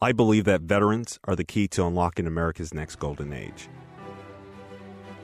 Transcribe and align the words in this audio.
I 0.00 0.12
believe 0.12 0.44
that 0.44 0.60
veterans 0.60 1.18
are 1.24 1.34
the 1.34 1.42
key 1.42 1.66
to 1.68 1.84
unlocking 1.84 2.28
America's 2.28 2.72
next 2.72 3.00
golden 3.00 3.32
age. 3.32 3.68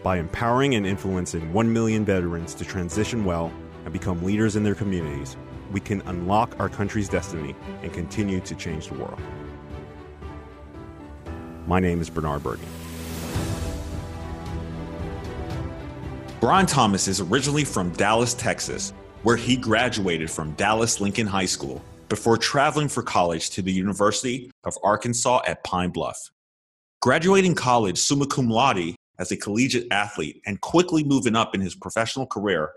By 0.02 0.18
empowering 0.18 0.74
and 0.74 0.84
influencing 0.84 1.52
1 1.52 1.72
million 1.72 2.04
veterans 2.04 2.54
to 2.54 2.64
transition 2.64 3.24
well 3.24 3.52
and 3.84 3.92
become 3.92 4.24
leaders 4.24 4.56
in 4.56 4.64
their 4.64 4.74
communities, 4.74 5.36
we 5.70 5.78
can 5.78 6.00
unlock 6.06 6.58
our 6.58 6.68
country's 6.68 7.08
destiny 7.08 7.54
and 7.82 7.92
continue 7.92 8.40
to 8.40 8.54
change 8.56 8.88
the 8.88 8.94
world. 8.94 9.20
My 11.68 11.78
name 11.78 12.00
is 12.00 12.10
Bernard 12.10 12.42
Bergen. 12.42 12.66
Brian 16.40 16.66
Thomas 16.66 17.06
is 17.06 17.20
originally 17.20 17.64
from 17.64 17.90
Dallas, 17.92 18.34
Texas, 18.34 18.92
where 19.22 19.36
he 19.36 19.54
graduated 19.54 20.32
from 20.32 20.50
Dallas 20.54 21.00
Lincoln 21.00 21.28
High 21.28 21.46
School 21.46 21.80
before 22.08 22.36
traveling 22.36 22.88
for 22.88 23.02
college 23.02 23.50
to 23.50 23.62
the 23.62 23.72
University 23.72 24.50
of 24.64 24.78
Arkansas 24.82 25.42
at 25.46 25.64
Pine 25.64 25.90
Bluff. 25.90 26.30
Graduating 27.00 27.54
college 27.54 27.98
summa 27.98 28.26
cum 28.26 28.48
laude 28.48 28.94
as 29.18 29.30
a 29.30 29.36
collegiate 29.36 29.86
athlete 29.90 30.40
and 30.46 30.60
quickly 30.60 31.04
moving 31.04 31.36
up 31.36 31.54
in 31.54 31.60
his 31.60 31.74
professional 31.74 32.26
career, 32.26 32.70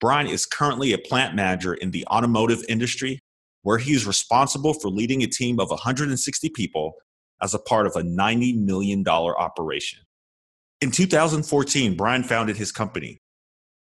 Brian 0.00 0.26
is 0.26 0.46
currently 0.46 0.92
a 0.92 0.98
plant 0.98 1.34
manager 1.34 1.74
in 1.74 1.90
the 1.90 2.06
automotive 2.06 2.64
industry, 2.68 3.20
where 3.62 3.78
he 3.78 3.92
is 3.92 4.06
responsible 4.06 4.74
for 4.74 4.88
leading 4.88 5.22
a 5.22 5.26
team 5.26 5.60
of 5.60 5.70
160 5.70 6.48
people 6.50 6.94
as 7.42 7.54
a 7.54 7.58
part 7.58 7.86
of 7.86 7.96
a 7.96 8.02
$90 8.02 8.58
million 8.64 9.06
operation. 9.06 10.00
In 10.80 10.90
2014, 10.90 11.96
Brian 11.96 12.22
founded 12.22 12.56
his 12.56 12.72
company. 12.72 13.18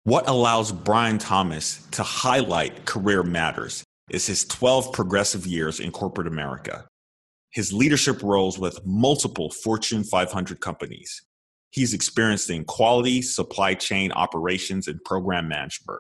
What 0.04 0.28
allows 0.28 0.72
Brian 0.72 1.18
Thomas 1.18 1.86
to 1.92 2.02
highlight 2.02 2.86
career 2.86 3.24
matters 3.24 3.84
is 4.10 4.26
his 4.26 4.46
12 4.46 4.94
progressive 4.94 5.46
years 5.46 5.80
in 5.80 5.92
corporate 5.92 6.28
America, 6.28 6.86
his 7.52 7.74
leadership 7.74 8.22
roles 8.24 8.58
with 8.58 8.86
multiple 8.86 9.50
Fortune 9.50 10.04
500 10.04 10.60
companies. 10.62 11.24
He's 11.72 11.94
experienced 11.94 12.50
in 12.50 12.64
quality, 12.64 13.22
supply 13.22 13.74
chain 13.74 14.12
operations, 14.12 14.88
and 14.88 15.04
program 15.04 15.48
management. 15.48 16.00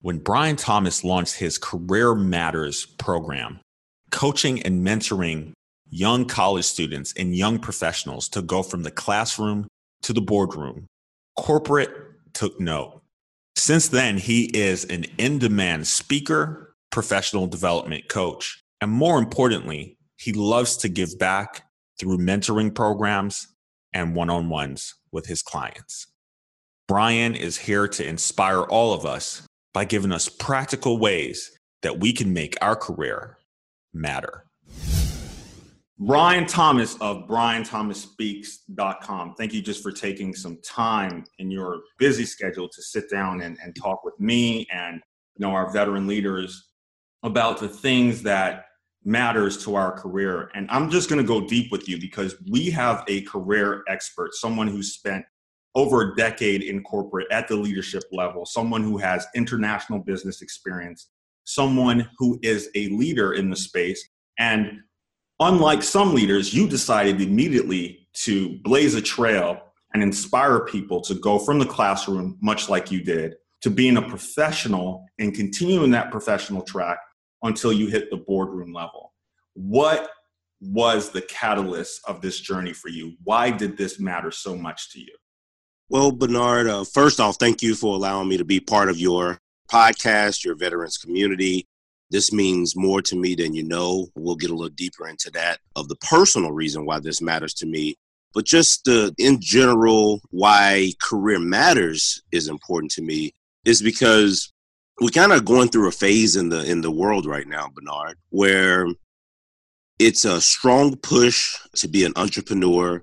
When 0.00 0.18
Brian 0.18 0.56
Thomas 0.56 1.02
launched 1.02 1.36
his 1.36 1.58
Career 1.58 2.14
Matters 2.14 2.86
program, 2.86 3.60
coaching 4.10 4.62
and 4.62 4.86
mentoring 4.86 5.52
young 5.90 6.26
college 6.26 6.64
students 6.64 7.12
and 7.16 7.34
young 7.34 7.58
professionals 7.58 8.28
to 8.28 8.42
go 8.42 8.62
from 8.62 8.82
the 8.82 8.90
classroom 8.90 9.66
to 10.02 10.12
the 10.12 10.20
boardroom. 10.20 10.86
Corporate 11.36 11.90
took 12.34 12.60
note. 12.60 13.02
Since 13.56 13.88
then, 13.88 14.18
he 14.18 14.44
is 14.56 14.84
an 14.84 15.04
in 15.16 15.38
demand 15.38 15.86
speaker, 15.86 16.67
professional 16.90 17.46
development 17.46 18.08
coach, 18.08 18.62
and 18.80 18.90
more 18.90 19.18
importantly, 19.18 19.98
he 20.16 20.32
loves 20.32 20.76
to 20.78 20.88
give 20.88 21.18
back 21.18 21.64
through 21.98 22.18
mentoring 22.18 22.74
programs 22.74 23.48
and 23.92 24.14
one 24.14 24.30
on 24.30 24.48
ones 24.48 24.94
with 25.12 25.26
his 25.26 25.42
clients. 25.42 26.06
Brian 26.86 27.34
is 27.34 27.58
here 27.58 27.88
to 27.88 28.06
inspire 28.06 28.62
all 28.62 28.94
of 28.94 29.04
us 29.04 29.42
by 29.74 29.84
giving 29.84 30.12
us 30.12 30.28
practical 30.28 30.98
ways 30.98 31.58
that 31.82 32.00
we 32.00 32.12
can 32.12 32.32
make 32.32 32.56
our 32.62 32.74
career 32.74 33.38
matter. 33.92 34.44
Brian 36.00 36.46
Thomas 36.46 36.94
of 37.00 37.26
BrianThomasSpeaks.com. 37.26 39.34
Thank 39.34 39.52
you 39.52 39.60
just 39.60 39.82
for 39.82 39.90
taking 39.90 40.32
some 40.32 40.58
time 40.62 41.24
in 41.38 41.50
your 41.50 41.80
busy 41.98 42.24
schedule 42.24 42.68
to 42.68 42.82
sit 42.82 43.10
down 43.10 43.40
and, 43.40 43.58
and 43.62 43.74
talk 43.74 44.04
with 44.04 44.14
me 44.20 44.64
and 44.72 45.02
you 45.36 45.44
know 45.44 45.50
our 45.50 45.72
veteran 45.72 46.06
leaders 46.06 46.67
about 47.22 47.58
the 47.58 47.68
things 47.68 48.22
that 48.22 48.66
matters 49.04 49.62
to 49.64 49.74
our 49.74 49.92
career. 49.92 50.50
And 50.54 50.68
I'm 50.70 50.90
just 50.90 51.08
going 51.08 51.20
to 51.20 51.26
go 51.26 51.46
deep 51.46 51.72
with 51.72 51.88
you 51.88 52.00
because 52.00 52.36
we 52.50 52.70
have 52.70 53.04
a 53.08 53.22
career 53.22 53.82
expert, 53.88 54.34
someone 54.34 54.68
who 54.68 54.82
spent 54.82 55.24
over 55.74 56.02
a 56.02 56.16
decade 56.16 56.62
in 56.62 56.82
corporate 56.82 57.26
at 57.30 57.48
the 57.48 57.56
leadership 57.56 58.02
level, 58.12 58.44
someone 58.44 58.82
who 58.82 58.98
has 58.98 59.26
international 59.34 59.98
business 60.00 60.42
experience, 60.42 61.08
someone 61.44 62.08
who 62.18 62.38
is 62.42 62.68
a 62.74 62.88
leader 62.88 63.34
in 63.34 63.50
the 63.50 63.56
space 63.56 64.08
and 64.38 64.80
unlike 65.40 65.82
some 65.82 66.14
leaders, 66.14 66.54
you 66.54 66.68
decided 66.68 67.20
immediately 67.20 68.08
to 68.12 68.58
blaze 68.62 68.94
a 68.94 69.02
trail 69.02 69.60
and 69.94 70.02
inspire 70.02 70.60
people 70.60 71.00
to 71.00 71.14
go 71.14 71.38
from 71.38 71.58
the 71.58 71.66
classroom, 71.66 72.36
much 72.40 72.68
like 72.68 72.90
you 72.90 73.02
did, 73.02 73.34
to 73.62 73.70
being 73.70 73.96
a 73.96 74.02
professional 74.02 75.06
and 75.18 75.34
continuing 75.34 75.90
that 75.90 76.10
professional 76.10 76.62
track 76.62 76.98
until 77.42 77.72
you 77.72 77.86
hit 77.86 78.10
the 78.10 78.16
boardroom 78.16 78.72
level. 78.72 79.12
What 79.54 80.10
was 80.60 81.10
the 81.10 81.22
catalyst 81.22 82.00
of 82.06 82.20
this 82.20 82.40
journey 82.40 82.72
for 82.72 82.88
you? 82.88 83.14
Why 83.24 83.50
did 83.50 83.76
this 83.76 84.00
matter 84.00 84.30
so 84.30 84.56
much 84.56 84.90
to 84.92 85.00
you? 85.00 85.14
Well, 85.88 86.12
Bernard, 86.12 86.66
uh, 86.66 86.84
first 86.84 87.20
off, 87.20 87.36
thank 87.38 87.62
you 87.62 87.74
for 87.74 87.94
allowing 87.94 88.28
me 88.28 88.36
to 88.36 88.44
be 88.44 88.60
part 88.60 88.90
of 88.90 88.98
your 88.98 89.38
podcast, 89.70 90.44
your 90.44 90.54
veterans 90.54 90.98
community. 90.98 91.66
This 92.10 92.32
means 92.32 92.76
more 92.76 93.02
to 93.02 93.16
me 93.16 93.34
than 93.34 93.54
you 93.54 93.62
know. 93.62 94.08
We'll 94.14 94.36
get 94.36 94.50
a 94.50 94.54
little 94.54 94.74
deeper 94.74 95.06
into 95.08 95.30
that 95.32 95.60
of 95.76 95.88
the 95.88 95.96
personal 95.96 96.52
reason 96.52 96.86
why 96.86 97.00
this 97.00 97.20
matters 97.20 97.54
to 97.54 97.66
me. 97.66 97.96
But 98.34 98.44
just 98.44 98.84
the, 98.84 99.14
in 99.18 99.40
general, 99.40 100.20
why 100.30 100.92
career 101.02 101.38
matters 101.38 102.22
is 102.32 102.48
important 102.48 102.92
to 102.92 103.02
me 103.02 103.32
is 103.64 103.82
because 103.82 104.52
we're 105.00 105.10
kind 105.10 105.32
of 105.32 105.44
going 105.44 105.68
through 105.68 105.88
a 105.88 105.92
phase 105.92 106.36
in 106.36 106.48
the 106.48 106.64
in 106.64 106.80
the 106.80 106.90
world 106.90 107.26
right 107.26 107.46
now, 107.46 107.68
Bernard, 107.74 108.16
where 108.30 108.86
it's 109.98 110.24
a 110.24 110.40
strong 110.40 110.96
push 110.96 111.56
to 111.76 111.88
be 111.88 112.04
an 112.04 112.12
entrepreneur, 112.16 113.02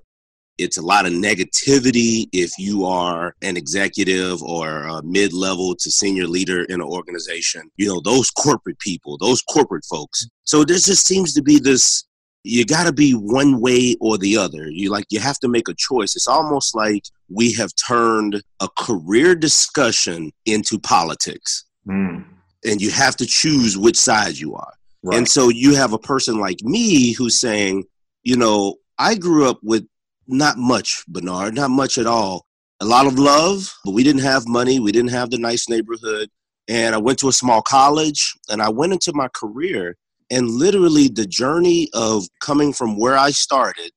it's 0.58 0.78
a 0.78 0.82
lot 0.82 1.06
of 1.06 1.12
negativity 1.12 2.26
if 2.32 2.52
you 2.58 2.86
are 2.86 3.34
an 3.42 3.56
executive 3.56 4.42
or 4.42 4.82
a 4.84 5.02
mid-level 5.02 5.74
to 5.76 5.90
senior 5.90 6.26
leader 6.26 6.64
in 6.64 6.76
an 6.76 6.86
organization. 6.86 7.70
You 7.76 7.88
know 7.88 8.00
those 8.00 8.30
corporate 8.30 8.78
people 8.78 9.18
those 9.18 9.42
corporate 9.42 9.84
folks. 9.84 10.26
So 10.44 10.64
there 10.64 10.76
just 10.76 11.06
seems 11.06 11.34
to 11.34 11.42
be 11.42 11.58
this 11.58 12.04
you 12.48 12.64
got 12.64 12.84
to 12.84 12.92
be 12.92 13.12
one 13.12 13.60
way 13.60 13.96
or 14.00 14.16
the 14.18 14.36
other. 14.36 14.68
You 14.70 14.90
like 14.90 15.06
you 15.10 15.18
have 15.18 15.38
to 15.40 15.48
make 15.48 15.68
a 15.68 15.74
choice. 15.74 16.14
It's 16.14 16.28
almost 16.28 16.76
like 16.76 17.04
we 17.28 17.52
have 17.54 17.72
turned 17.88 18.42
a 18.60 18.68
career 18.78 19.34
discussion 19.34 20.30
into 20.44 20.78
politics 20.78 21.65
mm. 21.86 22.24
and 22.64 22.80
you 22.80 22.90
have 22.90 23.16
to 23.16 23.26
choose 23.26 23.76
which 23.76 23.96
side 23.96 24.36
you 24.36 24.54
are 24.54 24.72
right. 25.02 25.18
and 25.18 25.28
so 25.28 25.48
you 25.48 25.74
have 25.74 25.92
a 25.92 25.98
person 25.98 26.38
like 26.38 26.60
me 26.62 27.12
who's 27.12 27.40
saying 27.40 27.84
you 28.22 28.36
know 28.36 28.76
I 28.98 29.14
grew 29.14 29.48
up 29.48 29.58
with 29.62 29.86
not 30.26 30.56
much, 30.56 31.04
Bernard, 31.08 31.54
not 31.54 31.70
much 31.70 31.98
at 31.98 32.06
all. 32.06 32.46
A 32.80 32.84
lot 32.84 33.06
of 33.06 33.18
love, 33.18 33.72
but 33.84 33.92
we 33.92 34.02
didn't 34.02 34.22
have 34.22 34.46
money. 34.46 34.80
We 34.80 34.92
didn't 34.92 35.10
have 35.10 35.30
the 35.30 35.38
nice 35.38 35.68
neighborhood. 35.68 36.28
And 36.68 36.94
I 36.94 36.98
went 36.98 37.18
to 37.20 37.28
a 37.28 37.32
small 37.32 37.62
college 37.62 38.34
and 38.48 38.60
I 38.60 38.68
went 38.68 38.92
into 38.92 39.12
my 39.14 39.28
career. 39.28 39.96
And 40.30 40.50
literally, 40.50 41.08
the 41.08 41.26
journey 41.26 41.88
of 41.94 42.24
coming 42.40 42.72
from 42.72 42.98
where 42.98 43.16
I 43.16 43.30
started 43.30 43.92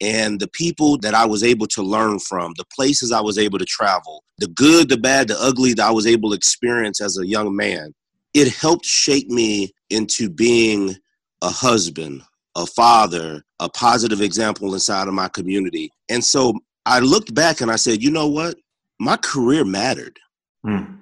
and 0.00 0.40
the 0.40 0.48
people 0.48 0.98
that 0.98 1.14
I 1.14 1.26
was 1.26 1.42
able 1.42 1.66
to 1.68 1.82
learn 1.82 2.18
from, 2.18 2.52
the 2.56 2.64
places 2.74 3.12
I 3.12 3.20
was 3.20 3.38
able 3.38 3.58
to 3.58 3.64
travel, 3.64 4.22
the 4.38 4.48
good, 4.48 4.88
the 4.88 4.96
bad, 4.96 5.28
the 5.28 5.36
ugly 5.40 5.74
that 5.74 5.86
I 5.86 5.90
was 5.90 6.06
able 6.06 6.30
to 6.30 6.36
experience 6.36 7.00
as 7.00 7.18
a 7.18 7.26
young 7.26 7.54
man, 7.56 7.92
it 8.34 8.54
helped 8.54 8.84
shape 8.84 9.28
me 9.28 9.72
into 9.90 10.30
being 10.30 10.94
a 11.42 11.48
husband, 11.48 12.22
a 12.56 12.66
father, 12.66 13.42
a 13.60 13.68
positive 13.68 14.20
example 14.20 14.72
inside 14.74 15.08
of 15.08 15.14
my 15.14 15.28
community. 15.28 15.90
And 16.08 16.24
so 16.24 16.54
I 16.86 17.00
looked 17.00 17.34
back 17.34 17.60
and 17.60 17.70
I 17.70 17.76
said, 17.76 18.02
you 18.02 18.10
know 18.10 18.28
what? 18.28 18.56
My 19.00 19.16
career 19.16 19.64
mattered. 19.64 20.18
Mm. 20.64 20.98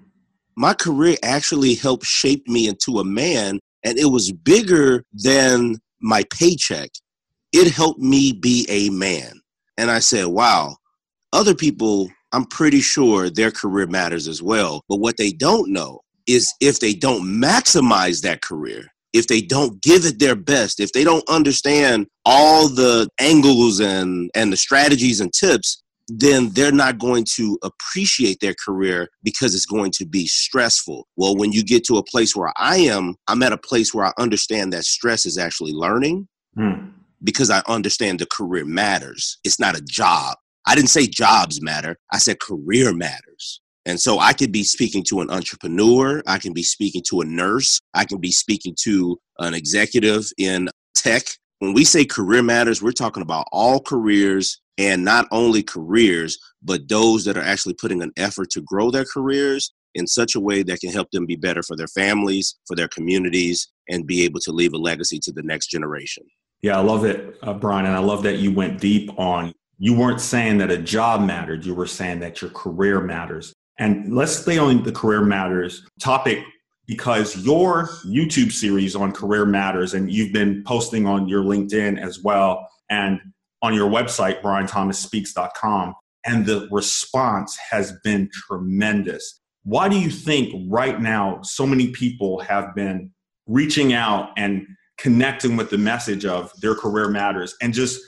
My 0.57 0.73
career 0.73 1.17
actually 1.23 1.75
helped 1.75 2.07
shape 2.07 2.49
me 2.49 2.69
into 2.69 2.99
a 2.99 3.05
man, 3.05 3.59
and 3.85 3.99
it 3.99 4.07
was 4.07 4.33
bigger 4.33 5.05
than 5.13 5.77
my 6.01 6.25
paycheck. 6.31 6.91
It 7.59 7.73
helped 7.73 8.01
me 8.01 8.35
be 8.35 8.67
a 8.69 8.91
man. 8.91 9.41
And 9.79 9.91
I 9.91 9.99
said, 9.99 10.27
wow, 10.27 10.77
other 11.33 11.55
people, 11.55 12.11
I'm 12.33 12.45
pretty 12.45 12.83
sure 12.83 13.31
their 13.31 13.51
career 13.51 13.87
matters 13.87 14.29
as 14.29 14.43
well. 14.43 14.83
But 14.91 14.99
what 14.99 15.17
they 15.17 15.33
don't 15.33 15.73
know 15.73 16.03
is 16.27 16.53
if 16.61 16.81
they 16.81 16.93
don't 16.93 17.23
maximize 17.23 18.21
that 18.21 18.43
career, 18.43 18.85
if 19.15 19.29
they 19.29 19.41
don't 19.41 19.81
give 19.81 20.05
it 20.05 20.19
their 20.19 20.37
best, 20.37 20.81
if 20.81 20.93
they 20.93 21.03
don't 21.03 21.27
understand 21.31 22.09
all 22.27 22.69
the 22.69 23.09
angles 23.19 23.81
and, 23.81 24.31
and 24.35 24.53
the 24.53 24.59
strategies 24.59 25.23
and 25.23 25.33
tips, 25.33 25.83
then 26.09 26.51
they're 26.51 26.71
not 26.71 26.99
going 26.99 27.25
to 27.37 27.59
appreciate 27.63 28.37
their 28.43 28.55
career 28.63 29.09
because 29.23 29.55
it's 29.55 29.65
going 29.65 29.93
to 29.93 30.05
be 30.05 30.27
stressful. 30.27 31.07
Well, 31.17 31.35
when 31.35 31.53
you 31.53 31.65
get 31.65 31.87
to 31.87 31.97
a 31.97 32.05
place 32.05 32.37
where 32.37 32.53
I 32.59 32.77
am, 32.77 33.15
I'm 33.29 33.43
at 33.43 33.55
a 33.55 33.59
place 33.59 33.95
where 33.95 34.05
I 34.05 34.13
understand 34.19 34.75
that 34.75 34.85
stress 34.85 35.25
is 35.25 35.39
actually 35.39 35.73
learning 35.73 36.29
hmm. 36.55 36.89
Because 37.27 37.51
I 37.51 37.63
understand 37.69 38.21
the 38.21 38.27
career 38.27 38.65
matters. 38.65 39.39
It's 39.45 39.61
not 39.61 39.77
a 39.77 39.83
job. 39.83 40.37
I 40.67 40.75
didn't 40.75 40.91
say 40.91 41.07
jobs 41.07 41.61
matter, 41.61 41.97
I 42.13 42.19
said 42.19 42.41
career 42.41 42.95
matters. 42.95 43.61
And 43.85 44.01
so 44.01 44.19
I 44.19 44.33
could 44.33 44.51
be 44.51 44.65
speaking 44.65 45.05
to 45.09 45.21
an 45.21 45.31
entrepreneur, 45.31 46.23
I 46.27 46.39
can 46.39 46.53
be 46.53 46.63
speaking 46.63 47.03
to 47.09 47.21
a 47.21 47.25
nurse, 47.25 47.81
I 47.95 48.05
can 48.05 48.19
be 48.19 48.33
speaking 48.33 48.75
to 48.83 49.19
an 49.39 49.55
executive 49.55 50.25
in 50.39 50.69
tech, 50.95 51.25
when 51.61 51.73
we 51.73 51.85
say 51.85 52.05
career 52.05 52.43
matters, 52.43 52.83
we're 52.83 52.93
talking 52.93 53.23
about 53.23 53.47
all 53.51 53.81
careers 53.81 54.61
and 54.77 55.05
not 55.05 55.27
only 55.31 55.63
careers, 55.63 56.39
but 56.63 56.89
those 56.89 57.25
that 57.25 57.39
are 57.39 57.43
actually 57.43 57.75
putting 57.75 58.03
an 58.03 58.13
effort 58.17 58.51
to 58.51 58.61
grow 58.61 58.91
their 58.91 59.07
careers 59.11 59.73
in 59.95 60.07
such 60.07 60.35
a 60.35 60.41
way 60.41 60.63
that 60.63 60.81
can 60.81 60.93
help 60.93 61.11
them 61.13 61.25
be 61.25 61.37
better 61.37 61.63
for 61.63 61.75
their 61.75 61.89
families, 61.89 62.57
for 62.67 62.77
their 62.77 62.89
communities, 62.89 63.69
and 63.89 64.07
be 64.07 64.23
able 64.25 64.41
to 64.41 64.53
leave 64.53 64.75
a 64.75 64.79
legacy 64.79 65.19
to 65.19 65.33
the 65.33 65.43
next 65.43 65.69
generation. 65.69 66.25
Yeah, 66.63 66.79
I 66.79 66.81
love 66.81 67.05
it, 67.05 67.37
uh, 67.43 67.55
Brian. 67.55 67.87
And 67.87 67.95
I 67.95 68.01
love 68.01 68.23
that 68.25 68.39
you 68.39 68.53
went 68.53 68.81
deep 68.81 69.11
on, 69.19 69.53
you 69.79 69.95
weren't 69.95 70.21
saying 70.21 70.59
that 70.59 70.71
a 70.71 70.79
job 70.79 71.21
mattered, 71.21 71.65
you 71.65 71.75
were 71.75 71.87
saying 71.87 72.21
that 72.21 72.41
your 72.41 72.51
career 72.51 73.01
matters. 73.01 73.53
And 73.79 74.15
let's 74.15 74.33
stay 74.33 74.57
on 74.57 74.83
the 74.83 74.93
career 74.93 75.21
matters 75.21 75.87
topic 76.01 76.43
because 76.87 77.37
your 77.45 77.89
YouTube 78.07 78.53
series 78.53 78.97
on 78.97 79.13
career 79.13 79.45
matters, 79.45 79.93
and 79.93 80.11
you've 80.11 80.33
been 80.33 80.63
posting 80.65 81.07
on 81.07 81.29
your 81.29 81.43
LinkedIn 81.43 82.01
as 82.01 82.23
well 82.23 82.69
and 82.89 83.21
on 83.63 83.75
your 83.75 83.91
website, 83.91 84.41
brianthomasspeaks.com, 84.43 85.95
and 86.25 86.47
the 86.47 86.69
response 86.71 87.57
has 87.71 87.93
been 88.05 88.31
tremendous. 88.33 89.41
Why 89.65 89.89
do 89.89 89.99
you 89.99 90.11
think 90.11 90.69
right 90.71 91.01
now 91.01 91.41
so 91.43 91.67
many 91.67 91.89
people 91.89 92.41
have 92.41 92.75
been 92.75 93.11
reaching 93.47 93.93
out 93.93 94.31
and 94.37 94.67
connecting 94.99 95.57
with 95.57 95.71
the 95.71 95.79
message 95.79 96.25
of 96.25 96.53
their 96.61 96.75
career 96.75 97.09
matters 97.09 97.55
and 97.61 97.75
just 97.75 98.01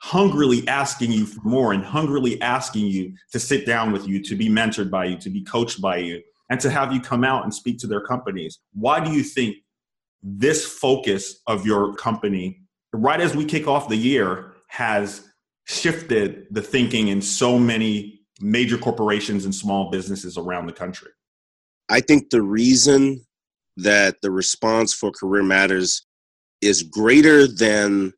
hungrily 0.00 0.66
asking 0.66 1.12
you 1.12 1.24
for 1.24 1.40
more 1.42 1.72
and 1.72 1.84
hungrily 1.84 2.40
asking 2.42 2.86
you 2.86 3.14
to 3.30 3.38
sit 3.38 3.64
down 3.64 3.92
with 3.92 4.06
you, 4.08 4.22
to 4.22 4.34
be 4.34 4.48
mentored 4.48 4.90
by 4.90 5.04
you, 5.04 5.16
to 5.16 5.30
be 5.30 5.42
coached 5.42 5.80
by 5.80 5.96
you, 5.96 6.20
and 6.50 6.60
to 6.60 6.70
have 6.70 6.92
you 6.92 7.00
come 7.00 7.24
out 7.24 7.44
and 7.44 7.54
speak 7.54 7.78
to 7.78 7.86
their 7.86 8.00
companies. 8.00 8.58
Why 8.72 9.02
do 9.02 9.12
you 9.12 9.22
think 9.22 9.56
this 10.22 10.66
focus 10.66 11.40
of 11.46 11.64
your 11.64 11.94
company, 11.94 12.62
right 12.92 13.20
as 13.20 13.36
we 13.36 13.44
kick 13.44 13.68
off 13.68 13.88
the 13.88 13.96
year, 13.96 14.54
has 14.68 15.28
shifted 15.66 16.46
the 16.50 16.62
thinking 16.62 17.08
in 17.08 17.22
so 17.22 17.58
many 17.58 18.20
major 18.40 18.78
corporations 18.78 19.44
and 19.44 19.54
small 19.54 19.90
businesses 19.90 20.36
around 20.36 20.66
the 20.66 20.72
country? 20.72 21.10
I 21.88 22.00
think 22.00 22.30
the 22.30 22.42
reason 22.42 23.24
that 23.76 24.16
the 24.20 24.30
response 24.30 24.92
for 24.92 25.10
Career 25.10 25.42
Matters 25.42 26.04
is 26.62 26.82
greater 26.82 27.46
than 27.46 28.12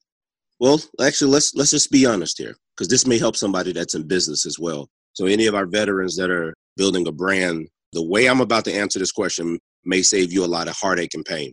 well, 0.61 0.81
actually 1.05 1.31
let's 1.31 1.55
let's 1.55 1.71
just 1.71 1.91
be 1.91 2.07
honest 2.07 2.39
here 2.39 2.55
because 2.77 2.89
this 2.89 3.07
may 3.07 3.19
help 3.19 3.37
somebody 3.37 3.73
that's 3.73 3.95
in 3.95 4.07
business 4.07 4.47
as 4.47 4.59
well. 4.59 4.89
So 5.15 5.27
any 5.27 5.47
of 5.47 5.55
our 5.55 5.67
veterans 5.67 6.17
that 6.17 6.31
are 6.31 6.55
building 6.77 7.07
a 7.07 7.13
brand, 7.13 7.69
the 7.93 8.05
way 8.05 8.27
I'm 8.27 8.41
about 8.41 8.65
to 8.67 8.75
answer 8.75 8.99
this 8.99 9.13
question 9.13 9.59
may 9.85 10.03
save 10.03 10.33
you 10.33 10.45
a 10.45 10.47
lot 10.47 10.69
of 10.69 10.77
heartache 10.77 11.15
and 11.15 11.25
pain. 11.25 11.53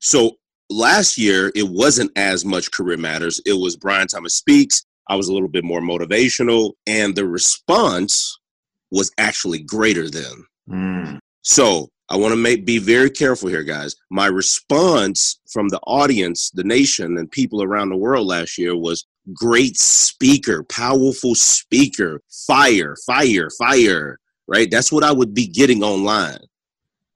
So 0.00 0.32
last 0.70 1.18
year 1.18 1.52
it 1.54 1.68
wasn't 1.68 2.10
as 2.16 2.44
much 2.44 2.70
career 2.70 2.96
matters. 2.96 3.40
It 3.46 3.54
was 3.54 3.76
Brian 3.76 4.08
Thomas 4.08 4.34
speaks. 4.34 4.84
I 5.08 5.16
was 5.16 5.28
a 5.28 5.32
little 5.32 5.48
bit 5.48 5.64
more 5.64 5.80
motivational 5.80 6.72
and 6.86 7.14
the 7.14 7.26
response 7.26 8.38
was 8.90 9.10
actually 9.18 9.60
greater 9.60 10.08
than. 10.08 10.46
Mm. 10.68 11.18
So 11.42 11.88
I 12.08 12.16
want 12.16 12.32
to 12.32 12.36
make 12.36 12.66
be 12.66 12.78
very 12.78 13.10
careful 13.10 13.48
here, 13.48 13.62
guys. 13.62 13.94
My 14.10 14.26
response 14.26 15.40
from 15.50 15.68
the 15.68 15.80
audience, 15.80 16.50
the 16.50 16.64
nation, 16.64 17.16
and 17.16 17.30
people 17.30 17.62
around 17.62 17.88
the 17.88 17.96
world 17.96 18.26
last 18.26 18.58
year 18.58 18.76
was 18.76 19.06
great 19.32 19.78
speaker, 19.78 20.62
powerful 20.64 21.34
speaker, 21.34 22.20
fire, 22.46 22.96
fire, 23.06 23.48
fire. 23.58 24.18
Right? 24.48 24.70
That's 24.70 24.92
what 24.92 25.04
I 25.04 25.12
would 25.12 25.32
be 25.32 25.46
getting 25.46 25.82
online. 25.82 26.38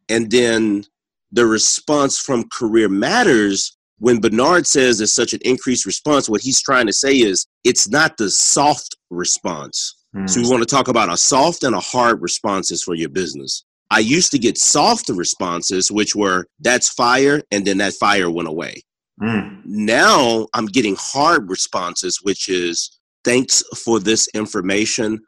And 0.09 0.31
then 0.31 0.85
the 1.33 1.47
response 1.47 2.19
from 2.19 2.49
Career 2.51 2.89
Matters, 2.89 3.77
when 3.99 4.21
Bernard 4.21 4.67
says 4.67 4.99
there's 4.99 5.15
such 5.15 5.35
an 5.35 5.41
increased 5.45 5.85
response, 5.85 6.29
what 6.29 6.41
he's 6.41 6.63
trying 6.63 6.87
to 6.87 6.93
say 6.93 7.15
is 7.15 7.47
it's 7.65 7.89
not 7.89 8.17
the 8.17 8.31
soft 8.31 8.97
response. 9.11 9.97
Mm. 10.15 10.31
So 10.31 10.41
we 10.41 10.49
want 10.49 10.63
to 10.63 10.75
talk 10.75 10.89
about 10.89 11.13
a 11.13 11.17
soft 11.17 11.65
and 11.65 11.75
a 11.75 11.81
hard 11.81 12.23
responses 12.23 12.83
for 12.83 12.95
your 12.95 13.11
business. 13.11 13.65
I 13.91 14.01
used 14.01 14.33
to 14.33 14.39
get 14.39 14.59
soft 14.59 15.09
responses, 15.09 15.91
which 15.91 16.17
were 16.17 16.47
that's 16.61 16.89
fire, 16.89 17.43
and 17.51 17.65
then 17.67 17.79
that 17.79 17.95
fire 17.95 18.31
went 18.31 18.49
away. 18.49 18.83
Mm. 19.21 19.63
Now 19.65 20.49
I'm 20.55 20.67
getting 20.67 20.97
hard 20.99 21.49
responses, 21.49 22.21
which 22.23 22.49
is 22.49 22.99
thanks 23.25 23.63
for 23.77 24.01
this 24.01 24.29
information. 24.35 25.21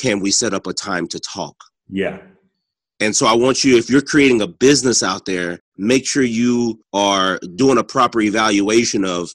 Can 0.00 0.20
we 0.20 0.30
set 0.30 0.54
up 0.54 0.66
a 0.66 0.72
time 0.72 1.06
to 1.08 1.20
talk? 1.20 1.54
Yeah. 1.88 2.18
And 3.00 3.14
so 3.14 3.26
I 3.26 3.34
want 3.34 3.64
you, 3.64 3.76
if 3.76 3.90
you're 3.90 4.00
creating 4.00 4.40
a 4.40 4.46
business 4.46 5.02
out 5.02 5.26
there, 5.26 5.58
make 5.76 6.06
sure 6.06 6.22
you 6.22 6.80
are 6.92 7.38
doing 7.56 7.78
a 7.78 7.84
proper 7.84 8.20
evaluation 8.20 9.04
of 9.04 9.30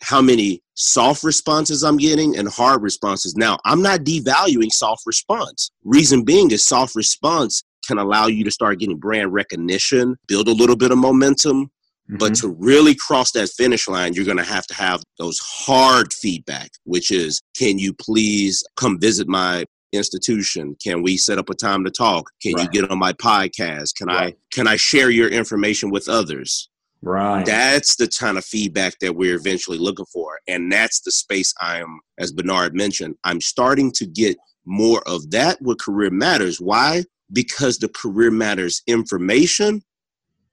how 0.00 0.22
many 0.22 0.62
soft 0.74 1.22
responses 1.24 1.82
I'm 1.82 1.98
getting 1.98 2.36
and 2.36 2.48
hard 2.48 2.82
responses. 2.82 3.36
Now, 3.36 3.58
I'm 3.64 3.82
not 3.82 4.00
devaluing 4.00 4.72
soft 4.72 5.02
response. 5.06 5.70
Reason 5.84 6.24
being 6.24 6.50
is 6.50 6.66
soft 6.66 6.94
response 6.94 7.62
can 7.90 7.98
allow 7.98 8.28
you 8.28 8.44
to 8.44 8.50
start 8.50 8.78
getting 8.78 8.96
brand 8.96 9.32
recognition, 9.32 10.16
build 10.28 10.46
a 10.48 10.52
little 10.52 10.76
bit 10.76 10.92
of 10.92 10.98
momentum. 10.98 11.64
Mm-hmm. 11.64 12.16
But 12.18 12.34
to 12.36 12.48
really 12.48 12.94
cross 12.94 13.32
that 13.32 13.48
finish 13.50 13.88
line, 13.88 14.14
you're 14.14 14.24
going 14.24 14.36
to 14.36 14.44
have 14.44 14.66
to 14.68 14.74
have 14.74 15.02
those 15.18 15.38
hard 15.40 16.12
feedback, 16.12 16.70
which 16.84 17.10
is, 17.10 17.40
can 17.56 17.78
you 17.78 17.92
please 17.92 18.62
come 18.76 19.00
visit 19.00 19.26
my 19.28 19.64
institution? 19.92 20.76
Can 20.82 21.02
we 21.02 21.16
set 21.16 21.38
up 21.38 21.50
a 21.50 21.54
time 21.54 21.84
to 21.84 21.90
talk? 21.90 22.30
Can 22.40 22.54
right. 22.54 22.62
you 22.62 22.80
get 22.80 22.90
on 22.90 22.98
my 22.98 23.12
podcast? 23.12 23.96
Can 23.96 24.06
right. 24.06 24.34
I 24.34 24.36
can 24.52 24.68
I 24.68 24.76
share 24.76 25.10
your 25.10 25.28
information 25.28 25.90
with 25.90 26.08
others? 26.08 26.68
Right. 27.02 27.44
That's 27.44 27.96
the 27.96 28.08
kind 28.08 28.38
of 28.38 28.44
feedback 28.44 28.98
that 29.00 29.16
we're 29.16 29.34
eventually 29.34 29.78
looking 29.78 30.06
for. 30.12 30.38
And 30.46 30.70
that's 30.70 31.00
the 31.00 31.10
space 31.10 31.52
I 31.60 31.80
am, 31.80 32.00
as 32.18 32.30
Bernard 32.30 32.74
mentioned, 32.74 33.16
I'm 33.24 33.40
starting 33.40 33.90
to 33.92 34.06
get 34.06 34.36
more 34.66 35.02
of 35.06 35.30
that 35.30 35.60
with 35.62 35.78
Career 35.78 36.10
Matters. 36.10 36.60
Why? 36.60 37.04
Because 37.32 37.78
the 37.78 37.88
career 37.88 38.30
matters 38.30 38.82
information 38.86 39.82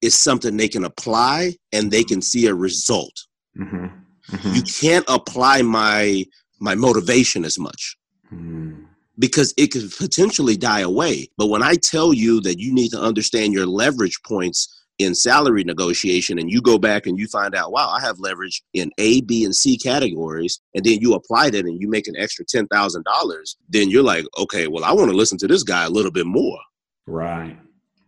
is 0.01 0.15
something 0.15 0.57
they 0.57 0.68
can 0.68 0.85
apply 0.85 1.56
and 1.71 1.91
they 1.91 2.03
can 2.03 2.21
see 2.21 2.47
a 2.47 2.53
result. 2.53 3.25
Mm-hmm. 3.57 3.88
Mm-hmm. 4.35 4.53
You 4.53 4.62
can't 4.62 5.06
apply 5.07 5.62
my 5.62 6.25
my 6.59 6.75
motivation 6.75 7.45
as 7.45 7.59
much 7.59 7.97
mm. 8.33 8.83
because 9.19 9.53
it 9.57 9.68
could 9.68 9.91
potentially 9.97 10.57
die 10.57 10.81
away. 10.81 11.27
But 11.38 11.47
when 11.47 11.63
I 11.63 11.75
tell 11.75 12.13
you 12.13 12.41
that 12.41 12.59
you 12.59 12.74
need 12.74 12.89
to 12.89 13.01
understand 13.01 13.53
your 13.53 13.68
leverage 13.68 14.19
points 14.25 14.76
in 14.99 15.13
salary 15.13 15.63
negotiation 15.63 16.39
and 16.39 16.49
you 16.49 16.61
go 16.61 16.77
back 16.77 17.05
and 17.05 17.19
you 17.19 17.27
find 17.27 17.55
out, 17.55 17.71
wow, 17.71 17.89
I 17.89 18.01
have 18.01 18.19
leverage 18.19 18.63
in 18.73 18.91
A, 18.97 19.21
B, 19.21 19.44
and 19.44 19.55
C 19.55 19.77
categories, 19.77 20.59
and 20.73 20.83
then 20.83 20.99
you 21.01 21.13
apply 21.13 21.49
that 21.51 21.66
and 21.66 21.80
you 21.80 21.87
make 21.89 22.07
an 22.07 22.16
extra 22.18 22.45
$10,000, 22.45 23.56
then 23.69 23.89
you're 23.89 24.04
like, 24.04 24.25
okay, 24.39 24.68
well, 24.68 24.83
I 24.83 24.92
want 24.94 25.11
to 25.11 25.18
listen 25.18 25.37
to 25.39 25.47
this 25.47 25.63
guy 25.63 25.85
a 25.85 25.89
little 25.89 26.11
bit 26.11 26.25
more. 26.25 26.59
Right. 27.06 27.57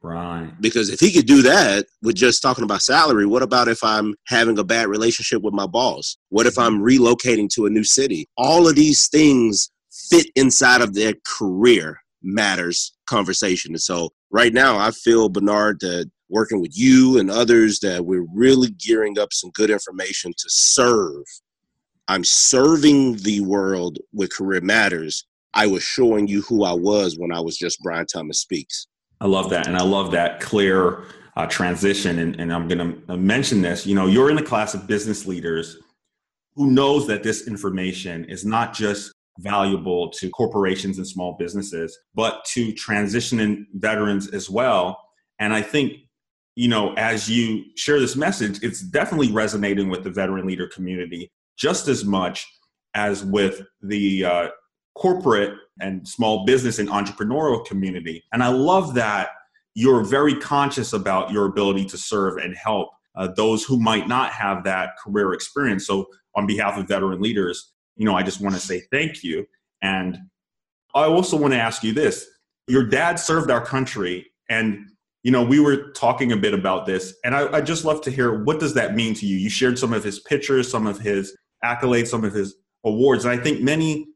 Right. 0.01 0.49
Because 0.61 0.89
if 0.89 1.01
he 1.01 1.11
could 1.11 1.25
do 1.25 1.41
that 1.41 1.85
with 2.01 2.15
just 2.15 2.41
talking 2.41 2.63
about 2.63 2.81
salary, 2.81 3.25
what 3.25 3.43
about 3.43 3.67
if 3.67 3.83
I'm 3.83 4.15
having 4.27 4.57
a 4.57 4.63
bad 4.63 4.87
relationship 4.87 5.41
with 5.41 5.53
my 5.53 5.67
boss? 5.67 6.17
What 6.29 6.45
if 6.45 6.57
I'm 6.57 6.79
relocating 6.79 7.49
to 7.55 7.65
a 7.65 7.69
new 7.69 7.83
city? 7.83 8.25
All 8.37 8.67
of 8.67 8.75
these 8.75 9.09
things 9.09 9.69
fit 10.09 10.27
inside 10.35 10.81
of 10.81 10.93
their 10.93 11.15
career 11.25 11.99
matters 12.23 12.93
conversation. 13.07 13.73
And 13.73 13.81
so 13.81 14.09
right 14.31 14.53
now 14.53 14.77
I 14.77 14.91
feel 14.91 15.27
Bernard 15.27 15.79
that 15.81 16.09
working 16.29 16.61
with 16.61 16.77
you 16.77 17.17
and 17.17 17.29
others 17.29 17.79
that 17.79 18.05
we're 18.05 18.25
really 18.33 18.69
gearing 18.71 19.17
up 19.19 19.33
some 19.33 19.49
good 19.51 19.69
information 19.69 20.31
to 20.31 20.45
serve. 20.47 21.23
I'm 22.07 22.23
serving 22.23 23.17
the 23.17 23.41
world 23.41 23.97
with 24.13 24.31
Career 24.31 24.61
Matters. 24.61 25.25
I 25.53 25.67
was 25.67 25.83
showing 25.83 26.27
you 26.27 26.41
who 26.43 26.63
I 26.63 26.73
was 26.73 27.17
when 27.17 27.31
I 27.31 27.39
was 27.39 27.57
just 27.57 27.81
Brian 27.81 28.05
Thomas 28.05 28.39
Speaks. 28.39 28.87
I 29.21 29.27
love 29.27 29.49
that. 29.49 29.67
And 29.67 29.77
I 29.77 29.83
love 29.83 30.11
that 30.11 30.39
clear 30.39 31.05
uh, 31.35 31.45
transition. 31.47 32.19
And, 32.19 32.39
and 32.39 32.53
I'm 32.53 32.67
going 32.67 33.03
to 33.07 33.17
mention 33.17 33.61
this. 33.61 33.85
You 33.85 33.95
know, 33.95 34.05
you're 34.05 34.29
in 34.29 34.35
the 34.35 34.43
class 34.43 34.73
of 34.73 34.87
business 34.87 35.25
leaders 35.25 35.77
who 36.55 36.71
knows 36.71 37.07
that 37.07 37.23
this 37.23 37.47
information 37.47 38.25
is 38.25 38.45
not 38.45 38.73
just 38.73 39.13
valuable 39.39 40.09
to 40.09 40.29
corporations 40.31 40.97
and 40.97 41.07
small 41.07 41.35
businesses, 41.39 41.97
but 42.13 42.43
to 42.45 42.73
transitioning 42.73 43.65
veterans 43.73 44.27
as 44.29 44.49
well. 44.49 45.01
And 45.39 45.53
I 45.53 45.61
think 45.61 45.93
you 46.59 46.67
know, 46.67 46.93
as 46.95 47.29
you 47.29 47.63
share 47.77 48.01
this 48.01 48.17
message, 48.17 48.61
it's 48.61 48.81
definitely 48.81 49.31
resonating 49.31 49.87
with 49.87 50.03
the 50.03 50.09
veteran 50.09 50.45
leader 50.45 50.67
community 50.67 51.31
just 51.57 51.87
as 51.87 52.03
much 52.03 52.45
as 52.95 53.23
with 53.23 53.61
the 53.81 54.25
uh, 54.25 54.47
corporate 54.93 55.53
and 55.79 56.05
small 56.05 56.43
business 56.43 56.77
and 56.77 56.89
entrepreneurial 56.89 57.65
community. 57.65 58.21
And 58.33 58.43
I 58.43 58.49
love 58.49 58.93
that 58.95 59.29
you're 59.73 60.03
very 60.03 60.35
conscious 60.35 60.91
about 60.91 61.31
your 61.31 61.45
ability 61.45 61.85
to 61.85 61.97
serve 61.97 62.35
and 62.35 62.53
help 62.53 62.89
uh, 63.15 63.29
those 63.37 63.63
who 63.63 63.79
might 63.79 64.09
not 64.09 64.33
have 64.33 64.65
that 64.65 64.97
career 65.01 65.31
experience. 65.31 65.87
So, 65.87 66.07
on 66.35 66.45
behalf 66.45 66.77
of 66.77 66.89
veteran 66.89 67.21
leaders, 67.21 67.71
you 67.95 68.03
know, 68.03 68.17
I 68.17 68.23
just 68.23 68.41
want 68.41 68.55
to 68.55 68.61
say 68.61 68.81
thank 68.91 69.23
you. 69.23 69.47
And 69.81 70.17
I 70.93 71.05
also 71.05 71.37
want 71.37 71.53
to 71.53 71.59
ask 71.59 71.85
you 71.85 71.93
this 71.93 72.27
your 72.67 72.83
dad 72.83 73.17
served 73.17 73.49
our 73.49 73.65
country 73.65 74.29
and 74.49 74.89
you 75.23 75.31
know, 75.31 75.43
we 75.43 75.59
were 75.59 75.91
talking 75.91 76.31
a 76.31 76.37
bit 76.37 76.53
about 76.53 76.85
this, 76.85 77.13
and 77.23 77.35
I, 77.35 77.57
I 77.57 77.61
just 77.61 77.85
love 77.85 78.01
to 78.01 78.11
hear 78.11 78.43
what 78.43 78.59
does 78.59 78.73
that 78.75 78.95
mean 78.95 79.13
to 79.15 79.25
you. 79.25 79.37
You 79.37 79.49
shared 79.49 79.77
some 79.77 79.93
of 79.93 80.03
his 80.03 80.19
pictures, 80.19 80.69
some 80.69 80.87
of 80.87 80.99
his 80.99 81.35
accolades, 81.63 82.07
some 82.07 82.23
of 82.23 82.33
his 82.33 82.55
awards, 82.85 83.25
and 83.25 83.37
I 83.37 83.41
think 83.41 83.61
many 83.61 84.07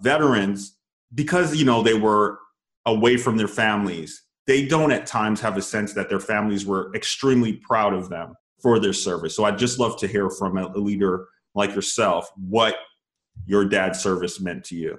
veterans, 0.00 0.76
because 1.14 1.56
you 1.56 1.64
know 1.64 1.82
they 1.82 1.98
were 1.98 2.38
away 2.86 3.16
from 3.16 3.36
their 3.36 3.48
families, 3.48 4.22
they 4.46 4.66
don't 4.66 4.92
at 4.92 5.06
times 5.06 5.40
have 5.40 5.56
a 5.56 5.62
sense 5.62 5.94
that 5.94 6.08
their 6.08 6.20
families 6.20 6.66
were 6.66 6.94
extremely 6.94 7.54
proud 7.54 7.94
of 7.94 8.10
them 8.10 8.34
for 8.60 8.78
their 8.78 8.92
service. 8.92 9.34
So 9.34 9.44
I'd 9.44 9.58
just 9.58 9.78
love 9.78 9.98
to 10.00 10.06
hear 10.06 10.28
from 10.30 10.58
a 10.58 10.68
leader 10.76 11.26
like 11.54 11.74
yourself 11.74 12.30
what 12.36 12.76
your 13.46 13.64
dad's 13.64 14.00
service 14.00 14.40
meant 14.40 14.64
to 14.64 14.76
you. 14.76 14.98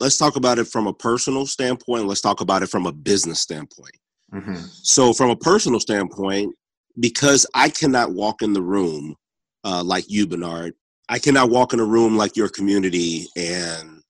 Let's 0.00 0.16
talk 0.16 0.36
about 0.36 0.58
it 0.58 0.66
from 0.66 0.86
a 0.86 0.94
personal 0.94 1.46
standpoint. 1.46 2.06
Let's 2.06 2.20
talk 2.20 2.40
about 2.40 2.62
it 2.62 2.68
from 2.68 2.86
a 2.86 2.92
business 2.92 3.40
standpoint. 3.40 3.94
Mm-hmm. 4.32 4.54
So, 4.82 5.12
from 5.12 5.30
a 5.30 5.36
personal 5.36 5.80
standpoint, 5.80 6.54
because 6.98 7.46
I 7.54 7.68
cannot 7.68 8.12
walk 8.12 8.42
in 8.42 8.52
the 8.52 8.62
room 8.62 9.16
uh, 9.64 9.82
like 9.84 10.04
you, 10.08 10.26
Bernard, 10.26 10.74
I 11.08 11.18
cannot 11.18 11.50
walk 11.50 11.72
in 11.72 11.80
a 11.80 11.84
room 11.84 12.16
like 12.16 12.36
your 12.36 12.48
community 12.48 13.26
and 13.36 14.02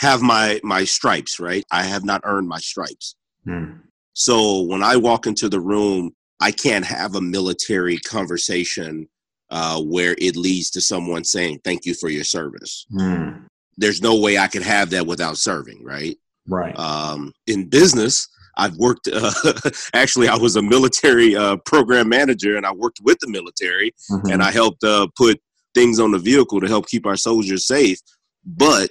have 0.00 0.22
my 0.22 0.60
my 0.62 0.84
stripes. 0.84 1.38
Right? 1.38 1.64
I 1.70 1.84
have 1.84 2.04
not 2.04 2.22
earned 2.24 2.48
my 2.48 2.58
stripes. 2.58 3.16
Mm. 3.46 3.80
So 4.14 4.62
when 4.62 4.82
I 4.82 4.96
walk 4.96 5.26
into 5.26 5.48
the 5.48 5.60
room, 5.60 6.12
I 6.40 6.50
can't 6.50 6.84
have 6.84 7.14
a 7.14 7.20
military 7.20 7.98
conversation 7.98 9.08
uh, 9.50 9.80
where 9.80 10.16
it 10.18 10.36
leads 10.36 10.70
to 10.70 10.80
someone 10.80 11.22
saying 11.22 11.60
thank 11.64 11.84
you 11.84 11.94
for 11.94 12.08
your 12.08 12.24
service. 12.24 12.86
Mm. 12.92 13.46
There's 13.76 14.02
no 14.02 14.18
way 14.18 14.38
I 14.38 14.48
could 14.48 14.62
have 14.62 14.90
that 14.90 15.06
without 15.06 15.36
serving. 15.36 15.84
Right? 15.84 16.16
Right. 16.48 16.76
Um, 16.78 17.32
in 17.46 17.68
business, 17.68 18.28
I've 18.56 18.76
worked. 18.76 19.08
Uh, 19.12 19.32
actually, 19.94 20.28
I 20.28 20.36
was 20.36 20.56
a 20.56 20.62
military 20.62 21.36
uh, 21.36 21.56
program 21.58 22.08
manager, 22.08 22.56
and 22.56 22.66
I 22.66 22.72
worked 22.72 23.00
with 23.02 23.18
the 23.20 23.28
military, 23.28 23.92
mm-hmm. 24.10 24.30
and 24.30 24.42
I 24.42 24.50
helped 24.50 24.82
uh, 24.84 25.08
put 25.16 25.40
things 25.74 26.00
on 26.00 26.12
the 26.12 26.18
vehicle 26.18 26.60
to 26.60 26.68
help 26.68 26.86
keep 26.88 27.06
our 27.06 27.16
soldiers 27.16 27.66
safe. 27.66 27.98
But 28.44 28.90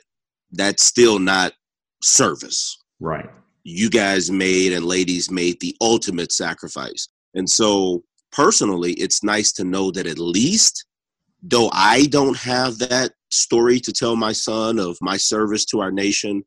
that's 0.51 0.83
still 0.83 1.19
not 1.19 1.53
service. 2.03 2.77
Right. 2.99 3.29
You 3.63 3.89
guys 3.89 4.29
made 4.29 4.73
and 4.73 4.85
ladies 4.85 5.31
made 5.31 5.59
the 5.59 5.75
ultimate 5.81 6.31
sacrifice, 6.31 7.07
and 7.33 7.49
so 7.49 8.03
personally, 8.31 8.93
it's 8.93 9.23
nice 9.23 9.51
to 9.53 9.63
know 9.63 9.91
that 9.91 10.05
at 10.05 10.19
least, 10.19 10.85
though 11.41 11.69
I 11.73 12.05
don't 12.07 12.37
have 12.37 12.77
that 12.79 13.13
story 13.31 13.79
to 13.79 13.91
tell 13.91 14.15
my 14.15 14.33
son 14.33 14.77
of 14.77 14.97
my 15.01 15.17
service 15.17 15.65
to 15.65 15.81
our 15.81 15.91
nation, 15.91 16.43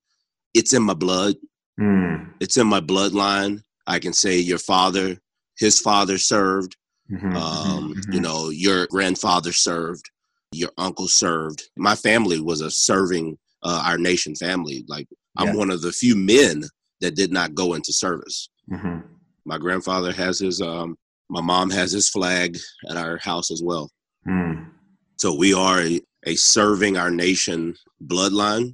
it's 0.55 0.73
in 0.73 0.83
my 0.83 0.95
blood 0.95 1.35
Mm. 1.79 2.33
It's 2.41 2.57
in 2.57 2.67
my 2.67 2.81
bloodline. 2.81 3.63
I 3.87 3.99
can 3.99 4.13
say 4.13 4.39
your 4.39 4.59
father, 4.59 5.17
his 5.59 5.81
father 5.81 6.19
served. 6.19 6.77
Mm-hmm, 7.11 7.37
um, 7.37 7.95
mm-hmm. 7.95 8.13
You 8.13 8.21
know, 8.21 8.51
your 8.51 8.87
grandfather 8.89 9.53
served. 9.53 10.11
Your 10.53 10.71
uncle 10.79 11.09
served. 11.09 11.63
My 11.77 11.95
family 11.95 12.41
was 12.41 12.61
a 12.61 12.71
serving 12.71 13.39
uh, 13.63 13.83
our 13.85 13.99
nation 13.99 14.35
family. 14.35 14.85
Like 14.89 15.07
I'm 15.37 15.49
yeah. 15.49 15.55
one 15.55 15.71
of 15.71 15.83
the 15.83 15.93
few 15.93 16.17
men 16.17 16.65
that 17.01 17.15
did 17.15 17.33
not 17.33 17.55
go 17.55 17.75
into 17.75 17.93
service. 17.93 18.49
Mm-hmm. 18.71 19.01
My 19.45 19.59
grandfather 19.59 20.13
has 20.13 20.41
his. 20.41 20.61
Um, 20.61 20.97
my 21.31 21.41
mom 21.43 21.71
has 21.71 21.93
his 21.93 22.09
flag 22.09 22.59
at 22.89 22.97
our 22.97 23.19
house 23.19 23.51
as 23.51 23.63
well. 23.63 23.91
Mm. 24.27 24.71
So 25.19 25.35
we 25.35 25.53
are 25.53 25.81
a, 25.83 26.01
a 26.25 26.37
serving 26.37 26.97
our 26.97 27.11
nation 27.11 27.75
bloodline. 28.07 28.73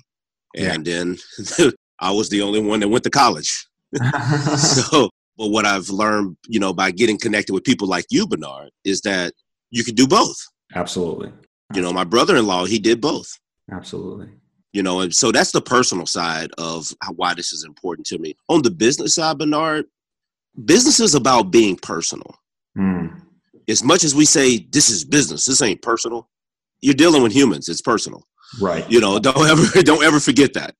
And 0.56 0.86
yeah. 0.86 0.94
then 0.94 1.18
I 2.00 2.10
was 2.10 2.28
the 2.28 2.42
only 2.42 2.60
one 2.60 2.80
that 2.80 2.88
went 2.88 3.04
to 3.04 3.10
college. 3.10 3.66
so, 4.56 5.10
but 5.36 5.48
what 5.48 5.66
I've 5.66 5.88
learned, 5.88 6.36
you 6.48 6.60
know, 6.60 6.72
by 6.72 6.90
getting 6.90 7.18
connected 7.18 7.52
with 7.52 7.64
people 7.64 7.88
like 7.88 8.06
you, 8.10 8.26
Bernard, 8.26 8.70
is 8.84 9.00
that 9.02 9.32
you 9.70 9.84
can 9.84 9.94
do 9.94 10.06
both. 10.06 10.36
Absolutely. 10.74 11.32
You 11.74 11.82
know, 11.82 11.92
my 11.92 12.04
brother-in-law, 12.04 12.66
he 12.66 12.78
did 12.78 13.00
both. 13.00 13.28
Absolutely. 13.70 14.28
You 14.72 14.82
know, 14.82 15.00
and 15.00 15.14
so 15.14 15.32
that's 15.32 15.52
the 15.52 15.60
personal 15.60 16.06
side 16.06 16.50
of 16.58 16.88
how, 17.00 17.12
why 17.12 17.34
this 17.34 17.52
is 17.52 17.64
important 17.64 18.06
to 18.08 18.18
me. 18.18 18.34
On 18.48 18.62
the 18.62 18.70
business 18.70 19.14
side, 19.14 19.38
Bernard, 19.38 19.86
business 20.64 21.00
is 21.00 21.14
about 21.14 21.50
being 21.50 21.76
personal. 21.76 22.36
Mm. 22.76 23.20
As 23.68 23.82
much 23.82 24.04
as 24.04 24.14
we 24.14 24.24
say 24.24 24.58
this 24.70 24.90
is 24.90 25.04
business, 25.04 25.44
this 25.44 25.62
ain't 25.62 25.82
personal. 25.82 26.28
You're 26.80 26.94
dealing 26.94 27.22
with 27.22 27.32
humans. 27.32 27.68
It's 27.68 27.80
personal. 27.80 28.24
Right. 28.60 28.88
You 28.90 29.00
know, 29.00 29.18
don't 29.18 29.48
ever 29.48 29.82
don't 29.82 30.04
ever 30.04 30.20
forget 30.20 30.52
that. 30.54 30.74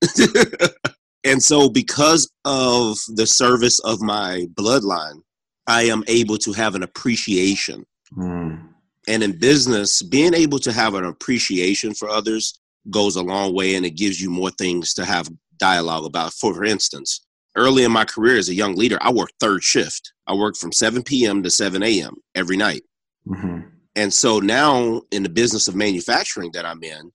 And 1.25 1.41
so, 1.41 1.69
because 1.69 2.31
of 2.45 2.99
the 3.15 3.25
service 3.25 3.79
of 3.79 3.99
my 3.99 4.45
bloodline, 4.53 5.21
I 5.67 5.83
am 5.83 6.03
able 6.07 6.37
to 6.37 6.53
have 6.53 6.75
an 6.75 6.83
appreciation. 6.83 7.83
Mm. 8.15 8.69
And 9.07 9.23
in 9.23 9.37
business, 9.37 10.03
being 10.03 10.35
able 10.35 10.59
to 10.59 10.71
have 10.71 10.93
an 10.93 11.05
appreciation 11.05 11.93
for 11.95 12.09
others 12.09 12.59
goes 12.91 13.15
a 13.15 13.23
long 13.23 13.55
way 13.55 13.75
and 13.75 13.85
it 13.85 13.97
gives 13.97 14.21
you 14.21 14.29
more 14.29 14.51
things 14.51 14.93
to 14.93 15.05
have 15.05 15.27
dialogue 15.57 16.05
about. 16.05 16.33
For 16.33 16.63
instance, 16.63 17.25
early 17.55 17.83
in 17.83 17.91
my 17.91 18.05
career 18.05 18.37
as 18.37 18.49
a 18.49 18.53
young 18.53 18.75
leader, 18.75 18.99
I 19.01 19.11
worked 19.11 19.33
third 19.39 19.63
shift. 19.63 20.13
I 20.27 20.35
worked 20.35 20.57
from 20.57 20.71
7 20.71 21.01
p.m. 21.03 21.41
to 21.43 21.49
7 21.49 21.81
a.m. 21.81 22.15
every 22.35 22.57
night. 22.57 22.83
Mm-hmm. 23.27 23.61
And 23.95 24.13
so 24.13 24.39
now 24.39 25.01
in 25.11 25.23
the 25.23 25.29
business 25.29 25.67
of 25.67 25.75
manufacturing 25.75 26.51
that 26.53 26.65
I'm 26.65 26.83
in, 26.83 27.11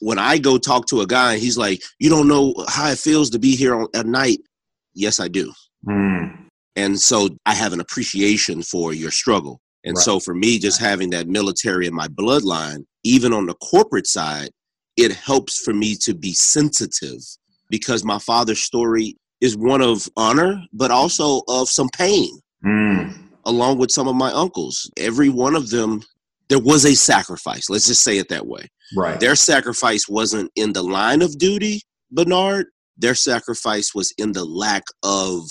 when 0.00 0.18
I 0.18 0.38
go 0.38 0.58
talk 0.58 0.86
to 0.88 1.00
a 1.00 1.06
guy 1.06 1.34
and 1.34 1.42
he's 1.42 1.58
like, 1.58 1.82
"You 1.98 2.10
don't 2.10 2.28
know 2.28 2.54
how 2.68 2.88
it 2.90 2.98
feels 2.98 3.30
to 3.30 3.38
be 3.38 3.56
here 3.56 3.74
on, 3.74 3.88
at 3.94 4.06
night." 4.06 4.38
Yes, 4.94 5.20
I 5.20 5.28
do. 5.28 5.52
Mm. 5.86 6.48
And 6.76 6.98
so 6.98 7.28
I 7.46 7.54
have 7.54 7.72
an 7.72 7.80
appreciation 7.80 8.62
for 8.62 8.92
your 8.92 9.10
struggle. 9.10 9.60
And 9.84 9.96
right. 9.96 10.04
so 10.04 10.18
for 10.18 10.34
me, 10.34 10.58
just 10.58 10.80
having 10.80 11.10
that 11.10 11.28
military 11.28 11.86
in 11.86 11.94
my 11.94 12.08
bloodline, 12.08 12.84
even 13.04 13.32
on 13.32 13.46
the 13.46 13.54
corporate 13.54 14.06
side, 14.06 14.50
it 14.96 15.12
helps 15.12 15.60
for 15.60 15.74
me 15.74 15.94
to 15.96 16.14
be 16.14 16.32
sensitive 16.32 17.20
because 17.68 18.04
my 18.04 18.18
father's 18.18 18.62
story 18.62 19.16
is 19.40 19.56
one 19.56 19.82
of 19.82 20.08
honor, 20.16 20.62
but 20.72 20.90
also 20.90 21.42
of 21.48 21.68
some 21.68 21.88
pain, 21.90 22.30
mm. 22.64 23.14
along 23.44 23.78
with 23.78 23.90
some 23.90 24.08
of 24.08 24.14
my 24.14 24.30
uncles. 24.32 24.90
Every 24.96 25.28
one 25.28 25.54
of 25.54 25.70
them, 25.70 26.02
there 26.48 26.58
was 26.58 26.84
a 26.84 26.94
sacrifice. 26.94 27.70
Let's 27.70 27.86
just 27.86 28.02
say 28.02 28.18
it 28.18 28.28
that 28.28 28.46
way. 28.46 28.68
Right. 28.96 29.18
Their 29.18 29.36
sacrifice 29.36 30.08
wasn't 30.08 30.50
in 30.56 30.72
the 30.72 30.82
line 30.82 31.22
of 31.22 31.38
duty, 31.38 31.82
Bernard. 32.10 32.66
Their 32.96 33.14
sacrifice 33.14 33.94
was 33.94 34.12
in 34.18 34.32
the 34.32 34.44
lack 34.44 34.84
of 35.02 35.42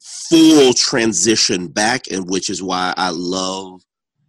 full 0.00 0.72
transition 0.74 1.68
back, 1.68 2.02
and 2.10 2.28
which 2.28 2.50
is 2.50 2.62
why 2.62 2.94
I 2.96 3.10
love 3.10 3.80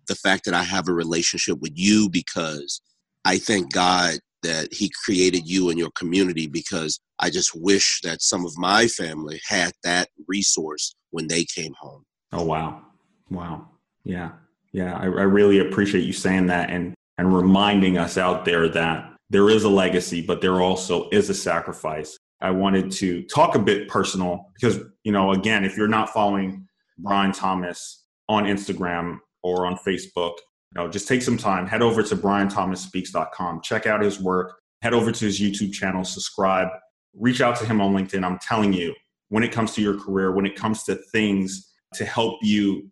the 0.07 0.15
fact 0.15 0.45
that 0.45 0.53
I 0.53 0.63
have 0.63 0.87
a 0.87 0.93
relationship 0.93 1.59
with 1.59 1.73
you 1.75 2.09
because 2.09 2.81
I 3.25 3.37
thank 3.37 3.71
God 3.71 4.15
that 4.43 4.73
He 4.73 4.91
created 5.03 5.47
you 5.47 5.69
and 5.69 5.79
your 5.79 5.91
community 5.91 6.47
because 6.47 6.99
I 7.19 7.29
just 7.29 7.51
wish 7.55 8.01
that 8.03 8.21
some 8.21 8.45
of 8.45 8.57
my 8.57 8.87
family 8.87 9.39
had 9.47 9.71
that 9.83 10.09
resource 10.27 10.95
when 11.11 11.27
they 11.27 11.45
came 11.45 11.73
home. 11.79 12.03
Oh, 12.31 12.43
wow. 12.43 12.81
Wow. 13.29 13.69
Yeah. 14.03 14.31
Yeah. 14.73 14.95
I, 14.95 15.03
I 15.03 15.05
really 15.05 15.59
appreciate 15.59 16.03
you 16.03 16.13
saying 16.13 16.47
that. 16.47 16.69
And 16.69 16.93
and 17.17 17.35
reminding 17.35 17.97
us 17.97 18.17
out 18.17 18.43
there 18.43 18.67
that 18.69 19.13
there 19.29 19.49
is 19.49 19.63
a 19.63 19.69
legacy, 19.69 20.21
but 20.21 20.41
there 20.41 20.61
also 20.61 21.09
is 21.09 21.29
a 21.29 21.33
sacrifice. 21.33 22.17
I 22.41 22.51
wanted 22.51 22.91
to 22.93 23.23
talk 23.23 23.55
a 23.55 23.59
bit 23.59 23.87
personal 23.87 24.51
because, 24.53 24.79
you 25.03 25.11
know, 25.11 25.31
again, 25.31 25.63
if 25.63 25.77
you're 25.77 25.87
not 25.87 26.09
following 26.09 26.67
Brian 26.97 27.31
Thomas 27.31 28.03
on 28.27 28.45
Instagram 28.45 29.19
or 29.41 29.65
on 29.65 29.77
Facebook, 29.77 30.35
you 30.75 30.81
know, 30.81 30.89
just 30.89 31.07
take 31.07 31.21
some 31.21 31.37
time, 31.37 31.67
head 31.67 31.81
over 31.81 32.03
to 32.03 32.15
brianthomasspeaks.com, 32.15 33.61
check 33.61 33.87
out 33.87 34.01
his 34.01 34.19
work, 34.19 34.59
head 34.81 34.93
over 34.93 35.11
to 35.11 35.25
his 35.25 35.39
YouTube 35.39 35.71
channel, 35.71 36.03
subscribe, 36.03 36.67
reach 37.15 37.41
out 37.41 37.55
to 37.57 37.65
him 37.65 37.79
on 37.79 37.93
LinkedIn. 37.93 38.25
I'm 38.25 38.39
telling 38.39 38.73
you, 38.73 38.93
when 39.29 39.43
it 39.43 39.51
comes 39.51 39.73
to 39.75 39.81
your 39.81 39.99
career, 39.99 40.31
when 40.31 40.45
it 40.45 40.55
comes 40.55 40.83
to 40.83 40.95
things 41.11 41.71
to 41.93 42.05
help 42.05 42.39
you 42.41 42.91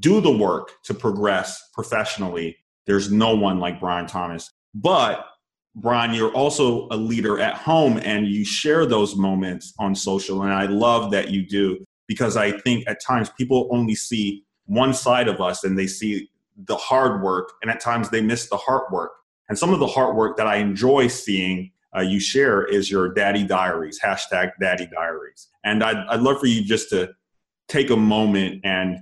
do 0.00 0.20
the 0.20 0.36
work 0.36 0.72
to 0.84 0.94
progress 0.94 1.62
professionally, 1.72 2.56
there's 2.86 3.12
no 3.12 3.34
one 3.34 3.58
like 3.58 3.80
Brian 3.80 4.06
Thomas. 4.06 4.50
But 4.74 5.26
Brian, 5.74 6.12
you're 6.12 6.32
also 6.32 6.88
a 6.90 6.96
leader 6.96 7.38
at 7.38 7.54
home 7.54 7.98
and 8.02 8.26
you 8.26 8.44
share 8.44 8.86
those 8.86 9.14
moments 9.14 9.72
on 9.78 9.94
social. 9.94 10.42
And 10.42 10.52
I 10.52 10.66
love 10.66 11.10
that 11.12 11.30
you 11.30 11.46
do 11.46 11.84
because 12.06 12.36
I 12.36 12.52
think 12.52 12.84
at 12.88 13.00
times 13.00 13.30
people 13.30 13.68
only 13.70 13.94
see 13.94 14.44
one 14.66 14.92
side 14.92 15.28
of 15.28 15.40
us 15.40 15.64
and 15.64 15.78
they 15.78 15.86
see 15.86 16.28
the 16.66 16.76
hard 16.76 17.22
work, 17.22 17.52
and 17.62 17.70
at 17.70 17.80
times 17.80 18.10
they 18.10 18.20
miss 18.20 18.48
the 18.48 18.56
hard 18.56 18.90
work. 18.90 19.12
And 19.48 19.56
some 19.56 19.72
of 19.72 19.78
the 19.78 19.86
hard 19.86 20.16
work 20.16 20.36
that 20.36 20.46
I 20.46 20.56
enjoy 20.56 21.06
seeing 21.06 21.70
uh, 21.96 22.00
you 22.00 22.20
share 22.20 22.64
is 22.64 22.90
your 22.90 23.14
daddy 23.14 23.44
diaries, 23.44 24.00
hashtag 24.02 24.50
daddy 24.60 24.88
diaries. 24.92 25.48
And 25.64 25.82
I'd, 25.82 25.96
I'd 26.08 26.20
love 26.20 26.40
for 26.40 26.46
you 26.46 26.64
just 26.64 26.90
to 26.90 27.10
take 27.68 27.90
a 27.90 27.96
moment 27.96 28.60
and 28.64 28.98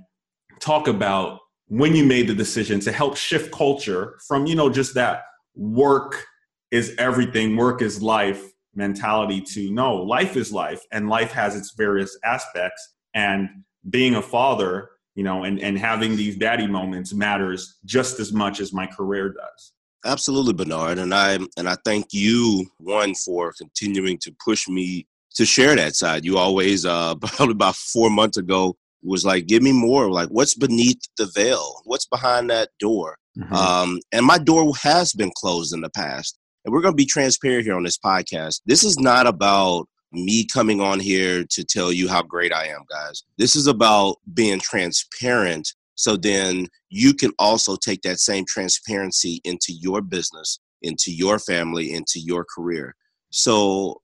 talk 0.59 0.87
about 0.87 1.39
when 1.67 1.95
you 1.95 2.05
made 2.05 2.27
the 2.27 2.35
decision 2.35 2.79
to 2.79 2.91
help 2.91 3.17
shift 3.17 3.51
culture 3.51 4.17
from 4.27 4.45
you 4.45 4.55
know 4.55 4.69
just 4.69 4.93
that 4.93 5.23
work 5.55 6.25
is 6.71 6.93
everything 6.97 7.55
work 7.55 7.81
is 7.81 8.01
life 8.01 8.51
mentality 8.75 9.41
to 9.41 9.71
no 9.71 9.95
life 9.95 10.35
is 10.37 10.51
life 10.53 10.81
and 10.91 11.09
life 11.09 11.31
has 11.31 11.55
its 11.55 11.73
various 11.75 12.17
aspects 12.23 12.95
and 13.13 13.49
being 13.89 14.15
a 14.15 14.21
father, 14.21 14.91
you 15.15 15.23
know, 15.23 15.43
and, 15.43 15.59
and 15.59 15.77
having 15.77 16.15
these 16.15 16.37
daddy 16.37 16.67
moments 16.67 17.13
matters 17.13 17.77
just 17.85 18.19
as 18.19 18.31
much 18.33 18.59
as 18.59 18.73
my 18.73 18.85
career 18.85 19.29
does. 19.29 19.73
Absolutely, 20.05 20.53
Bernard. 20.53 20.99
And 20.99 21.13
I 21.13 21.39
and 21.57 21.67
I 21.67 21.75
thank 21.83 22.13
you 22.13 22.67
one 22.77 23.15
for 23.15 23.51
continuing 23.57 24.19
to 24.19 24.35
push 24.43 24.67
me 24.67 25.07
to 25.35 25.45
share 25.45 25.75
that 25.75 25.95
side. 25.95 26.23
You 26.23 26.37
always 26.37 26.85
uh 26.85 27.15
probably 27.21 27.53
about 27.53 27.75
four 27.75 28.09
months 28.09 28.37
ago 28.37 28.77
was 29.03 29.25
like, 29.25 29.47
give 29.47 29.63
me 29.63 29.71
more. 29.71 30.09
Like, 30.09 30.29
what's 30.29 30.55
beneath 30.55 30.99
the 31.17 31.29
veil? 31.33 31.81
What's 31.85 32.05
behind 32.05 32.49
that 32.49 32.69
door? 32.79 33.17
Mm-hmm. 33.37 33.53
Um, 33.53 33.99
and 34.11 34.25
my 34.25 34.37
door 34.37 34.73
has 34.81 35.13
been 35.13 35.31
closed 35.35 35.73
in 35.73 35.81
the 35.81 35.89
past. 35.89 36.37
And 36.65 36.73
we're 36.73 36.81
going 36.81 36.93
to 36.93 36.97
be 36.97 37.05
transparent 37.05 37.65
here 37.65 37.75
on 37.75 37.83
this 37.83 37.97
podcast. 37.97 38.61
This 38.65 38.83
is 38.83 38.99
not 38.99 39.27
about 39.27 39.87
me 40.11 40.45
coming 40.45 40.81
on 40.81 40.99
here 40.99 41.45
to 41.49 41.63
tell 41.63 41.91
you 41.91 42.09
how 42.09 42.23
great 42.23 42.53
I 42.53 42.67
am, 42.67 42.81
guys. 42.89 43.23
This 43.37 43.55
is 43.55 43.67
about 43.67 44.17
being 44.33 44.59
transparent 44.59 45.69
so 45.97 46.15
then 46.15 46.67
you 46.89 47.13
can 47.13 47.31
also 47.39 47.75
take 47.75 48.03
that 48.03 48.19
same 48.19 48.45
transparency 48.47 49.41
into 49.43 49.73
your 49.73 50.01
business, 50.01 50.59
into 50.83 51.11
your 51.11 51.39
family, 51.39 51.91
into 51.91 52.19
your 52.19 52.45
career. 52.45 52.95
So 53.31 54.01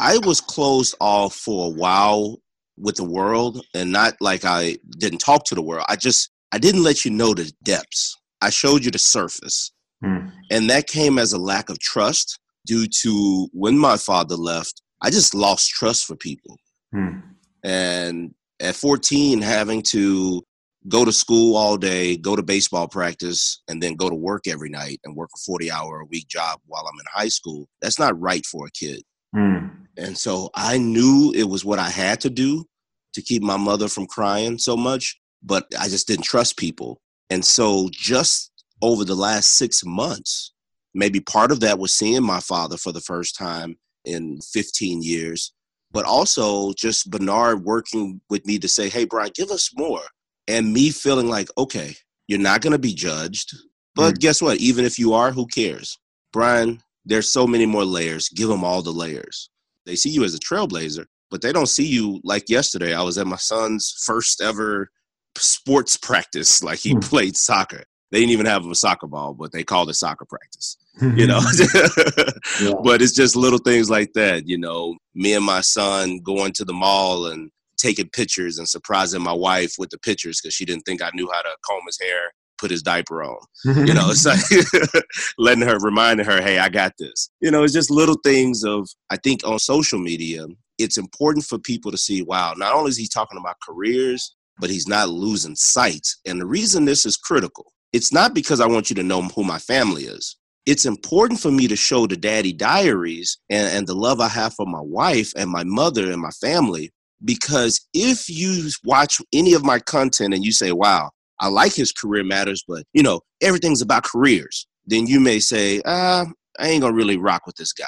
I 0.00 0.18
was 0.18 0.40
closed 0.40 0.96
off 1.00 1.34
for 1.34 1.66
a 1.66 1.70
while 1.70 2.38
with 2.80 2.96
the 2.96 3.04
world 3.04 3.64
and 3.74 3.92
not 3.92 4.14
like 4.20 4.44
I 4.44 4.78
didn't 4.98 5.18
talk 5.18 5.44
to 5.46 5.54
the 5.54 5.62
world. 5.62 5.84
I 5.88 5.96
just 5.96 6.30
I 6.52 6.58
didn't 6.58 6.82
let 6.82 7.04
you 7.04 7.10
know 7.10 7.34
the 7.34 7.52
depths. 7.62 8.16
I 8.40 8.50
showed 8.50 8.84
you 8.84 8.90
the 8.90 8.98
surface. 8.98 9.72
Hmm. 10.02 10.28
And 10.50 10.70
that 10.70 10.86
came 10.86 11.18
as 11.18 11.32
a 11.32 11.38
lack 11.38 11.68
of 11.68 11.78
trust 11.78 12.38
due 12.66 12.86
to 13.02 13.48
when 13.52 13.78
my 13.78 13.96
father 13.96 14.34
left, 14.34 14.82
I 15.02 15.10
just 15.10 15.34
lost 15.34 15.70
trust 15.70 16.06
for 16.06 16.16
people. 16.16 16.56
Hmm. 16.92 17.18
And 17.62 18.34
at 18.60 18.74
14 18.74 19.42
having 19.42 19.82
to 19.82 20.42
go 20.88 21.04
to 21.04 21.12
school 21.12 21.56
all 21.56 21.76
day, 21.76 22.16
go 22.16 22.34
to 22.34 22.42
baseball 22.42 22.88
practice, 22.88 23.62
and 23.68 23.82
then 23.82 23.94
go 23.94 24.08
to 24.08 24.14
work 24.14 24.46
every 24.46 24.70
night 24.70 24.98
and 25.04 25.14
work 25.14 25.30
a 25.34 25.38
40 25.44 25.70
hour 25.70 26.00
a 26.00 26.06
week 26.06 26.28
job 26.28 26.60
while 26.66 26.86
I'm 26.86 26.98
in 26.98 27.06
high 27.12 27.28
school, 27.28 27.68
that's 27.82 27.98
not 27.98 28.18
right 28.18 28.44
for 28.46 28.66
a 28.66 28.70
kid. 28.70 29.02
Mm. 29.36 29.70
And 29.98 30.16
so 30.16 30.50
I 30.54 30.78
knew 30.78 31.32
it 31.36 31.44
was 31.44 31.64
what 31.64 31.78
I 31.78 31.90
had 31.90 32.20
to 32.22 32.30
do 32.30 32.64
to 33.14 33.22
keep 33.22 33.42
my 33.42 33.56
mother 33.56 33.88
from 33.88 34.06
crying 34.06 34.58
so 34.58 34.76
much, 34.76 35.18
but 35.42 35.66
I 35.78 35.88
just 35.88 36.06
didn't 36.06 36.24
trust 36.24 36.56
people. 36.56 37.00
And 37.30 37.44
so 37.44 37.88
just 37.92 38.50
over 38.82 39.04
the 39.04 39.14
last 39.14 39.52
six 39.52 39.84
months, 39.84 40.52
maybe 40.94 41.20
part 41.20 41.52
of 41.52 41.60
that 41.60 41.78
was 41.78 41.94
seeing 41.94 42.22
my 42.22 42.40
father 42.40 42.76
for 42.76 42.92
the 42.92 43.00
first 43.00 43.36
time 43.36 43.76
in 44.04 44.40
15 44.52 45.02
years, 45.02 45.52
but 45.92 46.04
also 46.04 46.72
just 46.72 47.10
Bernard 47.10 47.64
working 47.64 48.20
with 48.30 48.46
me 48.46 48.58
to 48.58 48.68
say, 48.68 48.88
hey, 48.88 49.04
Brian, 49.04 49.32
give 49.34 49.50
us 49.50 49.70
more. 49.76 50.02
And 50.48 50.72
me 50.72 50.90
feeling 50.90 51.28
like, 51.28 51.48
okay, 51.56 51.94
you're 52.26 52.38
not 52.38 52.60
going 52.60 52.72
to 52.72 52.78
be 52.78 52.94
judged. 52.94 53.54
But 53.94 54.14
mm. 54.14 54.18
guess 54.18 54.42
what? 54.42 54.58
Even 54.58 54.84
if 54.84 54.98
you 54.98 55.12
are, 55.12 55.30
who 55.30 55.46
cares? 55.46 55.98
Brian, 56.32 56.80
there's 57.04 57.30
so 57.30 57.46
many 57.46 57.66
more 57.66 57.84
layers. 57.84 58.28
Give 58.28 58.48
them 58.48 58.64
all 58.64 58.82
the 58.82 58.92
layers. 58.92 59.50
They 59.86 59.96
see 59.96 60.10
you 60.10 60.24
as 60.24 60.34
a 60.34 60.38
trailblazer, 60.38 61.06
but 61.30 61.42
they 61.42 61.52
don't 61.52 61.68
see 61.68 61.86
you 61.86 62.20
like 62.24 62.48
yesterday. 62.48 62.94
I 62.94 63.02
was 63.02 63.18
at 63.18 63.26
my 63.26 63.36
son's 63.36 63.94
first 64.04 64.40
ever 64.40 64.90
sports 65.36 65.96
practice. 65.96 66.62
Like 66.70 66.78
he 66.78 66.94
mm. 66.94 67.02
played 67.02 67.36
soccer. 67.36 67.84
They 68.10 68.20
didn't 68.20 68.32
even 68.32 68.46
have 68.46 68.66
a 68.66 68.74
soccer 68.74 69.06
ball, 69.06 69.34
but 69.34 69.52
they 69.52 69.62
called 69.62 69.88
it 69.88 69.94
soccer 69.94 70.24
practice. 70.24 70.76
you 71.00 71.26
know, 71.26 71.40
yeah. 72.60 72.72
but 72.82 73.00
it's 73.00 73.14
just 73.14 73.36
little 73.36 73.58
things 73.58 73.88
like 73.88 74.12
that. 74.14 74.46
You 74.46 74.58
know, 74.58 74.96
me 75.14 75.34
and 75.34 75.44
my 75.44 75.60
son 75.60 76.18
going 76.18 76.52
to 76.54 76.64
the 76.64 76.72
mall 76.72 77.26
and 77.26 77.50
taking 77.78 78.08
pictures 78.10 78.58
and 78.58 78.68
surprising 78.68 79.22
my 79.22 79.32
wife 79.32 79.74
with 79.78 79.90
the 79.90 79.98
pictures 79.98 80.40
because 80.40 80.54
she 80.54 80.64
didn't 80.64 80.82
think 80.82 81.02
I 81.02 81.10
knew 81.14 81.30
how 81.32 81.40
to 81.40 81.56
comb 81.64 81.82
his 81.86 82.00
hair, 82.00 82.32
put 82.58 82.70
his 82.70 82.82
diaper 82.82 83.22
on. 83.22 83.38
you 83.64 83.94
know, 83.94 84.10
it's 84.10 84.26
like 84.26 85.04
letting 85.38 85.66
her, 85.66 85.78
reminding 85.78 86.26
her, 86.26 86.42
hey, 86.42 86.58
I 86.58 86.68
got 86.68 86.92
this. 86.98 87.30
You 87.40 87.50
know, 87.50 87.62
it's 87.62 87.72
just 87.72 87.90
little 87.90 88.18
things 88.24 88.64
of, 88.64 88.88
I 89.08 89.16
think 89.16 89.46
on 89.46 89.58
social 89.58 89.98
media, 89.98 90.46
it's 90.82 90.98
important 90.98 91.44
for 91.44 91.58
people 91.58 91.90
to 91.90 91.98
see, 91.98 92.22
wow, 92.22 92.54
not 92.56 92.74
only 92.74 92.90
is 92.90 92.96
he 92.96 93.08
talking 93.08 93.38
about 93.38 93.56
careers, 93.66 94.34
but 94.58 94.70
he's 94.70 94.88
not 94.88 95.08
losing 95.08 95.56
sight. 95.56 96.06
And 96.26 96.40
the 96.40 96.46
reason 96.46 96.84
this 96.84 97.06
is 97.06 97.16
critical, 97.16 97.72
it's 97.92 98.12
not 98.12 98.34
because 98.34 98.60
I 98.60 98.66
want 98.66 98.90
you 98.90 98.96
to 98.96 99.02
know 99.02 99.22
who 99.22 99.44
my 99.44 99.58
family 99.58 100.04
is. 100.04 100.36
It's 100.66 100.84
important 100.84 101.40
for 101.40 101.50
me 101.50 101.66
to 101.68 101.76
show 101.76 102.06
the 102.06 102.16
daddy 102.16 102.52
diaries 102.52 103.38
and, 103.48 103.74
and 103.74 103.86
the 103.86 103.94
love 103.94 104.20
I 104.20 104.28
have 104.28 104.54
for 104.54 104.66
my 104.66 104.80
wife 104.80 105.32
and 105.36 105.50
my 105.50 105.64
mother 105.64 106.10
and 106.10 106.20
my 106.20 106.30
family 106.30 106.92
because 107.24 107.86
if 107.92 108.28
you 108.28 108.68
watch 108.84 109.20
any 109.32 109.52
of 109.54 109.64
my 109.64 109.78
content 109.78 110.34
and 110.34 110.44
you 110.44 110.52
say, 110.52 110.72
wow, 110.72 111.10
I 111.40 111.48
like 111.48 111.74
his 111.74 111.92
career 111.92 112.24
matters, 112.24 112.64
but 112.66 112.84
you 112.92 113.02
know, 113.02 113.20
everything's 113.40 113.82
about 113.82 114.04
careers, 114.04 114.66
then 114.86 115.06
you 115.06 115.20
may 115.20 115.40
say, 115.40 115.80
ah, 115.86 116.26
I 116.58 116.68
ain't 116.68 116.82
gonna 116.82 116.94
really 116.94 117.16
rock 117.16 117.46
with 117.46 117.56
this 117.56 117.72
guy. 117.72 117.86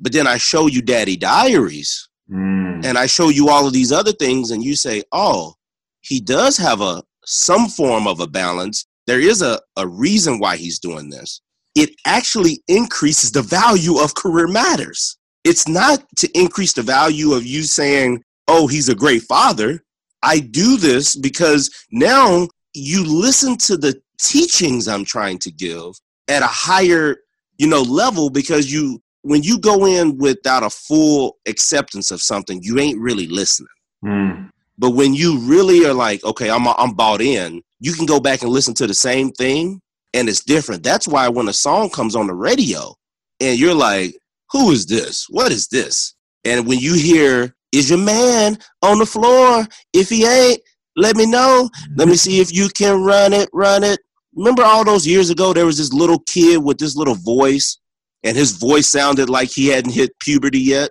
But 0.00 0.12
then 0.12 0.26
I 0.26 0.38
show 0.38 0.66
you 0.66 0.82
Daddy 0.82 1.16
Diaries 1.16 2.08
mm. 2.30 2.84
and 2.84 2.96
I 2.96 3.06
show 3.06 3.28
you 3.28 3.48
all 3.48 3.66
of 3.66 3.72
these 3.72 3.92
other 3.92 4.12
things, 4.12 4.50
and 4.50 4.64
you 4.64 4.74
say, 4.74 5.02
oh, 5.12 5.54
he 6.00 6.20
does 6.20 6.56
have 6.56 6.80
a 6.80 7.02
some 7.26 7.68
form 7.68 8.06
of 8.06 8.20
a 8.20 8.26
balance. 8.26 8.86
There 9.06 9.20
is 9.20 9.42
a, 9.42 9.60
a 9.76 9.86
reason 9.86 10.38
why 10.38 10.56
he's 10.56 10.78
doing 10.78 11.10
this. 11.10 11.40
It 11.74 11.90
actually 12.06 12.62
increases 12.68 13.30
the 13.30 13.42
value 13.42 13.98
of 13.98 14.14
career 14.14 14.48
matters. 14.48 15.18
It's 15.44 15.68
not 15.68 16.04
to 16.16 16.28
increase 16.34 16.72
the 16.72 16.82
value 16.82 17.32
of 17.32 17.46
you 17.46 17.62
saying, 17.62 18.22
oh, 18.48 18.66
he's 18.66 18.88
a 18.88 18.94
great 18.94 19.22
father. 19.22 19.82
I 20.22 20.40
do 20.40 20.76
this 20.76 21.16
because 21.16 21.70
now 21.90 22.48
you 22.74 23.04
listen 23.04 23.56
to 23.58 23.76
the 23.76 24.00
teachings 24.20 24.86
I'm 24.86 25.04
trying 25.04 25.38
to 25.40 25.50
give 25.50 25.92
at 26.28 26.42
a 26.42 26.46
higher, 26.46 27.16
you 27.58 27.66
know, 27.66 27.82
level 27.82 28.30
because 28.30 28.70
you 28.72 29.00
when 29.22 29.42
you 29.42 29.58
go 29.58 29.86
in 29.86 30.16
without 30.18 30.62
a 30.62 30.70
full 30.70 31.36
acceptance 31.46 32.10
of 32.10 32.22
something, 32.22 32.60
you 32.62 32.78
ain't 32.78 33.00
really 33.00 33.26
listening. 33.26 33.68
Mm. 34.04 34.50
But 34.78 34.90
when 34.90 35.12
you 35.12 35.38
really 35.40 35.84
are 35.84 35.94
like, 35.94 36.24
okay, 36.24 36.50
I'm 36.50 36.66
I'm 36.66 36.94
bought 36.94 37.20
in, 37.20 37.62
you 37.80 37.92
can 37.92 38.06
go 38.06 38.18
back 38.18 38.42
and 38.42 38.50
listen 38.50 38.74
to 38.74 38.86
the 38.86 38.94
same 38.94 39.30
thing 39.30 39.80
and 40.14 40.28
it's 40.28 40.44
different. 40.44 40.82
That's 40.82 41.06
why 41.06 41.28
when 41.28 41.48
a 41.48 41.52
song 41.52 41.90
comes 41.90 42.16
on 42.16 42.26
the 42.26 42.34
radio 42.34 42.94
and 43.40 43.58
you're 43.58 43.74
like, 43.74 44.16
who 44.50 44.70
is 44.70 44.86
this? 44.86 45.26
What 45.28 45.52
is 45.52 45.68
this? 45.68 46.14
And 46.44 46.66
when 46.66 46.78
you 46.78 46.94
hear 46.94 47.54
is 47.72 47.88
your 47.88 47.98
man 47.98 48.58
on 48.82 48.98
the 48.98 49.06
floor? 49.06 49.66
If 49.92 50.08
he 50.08 50.26
ain't, 50.26 50.60
let 50.96 51.16
me 51.16 51.26
know. 51.26 51.70
Let 51.96 52.08
me 52.08 52.16
see 52.16 52.40
if 52.40 52.52
you 52.52 52.68
can 52.68 53.02
run 53.02 53.32
it, 53.32 53.48
run 53.52 53.84
it. 53.84 54.00
Remember 54.34 54.62
all 54.62 54.84
those 54.84 55.06
years 55.06 55.30
ago, 55.30 55.52
there 55.52 55.66
was 55.66 55.78
this 55.78 55.92
little 55.92 56.20
kid 56.28 56.62
with 56.62 56.78
this 56.78 56.96
little 56.96 57.14
voice, 57.14 57.78
and 58.22 58.36
his 58.36 58.52
voice 58.52 58.88
sounded 58.88 59.28
like 59.28 59.50
he 59.50 59.68
hadn't 59.68 59.92
hit 59.92 60.18
puberty 60.20 60.60
yet. 60.60 60.90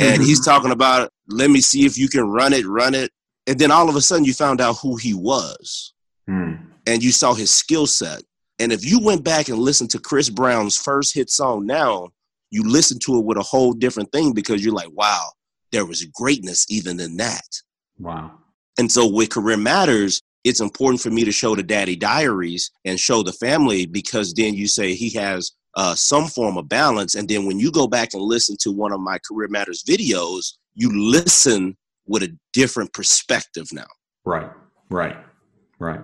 and 0.00 0.22
he's 0.22 0.44
talking 0.44 0.70
about, 0.70 1.10
let 1.28 1.50
me 1.50 1.60
see 1.60 1.84
if 1.86 1.98
you 1.98 2.08
can 2.08 2.28
run 2.28 2.52
it, 2.52 2.66
run 2.66 2.94
it. 2.94 3.10
And 3.46 3.58
then 3.58 3.70
all 3.70 3.88
of 3.88 3.96
a 3.96 4.00
sudden, 4.00 4.24
you 4.24 4.34
found 4.34 4.60
out 4.60 4.76
who 4.80 4.96
he 4.96 5.14
was. 5.14 5.92
Mm. 6.28 6.60
And 6.86 7.02
you 7.02 7.10
saw 7.12 7.34
his 7.34 7.50
skill 7.50 7.86
set. 7.86 8.22
And 8.58 8.72
if 8.72 8.84
you 8.84 9.00
went 9.00 9.24
back 9.24 9.48
and 9.48 9.58
listened 9.58 9.90
to 9.90 9.98
Chris 9.98 10.30
Brown's 10.30 10.76
first 10.76 11.14
hit 11.14 11.30
song 11.30 11.66
now, 11.66 12.08
you 12.50 12.62
listen 12.62 12.98
to 13.00 13.18
it 13.18 13.24
with 13.24 13.38
a 13.38 13.42
whole 13.42 13.72
different 13.72 14.12
thing 14.12 14.32
because 14.32 14.64
you're 14.64 14.74
like, 14.74 14.90
wow, 14.92 15.30
there 15.72 15.84
was 15.84 16.04
greatness 16.14 16.64
even 16.70 16.98
in 17.00 17.16
that. 17.16 17.46
Wow. 17.98 18.38
And 18.78 18.90
so 18.90 19.06
with 19.06 19.30
Career 19.30 19.56
Matters, 19.56 20.22
it's 20.44 20.60
important 20.60 21.00
for 21.00 21.10
me 21.10 21.24
to 21.24 21.32
show 21.32 21.56
the 21.56 21.62
daddy 21.62 21.96
diaries 21.96 22.70
and 22.84 23.00
show 23.00 23.22
the 23.22 23.32
family 23.32 23.84
because 23.84 24.32
then 24.32 24.54
you 24.54 24.68
say 24.68 24.94
he 24.94 25.10
has 25.10 25.52
uh, 25.76 25.94
some 25.94 26.26
form 26.26 26.56
of 26.56 26.68
balance. 26.68 27.14
And 27.14 27.28
then 27.28 27.46
when 27.46 27.60
you 27.60 27.70
go 27.70 27.86
back 27.86 28.14
and 28.14 28.22
listen 28.22 28.56
to 28.60 28.72
one 28.72 28.92
of 28.92 29.00
my 29.00 29.18
Career 29.18 29.48
Matters 29.48 29.84
videos, 29.84 30.54
you 30.74 30.90
listen 30.92 31.76
with 32.06 32.22
a 32.22 32.36
different 32.52 32.92
perspective 32.92 33.68
now. 33.72 33.86
Right, 34.24 34.50
right, 34.90 35.16
right. 35.78 36.00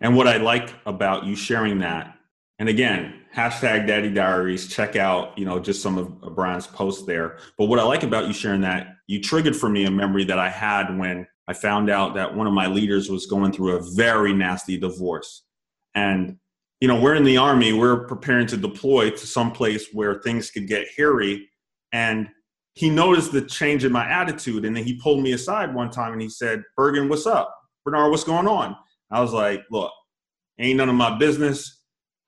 And 0.00 0.16
what 0.16 0.26
I 0.26 0.38
like 0.38 0.74
about 0.84 1.24
you 1.24 1.36
sharing 1.36 1.78
that, 1.78 2.18
and 2.58 2.68
again, 2.68 3.22
hashtag 3.34 3.86
daddy 3.86 4.10
diaries 4.10 4.68
check 4.68 4.94
out 4.94 5.36
you 5.38 5.44
know 5.44 5.58
just 5.58 5.82
some 5.82 5.96
of 5.96 6.20
brian's 6.34 6.66
posts 6.66 7.06
there 7.06 7.38
but 7.56 7.64
what 7.64 7.78
i 7.78 7.82
like 7.82 8.02
about 8.02 8.26
you 8.26 8.32
sharing 8.32 8.60
that 8.60 8.96
you 9.06 9.20
triggered 9.20 9.56
for 9.56 9.68
me 9.68 9.86
a 9.86 9.90
memory 9.90 10.22
that 10.22 10.38
i 10.38 10.50
had 10.50 10.98
when 10.98 11.26
i 11.48 11.52
found 11.54 11.88
out 11.88 12.14
that 12.14 12.34
one 12.34 12.46
of 12.46 12.52
my 12.52 12.66
leaders 12.66 13.08
was 13.08 13.26
going 13.26 13.50
through 13.50 13.76
a 13.76 13.82
very 13.94 14.34
nasty 14.34 14.76
divorce 14.76 15.44
and 15.94 16.36
you 16.82 16.88
know 16.88 17.00
we're 17.00 17.14
in 17.14 17.24
the 17.24 17.36
army 17.36 17.72
we're 17.72 18.04
preparing 18.06 18.46
to 18.46 18.56
deploy 18.56 19.10
to 19.10 19.26
some 19.26 19.52
place 19.52 19.88
where 19.92 20.20
things 20.20 20.50
could 20.50 20.66
get 20.66 20.86
hairy 20.96 21.48
and 21.92 22.28
he 22.74 22.88
noticed 22.90 23.32
the 23.32 23.42
change 23.42 23.84
in 23.84 23.92
my 23.92 24.06
attitude 24.08 24.64
and 24.64 24.74
then 24.76 24.84
he 24.84 24.94
pulled 24.94 25.22
me 25.22 25.32
aside 25.32 25.74
one 25.74 25.90
time 25.90 26.12
and 26.12 26.22
he 26.22 26.28
said 26.28 26.62
bergen 26.76 27.08
what's 27.08 27.26
up 27.26 27.54
bernard 27.84 28.10
what's 28.10 28.24
going 28.24 28.48
on 28.48 28.76
i 29.10 29.20
was 29.20 29.32
like 29.32 29.62
look 29.70 29.92
ain't 30.58 30.76
none 30.76 30.88
of 30.88 30.94
my 30.94 31.16
business 31.18 31.82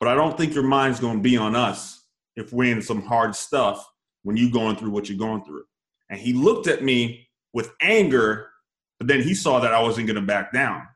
but 0.04 0.12
I 0.12 0.14
don't 0.16 0.36
think 0.36 0.54
your 0.54 0.64
mind's 0.64 1.00
going 1.00 1.16
to 1.16 1.22
be 1.22 1.38
on 1.38 1.56
us 1.56 2.04
if 2.36 2.52
we're 2.52 2.70
in 2.70 2.82
some 2.82 3.00
hard 3.00 3.34
stuff 3.34 3.88
when 4.22 4.36
you're 4.36 4.50
going 4.50 4.76
through 4.76 4.90
what 4.90 5.08
you're 5.08 5.16
going 5.16 5.42
through. 5.44 5.64
And 6.10 6.20
he 6.20 6.34
looked 6.34 6.66
at 6.66 6.82
me 6.82 7.28
with 7.54 7.72
anger, 7.80 8.50
But 8.98 9.08
then 9.08 9.22
he 9.22 9.34
saw 9.34 9.60
that 9.60 9.72
I 9.72 9.80
wasn't 9.80 10.06
going 10.06 10.20
to 10.20 10.26
back 10.26 10.52
down. 10.52 10.86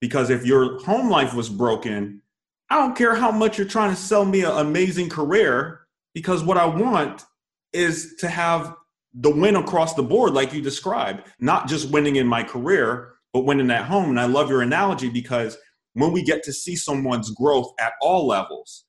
Because 0.00 0.30
if 0.30 0.46
your 0.46 0.80
home 0.84 1.10
life 1.10 1.34
was 1.34 1.50
broken, 1.50 2.22
I 2.68 2.76
don't 2.76 2.96
care 2.96 3.14
how 3.14 3.30
much 3.30 3.58
you're 3.58 3.66
trying 3.66 3.90
to 3.90 3.96
sell 4.00 4.24
me 4.24 4.42
an 4.42 4.50
amazing 4.50 5.08
career, 5.08 5.86
because 6.14 6.42
what 6.42 6.58
I 6.58 6.66
want 6.66 7.24
is 7.72 8.16
to 8.20 8.28
have 8.28 8.74
the 9.14 9.30
win 9.30 9.56
across 9.56 9.94
the 9.94 10.02
board, 10.02 10.34
like 10.34 10.52
you 10.52 10.60
described, 10.60 11.22
not 11.40 11.68
just 11.68 11.90
winning 11.90 12.16
in 12.16 12.26
my 12.26 12.42
career, 12.42 13.14
but 13.32 13.44
winning 13.44 13.70
at 13.70 13.84
home. 13.84 14.10
And 14.10 14.20
I 14.20 14.26
love 14.26 14.50
your 14.50 14.62
analogy 14.62 15.08
because 15.08 15.56
when 15.94 16.12
we 16.12 16.22
get 16.22 16.42
to 16.44 16.52
see 16.52 16.76
someone's 16.76 17.30
growth 17.30 17.72
at 17.78 17.94
all 18.02 18.26
levels, 18.26 18.84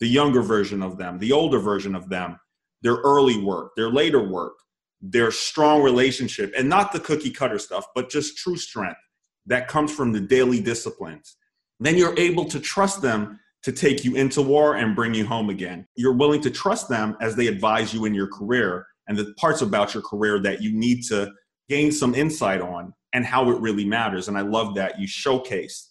the 0.00 0.06
younger 0.06 0.42
version 0.42 0.82
of 0.82 0.98
them, 0.98 1.18
the 1.18 1.32
older 1.32 1.58
version 1.58 1.94
of 1.94 2.08
them, 2.08 2.38
their 2.82 2.96
early 2.96 3.38
work, 3.38 3.72
their 3.76 3.90
later 3.90 4.22
work, 4.22 4.54
their 5.00 5.30
strong 5.30 5.82
relationship, 5.82 6.52
and 6.56 6.68
not 6.68 6.92
the 6.92 7.00
cookie 7.00 7.30
cutter 7.30 7.58
stuff, 7.58 7.86
but 7.94 8.10
just 8.10 8.36
true 8.36 8.56
strength 8.56 9.00
that 9.46 9.68
comes 9.68 9.92
from 9.92 10.12
the 10.12 10.20
daily 10.20 10.60
disciplines. 10.60 11.36
Then 11.80 11.96
you're 11.96 12.18
able 12.18 12.44
to 12.46 12.60
trust 12.60 13.02
them 13.02 13.40
to 13.62 13.72
take 13.72 14.04
you 14.04 14.16
into 14.16 14.42
war 14.42 14.76
and 14.76 14.96
bring 14.96 15.14
you 15.14 15.26
home 15.26 15.50
again. 15.50 15.86
You're 15.96 16.12
willing 16.12 16.40
to 16.42 16.50
trust 16.50 16.88
them 16.88 17.16
as 17.20 17.36
they 17.36 17.46
advise 17.46 17.94
you 17.94 18.04
in 18.04 18.14
your 18.14 18.26
career 18.26 18.86
and 19.06 19.16
the 19.16 19.32
parts 19.38 19.62
about 19.62 19.94
your 19.94 20.02
career 20.02 20.40
that 20.40 20.62
you 20.62 20.72
need 20.72 21.02
to 21.04 21.32
gain 21.68 21.92
some 21.92 22.14
insight 22.14 22.60
on 22.60 22.92
and 23.12 23.24
how 23.24 23.50
it 23.50 23.60
really 23.60 23.84
matters. 23.84 24.28
And 24.28 24.36
I 24.36 24.42
love 24.42 24.74
that 24.74 24.98
you 24.98 25.06
showcase 25.06 25.90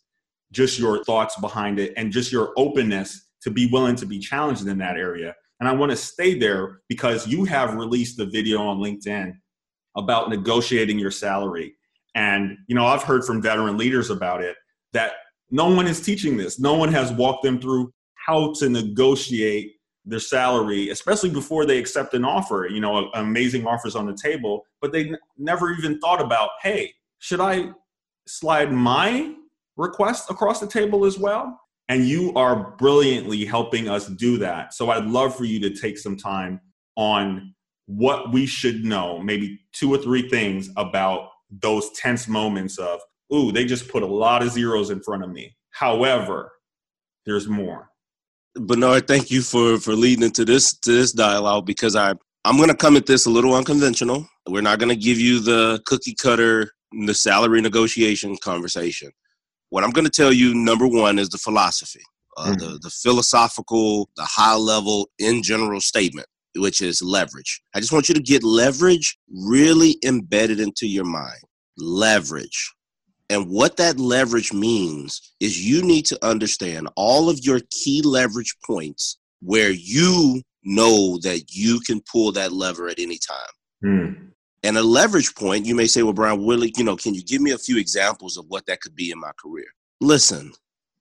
just 0.52 0.78
your 0.78 1.04
thoughts 1.04 1.40
behind 1.40 1.80
it 1.80 1.94
and 1.96 2.12
just 2.12 2.32
your 2.32 2.52
openness 2.58 3.30
to 3.44 3.50
be 3.50 3.68
willing 3.68 3.96
to 3.96 4.06
be 4.06 4.20
challenged 4.20 4.68
in 4.68 4.78
that 4.80 4.98
area. 4.98 5.34
And 5.60 5.70
I 5.70 5.74
want 5.74 5.92
to 5.92 5.96
stay 5.96 6.38
there 6.38 6.82
because 6.90 7.28
you 7.28 7.46
have 7.46 7.76
released 7.76 8.20
a 8.20 8.26
video 8.26 8.62
on 8.62 8.80
LinkedIn 8.80 9.34
about 9.96 10.30
negotiating 10.30 11.00
your 11.00 11.12
salary. 11.12 11.76
And, 12.16 12.58
you 12.68 12.76
know, 12.76 12.86
I've 12.86 13.04
heard 13.04 13.24
from 13.24 13.42
veteran 13.42 13.78
leaders 13.78 14.10
about 14.10 14.42
it 14.42 14.56
that 14.94 15.14
no 15.52 15.70
one 15.70 15.88
is 15.88 16.02
teaching 16.02 16.38
this. 16.38 16.60
No 16.60 16.74
one 16.76 16.92
has 16.92 17.12
walked 17.12 17.44
them 17.44 17.60
through 17.60 17.92
how 18.16 18.54
to 18.54 18.70
negotiate 18.70 19.74
their 20.06 20.20
salary, 20.20 20.90
especially 20.90 21.30
before 21.30 21.66
they 21.66 21.78
accept 21.78 22.14
an 22.14 22.26
offer. 22.26 22.68
You 22.72 22.80
know, 22.80 23.12
amazing 23.14 23.68
offers 23.68 23.96
on 23.96 24.06
the 24.06 24.18
table, 24.20 24.66
but 24.82 24.92
they 24.92 25.10
n- 25.10 25.18
never 25.38 25.72
even 25.72 26.00
thought 26.00 26.22
about, 26.22 26.50
hey, 26.64 26.94
should 27.20 27.40
I 27.40 27.72
slide 28.28 28.72
my 28.72 29.36
request 29.78 30.32
across 30.32 30.60
the 30.60 30.68
table 30.68 31.06
as 31.06 31.20
well? 31.20 31.60
And 31.90 32.08
you 32.08 32.34
are 32.36 32.76
brilliantly 32.78 33.44
helping 33.46 33.90
us 33.90 34.08
do 34.08 34.38
that. 34.38 34.74
So 34.74 34.90
I'd 34.92 35.06
love 35.06 35.36
for 35.36 35.44
you 35.44 35.60
to 35.60 35.70
take 35.70 35.98
some 35.98 36.16
time 36.16 36.62
on 36.96 37.54
what 37.88 38.32
we 38.32 38.46
should 38.46 38.86
know, 38.86 39.20
maybe 39.20 39.60
two 39.74 39.94
or 39.94 39.98
three 39.98 40.30
things 40.30 40.70
about 40.78 41.30
those 41.50 41.92
tense 41.92 42.28
moments 42.28 42.78
of, 42.78 43.02
ooh, 43.34 43.52
they 43.52 43.66
just 43.66 43.88
put 43.88 44.04
a 44.04 44.08
lot 44.08 44.44
of 44.44 44.52
zeros 44.52 44.90
in 44.90 45.02
front 45.02 45.24
of 45.24 45.30
me. 45.30 45.56
However, 45.72 46.52
there's 47.26 47.48
more. 47.48 47.90
Bernard, 48.56 49.08
thank 49.08 49.32
you 49.32 49.42
for 49.42 49.78
for 49.78 49.94
leading 49.94 50.24
into 50.26 50.44
this 50.44 50.74
to 50.80 50.92
this 50.92 51.12
dialogue 51.14 51.66
because 51.66 51.96
I 51.96 52.14
I'm 52.44 52.58
going 52.58 52.70
to 52.70 52.76
come 52.76 52.98
at 52.98 53.06
this 53.06 53.26
a 53.26 53.30
little 53.30 53.56
unconventional. 53.56 54.28
We're 54.50 54.62
not 54.62 54.80
going 54.80 54.90
to 54.90 54.96
give 54.96 55.20
you 55.20 55.40
the 55.40 55.82
cookie 55.86 56.16
cutter 56.16 56.72
the 56.92 57.14
salary 57.14 57.62
negotiation 57.62 58.38
conversation. 58.38 59.12
What 59.70 59.84
I'm 59.84 59.92
going 59.92 60.06
to 60.06 60.12
tell 60.12 60.34
you, 60.34 60.54
number 60.54 60.88
one, 60.88 61.18
is 61.18 61.30
the 61.30 61.38
philosophy, 61.38 62.02
uh, 62.38 62.48
mm-hmm. 62.48 62.60
the 62.60 62.80
the 62.82 62.90
philosophical, 62.90 64.10
the 64.18 64.26
high 64.26 64.56
level, 64.56 65.10
in 65.20 65.42
general 65.42 65.80
statement, 65.80 66.28
which 66.58 66.82
is 66.82 67.02
leverage. 67.02 67.62
I 67.74 67.80
just 67.80 67.94
want 67.94 68.10
you 68.10 68.16
to 68.16 68.22
get 68.22 68.44
leverage 68.44 69.18
really 69.30 69.98
embedded 70.04 70.60
into 70.60 70.88
your 70.88 71.06
mind. 71.06 71.42
Leverage. 71.78 72.74
And 73.32 73.48
what 73.48 73.78
that 73.78 73.98
leverage 73.98 74.52
means 74.52 75.34
is 75.40 75.66
you 75.66 75.82
need 75.82 76.06
to 76.08 76.20
understand 76.26 76.90
all 76.98 77.30
of 77.30 77.40
your 77.40 77.62
key 77.70 78.02
leverage 78.02 78.54
points 78.66 79.20
where 79.40 79.72
you 79.72 80.42
know 80.64 81.18
that 81.24 81.46
you 81.50 81.80
can 81.80 82.02
pull 82.12 82.34
that 82.34 82.52
lever 82.52 82.90
at 82.90 83.00
any 83.00 83.18
time. 83.18 83.38
Mm. 83.86 84.32
And 84.64 84.78
a 84.78 84.84
leverage 84.84 85.34
point, 85.34 85.66
you 85.66 85.74
may 85.74 85.88
say, 85.88 86.04
well, 86.04 86.12
Brian, 86.12 86.44
Willie, 86.44 86.74
you 86.76 86.84
know, 86.84 86.98
can 86.98 87.14
you 87.14 87.24
give 87.24 87.42
me 87.42 87.52
a 87.52 87.58
few 87.58 87.78
examples 87.78 88.36
of 88.36 88.48
what 88.50 88.66
that 88.66 88.82
could 88.82 88.96
be 88.96 89.12
in 89.12 89.20
my 89.20 89.32
career? 89.42 89.68
Listen, 90.02 90.52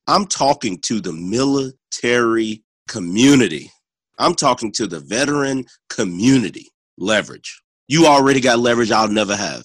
I'm 0.06 0.24
talking 0.24 0.78
to 0.82 1.00
the 1.00 1.12
military 1.12 2.62
community. 2.86 3.72
I'm 4.20 4.36
talking 4.36 4.70
to 4.74 4.86
the 4.86 5.00
veteran 5.00 5.64
community. 5.88 6.68
Leverage. 6.96 7.60
You 7.88 8.06
already 8.06 8.40
got 8.40 8.60
leverage 8.60 8.92
I'll 8.92 9.08
never 9.08 9.34
have. 9.34 9.64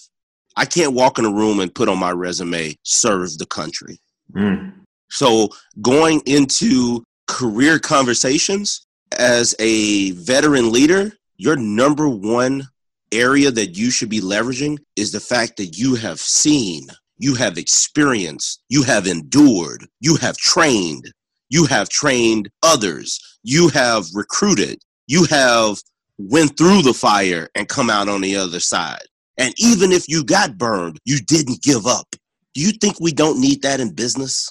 I 0.56 0.66
can't 0.66 0.94
walk 0.94 1.20
in 1.20 1.26
a 1.26 1.32
room 1.32 1.60
and 1.60 1.74
put 1.74 1.90
on 1.90 2.00
my 2.00 2.12
resume, 2.12 2.76
serve 2.84 3.38
the 3.38 3.46
country. 3.46 4.00
Mm. 4.34 4.74
So 5.10 5.50
going 5.82 6.22
into 6.26 7.04
career 7.28 7.80
conversations 7.80 8.86
as 9.18 9.56
a 9.60 10.12
veteran 10.12 10.72
leader, 10.72 11.12
your 11.38 11.56
number 11.56 12.08
one 12.08 12.68
area 13.12 13.52
that 13.52 13.78
you 13.78 13.92
should 13.92 14.10
be 14.10 14.22
leveraging 14.22 14.80
is 14.96 15.12
the 15.12 15.20
fact 15.20 15.58
that 15.58 15.78
you 15.78 15.96
have 15.96 16.20
seen, 16.20 16.88
you 17.18 17.36
have 17.36 17.58
experienced, 17.58 18.62
you 18.70 18.84
have 18.84 19.08
endured, 19.08 19.86
you 20.00 20.16
have 20.18 20.38
trained, 20.38 21.12
you 21.50 21.66
have 21.66 21.90
trained 21.90 22.50
others, 22.64 23.20
you 23.44 23.70
have 23.70 24.06
recruited, 24.14 24.80
you 25.08 25.26
have 25.26 25.78
went 26.18 26.58
through 26.58 26.82
the 26.82 26.94
fire 26.94 27.50
and 27.56 27.68
come 27.68 27.90
out 27.90 28.10
on 28.10 28.22
the 28.22 28.36
other 28.36 28.60
side. 28.60 29.04
And 29.38 29.54
even 29.58 29.92
if 29.92 30.08
you 30.08 30.24
got 30.24 30.58
burned, 30.58 31.00
you 31.06 31.20
didn't 31.20 31.62
give 31.62 31.86
up. 31.86 32.16
Do 32.54 32.62
you 32.62 32.72
think 32.72 33.00
we 33.00 33.12
don't 33.12 33.40
need 33.40 33.62
that 33.64 33.80
in 33.80 33.94
business? 33.94 34.50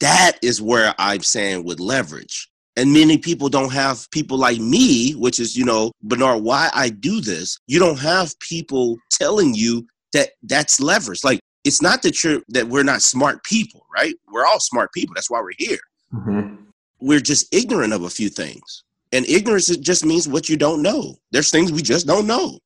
That 0.00 0.32
is 0.42 0.60
where 0.60 0.94
I'm 0.98 1.22
saying 1.22 1.64
with 1.64 1.80
leverage. 1.80 2.48
And 2.76 2.92
many 2.92 3.16
people 3.16 3.48
don't 3.48 3.72
have 3.72 4.06
people 4.10 4.36
like 4.36 4.58
me, 4.58 5.12
which 5.12 5.40
is, 5.40 5.56
you 5.56 5.64
know, 5.64 5.92
Bernard, 6.02 6.42
why 6.42 6.68
I 6.74 6.90
do 6.90 7.22
this. 7.22 7.58
You 7.66 7.78
don't 7.78 7.98
have 7.98 8.38
people 8.40 8.98
telling 9.10 9.54
you 9.54 9.86
that 10.12 10.30
that's 10.42 10.78
leverage. 10.78 11.24
Like, 11.24 11.40
it's 11.64 11.80
not 11.80 12.02
that 12.02 12.22
you're 12.22 12.42
that 12.48 12.68
we're 12.68 12.82
not 12.82 13.00
smart 13.00 13.42
people, 13.44 13.86
right? 13.94 14.14
We're 14.30 14.46
all 14.46 14.60
smart 14.60 14.92
people. 14.92 15.14
That's 15.14 15.30
why 15.30 15.40
we're 15.40 15.52
here. 15.56 15.78
Mm-hmm. 16.12 16.56
We're 17.00 17.20
just 17.20 17.52
ignorant 17.52 17.94
of 17.94 18.04
a 18.04 18.10
few 18.10 18.28
things. 18.28 18.84
And 19.12 19.26
ignorance 19.26 19.74
just 19.78 20.04
means 20.04 20.28
what 20.28 20.48
you 20.48 20.56
don't 20.56 20.82
know. 20.82 21.16
There's 21.32 21.50
things 21.50 21.72
we 21.72 21.82
just 21.82 22.06
don't 22.06 22.26
know. 22.26 22.58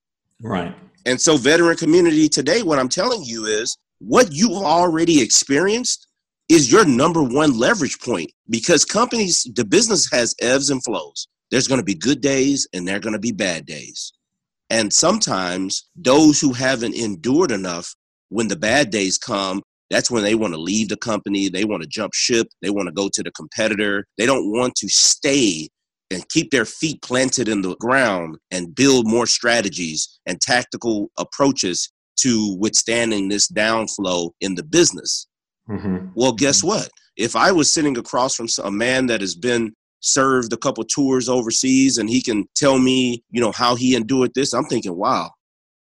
Right. 0.43 0.75
And 1.07 1.21
so, 1.21 1.37
veteran 1.37 1.77
community 1.77 2.29
today, 2.29 2.63
what 2.63 2.79
I'm 2.79 2.89
telling 2.89 3.23
you 3.25 3.47
is 3.47 3.77
what 3.99 4.33
you've 4.33 4.63
already 4.63 5.21
experienced 5.21 6.07
is 6.49 6.71
your 6.71 6.85
number 6.85 7.23
one 7.23 7.57
leverage 7.57 7.99
point 8.01 8.31
because 8.49 8.85
companies, 8.85 9.47
the 9.55 9.65
business 9.65 10.11
has 10.11 10.35
ebbs 10.41 10.71
and 10.71 10.83
flows. 10.83 11.29
There's 11.51 11.69
going 11.69 11.81
to 11.81 11.85
be 11.85 11.95
good 11.95 12.21
days 12.21 12.67
and 12.73 12.87
there 12.87 12.97
are 12.97 13.01
going 13.01 13.15
to 13.15 13.21
be 13.21 13.33
bad 13.33 13.67
days. 13.67 14.13
And 14.69 14.93
sometimes 14.93 15.89
those 15.97 16.41
who 16.41 16.53
haven't 16.53 16.95
endured 16.95 17.51
enough, 17.51 17.95
when 18.29 18.49
the 18.49 18.57
bad 18.57 18.91
days 18.91 19.19
come, 19.19 19.63
that's 19.91 20.11
when 20.11 20.23
they 20.23 20.37
want 20.37 20.55
to 20.55 20.61
leave 20.61 20.89
the 20.89 20.97
company. 20.97 21.49
They 21.49 21.65
want 21.65 21.83
to 21.83 21.89
jump 21.89 22.15
ship. 22.15 22.47
They 22.63 22.71
want 22.71 22.87
to 22.87 22.93
go 22.93 23.09
to 23.13 23.23
the 23.23 23.33
competitor. 23.33 24.07
They 24.17 24.27
don't 24.27 24.53
want 24.53 24.77
to 24.77 24.89
stay 24.89 25.69
and 26.11 26.29
keep 26.29 26.51
their 26.51 26.65
feet 26.65 27.01
planted 27.03 27.49
in 27.49 27.63
the 27.63 27.77
ground 27.77 28.37
and 28.51 28.75
build 28.75 29.07
more 29.07 29.27
strategies 29.27 30.21
and 30.27 30.41
tactical 30.41 31.11
approaches 31.19 31.91
to 32.19 32.57
withstanding 32.59 33.29
this 33.29 33.49
downflow 33.49 34.31
in 34.41 34.55
the 34.55 34.63
business. 34.63 35.27
Mm-hmm. 35.69 36.09
Well, 36.15 36.33
guess 36.33 36.63
what? 36.63 36.91
If 37.17 37.37
I 37.37 37.53
was 37.53 37.73
sitting 37.73 37.97
across 37.97 38.35
from 38.35 38.49
a 38.65 38.71
man 38.71 39.07
that 39.07 39.21
has 39.21 39.35
been 39.35 39.73
served 40.01 40.53
a 40.53 40.57
couple 40.57 40.85
tours 40.85 41.29
overseas 41.29 41.99
and 41.99 42.09
he 42.09 42.23
can 42.23 42.47
tell 42.55 42.79
me, 42.79 43.23
you 43.31 43.41
know, 43.41 43.53
how 43.53 43.75
he 43.77 43.95
endured 43.95 44.33
this, 44.35 44.53
I'm 44.53 44.65
thinking, 44.65 44.97
wow, 44.97 45.31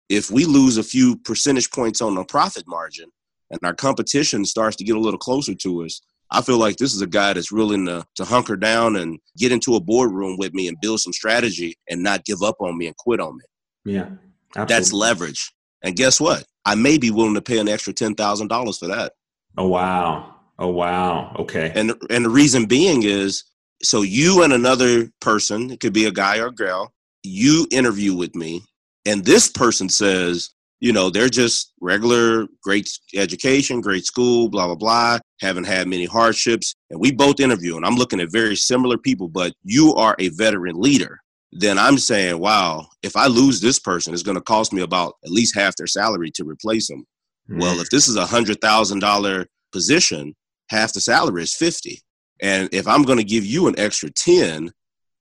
if 0.08 0.30
we 0.30 0.44
lose 0.44 0.76
a 0.76 0.82
few 0.82 1.16
percentage 1.16 1.70
points 1.70 2.00
on 2.00 2.14
the 2.14 2.24
profit 2.24 2.64
margin 2.66 3.11
and 3.50 3.61
our 3.64 3.74
competition 3.74 4.44
starts 4.44 4.76
to 4.76 4.85
get 4.85 4.96
a 4.96 5.00
little 5.00 5.18
closer 5.18 5.54
to 5.54 5.85
us, 5.85 6.00
I 6.33 6.40
feel 6.42 6.59
like 6.59 6.77
this 6.77 6.95
is 6.95 7.03
a 7.03 7.07
guy 7.07 7.35
that's 7.35 7.53
willing 7.53 7.87
to, 7.87 8.05
to 8.16 8.25
hunker 8.25 8.57
down 8.57 8.97
and 8.97 9.18
get 9.37 9.53
into 9.53 9.77
a 9.77 9.81
boardroom 9.81 10.37
with 10.38 10.55
me 10.55 10.66
and 10.66 10.81
build 10.81 11.01
some 11.01 11.12
strategy 11.12 11.77
and 11.88 12.03
not 12.03 12.25
give 12.25 12.42
up 12.42 12.57
on 12.61 12.79
me 12.79 12.87
and 12.87 12.97
quit 12.97 13.21
on 13.21 13.37
me. 13.37 13.45
Yeah. 13.85 14.09
Absolutely. 14.57 14.75
That's 14.75 14.92
leverage. 14.92 15.53
And 15.83 15.97
guess 15.97 16.21
what? 16.21 16.45
I 16.64 16.75
may 16.75 16.99
be 16.99 17.11
willing 17.11 17.35
to 17.35 17.42
pay 17.42 17.59
an 17.59 17.68
extra 17.68 17.92
$10,000 17.92 18.79
for 18.79 18.88
that. 18.88 19.12
Oh, 19.59 19.68
wow. 19.68 20.37
Oh, 20.59 20.68
wow. 20.68 21.35
Okay. 21.38 21.73
And, 21.75 21.92
and 22.09 22.25
the 22.25 22.31
reason 22.31 22.66
being 22.66 23.03
is 23.03 23.45
so 23.83 24.03
you 24.03 24.42
and 24.42 24.53
another 24.53 25.11
person, 25.21 25.71
it 25.71 25.81
could 25.81 25.92
be 25.92 26.07
a 26.07 26.12
guy 26.12 26.38
or 26.38 26.47
a 26.47 26.53
girl, 26.53 26.92
you 27.23 27.66
interview 27.71 28.14
with 28.14 28.35
me, 28.35 28.62
and 29.05 29.25
this 29.25 29.49
person 29.49 29.88
says, 29.88 30.51
you 30.83 30.92
know, 30.92 31.11
they're 31.11 31.29
just 31.29 31.75
regular, 31.81 32.49
great 32.61 32.90
education, 33.14 33.81
great 33.81 34.05
school, 34.05 34.49
blah, 34.49 34.66
blah, 34.66 34.75
blah, 34.75 35.18
haven't 35.40 35.62
had 35.62 35.87
many 35.87 36.07
hardships. 36.07 36.75
And 36.90 36.99
we 36.99 37.12
both 37.12 37.38
interview, 37.38 37.77
and 37.77 37.87
I'm 37.87 37.95
looking 37.95 38.18
at 38.18 38.33
very 38.33 38.57
similar 38.57 38.99
people, 38.99 39.29
but 39.29 39.55
you 39.62 39.95
are 39.95 40.16
a 40.18 40.31
veteran 40.31 40.81
leader. 40.81 41.21
Then 41.53 41.79
I'm 41.79 41.99
saying, 41.99 42.37
wow, 42.40 42.88
if 43.05 43.14
I 43.14 43.29
lose 43.29 43.61
this 43.61 43.79
person, 43.79 44.12
it's 44.12 44.25
going 44.25 44.35
to 44.35 44.42
cost 44.42 44.73
me 44.73 44.83
about 44.83 45.14
at 45.25 45.31
least 45.31 45.55
half 45.55 45.77
their 45.77 45.87
salary 45.87 46.33
to 46.33 46.45
replace 46.45 46.88
them. 46.88 47.07
Mm-hmm. 47.49 47.61
Well, 47.61 47.81
if 47.81 47.88
this 47.90 48.09
is 48.09 48.16
a 48.16 48.27
hundred 48.27 48.61
thousand 48.61 48.99
dollar 48.99 49.47
position, 49.71 50.35
half 50.68 50.92
the 50.92 51.01
salary 51.01 51.45
is 51.45 51.55
fifty. 51.55 52.01
And 52.40 52.68
if 52.73 52.88
I'm 52.88 53.03
going 53.03 53.18
to 53.18 53.25
give 53.25 53.47
you 53.47 53.68
an 53.68 53.79
extra 53.79 54.11
ten, 54.11 54.73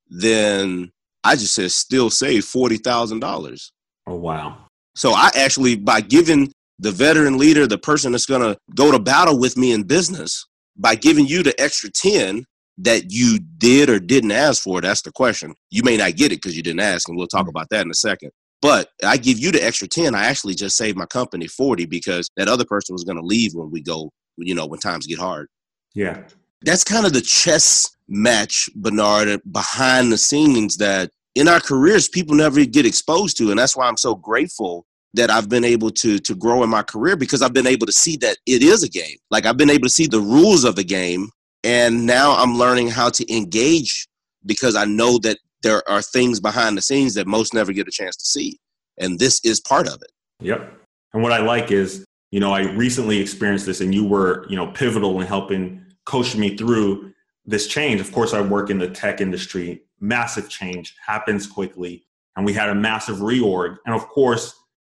then 0.10 0.91
I 1.24 1.36
just 1.36 1.54
said 1.54 1.69
still 1.69 2.10
save 2.10 2.45
forty 2.45 2.78
thousand 2.78 3.19
dollars. 3.19 3.74
Oh 4.08 4.15
wow! 4.15 4.65
So 4.95 5.12
I 5.12 5.30
actually 5.36 5.77
by 5.77 6.01
giving 6.01 6.51
the 6.80 6.91
veteran 6.91 7.38
leader, 7.38 7.67
the 7.67 7.77
person 7.77 8.12
that's 8.12 8.25
going 8.25 8.41
to 8.41 8.58
go 8.75 8.91
to 8.91 8.99
battle 8.99 9.39
with 9.39 9.56
me 9.56 9.71
in 9.71 9.84
business, 9.84 10.45
by 10.75 10.95
giving 10.95 11.27
you 11.27 11.43
the 11.43 11.60
extra 11.62 11.89
ten 11.91 12.45
that 12.80 13.12
you 13.12 13.39
did 13.58 13.89
or 13.89 13.99
didn't 13.99 14.32
ask 14.32 14.63
for, 14.63 14.82
that's 14.82 15.04
the 15.04 15.12
question. 15.12 15.54
You 15.69 15.84
may 15.84 15.97
not 15.97 16.15
get 16.15 16.32
it 16.32 16.41
because 16.41 16.58
you 16.58 16.63
didn't 16.63 16.80
ask, 16.80 17.08
and 17.08 17.17
we'll 17.17 17.27
talk 17.27 17.45
mm. 17.45 17.49
about 17.49 17.67
that 17.69 17.86
in 17.86 17.91
a 17.91 17.95
second. 17.95 18.32
But 18.62 18.89
I 19.04 19.17
give 19.17 19.39
you 19.39 19.51
the 19.51 19.63
extra 19.63 19.88
10, 19.88 20.13
I 20.13 20.25
actually 20.25 20.54
just 20.54 20.77
saved 20.77 20.97
my 20.97 21.08
company 21.08 21.47
40 21.47 21.86
because 21.86 22.30
that 22.38 22.47
other 22.47 22.65
person 22.65 22.93
was 22.93 23.04
going 23.04 23.17
to 23.17 23.25
leave 23.25 23.54
when 23.54 23.71
we 23.71 23.82
go, 23.82 24.12
you 24.38 24.54
know, 24.54 24.67
when 24.67 24.80
times 24.80 25.08
get 25.08 25.17
hard. 25.17 25.47
Yeah. 25.95 26.23
That's 26.62 26.84
kind 26.84 27.08
of 27.08 27.13
the 27.13 27.21
chess 27.21 27.89
match, 28.08 28.69
Bernard, 28.75 29.41
behind 29.51 30.12
the 30.12 30.17
scenes 30.17 30.77
that 30.77 31.10
in 31.35 31.47
our 31.47 31.59
careers 31.59 32.07
people 32.07 32.35
never 32.35 32.65
get 32.65 32.85
exposed 32.85 33.37
to. 33.37 33.49
And 33.51 33.59
that's 33.59 33.75
why 33.75 33.87
I'm 33.87 33.97
so 33.97 34.15
grateful 34.15 34.85
that 35.13 35.29
I've 35.29 35.49
been 35.49 35.65
able 35.65 35.91
to 35.91 36.19
to 36.19 36.35
grow 36.35 36.63
in 36.63 36.69
my 36.69 36.83
career 36.83 37.15
because 37.15 37.41
I've 37.41 37.53
been 37.53 37.67
able 37.67 37.85
to 37.85 37.91
see 37.91 38.17
that 38.17 38.37
it 38.45 38.63
is 38.63 38.83
a 38.83 38.89
game. 38.89 39.17
Like 39.29 39.45
I've 39.45 39.57
been 39.57 39.69
able 39.69 39.83
to 39.83 39.89
see 39.89 40.07
the 40.07 40.21
rules 40.21 40.63
of 40.63 40.75
the 40.75 40.83
game 40.83 41.29
and 41.63 42.05
now 42.05 42.35
I'm 42.35 42.57
learning 42.57 42.89
how 42.89 43.09
to 43.09 43.33
engage 43.33 44.07
because 44.45 44.75
I 44.75 44.85
know 44.85 45.17
that 45.19 45.37
there 45.63 45.87
are 45.87 46.01
things 46.01 46.39
behind 46.39 46.77
the 46.77 46.81
scenes 46.81 47.13
that 47.13 47.27
most 47.27 47.53
never 47.53 47.71
get 47.71 47.87
a 47.87 47.91
chance 47.91 48.15
to 48.17 48.25
see. 48.25 48.59
And 48.97 49.19
this 49.19 49.39
is 49.43 49.59
part 49.59 49.87
of 49.87 49.95
it. 50.01 50.11
Yep. 50.39 50.73
And 51.13 51.21
what 51.21 51.31
I 51.31 51.39
like 51.39 51.71
is, 51.71 52.05
you 52.31 52.39
know, 52.39 52.51
I 52.51 52.71
recently 52.71 53.19
experienced 53.19 53.65
this 53.65 53.81
and 53.81 53.93
you 53.93 54.05
were, 54.05 54.45
you 54.49 54.55
know, 54.55 54.67
pivotal 54.67 55.19
in 55.21 55.27
helping 55.27 55.85
coach 56.05 56.35
me 56.35 56.57
through 56.57 57.13
this 57.45 57.67
change. 57.67 58.01
Of 58.01 58.11
course, 58.11 58.33
I 58.33 58.41
work 58.41 58.69
in 58.69 58.79
the 58.79 58.89
tech 58.89 59.21
industry. 59.21 59.83
Massive 60.01 60.49
change 60.49 60.95
happens 61.05 61.47
quickly. 61.47 62.05
And 62.35 62.45
we 62.45 62.53
had 62.53 62.69
a 62.69 62.75
massive 62.75 63.17
reorg. 63.17 63.77
And 63.85 63.95
of 63.95 64.07
course, 64.07 64.53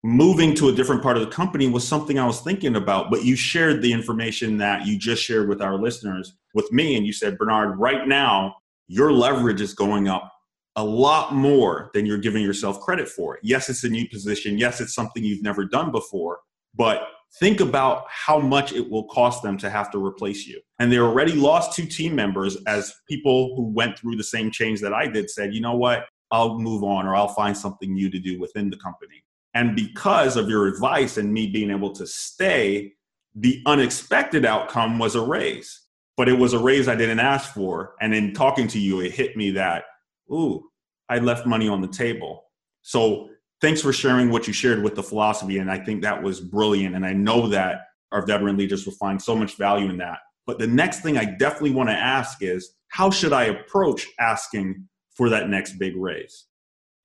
moving 0.04 0.56
to 0.56 0.70
a 0.70 0.72
different 0.72 1.02
part 1.02 1.18
of 1.18 1.24
the 1.24 1.32
company 1.32 1.68
was 1.68 1.88
something 1.88 2.18
I 2.18 2.26
was 2.26 2.42
thinking 2.42 2.76
about. 2.76 3.12
But 3.12 3.24
you 3.24 3.36
shared 3.36 3.82
the 3.82 3.92
information 3.92 4.58
that 4.58 4.86
you 4.86 4.98
just 4.98 5.24
shared 5.24 5.50
with 5.50 5.62
our 5.62 5.78
listeners 5.78 6.34
with 6.54 6.72
me. 6.72 6.96
And 6.96 7.06
you 7.06 7.14
said, 7.14 7.38
Bernard, 7.38 7.78
right 7.80 8.08
now, 8.08 8.56
your 8.88 9.12
leverage 9.12 9.62
is 9.62 9.74
going 9.74 10.08
up 10.08 10.32
a 10.76 10.84
lot 10.84 11.34
more 11.34 11.92
than 11.94 12.06
you're 12.06 12.18
giving 12.18 12.44
yourself 12.44 12.80
credit 12.80 13.08
for. 13.08 13.40
Yes, 13.44 13.70
it's 13.70 13.84
a 13.84 13.90
new 13.90 14.08
position. 14.08 14.58
Yes, 14.58 14.80
it's 14.82 14.94
something 14.94 15.24
you've 15.24 15.44
never 15.44 15.66
done 15.66 15.92
before. 15.92 16.40
But 16.76 17.08
think 17.40 17.60
about 17.60 18.06
how 18.10 18.40
much 18.40 18.74
it 18.74 18.90
will 18.90 19.06
cost 19.06 19.42
them 19.42 19.58
to 19.58 19.70
have 19.70 19.92
to 19.92 20.06
replace 20.06 20.46
you. 20.46 20.60
And 20.80 20.92
they 20.92 21.00
already 21.00 21.34
lost 21.34 21.76
two 21.76 21.86
team 21.86 22.16
members 22.16 22.58
as 22.68 22.94
people 23.08 23.56
who 23.56 23.70
went 23.70 23.98
through 23.98 24.18
the 24.18 24.24
same 24.24 24.52
change 24.52 24.82
that 24.82 24.94
I 24.94 25.08
did 25.08 25.30
said, 25.30 25.54
you 25.54 25.62
know 25.62 25.76
what, 25.76 26.06
I'll 26.32 26.60
move 26.60 26.84
on 26.84 27.06
or 27.06 27.16
I'll 27.16 27.30
find 27.30 27.56
something 27.56 27.94
new 27.94 28.10
to 28.10 28.20
do 28.20 28.40
within 28.40 28.70
the 28.70 28.78
company. 28.78 29.24
And 29.54 29.76
because 29.76 30.38
of 30.38 30.50
your 30.50 30.68
advice 30.68 31.18
and 31.18 31.34
me 31.34 31.48
being 31.48 31.72
able 31.72 31.92
to 31.94 32.08
stay, 32.08 32.94
the 33.36 33.62
unexpected 33.66 34.46
outcome 34.46 35.00
was 35.00 35.16
a 35.16 35.22
raise. 35.22 35.82
But 36.18 36.30
it 36.30 36.38
was 36.38 36.54
a 36.54 36.60
raise 36.60 36.88
I 36.88 36.96
didn't 36.96 37.20
ask 37.20 37.54
for. 37.54 37.96
And 38.02 38.14
in 38.14 38.34
talking 38.34 38.68
to 38.70 38.80
you, 38.80 39.02
it 39.02 39.12
hit 39.14 39.36
me 39.36 39.52
that 39.52 39.86
ooh, 40.32 40.70
I 41.10 41.20
left 41.20 41.46
money 41.46 41.68
on 41.68 41.82
the 41.82 41.88
table. 41.88 42.46
So 42.82 43.30
thanks 43.62 43.82
for 43.82 43.94
sharing 43.94 44.30
what 44.30 44.48
you 44.48 44.54
shared 44.54 44.84
with 44.84 44.96
the 44.96 45.04
philosophy. 45.04 45.60
And 45.60 45.72
I 45.72 45.80
think 45.80 46.02
that 46.02 46.22
was 46.22 46.40
brilliant. 46.40 46.96
And 46.96 47.06
I 47.06 47.14
know 47.14 47.48
that 47.48 47.86
our 48.12 48.26
veteran 48.26 48.58
leaders 48.58 48.86
will 48.86 48.94
find 48.94 49.22
so 49.22 49.36
much 49.36 49.56
value 49.56 49.90
in 49.90 49.98
that. 49.98 50.20
But 50.46 50.60
the 50.60 50.68
next 50.68 51.02
thing 51.02 51.18
I 51.18 51.26
definitely 51.26 51.72
want 51.72 51.90
to 51.90 51.96
ask 51.96 52.40
is 52.42 52.74
how 52.90 53.10
should 53.10 53.32
I 53.32 53.46
approach 53.46 54.08
asking 54.20 54.88
for 55.16 55.30
that 55.30 55.50
next 55.50 55.74
big 55.74 55.96
raise? 55.96 56.48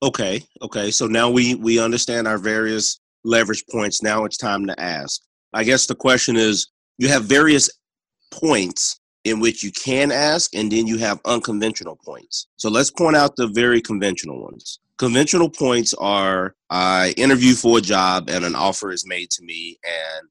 Okay, 0.02 0.42
okay. 0.62 0.90
So 0.90 1.06
now 1.06 1.30
we 1.30 1.54
we 1.54 1.78
understand 1.78 2.26
our 2.26 2.38
various 2.38 3.00
leverage 3.24 3.64
points. 3.70 4.02
Now 4.02 4.24
it's 4.24 4.36
time 4.36 4.66
to 4.66 4.80
ask. 4.80 5.22
I 5.52 5.64
guess 5.64 5.86
the 5.86 5.94
question 5.94 6.36
is 6.36 6.68
you 6.98 7.08
have 7.08 7.24
various 7.24 7.70
points 8.30 9.00
in 9.24 9.40
which 9.40 9.62
you 9.62 9.72
can 9.72 10.12
ask, 10.12 10.54
and 10.54 10.70
then 10.70 10.86
you 10.86 10.98
have 10.98 11.20
unconventional 11.24 11.98
points. 12.04 12.46
So 12.56 12.68
let's 12.68 12.90
point 12.90 13.16
out 13.16 13.36
the 13.36 13.48
very 13.48 13.80
conventional 13.80 14.42
ones. 14.42 14.78
Conventional 14.98 15.50
points 15.50 15.92
are 15.94 16.54
I 16.70 17.14
interview 17.16 17.54
for 17.54 17.78
a 17.78 17.82
job 17.82 18.30
and 18.30 18.44
an 18.44 18.54
offer 18.54 18.90
is 18.90 19.06
made 19.06 19.30
to 19.30 19.44
me, 19.44 19.78
and 19.84 20.28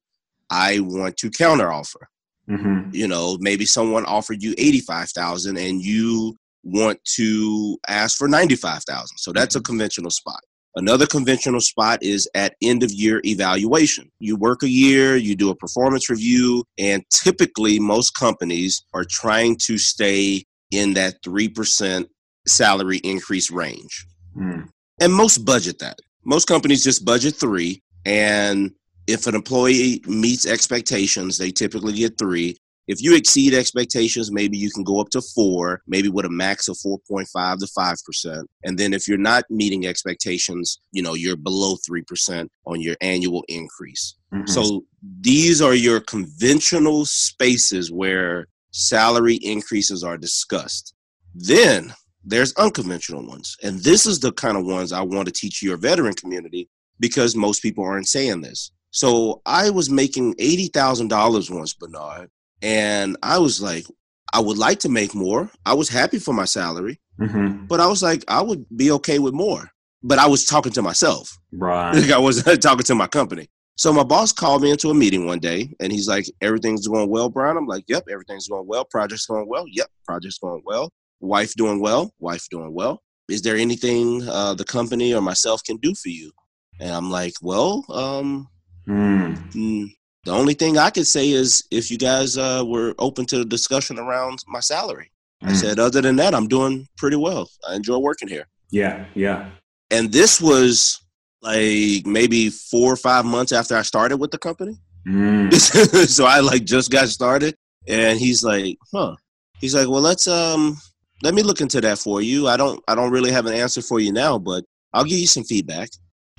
I 0.50 0.80
want 0.80 1.18
to 1.18 1.30
counter 1.30 1.72
offer. 1.72 2.08
Mm-hmm. 2.50 2.90
You 2.92 3.08
know, 3.08 3.38
maybe 3.40 3.66
someone 3.66 4.06
offered 4.06 4.42
you 4.42 4.56
eighty-five 4.58 5.10
thousand, 5.10 5.58
and 5.58 5.82
you 5.82 6.36
want 6.64 7.00
to 7.16 7.78
ask 7.88 8.18
for 8.18 8.28
ninety-five 8.28 8.84
thousand. 8.84 9.18
So 9.18 9.32
that's 9.32 9.56
a 9.56 9.60
mm-hmm. 9.60 9.66
conventional 9.66 10.12
spot. 10.12 10.42
Another 10.78 11.08
conventional 11.08 11.62
spot 11.62 12.04
is 12.04 12.30
at 12.36 12.56
end 12.62 12.84
of 12.84 12.92
year 12.92 13.22
evaluation. 13.24 14.12
You 14.20 14.36
work 14.36 14.62
a 14.62 14.70
year, 14.70 15.16
you 15.16 15.36
do 15.36 15.50
a 15.50 15.56
performance 15.56 16.10
review, 16.10 16.66
and 16.78 17.02
typically 17.12 17.80
most 17.80 18.12
companies 18.12 18.84
are 18.94 19.06
trying 19.06 19.56
to 19.68 19.78
stay 19.78 20.44
in 20.72 20.94
that 20.96 21.22
3% 21.24 22.06
salary 22.46 22.98
increase 22.98 23.50
range. 23.50 24.06
Mm. 24.36 24.70
And 25.02 25.14
most 25.14 25.40
budget 25.40 25.80
that. 25.80 26.00
Most 26.24 26.48
companies 26.48 26.84
just 26.84 27.06
budget 27.06 27.36
three. 27.36 27.82
And 28.06 28.72
if 29.08 29.28
an 29.28 29.36
employee 29.36 30.02
meets 30.08 30.46
expectations, 30.46 31.38
they 31.38 31.52
typically 31.52 31.94
get 31.94 32.18
three. 32.18 32.58
If 32.88 33.02
you 33.02 33.16
exceed 33.16 33.56
expectations, 33.56 34.32
maybe 34.32 34.58
you 34.58 34.70
can 34.70 34.84
go 34.84 35.02
up 35.02 35.10
to 35.10 35.22
four, 35.34 35.82
maybe 35.88 36.08
with 36.08 36.26
a 36.26 36.30
max 36.30 36.68
of 36.68 36.78
4.5 36.78 37.60
to 37.60 37.66
5%. 37.66 38.44
And 38.64 38.78
then 38.78 38.94
if 38.94 39.08
you're 39.08 39.18
not 39.18 39.44
meeting 39.50 39.88
expectations, 39.88 40.80
you 40.92 41.02
know, 41.02 41.16
you're 41.16 41.36
below 41.36 41.78
3% 41.90 42.48
on 42.68 42.82
your 42.82 42.96
annual 43.02 43.44
increase. 43.48 44.16
Mm-hmm. 44.32 44.46
So 44.48 44.86
these 45.22 45.64
are 45.64 45.74
your 45.74 46.00
conventional 46.00 47.06
spaces 47.06 47.92
where 47.92 48.48
salary 48.72 49.36
increases 49.38 50.04
are 50.04 50.18
discussed. 50.18 50.94
Then 51.34 51.92
there's 52.26 52.54
unconventional 52.56 53.26
ones. 53.26 53.56
And 53.64 53.80
this 53.80 54.06
is 54.06 54.20
the 54.20 54.34
kind 54.34 54.58
of 54.58 54.66
ones 54.66 54.92
I 54.92 55.02
want 55.02 55.28
to 55.28 55.32
teach 55.32 55.62
your 55.62 55.78
veteran 55.78 56.14
community 56.14 56.70
because 57.00 57.36
most 57.36 57.62
people 57.62 57.84
aren't 57.84 58.08
saying 58.08 58.42
this. 58.42 58.72
So 58.92 59.42
I 59.46 59.70
was 59.70 59.90
making 59.90 60.36
$80,000 60.36 61.50
once, 61.50 61.74
Bernard, 61.74 62.30
and 62.62 63.18
I 63.22 63.38
was 63.38 63.62
like, 63.62 63.86
I 64.34 64.40
would 64.40 64.58
like 64.58 64.80
to 64.80 64.90
make 64.90 65.14
more. 65.14 65.50
I 65.66 65.74
was 65.74 65.90
happy 65.90 66.18
for 66.18 66.34
my 66.34 66.46
salary, 66.46 67.00
mm-hmm. 67.20 67.66
but 67.66 67.80
I 67.80 67.88
was 67.88 68.02
like, 68.02 68.24
I 68.28 68.42
would 68.42 68.66
be 68.76 68.92
okay 68.92 69.20
with 69.20 69.34
more. 69.34 69.70
But 70.02 70.20
I 70.20 70.28
was 70.28 70.46
talking 70.46 70.72
to 70.74 70.82
myself. 70.82 71.38
Right. 71.52 72.12
I 72.12 72.18
wasn't 72.18 72.62
talking 72.62 72.84
to 72.84 72.96
my 72.96 73.08
company. 73.08 73.50
So 73.78 73.92
my 73.92 74.04
boss 74.04 74.32
called 74.32 74.62
me 74.62 74.72
into 74.72 74.90
a 74.90 74.94
meeting 74.94 75.26
one 75.26 75.40
day 75.40 75.74
and 75.82 75.92
he's 75.92 76.08
like, 76.08 76.26
Everything's 76.42 76.88
going 76.88 77.10
well, 77.10 77.30
Brian? 77.30 77.58
I'm 77.58 77.68
like, 77.68 77.84
Yep, 77.88 78.06
everything's 78.10 78.48
going 78.48 78.68
well. 78.68 78.86
Project's 78.86 79.26
going 79.26 79.48
well. 79.48 79.66
Yep, 79.68 79.88
project's 80.06 80.38
going 80.38 80.62
well. 80.66 80.92
Wife 81.20 81.54
doing 81.56 81.80
well. 81.80 82.14
Wife 82.20 82.48
doing 82.50 82.74
well. 82.74 83.02
Is 83.30 83.42
there 83.42 83.56
anything 83.56 84.28
uh, 84.28 84.54
the 84.54 84.66
company 84.66 85.14
or 85.14 85.22
myself 85.22 85.64
can 85.64 85.78
do 85.78 85.94
for 85.96 86.10
you? 86.10 86.32
And 86.80 86.92
I'm 86.92 87.10
like, 87.10 87.34
Well, 87.42 87.86
um, 87.90 88.48
mm. 88.88 89.90
The 90.26 90.32
only 90.32 90.56
thing 90.56 90.78
I 90.78 90.90
could 90.90 91.06
say 91.06 91.30
is 91.30 91.64
if 91.70 91.92
you 91.92 91.98
guys 91.98 92.38
uh, 92.38 92.64
were 92.66 92.96
open 92.98 93.26
to 93.28 93.38
the 93.38 93.46
discussion 93.46 94.00
around 94.00 94.40
my 94.48 94.60
salary. 94.60 95.12
Mm. 95.44 95.50
I 95.50 95.54
said, 95.54 95.80
other 95.80 96.02
than 96.02 96.16
that, 96.16 96.34
I'm 96.34 96.48
doing 96.48 96.88
pretty 96.98 97.16
well. 97.16 97.48
I 97.68 97.76
enjoy 97.76 98.00
working 98.00 98.28
here. 98.28 98.48
Yeah, 98.72 99.06
yeah. 99.14 99.52
And 99.92 100.12
this 100.12 100.42
was 100.42 101.00
like 101.44 102.08
maybe 102.08 102.50
four 102.50 102.92
or 102.92 102.98
five 102.98 103.24
months 103.24 103.52
after 103.52 103.78
I 103.78 103.84
started 103.84 104.18
with 104.18 104.32
the 104.32 104.40
company. 104.40 104.78
Mm. 105.08 105.54
so 106.08 106.26
I 106.26 106.40
like 106.40 106.66
just 106.66 106.92
got 106.92 107.10
started, 107.10 107.56
and 107.88 108.20
he's 108.20 108.44
like, 108.44 108.78
"Huh." 108.92 109.16
He's 109.60 109.76
like, 109.76 109.88
"Well, 109.88 110.02
let's 110.02 110.28
um, 110.28 110.78
let 111.26 111.34
me 111.34 111.44
look 111.44 111.60
into 111.60 111.82
that 111.82 112.00
for 112.00 112.22
you. 112.22 112.48
I 112.48 112.56
don't, 112.56 112.82
I 112.88 112.96
don't 112.96 113.12
really 113.12 113.32
have 113.32 113.46
an 113.46 113.54
answer 113.54 113.82
for 113.82 114.00
you 114.00 114.14
now, 114.14 114.38
but 114.40 114.64
I'll 114.94 115.04
give 115.04 115.20
you 115.20 115.28
some 115.28 115.44
feedback." 115.44 115.90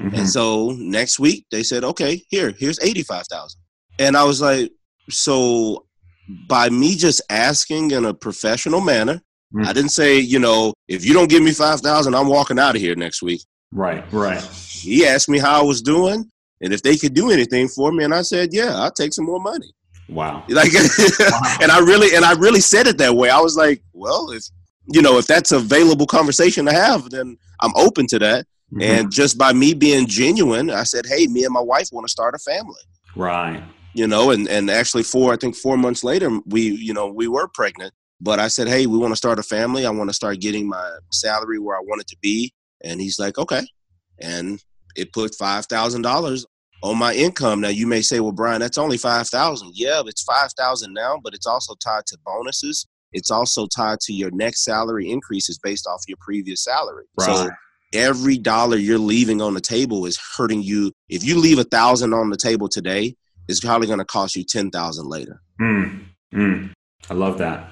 Mm-hmm. 0.01 0.15
And 0.15 0.29
so 0.29 0.71
next 0.79 1.19
week 1.19 1.47
they 1.51 1.63
said, 1.63 1.85
"Okay, 1.85 2.23
here, 2.31 2.55
here's 2.59 2.81
eighty-five 2.81 3.27
thousand. 3.27 3.61
And 3.99 4.17
I 4.17 4.25
was 4.25 4.41
like, 4.41 4.71
so 5.09 5.87
by 6.49 6.69
me 6.69 6.97
just 6.97 7.21
asking 7.31 7.93
in 7.93 8.05
a 8.05 8.15
professional 8.15 8.81
manner, 8.81 9.21
mm. 9.55 9.67
I 9.67 9.73
didn't 9.73 9.91
say, 9.91 10.19
you 10.19 10.39
know, 10.39 10.75
if 10.89 11.05
you 11.05 11.15
don't 11.15 11.31
give 11.31 11.43
me 11.43 11.53
5,000, 11.53 12.15
I'm 12.15 12.29
walking 12.29 12.59
out 12.59 12.75
of 12.75 12.81
here 12.81 12.97
next 12.97 13.23
week. 13.23 13.43
Right, 13.73 14.05
right. 14.13 14.43
He 14.43 15.07
asked 15.07 15.29
me 15.29 15.39
how 15.39 15.61
I 15.61 15.65
was 15.65 15.83
doing 15.83 16.31
and 16.61 16.73
if 16.73 16.83
they 16.83 16.97
could 16.97 17.15
do 17.15 17.31
anything 17.31 17.69
for 17.69 17.93
me. 17.93 18.05
And 18.05 18.15
I 18.15 18.23
said, 18.23 18.51
yeah, 18.53 18.75
I'll 18.75 18.91
take 18.91 19.13
some 19.13 19.25
more 19.25 19.41
money. 19.41 19.73
Wow. 20.09 20.45
Like, 20.49 20.73
wow. 21.19 21.57
and 21.61 21.73
I 21.73 21.81
really, 21.81 22.15
and 22.15 22.25
I 22.25 22.33
really 22.33 22.61
said 22.61 22.87
it 22.87 22.99
that 22.99 23.15
way. 23.15 23.29
I 23.31 23.41
was 23.41 23.57
like, 23.57 23.83
well, 23.93 24.31
if, 24.31 24.45
you 24.93 25.03
know, 25.03 25.19
if 25.19 25.27
that's 25.27 25.53
available 25.53 26.07
conversation 26.07 26.67
to 26.67 26.73
have, 26.73 27.11
then 27.11 27.37
I'm 27.61 27.73
open 27.77 28.07
to 28.09 28.19
that. 28.21 28.47
Mm-hmm. 28.73 28.83
And 28.83 29.13
just 29.13 29.39
by 29.39 29.53
me 29.53 29.75
being 29.75 30.07
genuine, 30.07 30.71
I 30.71 30.83
said, 30.83 31.07
hey, 31.07 31.27
me 31.27 31.45
and 31.45 31.53
my 31.53 31.61
wife 31.61 31.89
want 31.93 32.07
to 32.07 32.11
start 32.11 32.35
a 32.35 32.39
family. 32.39 32.81
Right. 33.15 33.63
You 33.95 34.07
know, 34.07 34.31
and 34.31 34.49
and 34.49 34.71
actually 34.71 35.05
four 35.05 35.33
I 35.33 35.37
think 35.37 35.57
four 35.57 35.79
months 35.79 36.05
later 36.05 36.29
we 36.45 36.61
you 36.61 36.93
know 36.93 37.07
we 37.07 37.29
were 37.29 37.49
pregnant. 37.49 37.95
But 38.21 38.39
I 38.41 38.49
said, 38.49 38.69
hey, 38.69 38.87
we 38.87 38.99
want 38.99 39.13
to 39.13 39.17
start 39.17 39.39
a 39.39 39.43
family. 39.43 39.85
I 39.87 39.91
want 39.91 40.11
to 40.11 40.15
start 40.15 40.41
getting 40.41 40.69
my 40.69 40.97
salary 41.13 41.59
where 41.59 41.77
I 41.77 41.81
want 41.81 42.01
it 42.01 42.07
to 42.09 42.17
be. 42.23 42.53
And 42.83 43.01
he's 43.01 43.19
like, 43.19 43.39
okay. 43.39 43.67
And 44.21 44.63
it 44.97 45.13
put 45.13 45.35
five 45.35 45.67
thousand 45.67 46.03
dollars 46.03 46.47
on 46.83 46.99
my 46.99 47.15
income. 47.15 47.61
Now 47.61 47.69
you 47.69 47.87
may 47.87 48.03
say, 48.03 48.21
well, 48.21 48.33
Brian, 48.33 48.61
that's 48.61 48.79
only 48.79 48.99
five 48.99 49.29
thousand. 49.29 49.73
Yeah, 49.75 50.03
it's 50.07 50.23
five 50.23 50.53
thousand 50.59 50.93
now, 50.93 51.19
but 51.23 51.35
it's 51.35 51.47
also 51.47 51.75
tied 51.75 52.07
to 52.07 52.19
bonuses. 52.25 52.87
It's 53.17 53.31
also 53.31 53.67
tied 53.67 53.99
to 54.01 54.13
your 54.13 54.31
next 54.31 54.63
salary 54.63 55.11
increases 55.11 55.59
based 55.59 55.87
off 55.87 56.05
your 56.07 56.19
previous 56.21 56.63
salary. 56.63 57.07
Right. 57.19 57.27
So 57.27 57.51
every 57.95 58.37
dollar 58.37 58.77
you're 58.77 58.99
leaving 58.99 59.41
on 59.41 59.55
the 59.55 59.61
table 59.61 60.05
is 60.05 60.19
hurting 60.37 60.63
you. 60.63 60.93
If 61.09 61.25
you 61.25 61.39
leave 61.39 61.59
a 61.59 61.65
thousand 61.65 62.13
on 62.13 62.29
the 62.29 62.37
table 62.37 62.69
today, 62.69 63.17
it's 63.49 63.61
probably 63.61 63.87
going 63.87 64.01
to 64.01 64.05
cost 64.05 64.37
you 64.37 64.45
ten 64.45 64.71
thousand 64.71 65.09
later. 65.09 65.41
Mm, 65.61 66.05
mm. 66.35 66.73
I 67.09 67.15
love 67.15 67.39
that. 67.39 67.71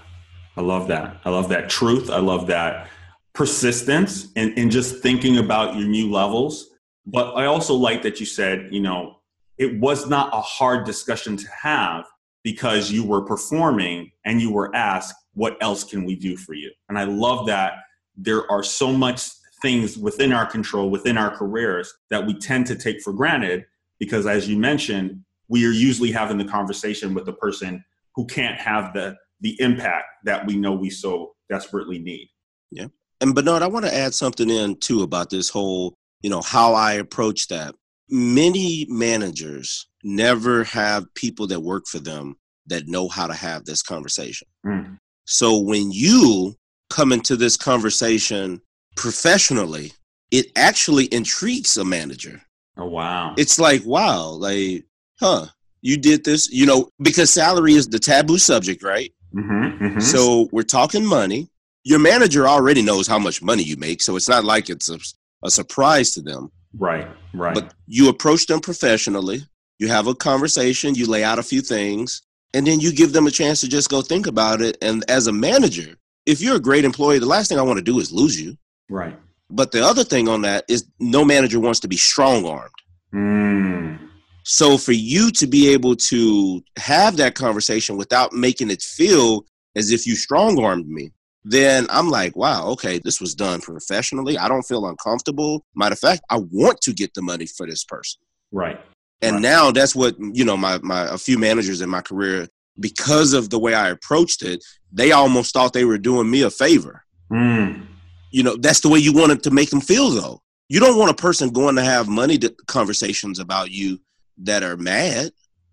I 0.57 0.63
love 0.63 0.89
that. 0.89 1.21
I 1.27 1.31
love 1.31 1.51
that 1.51 1.69
truth. 1.69 2.09
I 2.11 2.21
love 2.21 2.47
that 2.47 2.89
persistence 3.35 4.29
and, 4.37 4.57
and 4.57 4.71
just 4.71 5.03
thinking 5.03 5.39
about 5.39 5.77
your 5.77 5.87
new 5.87 6.11
levels. 6.11 6.71
But 7.05 7.35
I 7.35 7.47
also 7.47 7.75
like 7.75 8.03
that 8.03 8.19
you 8.19 8.25
said, 8.27 8.69
you 8.71 8.81
know, 8.81 9.17
it 9.59 9.79
was 9.79 10.09
not 10.09 10.33
a 10.33 10.41
hard 10.41 10.87
discussion 10.87 11.37
to 11.37 11.47
have 11.63 12.07
because 12.45 12.91
you 12.91 13.05
were 13.05 13.23
performing 13.23 14.11
and 14.25 14.41
you 14.41 14.53
were 14.53 14.75
asked, 14.75 15.15
what 15.35 15.57
else 15.61 15.85
can 15.85 16.05
we 16.05 16.17
do 16.17 16.37
for 16.37 16.55
you? 16.55 16.71
And 16.89 16.99
I 16.99 17.05
love 17.05 17.47
that 17.47 17.75
there 18.17 18.51
are 18.51 18.63
so 18.63 18.93
much 18.93 19.29
things 19.63 19.97
within 19.97 20.33
our 20.33 20.47
control, 20.47 20.91
within 20.91 21.17
our 21.17 21.37
careers 21.37 21.93
that 22.11 22.27
we 22.27 22.35
tend 22.39 22.67
to 22.67 22.77
take 22.77 23.01
for 23.01 23.13
granted 23.13 23.65
because 23.99 24.27
as 24.27 24.49
you 24.49 24.59
mentioned, 24.59 25.25
we 25.49 25.67
are 25.67 25.71
usually 25.71 26.11
having 26.11 26.39
the 26.39 26.45
conversation 26.45 27.15
with 27.15 27.25
the 27.25 27.33
person 27.33 27.85
who 28.15 28.27
can't 28.27 28.59
have 28.59 28.93
the 28.93 29.17
the 29.41 29.61
impact 29.61 30.07
that 30.25 30.47
we 30.47 30.57
know 30.57 30.73
we 30.73 30.89
so 30.89 31.35
desperately 31.51 31.99
need. 31.99 32.29
Yeah. 32.71 32.87
And 33.21 33.35
Bernard, 33.35 33.63
I 33.63 33.67
want 33.67 33.85
to 33.85 33.95
add 33.95 34.15
something 34.15 34.49
in 34.49 34.77
too 34.77 35.03
about 35.03 35.29
this 35.29 35.51
whole, 35.51 35.95
you 36.23 36.31
know, 36.31 36.41
how 36.41 36.75
I 36.75 36.95
approach 36.95 37.49
that. 37.49 37.75
Many 38.09 38.87
managers 38.89 39.87
never 40.03 40.65
have 40.65 41.13
people 41.15 41.47
that 41.49 41.61
work 41.61 41.87
for 41.87 41.99
them 41.99 42.37
that 42.67 42.87
know 42.87 43.09
how 43.09 43.27
to 43.27 43.35
have 43.35 43.65
this 43.65 43.83
conversation. 43.83 44.49
Mm. 44.65 44.99
So 45.25 45.59
when 45.59 45.91
you 45.91 46.57
come 46.91 47.13
into 47.13 47.37
this 47.37 47.57
conversation 47.57 48.61
professionally, 48.97 49.93
it 50.31 50.47
actually 50.57 51.07
intrigues 51.13 51.77
a 51.77 51.85
manager. 51.85 52.43
Oh 52.77 52.87
wow. 52.87 53.35
It's 53.37 53.59
like, 53.59 53.85
wow, 53.85 54.29
like, 54.31 54.85
huh, 55.21 55.47
you 55.81 55.97
did 55.97 56.25
this, 56.25 56.51
you 56.51 56.67
know, 56.67 56.89
because 57.01 57.33
salary 57.33 57.75
is 57.75 57.89
the 57.89 57.99
taboo 57.99 58.39
subject, 58.39 58.83
right? 58.83 59.13
Mm-hmm, 59.35 59.85
mm-hmm. 59.85 60.01
So 60.01 60.49
we're 60.53 60.63
talking 60.63 61.05
money. 61.05 61.49
Your 61.85 61.99
manager 61.99 62.49
already 62.49 62.83
knows 62.83 63.07
how 63.07 63.19
much 63.19 63.43
money 63.43 63.63
you 63.63 63.77
make, 63.77 64.01
so 64.01 64.17
it's 64.17 64.29
not 64.29 64.45
like 64.45 64.71
it's 64.71 64.89
a, 64.89 64.99
a 65.45 65.51
surprise 65.51 66.13
to 66.13 66.23
them. 66.23 66.51
right, 66.79 67.07
right. 67.35 67.55
But 67.55 67.75
you 67.87 68.09
approach 68.09 68.47
them 68.47 68.61
professionally. 68.61 69.43
You 69.79 69.89
have 69.89 70.07
a 70.07 70.15
conversation. 70.15 70.95
You 70.95 71.07
lay 71.07 71.23
out 71.23 71.39
a 71.39 71.43
few 71.43 71.61
things, 71.61 72.23
and 72.55 72.67
then 72.67 72.81
you 72.81 72.93
give 72.93 73.13
them 73.13 73.27
a 73.27 73.31
chance 73.31 73.61
to 73.61 73.69
just 73.69 73.91
go 73.91 74.01
think 74.01 74.27
about 74.27 74.63
it. 74.63 74.79
And 74.81 75.05
as 75.11 75.27
a 75.27 75.33
manager, 75.33 75.97
if 76.25 76.41
you're 76.41 76.57
a 76.57 76.61
great 76.61 76.85
employee, 76.85 77.19
the 77.19 77.27
last 77.27 77.49
thing 77.49 77.59
I 77.59 77.63
want 77.63 77.79
to 77.79 77.85
do 77.85 77.99
is 77.99 78.13
lose 78.13 78.41
you. 78.41 78.57
right. 78.89 79.19
But 79.51 79.73
the 79.73 79.85
other 79.85 80.05
thing 80.05 80.27
on 80.27 80.41
that 80.43 80.65
is 80.69 80.87
no 80.99 81.23
manager 81.23 81.61
wants 81.61 81.79
to 81.81 81.89
be 81.89 81.99
strong 81.99 82.47
armed. 82.47 82.71
Mm. 83.15 83.99
So 84.43 84.79
for 84.79 84.93
you 84.93 85.31
to 85.33 85.47
be 85.47 85.69
able 85.73 85.97
to 85.97 86.63
have 86.79 87.19
that 87.19 87.35
conversation 87.35 87.99
without 87.99 88.33
making 88.33 88.71
it 88.71 88.81
feel 88.81 89.45
as 89.77 89.91
if 89.91 90.07
you 90.07 90.17
strong 90.17 90.59
armed 90.59 90.89
me, 90.89 91.13
then 91.45 91.87
I'm 91.91 92.09
like, 92.09 92.35
wow, 92.35 92.69
okay, 92.69 92.99
this 92.99 93.21
was 93.21 93.35
done 93.35 93.61
professionally. 93.61 94.39
I 94.39 94.49
don't 94.49 94.63
feel 94.63 94.87
uncomfortable. 94.87 95.63
Matter 95.75 95.93
of 95.93 95.99
fact, 95.99 96.23
I 96.31 96.39
want 96.39 96.81
to 96.81 96.93
get 96.93 97.13
the 97.13 97.23
money 97.23 97.47
for 97.47 97.67
this 97.67 97.85
person. 97.85 98.23
Right. 98.51 98.81
And 99.25 99.35
Right. 99.37 99.43
now 99.43 99.71
that's 99.71 99.95
what, 99.95 100.15
you 100.19 100.45
know, 100.45 100.57
my, 100.57 100.79
my 100.83 101.03
a 101.13 101.19
few 101.19 101.39
managers 101.39 101.81
in 101.81 101.89
my 101.91 102.01
career, 102.01 102.49
because 102.81 103.33
of 103.33 103.51
the 103.51 103.59
way 103.59 103.75
I 103.75 103.89
approached 103.91 104.43
it, 104.43 104.63
they 104.93 105.13
almost 105.13 105.53
thought 105.53 105.73
they 105.73 105.85
were 105.85 105.99
doing 105.99 106.31
me 106.31 106.43
a 106.43 106.51
favor. 106.51 107.05
Mm. 107.31 107.87
You 108.31 108.43
know, 108.43 108.57
that's 108.57 108.81
the 108.81 108.89
way 108.89 108.99
you 108.99 109.13
want 109.13 109.33
it 109.33 109.43
to 109.45 109.51
make 109.51 109.71
them 109.71 109.81
feel 109.81 110.11
though. 110.11 110.43
You 110.69 110.81
don't 110.81 110.99
want 110.99 111.11
a 111.11 111.15
person 111.15 111.51
going 111.51 111.77
to 111.77 111.83
have 111.85 112.09
money 112.09 112.39
to, 112.39 112.51
conversations 112.67 113.39
about 113.39 113.71
you 113.71 114.01
that 114.39 114.63
are 114.63 114.77
mad. 114.77 115.31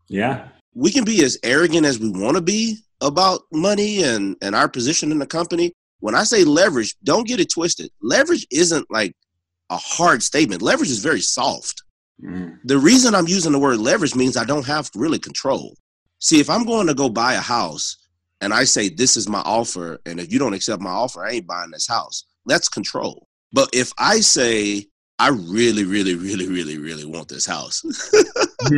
Yeah. 0.07 0.47
we 0.75 0.91
can 0.91 1.05
be 1.05 1.23
as 1.23 1.37
arrogant 1.43 1.85
as 1.85 1.99
we 1.99 2.09
want 2.11 2.35
to 2.35 2.41
be 2.41 2.77
about 2.99 3.41
money 3.51 4.03
and, 4.03 4.35
and 4.41 4.53
our 4.55 4.67
position 4.69 5.11
in 5.11 5.19
the 5.19 5.25
company. 5.25 5.73
When 6.01 6.15
I 6.15 6.23
say 6.23 6.43
leverage, 6.43 6.95
don't 7.03 7.27
get 7.27 7.39
it 7.39 7.49
twisted. 7.51 7.89
Leverage 8.01 8.45
isn't 8.51 8.85
like 8.91 9.15
a 9.69 9.77
hard 9.77 10.21
statement. 10.21 10.61
Leverage 10.61 10.89
is 10.91 10.99
very 10.99 11.21
soft. 11.21 11.83
Mm. 12.23 12.59
The 12.63 12.77
reason 12.77 13.15
I'm 13.15 13.27
using 13.27 13.51
the 13.51 13.59
word 13.59 13.79
leverage 13.79 14.15
means 14.15 14.37
I 14.37 14.45
don't 14.45 14.65
have 14.65 14.89
really 14.95 15.19
control. 15.19 15.75
See, 16.19 16.39
if 16.39 16.49
I'm 16.49 16.65
going 16.65 16.87
to 16.87 16.93
go 16.93 17.09
buy 17.09 17.33
a 17.33 17.41
house 17.41 17.97
and 18.41 18.53
I 18.53 18.63
say, 18.63 18.89
this 18.89 19.17
is 19.17 19.27
my 19.29 19.41
offer, 19.41 19.99
and 20.05 20.19
if 20.19 20.31
you 20.31 20.39
don't 20.39 20.53
accept 20.53 20.81
my 20.81 20.89
offer, 20.89 21.25
I 21.25 21.31
ain't 21.33 21.47
buying 21.47 21.71
this 21.71 21.87
house, 21.87 22.25
that's 22.45 22.69
control. 22.69 23.27
But 23.53 23.69
if 23.73 23.91
I 23.97 24.19
say, 24.19 24.85
I 25.19 25.29
really, 25.29 25.83
really, 25.83 26.15
really, 26.15 26.47
really, 26.47 26.77
really 26.77 27.05
want 27.05 27.27
this 27.27 27.45
house, 27.45 27.83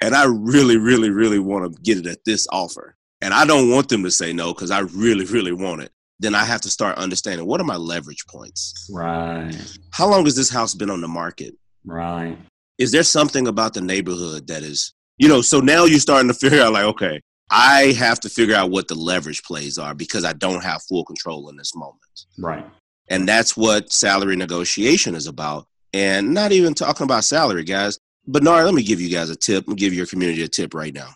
and 0.00 0.14
I 0.14 0.24
really, 0.24 0.78
really, 0.78 1.10
really 1.10 1.38
want 1.38 1.64
to 1.74 1.82
get 1.82 1.98
it 1.98 2.06
at 2.06 2.24
this 2.24 2.46
offer, 2.50 2.96
and 3.20 3.34
I 3.34 3.44
don't 3.44 3.70
want 3.70 3.90
them 3.90 4.02
to 4.04 4.10
say 4.10 4.32
no 4.32 4.54
because 4.54 4.70
I 4.70 4.80
really, 4.80 5.26
really 5.26 5.52
want 5.52 5.82
it, 5.82 5.92
then 6.20 6.34
I 6.34 6.44
have 6.44 6.60
to 6.62 6.70
start 6.70 6.98
understanding 6.98 7.46
what 7.46 7.60
are 7.60 7.64
my 7.64 7.76
leverage 7.76 8.26
points? 8.26 8.88
right. 8.92 9.54
How 9.92 10.08
long 10.08 10.24
has 10.24 10.36
this 10.36 10.50
house 10.50 10.74
been 10.74 10.90
on 10.90 11.00
the 11.00 11.08
market? 11.08 11.54
Right. 11.84 12.38
Is 12.78 12.92
there 12.92 13.02
something 13.02 13.46
about 13.46 13.74
the 13.74 13.80
neighborhood 13.80 14.46
that 14.46 14.62
is, 14.62 14.92
you 15.18 15.28
know, 15.28 15.42
so 15.42 15.60
now 15.60 15.84
you're 15.84 16.00
starting 16.00 16.28
to 16.28 16.34
figure 16.38 16.62
out 16.62 16.72
like, 16.72 16.84
okay, 16.84 17.20
I 17.50 17.92
have 17.98 18.20
to 18.20 18.28
figure 18.28 18.54
out 18.54 18.70
what 18.70 18.88
the 18.88 18.94
leverage 18.94 19.42
plays 19.42 19.78
are 19.78 19.94
because 19.94 20.24
I 20.24 20.32
don't 20.32 20.62
have 20.62 20.82
full 20.82 21.04
control 21.04 21.48
in 21.48 21.56
this 21.56 21.74
moment. 21.74 21.98
Right. 22.38 22.64
And 23.08 23.28
that's 23.28 23.56
what 23.56 23.92
salary 23.92 24.36
negotiation 24.36 25.14
is 25.14 25.26
about. 25.26 25.66
And 25.92 26.32
not 26.32 26.52
even 26.52 26.74
talking 26.74 27.04
about 27.04 27.24
salary, 27.24 27.64
guys. 27.64 27.98
Bernard, 28.26 28.64
let 28.64 28.74
me 28.74 28.84
give 28.84 29.00
you 29.00 29.08
guys 29.08 29.30
a 29.30 29.36
tip. 29.36 29.66
Let 29.66 29.74
me 29.74 29.74
give 29.74 29.92
your 29.92 30.06
community 30.06 30.42
a 30.42 30.48
tip 30.48 30.74
right 30.74 30.94
now. 30.94 31.10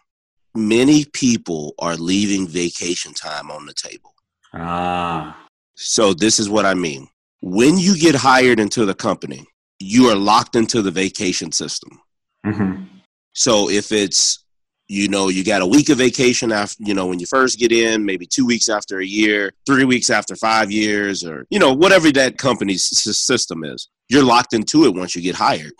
Many 0.56 1.04
people 1.04 1.74
are 1.78 1.94
leaving 1.96 2.48
vacation 2.48 3.14
time 3.14 3.50
on 3.50 3.66
the 3.66 3.74
table. 3.74 4.12
Ah. 4.52 5.46
So, 5.76 6.14
this 6.14 6.38
is 6.38 6.48
what 6.48 6.64
I 6.64 6.74
mean. 6.74 7.08
When 7.40 7.78
you 7.78 7.96
get 7.96 8.14
hired 8.14 8.58
into 8.58 8.84
the 8.84 8.94
company, 8.94 9.46
you 9.84 10.08
are 10.08 10.16
locked 10.16 10.56
into 10.56 10.82
the 10.82 10.90
vacation 10.90 11.52
system. 11.52 12.00
Mm-hmm. 12.46 12.84
So, 13.32 13.68
if 13.68 13.92
it's 13.92 14.44
you 14.88 15.08
know, 15.08 15.28
you 15.28 15.44
got 15.44 15.62
a 15.62 15.66
week 15.66 15.88
of 15.88 15.98
vacation 15.98 16.52
after, 16.52 16.82
you 16.84 16.94
know, 16.94 17.06
when 17.06 17.18
you 17.18 17.26
first 17.26 17.58
get 17.58 17.72
in, 17.72 18.04
maybe 18.04 18.26
two 18.26 18.44
weeks 18.44 18.68
after 18.68 19.00
a 19.00 19.06
year, 19.06 19.52
three 19.66 19.84
weeks 19.84 20.10
after 20.10 20.36
five 20.36 20.70
years, 20.70 21.24
or, 21.24 21.46
you 21.50 21.58
know, 21.58 21.72
whatever 21.72 22.10
that 22.12 22.36
company's 22.36 22.84
system 22.84 23.64
is. 23.64 23.88
You're 24.08 24.24
locked 24.24 24.52
into 24.52 24.84
it 24.84 24.94
once 24.94 25.16
you 25.16 25.22
get 25.22 25.34
hired. 25.34 25.72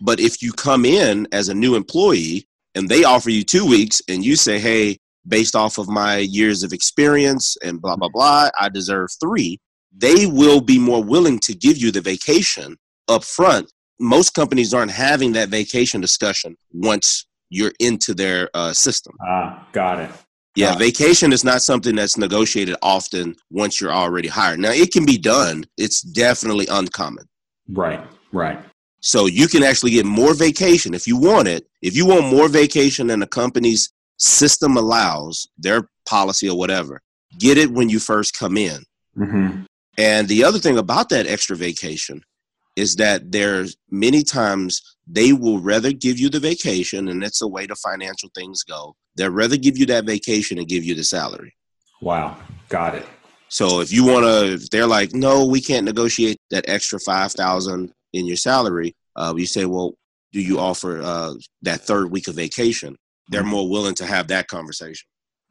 But 0.00 0.18
if 0.18 0.42
you 0.42 0.52
come 0.52 0.84
in 0.84 1.28
as 1.32 1.48
a 1.48 1.54
new 1.54 1.76
employee 1.76 2.48
and 2.74 2.88
they 2.88 3.04
offer 3.04 3.30
you 3.30 3.44
two 3.44 3.66
weeks 3.66 4.02
and 4.08 4.24
you 4.24 4.34
say, 4.34 4.58
hey, 4.58 4.98
based 5.26 5.54
off 5.54 5.78
of 5.78 5.88
my 5.88 6.18
years 6.18 6.62
of 6.62 6.72
experience 6.72 7.56
and 7.62 7.80
blah, 7.80 7.96
blah, 7.96 8.08
blah, 8.08 8.50
I 8.58 8.68
deserve 8.68 9.10
three, 9.20 9.60
they 9.96 10.26
will 10.26 10.60
be 10.60 10.78
more 10.78 11.02
willing 11.02 11.38
to 11.40 11.54
give 11.54 11.78
you 11.78 11.92
the 11.92 12.00
vacation 12.00 12.76
up 13.08 13.24
front. 13.24 13.70
Most 14.00 14.34
companies 14.34 14.72
aren't 14.72 14.92
having 14.92 15.32
that 15.32 15.48
vacation 15.48 16.00
discussion 16.00 16.56
once 16.72 17.26
you're 17.50 17.72
into 17.80 18.14
their 18.14 18.48
uh, 18.54 18.72
system. 18.72 19.14
Ah, 19.26 19.66
got 19.72 20.00
it. 20.00 20.10
Yeah, 20.54 20.70
Got 20.70 20.78
vacation 20.78 21.32
is 21.32 21.44
not 21.44 21.62
something 21.62 21.94
that's 21.94 22.16
negotiated 22.16 22.76
often 22.82 23.36
once 23.50 23.80
you're 23.80 23.92
already 23.92 24.28
hired. 24.28 24.58
Now, 24.58 24.70
it 24.70 24.92
can 24.92 25.04
be 25.04 25.18
done, 25.18 25.64
it's 25.76 26.02
definitely 26.02 26.66
uncommon. 26.70 27.26
Right. 27.68 28.04
Right. 28.32 28.58
So 29.00 29.26
you 29.26 29.46
can 29.46 29.62
actually 29.62 29.92
get 29.92 30.06
more 30.06 30.34
vacation 30.34 30.94
if 30.94 31.06
you 31.06 31.16
want 31.16 31.48
it. 31.48 31.66
If 31.82 31.96
you 31.96 32.06
want 32.06 32.26
more 32.26 32.48
vacation 32.48 33.06
than 33.06 33.20
the 33.20 33.26
company's 33.26 33.92
system 34.16 34.76
allows, 34.76 35.46
their 35.56 35.88
policy 36.08 36.48
or 36.48 36.58
whatever, 36.58 37.00
get 37.38 37.58
it 37.58 37.70
when 37.70 37.88
you 37.88 38.00
first 38.00 38.36
come 38.36 38.56
in. 38.56 38.82
Mm-hmm. 39.16 39.62
And 39.96 40.28
the 40.28 40.44
other 40.44 40.58
thing 40.58 40.78
about 40.78 41.08
that 41.10 41.26
extra 41.26 41.56
vacation 41.56 42.22
is 42.78 42.94
that 42.96 43.32
there's 43.32 43.76
many 43.90 44.22
times 44.22 44.96
they 45.06 45.32
will 45.32 45.58
rather 45.58 45.92
give 45.92 46.16
you 46.18 46.28
the 46.30 46.38
vacation, 46.38 47.08
and 47.08 47.24
it's 47.24 47.40
the 47.40 47.48
way 47.48 47.66
the 47.66 47.74
financial 47.74 48.30
things 48.34 48.62
go. 48.62 48.94
They'll 49.16 49.30
rather 49.30 49.56
give 49.56 49.76
you 49.76 49.86
that 49.86 50.04
vacation 50.04 50.58
and 50.58 50.68
give 50.68 50.84
you 50.84 50.94
the 50.94 51.02
salary. 51.02 51.54
Wow. 52.00 52.36
Got 52.68 52.94
it. 52.94 53.06
So 53.48 53.80
if 53.80 53.92
you 53.92 54.04
want 54.04 54.24
to, 54.26 54.54
if 54.54 54.70
they're 54.70 54.86
like, 54.86 55.12
no, 55.12 55.44
we 55.44 55.60
can't 55.60 55.86
negotiate 55.86 56.38
that 56.50 56.68
extra 56.68 57.00
five 57.00 57.32
thousand 57.32 57.92
in 58.12 58.26
your 58.26 58.36
salary. 58.36 58.94
Uh, 59.16 59.34
you 59.36 59.46
say, 59.46 59.64
well, 59.64 59.94
do 60.32 60.40
you 60.40 60.60
offer 60.60 61.02
uh, 61.02 61.34
that 61.62 61.80
third 61.80 62.12
week 62.12 62.28
of 62.28 62.36
vacation? 62.36 62.96
They're 63.30 63.40
mm-hmm. 63.40 63.50
more 63.50 63.68
willing 63.68 63.94
to 63.96 64.06
have 64.06 64.28
that 64.28 64.46
conversation. 64.46 65.08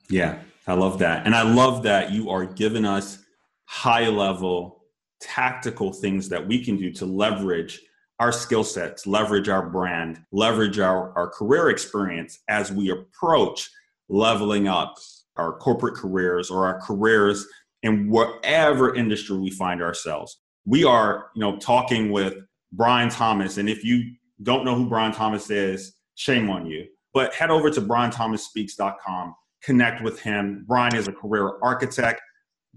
Yeah, 0.10 0.40
I 0.66 0.74
love 0.74 1.00
that. 1.00 1.26
And 1.26 1.36
I 1.36 1.42
love 1.42 1.84
that 1.84 2.12
you 2.12 2.30
are 2.30 2.46
giving 2.46 2.86
us 2.86 3.20
high 3.66 4.08
level 4.08 4.77
tactical 5.20 5.92
things 5.94 6.30
that 6.30 6.46
we 6.46 6.64
can 6.64 6.78
do 6.78 6.92
to 6.94 7.06
leverage 7.06 7.82
our 8.20 8.32
skill 8.32 8.64
sets, 8.64 9.06
leverage 9.06 9.50
our 9.50 9.70
brand, 9.70 10.24
leverage 10.32 10.80
our, 10.80 11.16
our 11.18 11.30
career 11.30 11.70
experience 11.70 12.40
as 12.50 12.72
we 12.72 12.90
approach 12.90 13.70
leveling 14.10 14.68
up 14.68 14.96
our 15.36 15.54
corporate 15.58 15.96
careers 15.96 16.50
or 16.50 16.66
our 16.66 16.80
careers 16.82 17.46
in 17.84 18.10
whatever 18.10 18.96
industry 18.96 19.38
we 19.38 19.52
find 19.52 19.82
ourselves. 19.82 20.40
We 20.66 20.84
are, 20.84 21.28
you 21.36 21.42
know, 21.42 21.58
talking 21.58 22.12
with 22.12 22.36
Brian 22.72 23.10
Thomas. 23.10 23.58
And 23.58 23.70
if 23.70 23.84
you 23.84 24.14
don't 24.44 24.66
know 24.66 24.76
who 24.76 24.90
Brian 24.90 25.12
Thomas 25.12 25.50
is, 25.50 25.94
shame 26.16 26.50
on 26.50 26.66
you. 26.66 26.86
But 27.14 27.34
head 27.34 27.50
over 27.50 27.70
to 27.70 27.82
brianthomasspeaks.com, 27.82 29.36
connect 29.64 30.04
with 30.04 30.20
him. 30.20 30.66
Brian 30.68 30.96
is 30.96 31.08
a 31.08 31.14
career 31.14 31.54
architect, 31.62 32.22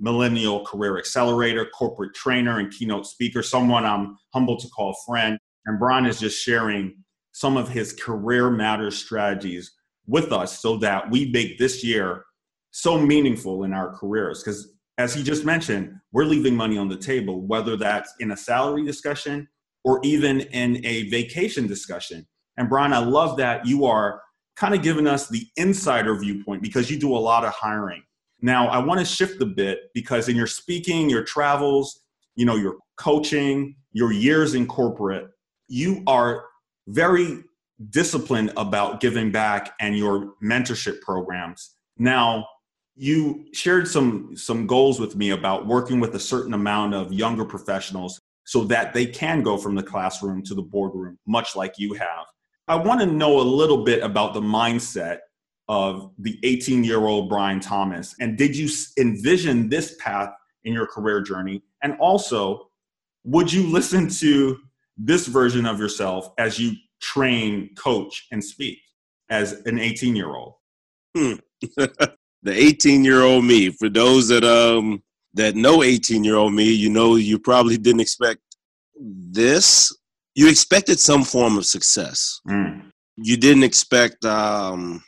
millennial 0.00 0.64
career 0.64 0.98
accelerator, 0.98 1.66
corporate 1.66 2.14
trainer, 2.14 2.58
and 2.58 2.72
keynote 2.72 3.06
speaker, 3.06 3.42
someone 3.42 3.84
I'm 3.84 4.16
humbled 4.32 4.60
to 4.60 4.68
call 4.68 4.90
a 4.90 5.10
friend. 5.10 5.38
And 5.66 5.78
Brian 5.78 6.06
is 6.06 6.18
just 6.18 6.42
sharing 6.42 6.96
some 7.32 7.56
of 7.56 7.68
his 7.68 7.92
career 7.92 8.50
matters 8.50 8.96
strategies 8.96 9.72
with 10.06 10.32
us 10.32 10.58
so 10.58 10.76
that 10.78 11.10
we 11.10 11.30
make 11.30 11.58
this 11.58 11.84
year 11.84 12.24
so 12.72 12.98
meaningful 12.98 13.64
in 13.64 13.72
our 13.72 13.94
careers. 13.94 14.42
Because 14.42 14.74
as 14.98 15.14
he 15.14 15.22
just 15.22 15.44
mentioned, 15.44 15.94
we're 16.12 16.24
leaving 16.24 16.56
money 16.56 16.76
on 16.76 16.88
the 16.88 16.96
table, 16.96 17.46
whether 17.46 17.76
that's 17.76 18.12
in 18.20 18.32
a 18.32 18.36
salary 18.36 18.84
discussion 18.84 19.48
or 19.84 20.00
even 20.02 20.40
in 20.40 20.84
a 20.84 21.08
vacation 21.08 21.66
discussion. 21.66 22.26
And 22.56 22.68
Brian, 22.68 22.92
I 22.92 22.98
love 22.98 23.36
that 23.38 23.66
you 23.66 23.84
are 23.86 24.20
kind 24.56 24.74
of 24.74 24.82
giving 24.82 25.06
us 25.06 25.28
the 25.28 25.46
insider 25.56 26.14
viewpoint 26.18 26.62
because 26.62 26.90
you 26.90 26.98
do 26.98 27.16
a 27.16 27.18
lot 27.18 27.44
of 27.44 27.52
hiring. 27.52 28.02
Now, 28.42 28.68
I 28.68 28.78
want 28.78 29.00
to 29.00 29.06
shift 29.06 29.40
a 29.42 29.46
bit 29.46 29.90
because 29.94 30.28
in 30.28 30.36
your 30.36 30.46
speaking, 30.46 31.10
your 31.10 31.24
travels, 31.24 32.00
you 32.36 32.46
know, 32.46 32.56
your 32.56 32.76
coaching, 32.96 33.76
your 33.92 34.12
years 34.12 34.54
in 34.54 34.66
corporate, 34.66 35.28
you 35.68 36.02
are 36.06 36.44
very 36.88 37.42
disciplined 37.90 38.52
about 38.56 39.00
giving 39.00 39.30
back 39.30 39.74
and 39.80 39.96
your 39.96 40.34
mentorship 40.42 41.00
programs. 41.00 41.76
Now, 41.98 42.46
you 42.96 43.46
shared 43.52 43.88
some 43.88 44.36
some 44.36 44.66
goals 44.66 45.00
with 45.00 45.16
me 45.16 45.30
about 45.30 45.66
working 45.66 46.00
with 46.00 46.14
a 46.14 46.20
certain 46.20 46.54
amount 46.54 46.94
of 46.94 47.12
younger 47.12 47.44
professionals 47.44 48.20
so 48.44 48.64
that 48.64 48.92
they 48.92 49.06
can 49.06 49.42
go 49.42 49.56
from 49.56 49.74
the 49.74 49.82
classroom 49.82 50.42
to 50.42 50.54
the 50.54 50.62
boardroom 50.62 51.18
much 51.26 51.56
like 51.56 51.78
you 51.78 51.94
have. 51.94 52.26
I 52.68 52.76
want 52.76 53.00
to 53.00 53.06
know 53.06 53.40
a 53.40 53.42
little 53.42 53.84
bit 53.84 54.02
about 54.02 54.34
the 54.34 54.40
mindset 54.40 55.18
of 55.70 56.10
the 56.18 56.36
18 56.42 56.82
year 56.82 57.06
old 57.06 57.28
Brian 57.28 57.60
Thomas. 57.60 58.16
And 58.18 58.36
did 58.36 58.56
you 58.56 58.68
envision 58.98 59.68
this 59.68 59.94
path 60.00 60.30
in 60.64 60.72
your 60.72 60.86
career 60.86 61.22
journey? 61.22 61.62
And 61.84 61.96
also, 62.00 62.70
would 63.22 63.52
you 63.52 63.62
listen 63.68 64.08
to 64.08 64.58
this 64.98 65.28
version 65.28 65.66
of 65.66 65.78
yourself 65.78 66.30
as 66.38 66.58
you 66.58 66.72
train, 67.00 67.70
coach, 67.76 68.26
and 68.32 68.42
speak 68.42 68.78
as 69.30 69.62
an 69.64 69.78
18 69.78 70.16
year 70.16 70.34
old? 70.34 70.54
Hmm. 71.16 71.34
the 71.76 72.52
18 72.52 73.04
year 73.04 73.22
old 73.22 73.44
me, 73.44 73.70
for 73.70 73.88
those 73.88 74.26
that 74.28 74.42
um 74.42 75.00
that 75.34 75.54
know 75.54 75.84
18 75.84 76.24
year 76.24 76.34
old 76.34 76.52
me, 76.52 76.64
you 76.64 76.90
know 76.90 77.14
you 77.14 77.38
probably 77.38 77.78
didn't 77.78 78.00
expect 78.00 78.40
this. 78.98 79.96
You 80.34 80.48
expected 80.48 80.98
some 80.98 81.22
form 81.22 81.56
of 81.56 81.64
success. 81.64 82.40
Mm. 82.48 82.90
You 83.16 83.36
didn't 83.36 83.64
expect 83.64 84.24
um, 84.24 85.02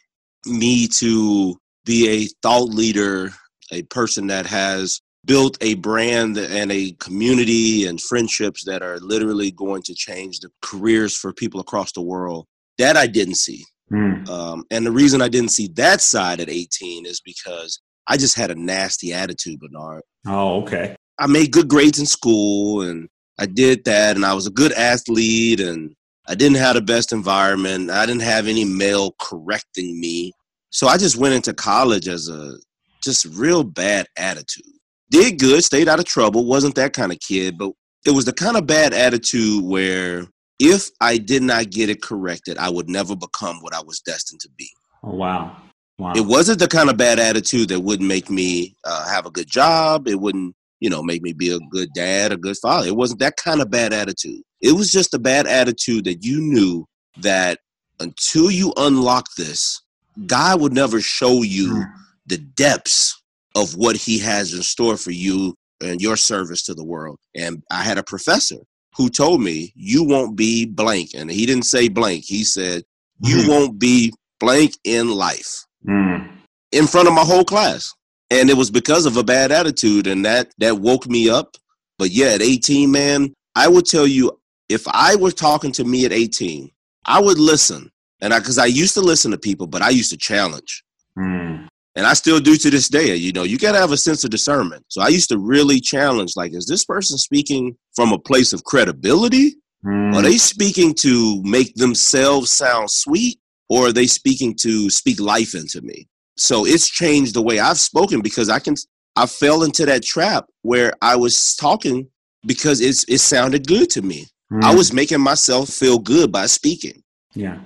me 0.46 0.88
to 0.88 1.56
be 1.84 2.08
a 2.08 2.28
thought 2.42 2.68
leader, 2.68 3.30
a 3.70 3.82
person 3.84 4.26
that 4.28 4.46
has 4.46 5.00
built 5.24 5.56
a 5.60 5.74
brand 5.74 6.36
and 6.36 6.72
a 6.72 6.92
community 6.92 7.86
and 7.86 8.00
friendships 8.00 8.64
that 8.64 8.82
are 8.82 8.98
literally 8.98 9.50
going 9.52 9.82
to 9.82 9.94
change 9.94 10.40
the 10.40 10.50
careers 10.62 11.16
for 11.16 11.32
people 11.32 11.60
across 11.60 11.92
the 11.92 12.02
world. 12.02 12.46
That 12.78 12.96
I 12.96 13.06
didn't 13.06 13.36
see. 13.36 13.64
Mm. 13.92 14.28
Um, 14.28 14.64
and 14.70 14.86
the 14.86 14.90
reason 14.90 15.22
I 15.22 15.28
didn't 15.28 15.50
see 15.50 15.68
that 15.74 16.00
side 16.00 16.40
at 16.40 16.48
18 16.48 17.06
is 17.06 17.20
because 17.20 17.80
I 18.08 18.16
just 18.16 18.36
had 18.36 18.50
a 18.50 18.54
nasty 18.54 19.12
attitude, 19.12 19.60
Bernard. 19.60 20.02
Oh, 20.26 20.62
okay. 20.62 20.96
I 21.18 21.26
made 21.26 21.52
good 21.52 21.68
grades 21.68 22.00
in 22.00 22.06
school 22.06 22.82
and 22.82 23.08
I 23.38 23.46
did 23.46 23.84
that 23.84 24.16
and 24.16 24.24
I 24.24 24.34
was 24.34 24.46
a 24.46 24.50
good 24.50 24.72
athlete 24.72 25.60
and 25.60 25.94
I 26.28 26.34
didn't 26.34 26.58
have 26.58 26.74
the 26.74 26.82
best 26.82 27.12
environment. 27.12 27.90
I 27.90 28.06
didn't 28.06 28.22
have 28.22 28.46
any 28.46 28.64
male 28.64 29.14
correcting 29.20 30.00
me. 30.00 30.32
So 30.70 30.86
I 30.86 30.96
just 30.96 31.16
went 31.16 31.34
into 31.34 31.52
college 31.52 32.08
as 32.08 32.28
a 32.28 32.56
just 33.02 33.24
real 33.26 33.64
bad 33.64 34.06
attitude 34.16 34.72
did 35.12 35.38
good, 35.38 35.62
stayed 35.62 35.88
out 35.88 36.00
of 36.00 36.06
trouble, 36.06 36.44
wasn't 36.46 36.74
that 36.74 36.94
kind 36.94 37.12
of 37.12 37.20
kid, 37.20 37.58
but 37.58 37.70
it 38.04 38.10
was 38.10 38.24
the 38.24 38.32
kind 38.32 38.56
of 38.56 38.66
bad 38.66 38.94
attitude 38.94 39.62
where 39.62 40.26
if 40.58 40.88
I 41.00 41.18
did 41.18 41.42
not 41.42 41.70
get 41.70 41.90
it 41.90 42.02
corrected, 42.02 42.56
I 42.56 42.70
would 42.70 42.88
never 42.88 43.14
become 43.14 43.58
what 43.60 43.74
I 43.74 43.82
was 43.82 44.00
destined 44.00 44.40
to 44.40 44.48
be. 44.56 44.68
Oh, 45.04 45.14
wow. 45.14 45.56
Wow. 45.98 46.14
It 46.16 46.22
wasn't 46.22 46.58
the 46.58 46.66
kind 46.66 46.88
of 46.88 46.96
bad 46.96 47.18
attitude 47.18 47.68
that 47.68 47.80
wouldn't 47.80 48.08
make 48.08 48.30
me 48.30 48.74
uh, 48.84 49.08
have 49.08 49.26
a 49.26 49.30
good 49.30 49.48
job. 49.48 50.08
It 50.08 50.18
wouldn't, 50.18 50.56
you 50.80 50.88
know, 50.88 51.02
make 51.02 51.22
me 51.22 51.34
be 51.34 51.54
a 51.54 51.58
good 51.70 51.90
dad, 51.94 52.32
a 52.32 52.36
good 52.36 52.56
father. 52.56 52.88
It 52.88 52.96
wasn't 52.96 53.20
that 53.20 53.36
kind 53.36 53.60
of 53.60 53.70
bad 53.70 53.92
attitude. 53.92 54.42
It 54.62 54.72
was 54.72 54.90
just 54.90 55.12
a 55.12 55.18
bad 55.18 55.46
attitude 55.46 56.04
that 56.04 56.24
you 56.24 56.40
knew 56.40 56.86
that 57.18 57.58
until 58.00 58.50
you 58.50 58.72
unlock 58.76 59.26
this, 59.36 59.82
God 60.26 60.60
would 60.60 60.72
never 60.72 61.00
show 61.00 61.42
you 61.42 61.74
mm. 61.74 61.84
the 62.26 62.38
depths 62.38 63.20
of 63.54 63.74
what 63.76 63.96
he 63.96 64.18
has 64.20 64.54
in 64.54 64.62
store 64.62 64.96
for 64.96 65.10
you 65.10 65.54
and 65.82 66.00
your 66.00 66.16
service 66.16 66.62
to 66.64 66.74
the 66.74 66.84
world. 66.84 67.18
And 67.34 67.62
I 67.70 67.82
had 67.82 67.98
a 67.98 68.02
professor 68.02 68.58
who 68.96 69.08
told 69.08 69.40
me, 69.40 69.72
You 69.74 70.04
won't 70.04 70.36
be 70.36 70.66
blank. 70.66 71.10
And 71.14 71.30
he 71.30 71.46
didn't 71.46 71.64
say 71.64 71.88
blank, 71.88 72.24
he 72.24 72.44
said, 72.44 72.84
You 73.20 73.38
mm. 73.38 73.48
won't 73.48 73.78
be 73.78 74.12
blank 74.38 74.76
in 74.84 75.10
life 75.10 75.64
mm. 75.86 76.28
in 76.72 76.86
front 76.86 77.08
of 77.08 77.14
my 77.14 77.24
whole 77.24 77.44
class. 77.44 77.92
And 78.30 78.48
it 78.48 78.56
was 78.56 78.70
because 78.70 79.04
of 79.04 79.16
a 79.18 79.24
bad 79.24 79.52
attitude, 79.52 80.06
and 80.06 80.24
that 80.24 80.52
that 80.58 80.78
woke 80.78 81.06
me 81.06 81.28
up. 81.28 81.56
But 81.98 82.10
yeah, 82.10 82.28
at 82.28 82.42
18, 82.42 82.90
man, 82.90 83.34
I 83.54 83.68
would 83.68 83.84
tell 83.84 84.06
you 84.06 84.38
if 84.72 84.86
I 84.88 85.16
were 85.16 85.30
talking 85.30 85.72
to 85.72 85.84
me 85.84 86.04
at 86.04 86.12
18, 86.12 86.70
I 87.06 87.20
would 87.20 87.38
listen. 87.38 87.90
And 88.20 88.32
I, 88.32 88.38
because 88.38 88.58
I 88.58 88.66
used 88.66 88.94
to 88.94 89.00
listen 89.00 89.30
to 89.32 89.38
people, 89.38 89.66
but 89.66 89.82
I 89.82 89.90
used 89.90 90.10
to 90.10 90.16
challenge. 90.16 90.84
Mm 91.18 91.68
and 91.94 92.06
I 92.06 92.14
still 92.14 92.40
do 92.40 92.56
to 92.56 92.70
this 92.70 92.88
day. 92.88 93.14
You 93.14 93.32
know, 93.32 93.42
you 93.42 93.58
got 93.58 93.72
to 93.72 93.78
have 93.78 93.92
a 93.92 93.96
sense 93.96 94.24
of 94.24 94.30
discernment. 94.30 94.84
So 94.88 95.02
I 95.02 95.08
used 95.08 95.28
to 95.28 95.38
really 95.38 95.80
challenge, 95.80 96.32
like, 96.36 96.54
is 96.54 96.66
this 96.66 96.84
person 96.84 97.18
speaking 97.18 97.76
from 97.94 98.12
a 98.12 98.18
place 98.18 98.52
of 98.52 98.64
credibility? 98.64 99.56
Mm. 99.84 100.14
Are 100.14 100.22
they 100.22 100.38
speaking 100.38 100.94
to 101.00 101.42
make 101.42 101.74
themselves 101.74 102.50
sound 102.50 102.90
sweet, 102.90 103.38
or 103.68 103.88
are 103.88 103.92
they 103.92 104.06
speaking 104.06 104.54
to 104.60 104.88
speak 104.90 105.20
life 105.20 105.54
into 105.54 105.82
me? 105.82 106.08
So 106.36 106.64
it's 106.64 106.88
changed 106.88 107.34
the 107.34 107.42
way 107.42 107.58
I've 107.58 107.80
spoken 107.80 108.20
because 108.20 108.48
I 108.48 108.58
can. 108.58 108.74
I 109.14 109.26
fell 109.26 109.62
into 109.62 109.84
that 109.84 110.02
trap 110.02 110.46
where 110.62 110.94
I 111.02 111.16
was 111.16 111.54
talking 111.56 112.08
because 112.46 112.80
it's 112.80 113.04
it 113.08 113.18
sounded 113.18 113.66
good 113.66 113.90
to 113.90 114.00
me. 114.00 114.26
Mm. 114.52 114.62
I 114.62 114.74
was 114.74 114.92
making 114.92 115.20
myself 115.20 115.70
feel 115.70 115.98
good 115.98 116.30
by 116.30 116.46
speaking. 116.46 117.02
Yeah. 117.34 117.60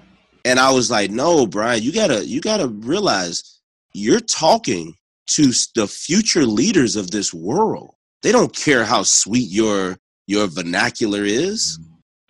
And 0.45 0.61
I 0.61 0.71
was 0.71 0.89
like, 0.89 1.11
no, 1.11 1.47
Brian, 1.47 1.83
you 1.83 1.93
gotta 1.93 2.25
you 2.25 2.41
gotta 2.41 2.69
realize 2.69 3.61
you're 3.93 4.21
talking 4.21 4.95
to 5.31 5.51
the 5.75 5.89
future 5.89 6.47
leaders 6.47 6.95
of 6.95 7.11
this 7.11 7.35
world. 7.35 7.95
They 8.23 8.31
don't 8.31 8.55
care 8.55 8.85
how 8.85 9.03
sweet 9.03 9.51
your 9.51 9.99
your 10.29 10.47
vernacular 10.47 11.25
is. 11.25 11.79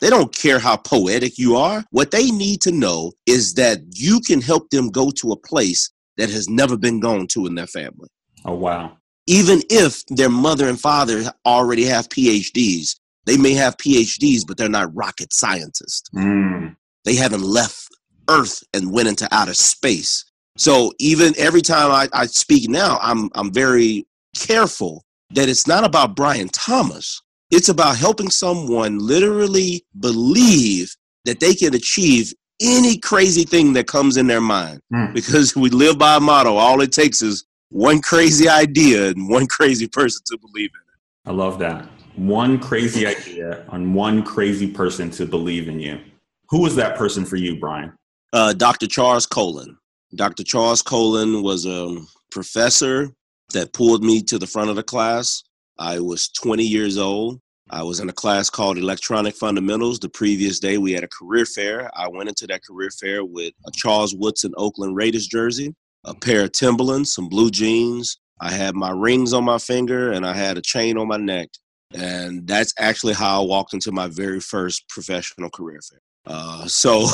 They 0.00 0.10
don't 0.10 0.34
care 0.34 0.58
how 0.58 0.76
poetic 0.76 1.38
you 1.38 1.56
are. 1.56 1.84
What 1.90 2.10
they 2.10 2.30
need 2.30 2.62
to 2.62 2.72
know 2.72 3.12
is 3.26 3.54
that 3.54 3.80
you 3.92 4.20
can 4.20 4.40
help 4.40 4.70
them 4.70 4.88
go 4.88 5.10
to 5.10 5.32
a 5.32 5.36
place 5.36 5.90
that 6.16 6.30
has 6.30 6.48
never 6.48 6.76
been 6.78 7.00
gone 7.00 7.26
to 7.28 7.46
in 7.46 7.54
their 7.54 7.66
family. 7.66 8.08
Oh 8.46 8.54
wow. 8.54 8.96
Even 9.26 9.60
if 9.68 10.04
their 10.06 10.30
mother 10.30 10.68
and 10.68 10.80
father 10.80 11.32
already 11.44 11.84
have 11.84 12.08
PhDs, 12.08 12.96
they 13.26 13.36
may 13.36 13.52
have 13.54 13.76
PhDs, 13.76 14.46
but 14.46 14.56
they're 14.56 14.68
not 14.68 14.94
rocket 14.94 15.32
scientists. 15.32 16.08
Mm. 16.14 16.76
They 17.04 17.16
haven't 17.16 17.42
left 17.42 17.88
Earth 18.28 18.62
and 18.72 18.92
went 18.92 19.08
into 19.08 19.28
outer 19.30 19.54
space. 19.54 20.24
So 20.56 20.92
even 20.98 21.34
every 21.36 21.60
time 21.60 21.90
I, 21.90 22.08
I 22.12 22.26
speak 22.26 22.68
now, 22.70 22.98
I'm 23.02 23.28
I'm 23.34 23.52
very 23.52 24.06
careful 24.36 25.04
that 25.30 25.48
it's 25.48 25.66
not 25.66 25.84
about 25.84 26.16
Brian 26.16 26.48
Thomas. 26.48 27.20
It's 27.50 27.68
about 27.68 27.96
helping 27.96 28.30
someone 28.30 28.98
literally 28.98 29.84
believe 30.00 30.94
that 31.24 31.40
they 31.40 31.54
can 31.54 31.74
achieve 31.74 32.32
any 32.60 32.98
crazy 32.98 33.44
thing 33.44 33.72
that 33.74 33.86
comes 33.86 34.16
in 34.16 34.26
their 34.26 34.40
mind. 34.40 34.80
Mm. 34.92 35.12
Because 35.14 35.54
we 35.54 35.68
live 35.70 35.98
by 35.98 36.16
a 36.16 36.20
motto, 36.20 36.56
all 36.56 36.80
it 36.80 36.92
takes 36.92 37.22
is 37.22 37.44
one 37.70 38.00
crazy 38.00 38.48
idea 38.48 39.08
and 39.08 39.28
one 39.28 39.46
crazy 39.50 39.86
person 39.86 40.22
to 40.26 40.38
believe 40.38 40.70
in 40.74 40.80
it. 40.80 41.30
I 41.30 41.32
love 41.32 41.58
that. 41.58 41.88
One 42.16 42.58
crazy 42.58 43.06
idea 43.06 43.64
on 43.68 43.92
one 43.92 44.22
crazy 44.22 44.70
person 44.70 45.10
to 45.12 45.26
believe 45.26 45.68
in 45.68 45.78
you. 45.78 46.00
Who 46.48 46.62
was 46.62 46.74
that 46.76 46.96
person 46.96 47.24
for 47.24 47.36
you, 47.36 47.58
Brian? 47.58 47.92
Uh, 48.32 48.52
Dr. 48.52 48.86
Charles 48.86 49.26
Colin. 49.26 49.76
Dr. 50.14 50.42
Charles 50.42 50.82
Colin 50.82 51.42
was 51.42 51.66
a 51.66 51.96
professor 52.30 53.10
that 53.52 53.72
pulled 53.72 54.02
me 54.02 54.22
to 54.22 54.38
the 54.38 54.46
front 54.46 54.70
of 54.70 54.76
the 54.76 54.82
class. 54.82 55.42
I 55.78 56.00
was 56.00 56.28
20 56.28 56.64
years 56.64 56.96
old. 56.96 57.40
I 57.70 57.82
was 57.82 58.00
in 58.00 58.08
a 58.08 58.12
class 58.12 58.48
called 58.48 58.78
Electronic 58.78 59.34
Fundamentals. 59.34 59.98
The 59.98 60.08
previous 60.08 60.60
day, 60.60 60.78
we 60.78 60.92
had 60.92 61.04
a 61.04 61.08
career 61.08 61.44
fair. 61.44 61.90
I 61.94 62.08
went 62.08 62.28
into 62.28 62.46
that 62.46 62.64
career 62.64 62.90
fair 62.90 63.24
with 63.24 63.52
a 63.66 63.70
Charles 63.74 64.14
Woodson 64.14 64.52
Oakland 64.56 64.96
Raiders 64.96 65.26
jersey, 65.26 65.74
a 66.04 66.14
pair 66.14 66.44
of 66.44 66.52
Timberlands, 66.52 67.12
some 67.12 67.28
blue 67.28 67.50
jeans. 67.50 68.18
I 68.40 68.52
had 68.52 68.74
my 68.74 68.90
rings 68.90 69.32
on 69.32 69.44
my 69.44 69.58
finger, 69.58 70.12
and 70.12 70.24
I 70.24 70.34
had 70.34 70.56
a 70.56 70.62
chain 70.62 70.96
on 70.96 71.08
my 71.08 71.16
neck. 71.16 71.48
And 71.96 72.46
that's 72.46 72.72
actually 72.78 73.14
how 73.14 73.42
I 73.42 73.44
walked 73.44 73.74
into 73.74 73.92
my 73.92 74.08
very 74.08 74.40
first 74.40 74.88
professional 74.88 75.50
career 75.50 75.80
fair. 75.88 76.00
Uh, 76.26 76.66
so, 76.66 77.06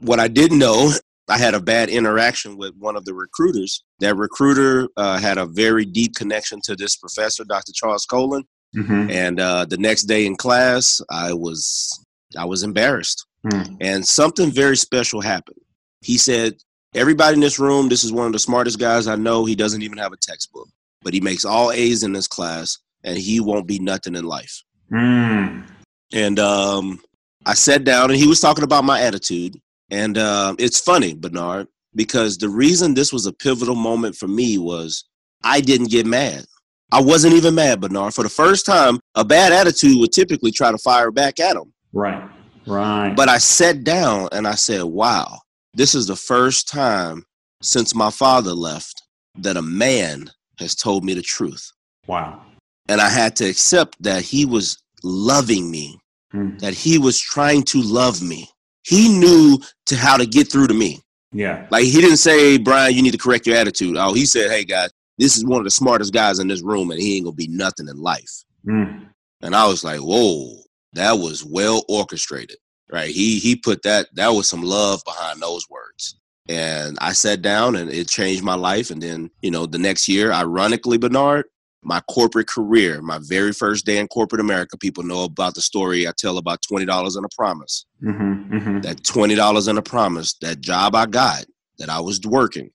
what 0.00 0.20
I 0.20 0.28
didn't 0.28 0.58
know, 0.58 0.92
I 1.28 1.38
had 1.38 1.54
a 1.54 1.60
bad 1.60 1.88
interaction 1.88 2.56
with 2.56 2.74
one 2.76 2.96
of 2.96 3.04
the 3.04 3.14
recruiters. 3.14 3.84
That 4.00 4.16
recruiter 4.16 4.88
uh, 4.96 5.18
had 5.18 5.38
a 5.38 5.46
very 5.46 5.84
deep 5.84 6.14
connection 6.14 6.60
to 6.64 6.76
this 6.76 6.96
professor, 6.96 7.44
Dr. 7.44 7.72
Charles 7.74 8.06
Colin. 8.06 8.44
Mm-hmm. 8.76 9.10
And 9.10 9.40
uh, 9.40 9.64
the 9.64 9.76
next 9.76 10.02
day 10.04 10.26
in 10.26 10.36
class, 10.36 11.00
I 11.10 11.32
was 11.32 12.04
I 12.38 12.44
was 12.44 12.62
embarrassed, 12.62 13.26
mm. 13.44 13.76
and 13.80 14.06
something 14.06 14.50
very 14.50 14.76
special 14.76 15.20
happened. 15.20 15.58
He 16.02 16.18
said, 16.18 16.54
"Everybody 16.94 17.34
in 17.34 17.40
this 17.40 17.58
room, 17.58 17.88
this 17.88 18.04
is 18.04 18.12
one 18.12 18.26
of 18.26 18.32
the 18.32 18.38
smartest 18.38 18.78
guys 18.78 19.08
I 19.08 19.16
know. 19.16 19.44
He 19.44 19.56
doesn't 19.56 19.82
even 19.82 19.98
have 19.98 20.12
a 20.12 20.16
textbook, 20.16 20.68
but 21.02 21.14
he 21.14 21.20
makes 21.20 21.44
all 21.44 21.72
A's 21.72 22.04
in 22.04 22.12
this 22.12 22.28
class, 22.28 22.78
and 23.04 23.18
he 23.18 23.40
won't 23.40 23.66
be 23.66 23.78
nothing 23.78 24.16
in 24.16 24.24
life." 24.24 24.62
Mm. 24.92 25.64
And 26.12 26.38
um, 26.38 27.00
I 27.46 27.54
sat 27.54 27.84
down, 27.84 28.10
and 28.10 28.18
he 28.18 28.26
was 28.26 28.40
talking 28.40 28.64
about 28.64 28.84
my 28.84 29.00
attitude, 29.00 29.56
and 29.90 30.18
uh, 30.18 30.54
it's 30.58 30.80
funny, 30.80 31.14
Bernard, 31.14 31.68
because 31.94 32.38
the 32.38 32.48
reason 32.48 32.94
this 32.94 33.12
was 33.12 33.26
a 33.26 33.32
pivotal 33.32 33.74
moment 33.74 34.16
for 34.16 34.28
me 34.28 34.58
was 34.58 35.04
I 35.42 35.60
didn't 35.60 35.90
get 35.90 36.06
mad. 36.06 36.44
I 36.92 37.00
wasn't 37.00 37.34
even 37.34 37.54
mad, 37.54 37.80
Bernard. 37.80 38.14
For 38.14 38.24
the 38.24 38.28
first 38.28 38.66
time, 38.66 38.98
a 39.14 39.24
bad 39.24 39.52
attitude 39.52 39.98
would 40.00 40.12
typically 40.12 40.50
try 40.50 40.72
to 40.72 40.78
fire 40.78 41.10
back 41.10 41.38
at 41.38 41.56
him. 41.56 41.72
Right, 41.92 42.28
right. 42.66 43.14
But 43.14 43.28
I 43.28 43.38
sat 43.38 43.84
down 43.84 44.28
and 44.32 44.46
I 44.46 44.54
said, 44.54 44.82
wow, 44.82 45.38
this 45.74 45.94
is 45.94 46.08
the 46.08 46.16
first 46.16 46.68
time 46.68 47.24
since 47.62 47.94
my 47.94 48.10
father 48.10 48.52
left 48.52 49.02
that 49.38 49.56
a 49.56 49.62
man 49.62 50.30
has 50.58 50.74
told 50.74 51.04
me 51.04 51.14
the 51.14 51.22
truth. 51.22 51.70
Wow. 52.06 52.42
And 52.90 53.00
I 53.00 53.08
had 53.08 53.36
to 53.36 53.48
accept 53.48 54.02
that 54.02 54.22
he 54.22 54.44
was 54.44 54.82
loving 55.04 55.70
me, 55.70 55.96
mm. 56.34 56.58
that 56.58 56.74
he 56.74 56.98
was 56.98 57.20
trying 57.20 57.62
to 57.66 57.80
love 57.82 58.20
me. 58.20 58.50
He 58.82 59.08
knew 59.08 59.60
to 59.86 59.96
how 59.96 60.16
to 60.16 60.26
get 60.26 60.50
through 60.50 60.66
to 60.66 60.74
me. 60.74 61.00
Yeah. 61.30 61.68
Like 61.70 61.84
he 61.84 62.00
didn't 62.00 62.16
say, 62.16 62.58
Brian, 62.58 62.92
you 62.92 63.02
need 63.02 63.12
to 63.12 63.18
correct 63.18 63.46
your 63.46 63.56
attitude. 63.56 63.96
Oh, 63.96 64.12
he 64.12 64.26
said, 64.26 64.50
hey, 64.50 64.64
guys, 64.64 64.90
this 65.18 65.36
is 65.36 65.44
one 65.44 65.58
of 65.58 65.64
the 65.64 65.70
smartest 65.70 66.12
guys 66.12 66.40
in 66.40 66.48
this 66.48 66.62
room, 66.62 66.90
and 66.90 67.00
he 67.00 67.14
ain't 67.14 67.26
gonna 67.26 67.36
be 67.36 67.46
nothing 67.46 67.86
in 67.86 67.96
life. 67.96 68.42
Mm. 68.66 69.06
And 69.40 69.54
I 69.54 69.68
was 69.68 69.84
like, 69.84 70.00
whoa, 70.00 70.56
that 70.94 71.12
was 71.12 71.44
well 71.44 71.84
orchestrated, 71.88 72.56
right? 72.90 73.10
He 73.10 73.38
he 73.38 73.54
put 73.54 73.82
that 73.82 74.08
that 74.16 74.30
was 74.30 74.48
some 74.48 74.64
love 74.64 75.00
behind 75.04 75.40
those 75.40 75.70
words. 75.70 76.16
And 76.48 76.98
I 77.00 77.12
sat 77.12 77.40
down 77.40 77.76
and 77.76 77.88
it 77.88 78.08
changed 78.08 78.42
my 78.42 78.56
life. 78.56 78.90
And 78.90 79.00
then, 79.00 79.30
you 79.42 79.52
know, 79.52 79.66
the 79.66 79.78
next 79.78 80.08
year, 80.08 80.32
ironically, 80.32 80.98
Bernard, 80.98 81.44
my 81.82 82.00
corporate 82.10 82.46
career, 82.46 83.00
my 83.00 83.18
very 83.22 83.52
first 83.52 83.86
day 83.86 83.98
in 83.98 84.08
corporate 84.08 84.40
America, 84.40 84.76
people 84.76 85.02
know 85.02 85.24
about 85.24 85.54
the 85.54 85.62
story 85.62 86.06
I 86.06 86.12
tell 86.16 86.38
about 86.38 86.60
$20 86.62 87.16
and 87.16 87.24
a 87.24 87.28
promise. 87.34 87.86
Mm-hmm, 88.02 88.54
mm-hmm. 88.54 88.80
That 88.80 88.98
$20 88.98 89.68
and 89.68 89.78
a 89.78 89.82
promise, 89.82 90.34
that 90.42 90.60
job 90.60 90.94
I 90.94 91.06
got 91.06 91.44
that 91.78 91.88
I 91.88 92.00
was 92.00 92.20
working 92.26 92.70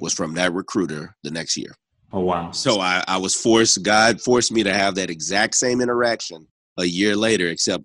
was 0.00 0.12
from 0.12 0.34
that 0.34 0.52
recruiter 0.52 1.16
the 1.22 1.30
next 1.30 1.56
year. 1.56 1.74
Oh 2.12 2.20
wow! 2.20 2.52
So 2.52 2.80
I, 2.80 3.02
I 3.08 3.16
was 3.16 3.34
forced. 3.34 3.82
God 3.82 4.20
forced 4.20 4.52
me 4.52 4.62
to 4.62 4.72
have 4.72 4.94
that 4.94 5.10
exact 5.10 5.56
same 5.56 5.80
interaction 5.80 6.46
a 6.78 6.84
year 6.84 7.16
later, 7.16 7.48
except 7.48 7.84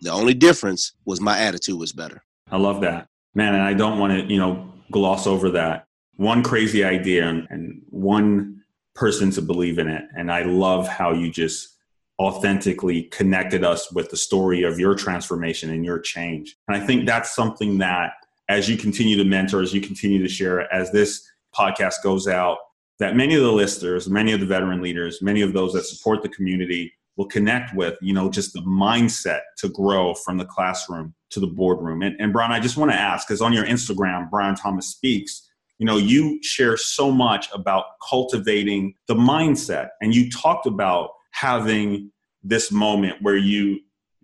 the 0.00 0.10
only 0.10 0.34
difference 0.34 0.94
was 1.04 1.20
my 1.20 1.38
attitude 1.38 1.78
was 1.78 1.92
better. 1.92 2.20
I 2.50 2.56
love 2.56 2.80
that, 2.80 3.06
man, 3.36 3.54
and 3.54 3.62
I 3.62 3.74
don't 3.74 4.00
want 4.00 4.12
to 4.12 4.32
you 4.32 4.40
know 4.40 4.72
gloss 4.90 5.28
over 5.28 5.50
that. 5.50 5.84
One 6.16 6.42
crazy 6.42 6.82
idea 6.82 7.28
and, 7.28 7.46
and 7.50 7.82
one 7.90 8.57
person 8.98 9.30
to 9.30 9.42
believe 9.42 9.78
in 9.78 9.88
it, 9.88 10.04
and 10.16 10.30
I 10.30 10.42
love 10.42 10.88
how 10.88 11.12
you 11.12 11.30
just 11.30 11.76
authentically 12.20 13.04
connected 13.04 13.62
us 13.64 13.92
with 13.92 14.10
the 14.10 14.16
story 14.16 14.64
of 14.64 14.78
your 14.80 14.96
transformation 14.96 15.70
and 15.70 15.84
your 15.84 16.00
change. 16.00 16.56
And 16.66 16.76
I 16.76 16.84
think 16.84 17.06
that's 17.06 17.32
something 17.32 17.78
that 17.78 18.10
as 18.48 18.68
you 18.68 18.76
continue 18.76 19.16
to 19.16 19.24
mentor, 19.24 19.62
as 19.62 19.72
you 19.72 19.80
continue 19.80 20.20
to 20.20 20.28
share, 20.28 20.72
as 20.74 20.90
this 20.90 21.22
podcast 21.56 22.02
goes 22.02 22.26
out, 22.26 22.58
that 22.98 23.14
many 23.14 23.36
of 23.36 23.42
the 23.42 23.52
listeners, 23.52 24.08
many 24.08 24.32
of 24.32 24.40
the 24.40 24.46
veteran 24.46 24.82
leaders, 24.82 25.22
many 25.22 25.42
of 25.42 25.52
those 25.52 25.72
that 25.74 25.84
support 25.84 26.22
the 26.22 26.28
community 26.30 26.92
will 27.16 27.26
connect 27.26 27.74
with, 27.76 27.96
you 28.00 28.12
know, 28.12 28.28
just 28.28 28.52
the 28.52 28.62
mindset 28.62 29.40
to 29.58 29.68
grow 29.68 30.14
from 30.14 30.38
the 30.38 30.44
classroom 30.44 31.14
to 31.30 31.38
the 31.38 31.46
boardroom. 31.46 32.02
And, 32.02 32.20
and 32.20 32.32
Brian, 32.32 32.50
I 32.50 32.58
just 32.58 32.76
want 32.76 32.90
to 32.90 32.98
ask, 32.98 33.28
because 33.28 33.40
on 33.40 33.52
your 33.52 33.66
Instagram, 33.66 34.28
Brian 34.30 34.56
Thomas 34.56 34.88
Speaks, 34.88 35.47
you 35.78 35.86
know, 35.86 35.96
you 35.96 36.42
share 36.42 36.76
so 36.76 37.10
much 37.10 37.48
about 37.52 37.84
cultivating 38.08 38.94
the 39.06 39.14
mindset. 39.14 39.90
And 40.00 40.14
you 40.14 40.30
talked 40.30 40.66
about 40.66 41.10
having 41.30 42.10
this 42.42 42.72
moment 42.72 43.22
where 43.22 43.36
you 43.36 43.80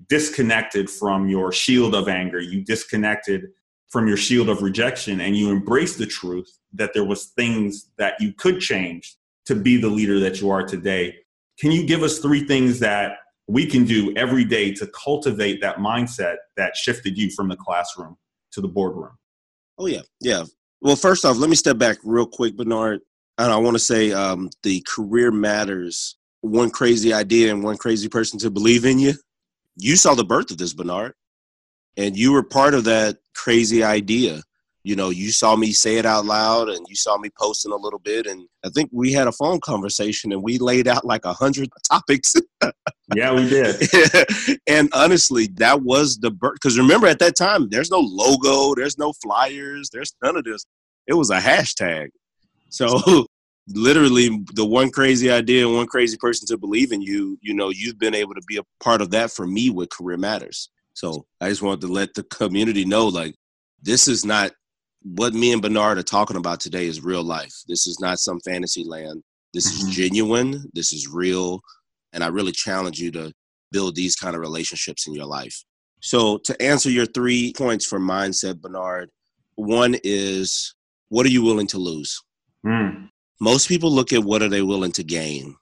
disconnected 0.08 0.90
from 0.90 1.28
your 1.28 1.52
shield 1.52 1.94
of 1.94 2.08
anger, 2.08 2.40
you 2.40 2.64
disconnected 2.64 3.46
from 3.88 4.08
your 4.08 4.16
shield 4.16 4.48
of 4.48 4.62
rejection 4.62 5.20
and 5.20 5.36
you 5.36 5.50
embraced 5.50 5.98
the 5.98 6.06
truth 6.06 6.58
that 6.72 6.92
there 6.92 7.04
was 7.04 7.26
things 7.26 7.90
that 7.98 8.20
you 8.20 8.32
could 8.32 8.58
change 8.58 9.16
to 9.46 9.54
be 9.54 9.76
the 9.76 9.88
leader 9.88 10.18
that 10.18 10.40
you 10.40 10.50
are 10.50 10.64
today. 10.64 11.14
Can 11.60 11.70
you 11.70 11.86
give 11.86 12.02
us 12.02 12.18
three 12.18 12.44
things 12.44 12.80
that 12.80 13.18
we 13.46 13.64
can 13.64 13.84
do 13.84 14.12
every 14.16 14.44
day 14.44 14.72
to 14.72 14.88
cultivate 14.88 15.60
that 15.60 15.76
mindset 15.76 16.36
that 16.56 16.74
shifted 16.74 17.16
you 17.16 17.30
from 17.30 17.48
the 17.48 17.56
classroom 17.56 18.16
to 18.50 18.60
the 18.60 18.66
boardroom? 18.66 19.16
Oh 19.78 19.86
yeah. 19.86 20.02
Yeah 20.20 20.44
well 20.80 20.96
first 20.96 21.24
off 21.24 21.36
let 21.36 21.50
me 21.50 21.56
step 21.56 21.78
back 21.78 21.98
real 22.04 22.26
quick 22.26 22.56
bernard 22.56 23.00
and 23.38 23.52
i 23.52 23.56
want 23.56 23.74
to 23.74 23.80
say 23.80 24.12
um, 24.12 24.50
the 24.62 24.80
career 24.86 25.30
matters. 25.30 26.16
One 26.40 26.70
crazy 26.70 27.12
idea 27.12 27.50
and 27.52 27.62
one 27.62 27.78
crazy 27.78 28.08
person 28.08 28.38
to 28.40 28.50
believe 28.50 28.84
in 28.84 28.98
you. 28.98 29.14
You 29.76 29.96
saw 29.96 30.14
the 30.14 30.24
birth 30.24 30.50
of 30.50 30.58
this 30.58 30.74
bernard 30.74 31.14
and 31.96 32.16
you 32.16 32.32
were 32.32 32.42
part 32.42 32.74
of 32.74 32.84
that 32.84 33.18
crazy 33.34 33.82
idea 33.82 34.42
you 34.84 34.94
know 34.94 35.08
you 35.10 35.32
saw 35.32 35.56
me 35.56 35.72
say 35.72 35.96
it 35.96 36.06
out 36.06 36.26
loud 36.26 36.68
and 36.68 36.86
you 36.88 36.94
saw 36.94 37.16
me 37.18 37.30
posting 37.36 37.72
a 37.72 37.76
little 37.76 37.98
bit 37.98 38.26
and 38.26 38.46
i 38.64 38.68
think 38.68 38.88
we 38.92 39.12
had 39.12 39.26
a 39.26 39.32
phone 39.32 39.58
conversation 39.60 40.30
and 40.30 40.42
we 40.42 40.58
laid 40.58 40.86
out 40.86 41.04
like 41.04 41.24
a 41.24 41.32
hundred 41.32 41.68
topics. 41.90 42.34
Yeah 43.14 43.32
we 43.32 43.48
did. 43.48 43.76
And 44.66 44.88
honestly 44.92 45.48
that 45.54 45.82
was 45.82 46.18
the 46.18 46.30
birth. 46.30 46.54
because 46.54 46.78
remember 46.78 47.06
at 47.06 47.18
that 47.18 47.36
time 47.36 47.68
there's 47.70 47.90
no 47.90 48.00
logo 48.00 48.74
there's 48.74 48.98
no 48.98 49.12
flyers 49.14 49.90
there's 49.92 50.14
none 50.22 50.36
of 50.36 50.44
this. 50.44 50.64
It 51.06 51.14
was 51.14 51.30
a 51.30 51.38
hashtag. 51.38 52.08
So 52.70 53.26
literally 53.68 54.28
the 54.54 54.64
one 54.64 54.90
crazy 54.90 55.30
idea 55.30 55.66
and 55.66 55.74
one 55.74 55.86
crazy 55.86 56.18
person 56.18 56.46
to 56.48 56.58
believe 56.58 56.92
in 56.92 57.00
you 57.00 57.38
you 57.40 57.54
know 57.54 57.70
you've 57.70 57.98
been 57.98 58.14
able 58.14 58.34
to 58.34 58.42
be 58.46 58.58
a 58.58 58.62
part 58.82 59.00
of 59.00 59.10
that 59.10 59.30
for 59.30 59.46
me 59.46 59.70
with 59.70 59.88
career 59.90 60.18
matters. 60.18 60.68
So 60.92 61.26
I 61.40 61.48
just 61.48 61.62
wanted 61.62 61.80
to 61.82 61.88
let 61.88 62.14
the 62.14 62.22
community 62.24 62.84
know 62.84 63.08
like 63.08 63.34
this 63.82 64.08
is 64.08 64.24
not 64.24 64.52
what 65.04 65.34
me 65.34 65.52
and 65.52 65.62
Bernard 65.62 65.98
are 65.98 66.02
talking 66.02 66.36
about 66.36 66.60
today 66.60 66.86
is 66.86 67.02
real 67.02 67.22
life. 67.22 67.52
This 67.68 67.86
is 67.86 68.00
not 68.00 68.18
some 68.18 68.40
fantasy 68.40 68.84
land. 68.84 69.22
This 69.52 69.70
mm-hmm. 69.70 69.88
is 69.88 69.94
genuine. 69.94 70.70
This 70.72 70.92
is 70.92 71.08
real. 71.08 71.60
And 72.12 72.24
I 72.24 72.28
really 72.28 72.52
challenge 72.52 72.98
you 72.98 73.10
to 73.12 73.32
build 73.70 73.94
these 73.94 74.16
kind 74.16 74.34
of 74.34 74.40
relationships 74.40 75.06
in 75.06 75.14
your 75.14 75.26
life. 75.26 75.62
So 76.00 76.38
to 76.38 76.60
answer 76.62 76.90
your 76.90 77.06
three 77.06 77.52
points 77.56 77.86
for 77.86 77.98
mindset, 77.98 78.60
Bernard, 78.60 79.10
one 79.56 79.96
is 80.04 80.74
what 81.08 81.26
are 81.26 81.30
you 81.30 81.42
willing 81.42 81.66
to 81.68 81.78
lose? 81.78 82.20
Mm. 82.66 83.08
Most 83.40 83.68
people 83.68 83.90
look 83.90 84.12
at 84.12 84.24
what 84.24 84.42
are 84.42 84.48
they 84.48 84.62
willing 84.62 84.92
to 84.92 85.04
gain. 85.04 85.54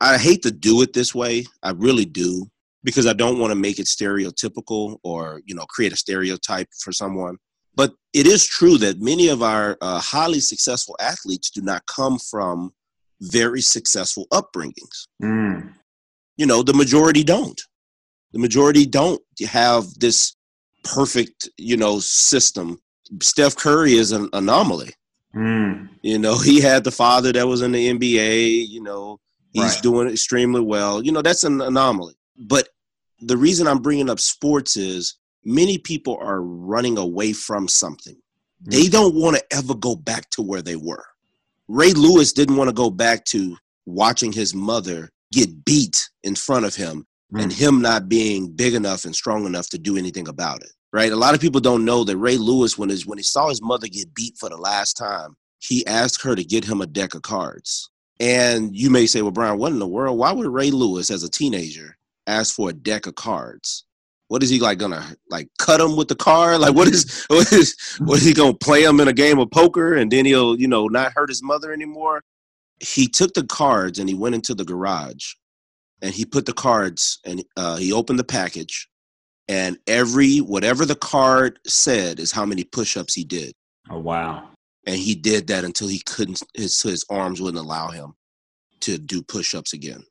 I 0.00 0.18
hate 0.18 0.42
to 0.42 0.50
do 0.50 0.82
it 0.82 0.92
this 0.92 1.14
way. 1.14 1.44
I 1.62 1.70
really 1.70 2.04
do 2.04 2.46
because 2.84 3.06
I 3.06 3.12
don't 3.12 3.38
want 3.38 3.50
to 3.50 3.58
make 3.58 3.78
it 3.78 3.86
stereotypical 3.86 4.98
or 5.02 5.42
you 5.44 5.54
know 5.54 5.66
create 5.68 5.92
a 5.92 5.96
stereotype 5.96 6.68
for 6.80 6.92
someone. 6.92 7.36
But 7.78 7.94
it 8.12 8.26
is 8.26 8.44
true 8.44 8.76
that 8.78 9.00
many 9.00 9.28
of 9.28 9.40
our 9.40 9.78
uh, 9.80 10.00
highly 10.00 10.40
successful 10.40 10.96
athletes 10.98 11.48
do 11.48 11.62
not 11.62 11.86
come 11.86 12.18
from 12.18 12.72
very 13.20 13.60
successful 13.60 14.26
upbringings. 14.32 15.06
Mm. 15.22 15.74
You 16.36 16.46
know, 16.46 16.64
the 16.64 16.74
majority 16.74 17.22
don't. 17.22 17.60
The 18.32 18.40
majority 18.40 18.84
don't 18.84 19.22
have 19.48 19.84
this 20.00 20.34
perfect, 20.82 21.48
you 21.56 21.76
know, 21.76 22.00
system. 22.00 22.80
Steph 23.22 23.54
Curry 23.54 23.92
is 23.92 24.10
an 24.10 24.28
anomaly. 24.32 24.90
Mm. 25.32 25.88
You 26.02 26.18
know, 26.18 26.36
he 26.36 26.60
had 26.60 26.82
the 26.82 26.90
father 26.90 27.32
that 27.32 27.46
was 27.46 27.62
in 27.62 27.70
the 27.70 27.92
NBA. 27.92 28.66
You 28.66 28.82
know, 28.82 29.20
he's 29.52 29.74
right. 29.74 29.82
doing 29.82 30.08
extremely 30.08 30.62
well. 30.62 31.00
You 31.00 31.12
know, 31.12 31.22
that's 31.22 31.44
an 31.44 31.60
anomaly. 31.60 32.14
But 32.36 32.70
the 33.20 33.36
reason 33.36 33.68
I'm 33.68 33.82
bringing 33.82 34.10
up 34.10 34.18
sports 34.18 34.76
is 34.76 35.14
many 35.48 35.78
people 35.78 36.18
are 36.20 36.42
running 36.42 36.98
away 36.98 37.32
from 37.32 37.66
something. 37.68 38.14
Mm-hmm. 38.14 38.70
They 38.70 38.88
don't 38.88 39.14
want 39.14 39.36
to 39.36 39.56
ever 39.56 39.74
go 39.74 39.96
back 39.96 40.28
to 40.30 40.42
where 40.42 40.62
they 40.62 40.76
were. 40.76 41.04
Ray 41.68 41.92
Lewis 41.92 42.32
didn't 42.32 42.56
want 42.56 42.68
to 42.68 42.74
go 42.74 42.90
back 42.90 43.24
to 43.26 43.56
watching 43.86 44.32
his 44.32 44.54
mother 44.54 45.10
get 45.32 45.64
beat 45.64 46.08
in 46.22 46.34
front 46.34 46.66
of 46.66 46.74
him 46.74 47.06
mm-hmm. 47.32 47.40
and 47.40 47.52
him 47.52 47.80
not 47.80 48.08
being 48.08 48.50
big 48.52 48.74
enough 48.74 49.04
and 49.04 49.14
strong 49.14 49.46
enough 49.46 49.68
to 49.70 49.78
do 49.78 49.96
anything 49.96 50.28
about 50.28 50.62
it. 50.62 50.70
Right? 50.92 51.12
A 51.12 51.16
lot 51.16 51.34
of 51.34 51.40
people 51.40 51.60
don't 51.60 51.84
know 51.84 52.04
that 52.04 52.16
Ray 52.16 52.36
Lewis, 52.38 52.78
when 52.78 52.88
his 52.88 53.06
when 53.06 53.18
he 53.18 53.24
saw 53.24 53.48
his 53.48 53.62
mother 53.62 53.88
get 53.88 54.14
beat 54.14 54.36
for 54.38 54.48
the 54.48 54.56
last 54.56 54.94
time, 54.94 55.36
he 55.58 55.86
asked 55.86 56.22
her 56.22 56.34
to 56.34 56.44
get 56.44 56.64
him 56.64 56.80
a 56.80 56.86
deck 56.86 57.14
of 57.14 57.22
cards. 57.22 57.90
And 58.20 58.74
you 58.74 58.90
may 58.90 59.06
say, 59.06 59.22
well, 59.22 59.30
Brian, 59.30 59.58
what 59.58 59.72
in 59.72 59.78
the 59.78 59.86
world? 59.86 60.18
Why 60.18 60.32
would 60.32 60.46
Ray 60.46 60.70
Lewis, 60.70 61.10
as 61.10 61.22
a 61.22 61.30
teenager, 61.30 61.96
ask 62.26 62.54
for 62.54 62.70
a 62.70 62.72
deck 62.72 63.06
of 63.06 63.14
cards? 63.14 63.84
What 64.28 64.42
is 64.42 64.50
he 64.50 64.60
like 64.60 64.78
gonna 64.78 65.04
like 65.30 65.48
cut 65.58 65.80
him 65.80 65.96
with 65.96 66.08
the 66.08 66.14
card? 66.14 66.60
Like 66.60 66.74
what 66.74 66.88
is 66.88 67.24
what 67.28 67.52
is 67.52 67.76
what 67.98 68.18
is 68.18 68.24
he 68.24 68.34
gonna 68.34 68.54
play 68.54 68.84
him 68.84 69.00
in 69.00 69.08
a 69.08 69.12
game 69.12 69.38
of 69.38 69.50
poker 69.50 69.94
and 69.94 70.10
then 70.10 70.24
he'll 70.24 70.58
you 70.58 70.68
know 70.68 70.86
not 70.86 71.12
hurt 71.14 71.30
his 71.30 71.42
mother 71.42 71.72
anymore? 71.72 72.22
He 72.80 73.08
took 73.08 73.34
the 73.34 73.44
cards 73.44 73.98
and 73.98 74.08
he 74.08 74.14
went 74.14 74.34
into 74.34 74.54
the 74.54 74.64
garage 74.64 75.34
and 76.00 76.14
he 76.14 76.24
put 76.24 76.46
the 76.46 76.52
cards 76.52 77.18
and 77.24 77.42
uh, 77.56 77.76
he 77.76 77.92
opened 77.92 78.18
the 78.18 78.24
package 78.24 78.88
and 79.48 79.78
every 79.86 80.38
whatever 80.38 80.84
the 80.84 80.94
card 80.94 81.58
said 81.66 82.20
is 82.20 82.30
how 82.30 82.44
many 82.44 82.62
push-ups 82.62 83.14
he 83.14 83.24
did. 83.24 83.52
Oh 83.90 83.98
wow! 83.98 84.50
and 84.88 84.96
he 84.96 85.14
did 85.14 85.46
that 85.48 85.64
until 85.64 85.86
he 85.86 86.00
couldn't 86.06 86.42
his 86.54 86.80
his 86.80 87.04
arms 87.10 87.40
wouldn't 87.40 87.62
allow 87.62 87.88
him 87.88 88.14
to 88.80 88.96
do 88.96 89.22
push-ups 89.22 89.74
again 89.74 90.02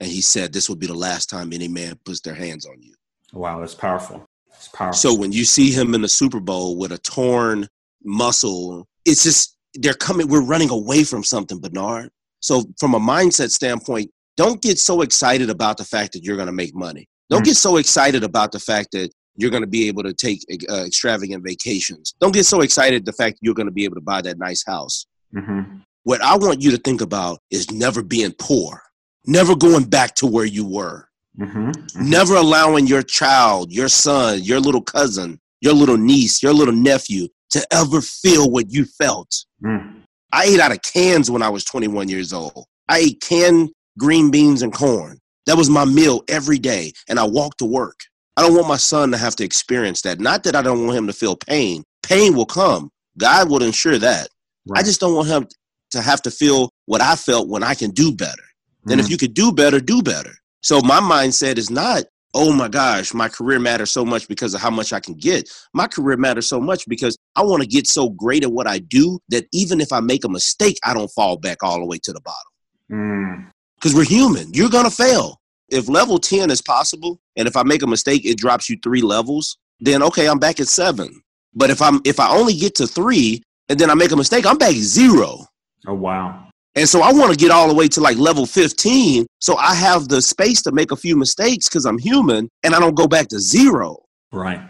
and 0.00 0.10
he 0.10 0.20
said 0.20 0.52
this 0.52 0.68
will 0.68 0.76
be 0.76 0.88
the 0.88 0.94
last 0.94 1.30
time 1.30 1.52
any 1.52 1.68
man 1.68 1.98
puts 2.04 2.20
their 2.20 2.34
hands 2.34 2.66
on 2.66 2.82
you 2.82 2.94
wow 3.32 3.60
that's 3.60 3.74
powerful 3.74 4.24
that's 4.50 4.68
powerful 4.68 4.96
so 4.96 5.14
when 5.14 5.32
you 5.32 5.44
see 5.44 5.70
him 5.70 5.94
in 5.94 6.02
the 6.02 6.08
super 6.08 6.40
bowl 6.40 6.76
with 6.76 6.92
a 6.92 6.98
torn 6.98 7.66
muscle 8.04 8.86
it's 9.04 9.22
just 9.22 9.56
they're 9.74 9.94
coming 9.94 10.28
we're 10.28 10.44
running 10.44 10.70
away 10.70 11.04
from 11.04 11.22
something 11.22 11.60
bernard 11.60 12.10
so 12.40 12.64
from 12.78 12.94
a 12.94 13.00
mindset 13.00 13.50
standpoint 13.50 14.10
don't 14.36 14.62
get 14.62 14.78
so 14.78 15.02
excited 15.02 15.50
about 15.50 15.76
the 15.76 15.84
fact 15.84 16.12
that 16.12 16.24
you're 16.24 16.36
going 16.36 16.46
to 16.46 16.52
make 16.52 16.74
money 16.74 17.08
don't 17.30 17.42
mm. 17.42 17.46
get 17.46 17.56
so 17.56 17.76
excited 17.76 18.24
about 18.24 18.52
the 18.52 18.60
fact 18.60 18.92
that 18.92 19.10
you're 19.38 19.50
going 19.50 19.62
to 19.62 19.68
be 19.68 19.86
able 19.86 20.02
to 20.02 20.12
take 20.12 20.40
uh, 20.68 20.84
extravagant 20.84 21.44
vacations. 21.44 22.12
Don't 22.20 22.34
get 22.34 22.44
so 22.44 22.60
excited 22.60 23.06
the 23.06 23.12
fact 23.12 23.38
you're 23.40 23.54
going 23.54 23.68
to 23.68 23.72
be 23.72 23.84
able 23.84 23.94
to 23.94 24.02
buy 24.02 24.20
that 24.20 24.36
nice 24.36 24.64
house. 24.66 25.06
Mm-hmm. 25.34 25.78
What 26.02 26.20
I 26.20 26.36
want 26.36 26.60
you 26.60 26.72
to 26.72 26.76
think 26.76 27.00
about 27.00 27.38
is 27.50 27.70
never 27.70 28.02
being 28.02 28.34
poor, 28.38 28.82
never 29.26 29.54
going 29.54 29.84
back 29.84 30.16
to 30.16 30.26
where 30.26 30.44
you 30.44 30.66
were, 30.66 31.07
mm-hmm. 31.38 31.70
Mm-hmm. 31.70 32.10
never 32.10 32.36
allowing 32.36 32.86
your 32.86 33.02
child, 33.02 33.72
your 33.72 33.88
son, 33.88 34.42
your 34.42 34.60
little 34.60 34.82
cousin, 34.82 35.40
your 35.60 35.74
little 35.74 35.96
niece, 35.96 36.42
your 36.42 36.52
little 36.52 36.74
nephew 36.74 37.28
to 37.50 37.66
ever 37.72 38.00
feel 38.00 38.50
what 38.50 38.70
you 38.70 38.84
felt. 38.84 39.44
Mm. 39.62 40.02
I 40.32 40.44
ate 40.44 40.60
out 40.60 40.72
of 40.72 40.82
cans 40.82 41.30
when 41.30 41.42
I 41.42 41.48
was 41.48 41.64
21 41.64 42.08
years 42.08 42.32
old. 42.32 42.66
I 42.88 42.98
ate 42.98 43.20
canned 43.20 43.70
green 43.98 44.30
beans 44.30 44.62
and 44.62 44.72
corn. 44.72 45.18
That 45.46 45.56
was 45.56 45.70
my 45.70 45.84
meal 45.84 46.22
every 46.28 46.58
day, 46.58 46.92
and 47.08 47.18
I 47.18 47.24
walked 47.24 47.58
to 47.58 47.64
work. 47.64 47.98
I 48.36 48.42
don't 48.42 48.54
want 48.54 48.68
my 48.68 48.76
son 48.76 49.10
to 49.12 49.16
have 49.16 49.34
to 49.36 49.44
experience 49.44 50.02
that. 50.02 50.20
Not 50.20 50.44
that 50.44 50.54
I 50.54 50.62
don't 50.62 50.86
want 50.86 50.98
him 50.98 51.06
to 51.06 51.12
feel 51.12 51.36
pain. 51.36 51.84
Pain 52.02 52.36
will 52.36 52.46
come. 52.46 52.90
God 53.16 53.50
will 53.50 53.62
ensure 53.62 53.98
that. 53.98 54.28
Right. 54.66 54.80
I 54.80 54.82
just 54.82 55.00
don't 55.00 55.14
want 55.14 55.28
him 55.28 55.48
to 55.90 56.02
have 56.02 56.22
to 56.22 56.30
feel 56.30 56.70
what 56.86 57.00
I 57.00 57.16
felt 57.16 57.48
when 57.48 57.62
I 57.62 57.74
can 57.74 57.90
do 57.90 58.14
better. 58.14 58.42
Then 58.84 58.98
mm. 58.98 59.00
if 59.00 59.10
you 59.10 59.16
could 59.16 59.34
do 59.34 59.52
better, 59.52 59.80
do 59.80 60.02
better. 60.02 60.34
So 60.62 60.80
my 60.80 61.00
mindset 61.00 61.58
is 61.58 61.70
not, 61.70 62.04
oh 62.34 62.52
my 62.52 62.68
gosh, 62.68 63.14
my 63.14 63.28
career 63.28 63.58
matters 63.58 63.90
so 63.90 64.04
much 64.04 64.28
because 64.28 64.54
of 64.54 64.60
how 64.60 64.70
much 64.70 64.92
I 64.92 65.00
can 65.00 65.14
get. 65.14 65.48
My 65.72 65.86
career 65.86 66.16
matters 66.16 66.48
so 66.48 66.60
much 66.60 66.86
because 66.88 67.16
I 67.36 67.42
want 67.42 67.62
to 67.62 67.68
get 67.68 67.86
so 67.86 68.10
great 68.10 68.44
at 68.44 68.52
what 68.52 68.66
I 68.66 68.78
do 68.78 69.18
that 69.28 69.46
even 69.52 69.80
if 69.80 69.92
I 69.92 70.00
make 70.00 70.24
a 70.24 70.28
mistake, 70.28 70.78
I 70.84 70.94
don't 70.94 71.08
fall 71.08 71.36
back 71.36 71.62
all 71.62 71.78
the 71.78 71.86
way 71.86 71.98
to 72.02 72.12
the 72.12 72.20
bottom. 72.20 73.52
Because 73.76 73.92
mm. 73.92 73.96
we're 73.96 74.04
human. 74.04 74.52
You're 74.52 74.70
going 74.70 74.84
to 74.84 74.90
fail. 74.90 75.40
If 75.68 75.88
level 75.88 76.18
10 76.18 76.50
is 76.50 76.62
possible, 76.62 77.20
and 77.36 77.46
if 77.46 77.56
I 77.56 77.62
make 77.62 77.82
a 77.82 77.86
mistake, 77.86 78.24
it 78.24 78.38
drops 78.38 78.70
you 78.70 78.78
three 78.82 79.02
levels, 79.02 79.58
then 79.80 80.02
okay, 80.02 80.28
I'm 80.28 80.38
back 80.38 80.60
at 80.60 80.68
seven. 80.68 81.22
But 81.54 81.70
if 81.70 81.82
I'm 81.82 82.00
if 82.04 82.20
I 82.20 82.30
only 82.30 82.54
get 82.54 82.74
to 82.76 82.86
three 82.86 83.42
and 83.68 83.78
then 83.78 83.90
I 83.90 83.94
make 83.94 84.12
a 84.12 84.16
mistake, 84.16 84.46
I'm 84.46 84.58
back 84.58 84.70
at 84.70 84.76
zero. 84.76 85.44
Oh 85.86 85.94
wow. 85.94 86.47
And 86.78 86.88
so 86.88 87.02
I 87.02 87.12
want 87.12 87.32
to 87.32 87.36
get 87.36 87.50
all 87.50 87.66
the 87.66 87.74
way 87.74 87.88
to 87.88 88.00
like 88.00 88.16
level 88.18 88.46
15 88.46 89.26
so 89.40 89.56
I 89.56 89.74
have 89.74 90.08
the 90.08 90.22
space 90.22 90.62
to 90.62 90.70
make 90.70 90.92
a 90.92 90.96
few 90.96 91.16
mistakes 91.16 91.68
because 91.68 91.84
I'm 91.84 91.98
human 91.98 92.48
and 92.62 92.72
I 92.72 92.78
don't 92.78 92.94
go 92.94 93.08
back 93.08 93.26
to 93.28 93.40
zero. 93.40 93.96
Right. 94.32 94.60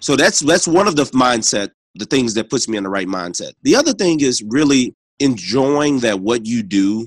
So 0.00 0.16
that's 0.16 0.40
that's 0.40 0.66
one 0.66 0.88
of 0.88 0.96
the 0.96 1.04
mindset, 1.04 1.68
the 1.96 2.06
things 2.06 2.32
that 2.34 2.48
puts 2.48 2.66
me 2.66 2.78
in 2.78 2.84
the 2.84 2.88
right 2.88 3.06
mindset. 3.06 3.52
The 3.62 3.76
other 3.76 3.92
thing 3.92 4.20
is 4.20 4.42
really 4.42 4.94
enjoying 5.18 5.98
that 6.00 6.20
what 6.20 6.46
you 6.46 6.62
do 6.62 7.06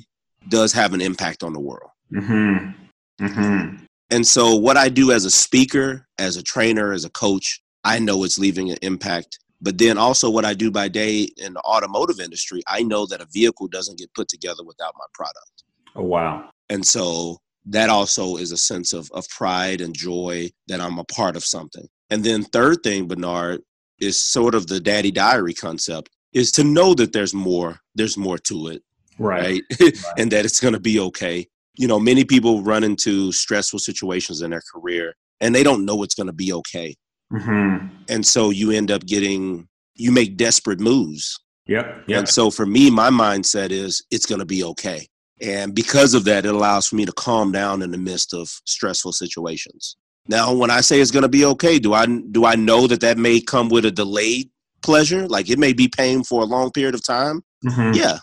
does 0.49 0.71
have 0.73 0.93
an 0.93 1.01
impact 1.01 1.41
on 1.41 1.53
the 1.53 1.59
world. 1.59 1.89
Mm-hmm. 2.13 3.25
Mm-hmm. 3.25 3.85
And 4.11 4.27
so, 4.27 4.55
what 4.55 4.77
I 4.77 4.89
do 4.89 5.11
as 5.11 5.25
a 5.25 5.31
speaker, 5.31 6.05
as 6.19 6.37
a 6.37 6.43
trainer, 6.43 6.93
as 6.93 7.05
a 7.05 7.09
coach, 7.09 7.63
I 7.83 7.97
know 7.97 8.23
it's 8.23 8.37
leaving 8.37 8.69
an 8.69 8.77
impact. 8.83 9.39
But 9.63 9.77
then 9.77 9.97
also, 9.97 10.29
what 10.29 10.45
I 10.45 10.53
do 10.53 10.69
by 10.69 10.89
day 10.89 11.29
in 11.37 11.53
the 11.53 11.61
automotive 11.61 12.19
industry, 12.19 12.61
I 12.67 12.83
know 12.83 13.05
that 13.07 13.21
a 13.21 13.27
vehicle 13.33 13.67
doesn't 13.67 13.97
get 13.97 14.13
put 14.13 14.27
together 14.27 14.63
without 14.63 14.93
my 14.97 15.05
product. 15.13 15.63
Oh, 15.95 16.03
wow. 16.03 16.49
And 16.69 16.85
so, 16.85 17.37
that 17.65 17.89
also 17.89 18.35
is 18.35 18.51
a 18.51 18.57
sense 18.57 18.93
of, 18.93 19.09
of 19.13 19.27
pride 19.29 19.79
and 19.79 19.95
joy 19.95 20.49
that 20.67 20.81
I'm 20.81 20.99
a 20.99 21.05
part 21.05 21.35
of 21.35 21.45
something. 21.45 21.87
And 22.09 22.23
then, 22.23 22.43
third 22.43 22.83
thing, 22.83 23.07
Bernard, 23.07 23.61
is 23.99 24.23
sort 24.23 24.53
of 24.53 24.67
the 24.67 24.79
daddy 24.79 25.11
diary 25.11 25.53
concept 25.53 26.09
is 26.33 26.51
to 26.51 26.63
know 26.63 26.93
that 26.95 27.13
there's 27.13 27.33
more, 27.33 27.79
there's 27.95 28.17
more 28.17 28.37
to 28.39 28.67
it. 28.67 28.83
Right. 29.17 29.41
right? 29.43 29.63
right. 29.79 29.97
and 30.17 30.31
that 30.31 30.45
it's 30.45 30.59
going 30.59 30.73
to 30.73 30.79
be 30.79 30.99
okay 30.99 31.47
you 31.75 31.87
know, 31.87 31.99
many 31.99 32.23
people 32.23 32.61
run 32.61 32.83
into 32.83 33.31
stressful 33.31 33.79
situations 33.79 34.41
in 34.41 34.51
their 34.51 34.61
career 34.73 35.15
and 35.41 35.53
they 35.53 35.63
don't 35.63 35.85
know 35.85 36.03
it's 36.03 36.15
going 36.15 36.27
to 36.27 36.33
be 36.33 36.53
okay. 36.53 36.95
Mm-hmm. 37.33 37.87
And 38.09 38.25
so 38.25 38.49
you 38.49 38.71
end 38.71 38.91
up 38.91 39.05
getting, 39.05 39.67
you 39.95 40.11
make 40.11 40.37
desperate 40.37 40.79
moves. 40.79 41.39
Yep, 41.67 42.03
yep. 42.07 42.19
And 42.19 42.29
so 42.29 42.51
for 42.51 42.65
me, 42.65 42.91
my 42.91 43.09
mindset 43.09 43.71
is 43.71 44.03
it's 44.11 44.25
going 44.25 44.39
to 44.39 44.45
be 44.45 44.63
okay. 44.63 45.07
And 45.41 45.73
because 45.73 46.13
of 46.13 46.25
that, 46.25 46.45
it 46.45 46.53
allows 46.53 46.87
for 46.87 46.95
me 46.95 47.05
to 47.05 47.11
calm 47.13 47.51
down 47.51 47.81
in 47.81 47.91
the 47.91 47.97
midst 47.97 48.33
of 48.33 48.49
stressful 48.65 49.13
situations. 49.13 49.97
Now, 50.27 50.53
when 50.53 50.71
I 50.71 50.81
say 50.81 51.01
it's 51.01 51.11
going 51.11 51.23
to 51.23 51.29
be 51.29 51.45
okay, 51.45 51.79
do 51.79 51.93
I 51.93 52.05
do 52.05 52.45
I 52.45 52.55
know 52.55 52.87
that 52.87 53.01
that 53.01 53.17
may 53.17 53.41
come 53.41 53.67
with 53.69 53.83
a 53.85 53.91
delayed 53.91 54.49
pleasure? 54.81 55.27
Like 55.27 55.49
it 55.49 55.59
may 55.59 55.73
be 55.73 55.87
pain 55.89 56.23
for 56.23 56.43
a 56.43 56.45
long 56.45 56.71
period 56.71 56.95
of 56.95 57.05
time. 57.05 57.41
Mm-hmm. 57.65 57.93
Yeah, 57.93 58.19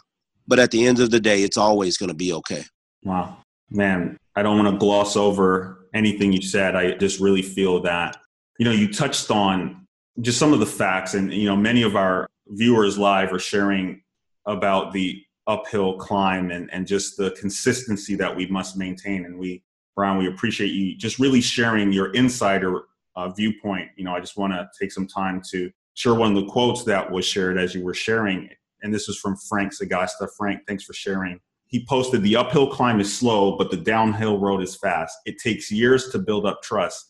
but 0.46 0.58
at 0.58 0.70
the 0.70 0.86
end 0.86 1.00
of 1.00 1.10
the 1.10 1.20
day, 1.20 1.42
it's 1.42 1.58
always 1.58 1.98
going 1.98 2.08
to 2.08 2.14
be 2.14 2.32
okay. 2.32 2.64
Wow. 3.04 3.38
Man, 3.70 4.18
I 4.34 4.42
don't 4.42 4.58
want 4.58 4.74
to 4.74 4.78
gloss 4.78 5.16
over 5.16 5.88
anything 5.94 6.32
you 6.32 6.42
said. 6.42 6.74
I 6.74 6.92
just 6.92 7.20
really 7.20 7.42
feel 7.42 7.82
that, 7.82 8.16
you 8.60 8.66
know, 8.66 8.72
you 8.72 8.92
touched 8.92 9.30
on 9.30 9.86
just 10.20 10.38
some 10.38 10.52
of 10.52 10.60
the 10.60 10.66
facts, 10.66 11.14
and, 11.14 11.32
you 11.32 11.46
know, 11.46 11.56
many 11.56 11.80
of 11.80 11.96
our 11.96 12.28
viewers 12.48 12.98
live 12.98 13.32
are 13.32 13.38
sharing 13.38 14.02
about 14.44 14.92
the 14.92 15.24
uphill 15.46 15.96
climb 15.96 16.50
and, 16.50 16.68
and 16.70 16.86
just 16.86 17.16
the 17.16 17.30
consistency 17.40 18.14
that 18.16 18.36
we 18.36 18.46
must 18.48 18.76
maintain. 18.76 19.24
And 19.24 19.38
we, 19.38 19.62
Brian, 19.96 20.18
we 20.18 20.28
appreciate 20.28 20.72
you 20.72 20.94
just 20.94 21.18
really 21.18 21.40
sharing 21.40 21.90
your 21.90 22.12
insider 22.12 22.82
uh, 23.16 23.30
viewpoint. 23.30 23.92
You 23.96 24.04
know, 24.04 24.14
I 24.14 24.20
just 24.20 24.36
want 24.36 24.52
to 24.52 24.68
take 24.78 24.92
some 24.92 25.06
time 25.06 25.40
to 25.52 25.70
share 25.94 26.14
one 26.14 26.36
of 26.36 26.44
the 26.44 26.50
quotes 26.50 26.84
that 26.84 27.10
was 27.10 27.24
shared 27.24 27.56
as 27.56 27.74
you 27.74 27.82
were 27.82 27.94
sharing. 27.94 28.50
And 28.82 28.92
this 28.92 29.08
is 29.08 29.18
from 29.18 29.36
Frank 29.48 29.72
Sagasta. 29.72 30.28
Frank, 30.36 30.60
thanks 30.66 30.84
for 30.84 30.92
sharing 30.92 31.40
he 31.70 31.86
posted 31.86 32.22
the 32.22 32.34
uphill 32.34 32.68
climb 32.68 32.98
is 32.98 33.16
slow, 33.16 33.56
but 33.56 33.70
the 33.70 33.76
downhill 33.76 34.38
road 34.38 34.60
is 34.60 34.74
fast. 34.74 35.16
It 35.24 35.38
takes 35.38 35.70
years 35.70 36.08
to 36.08 36.18
build 36.18 36.44
up 36.44 36.62
trust 36.64 37.09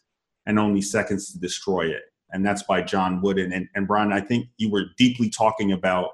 and 0.51 0.59
only 0.59 0.83
seconds 0.83 1.33
to 1.33 1.39
destroy 1.39 1.87
it. 1.87 2.03
And 2.33 2.45
that's 2.45 2.65
by 2.65 2.83
John 2.83 3.23
Wooden. 3.23 3.53
And, 3.53 3.69
and 3.75 3.87
Brian, 3.87 4.13
I 4.13 4.21
think 4.21 4.49
you 4.57 4.69
were 4.69 4.87
deeply 4.99 5.31
talking 5.31 5.73
about 5.73 6.11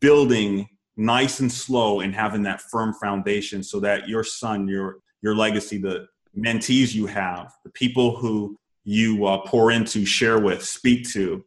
building 0.00 0.68
nice 0.96 1.38
and 1.38 1.50
slow 1.50 2.00
and 2.00 2.12
having 2.12 2.42
that 2.42 2.60
firm 2.60 2.92
foundation 2.94 3.62
so 3.62 3.78
that 3.80 4.08
your 4.08 4.24
son, 4.24 4.66
your 4.68 4.98
your 5.22 5.34
legacy, 5.34 5.78
the 5.78 6.06
mentees 6.36 6.94
you 6.94 7.06
have, 7.06 7.52
the 7.64 7.70
people 7.70 8.16
who 8.16 8.56
you 8.84 9.26
uh, 9.26 9.38
pour 9.46 9.70
into, 9.72 10.04
share 10.04 10.38
with, 10.38 10.64
speak 10.64 11.08
to, 11.10 11.44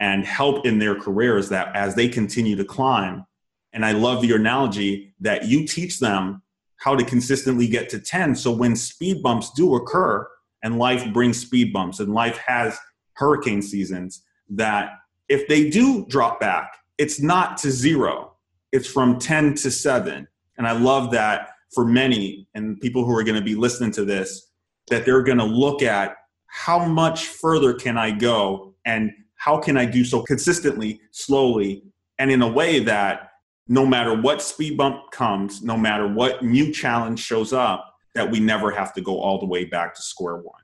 and 0.00 0.24
help 0.24 0.64
in 0.64 0.78
their 0.78 0.94
careers 0.94 1.48
that 1.50 1.74
as 1.76 1.94
they 1.94 2.08
continue 2.08 2.56
to 2.56 2.64
climb, 2.64 3.24
and 3.72 3.84
I 3.84 3.92
love 3.92 4.24
your 4.24 4.38
analogy 4.38 5.14
that 5.20 5.44
you 5.44 5.66
teach 5.66 6.00
them 6.00 6.42
how 6.76 6.96
to 6.96 7.04
consistently 7.04 7.68
get 7.68 7.88
to 7.90 8.00
10. 8.00 8.34
So 8.34 8.50
when 8.50 8.74
speed 8.74 9.22
bumps 9.22 9.50
do 9.50 9.76
occur, 9.76 10.26
and 10.62 10.78
life 10.78 11.12
brings 11.12 11.38
speed 11.38 11.72
bumps, 11.72 12.00
and 12.00 12.12
life 12.12 12.38
has 12.46 12.78
hurricane 13.14 13.62
seasons, 13.62 14.22
that 14.48 14.90
if 15.28 15.48
they 15.48 15.68
do 15.70 16.06
drop 16.06 16.40
back, 16.40 16.76
it's 16.98 17.20
not 17.20 17.56
to 17.58 17.70
zero, 17.70 18.32
it's 18.70 18.86
from 18.86 19.18
10 19.18 19.54
to 19.54 19.70
7. 19.70 20.26
And 20.58 20.66
I 20.66 20.72
love 20.72 21.10
that 21.12 21.50
for 21.74 21.84
many 21.84 22.48
and 22.54 22.80
people 22.80 23.04
who 23.04 23.16
are 23.16 23.24
going 23.24 23.38
to 23.38 23.44
be 23.44 23.54
listening 23.54 23.92
to 23.92 24.04
this, 24.04 24.50
that 24.88 25.04
they're 25.04 25.22
going 25.22 25.38
to 25.38 25.44
look 25.44 25.82
at 25.82 26.16
how 26.46 26.84
much 26.84 27.26
further 27.26 27.72
can 27.72 27.96
I 27.96 28.10
go 28.10 28.74
and 28.84 29.10
how 29.36 29.58
can 29.58 29.76
I 29.76 29.86
do 29.86 30.04
so 30.04 30.22
consistently, 30.22 31.00
slowly, 31.10 31.82
and 32.18 32.30
in 32.30 32.42
a 32.42 32.48
way 32.48 32.78
that 32.80 33.30
no 33.68 33.86
matter 33.86 34.20
what 34.20 34.42
speed 34.42 34.76
bump 34.76 35.10
comes, 35.12 35.62
no 35.62 35.76
matter 35.76 36.06
what 36.06 36.44
new 36.44 36.72
challenge 36.72 37.20
shows 37.20 37.52
up, 37.52 37.91
that 38.14 38.30
we 38.30 38.40
never 38.40 38.70
have 38.70 38.92
to 38.94 39.00
go 39.00 39.20
all 39.20 39.38
the 39.38 39.46
way 39.46 39.64
back 39.64 39.94
to 39.94 40.02
square 40.02 40.36
one. 40.36 40.60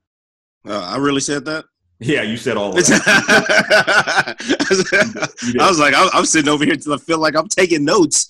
Uh, 0.67 0.81
I 0.81 0.97
really 0.99 1.21
said 1.21 1.45
that. 1.47 1.65
Yeah, 2.01 2.23
you 2.23 2.37
said 2.37 2.57
all 2.57 2.71
of 2.71 2.77
that. 2.77 4.37
I 5.61 5.69
was 5.69 5.81
like, 5.81 5.95
I'm 5.97 6.25
sitting 6.25 6.49
over 6.49 6.65
here 6.65 6.77
till 6.77 6.95
I 6.95 6.99
feel 6.99 7.19
like 7.19 7.35
I'm 7.35 7.49
taking 7.49 7.85
notes. 7.85 8.29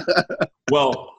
well, 0.70 1.14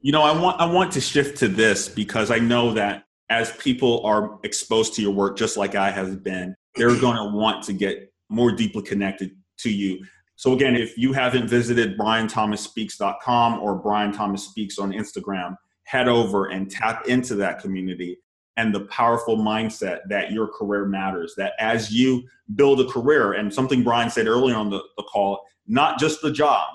you 0.00 0.12
know, 0.12 0.22
I 0.22 0.38
want 0.38 0.60
I 0.60 0.66
want 0.66 0.92
to 0.92 1.00
shift 1.00 1.38
to 1.38 1.48
this 1.48 1.88
because 1.88 2.30
I 2.30 2.38
know 2.38 2.72
that 2.74 3.04
as 3.28 3.50
people 3.56 4.04
are 4.06 4.38
exposed 4.44 4.94
to 4.94 5.02
your 5.02 5.12
work, 5.12 5.36
just 5.36 5.56
like 5.56 5.74
I 5.74 5.90
have 5.90 6.22
been, 6.22 6.54
they're 6.76 6.98
going 7.00 7.16
to 7.16 7.36
want 7.36 7.64
to 7.64 7.72
get 7.72 8.12
more 8.28 8.52
deeply 8.52 8.82
connected 8.82 9.32
to 9.58 9.70
you. 9.70 10.04
So 10.36 10.52
again, 10.52 10.76
if 10.76 10.96
you 10.96 11.12
haven't 11.12 11.48
visited 11.48 11.98
brianthomasspeaks.com 11.98 13.58
or 13.58 13.74
Brian 13.76 14.12
Thomas 14.12 14.44
Speaks 14.44 14.78
on 14.78 14.92
Instagram, 14.92 15.56
head 15.86 16.08
over 16.08 16.46
and 16.46 16.70
tap 16.70 17.06
into 17.08 17.34
that 17.36 17.60
community 17.60 18.18
and 18.56 18.74
the 18.74 18.80
powerful 18.86 19.36
mindset 19.36 20.00
that 20.08 20.32
your 20.32 20.48
career 20.48 20.84
matters. 20.84 21.34
That 21.36 21.52
as 21.58 21.92
you 21.92 22.24
build 22.54 22.80
a 22.80 22.86
career, 22.86 23.32
and 23.34 23.52
something 23.52 23.82
Brian 23.82 24.10
said 24.10 24.26
earlier 24.26 24.56
on 24.56 24.70
the, 24.70 24.82
the 24.96 25.04
call, 25.04 25.42
not 25.66 25.98
just 25.98 26.22
the 26.22 26.32
job, 26.32 26.68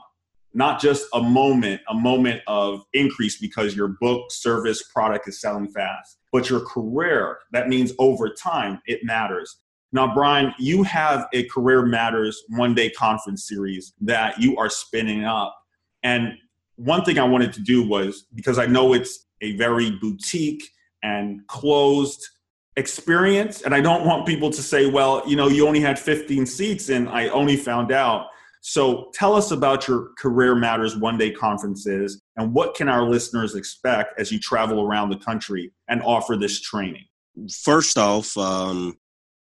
not 0.53 0.81
just 0.81 1.07
a 1.13 1.21
moment, 1.21 1.81
a 1.89 1.93
moment 1.93 2.41
of 2.47 2.83
increase 2.93 3.37
because 3.37 3.75
your 3.75 3.89
book, 3.99 4.31
service, 4.31 4.83
product 4.83 5.27
is 5.27 5.39
selling 5.39 5.69
fast, 5.69 6.17
but 6.31 6.49
your 6.49 6.61
career. 6.61 7.39
That 7.51 7.69
means 7.69 7.93
over 7.99 8.29
time, 8.29 8.81
it 8.85 9.03
matters. 9.03 9.57
Now, 9.93 10.13
Brian, 10.13 10.53
you 10.57 10.83
have 10.83 11.27
a 11.33 11.43
Career 11.45 11.85
Matters 11.85 12.43
one 12.49 12.73
day 12.73 12.89
conference 12.89 13.45
series 13.47 13.93
that 13.99 14.39
you 14.39 14.57
are 14.57 14.69
spinning 14.69 15.25
up. 15.25 15.53
And 16.03 16.33
one 16.75 17.03
thing 17.03 17.19
I 17.19 17.23
wanted 17.23 17.53
to 17.53 17.61
do 17.61 17.87
was 17.87 18.25
because 18.33 18.57
I 18.57 18.65
know 18.65 18.93
it's 18.93 19.27
a 19.41 19.55
very 19.57 19.91
boutique 19.91 20.63
and 21.03 21.45
closed 21.47 22.25
experience. 22.77 23.61
And 23.61 23.75
I 23.75 23.81
don't 23.81 24.05
want 24.05 24.25
people 24.25 24.49
to 24.49 24.61
say, 24.61 24.85
well, 24.85 25.23
you 25.27 25.35
know, 25.35 25.47
you 25.47 25.67
only 25.67 25.81
had 25.81 25.99
15 25.99 26.45
seats 26.45 26.89
and 26.89 27.09
I 27.09 27.27
only 27.29 27.57
found 27.57 27.91
out. 27.91 28.27
So 28.61 29.09
tell 29.13 29.35
us 29.35 29.51
about 29.51 29.87
your 29.87 30.09
Career 30.17 30.55
Matters 30.55 30.95
one 30.95 31.17
day 31.17 31.31
conferences 31.31 32.21
and 32.37 32.53
what 32.53 32.75
can 32.75 32.87
our 32.87 33.03
listeners 33.03 33.55
expect 33.55 34.19
as 34.19 34.31
you 34.31 34.39
travel 34.39 34.81
around 34.81 35.09
the 35.09 35.17
country 35.17 35.71
and 35.87 36.01
offer 36.03 36.37
this 36.37 36.61
training? 36.61 37.05
First 37.63 37.97
off, 37.97 38.37
um, 38.37 38.97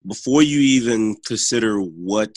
before 0.07 0.43
you 0.43 0.61
even 0.61 1.17
consider 1.27 1.79
what 1.79 2.37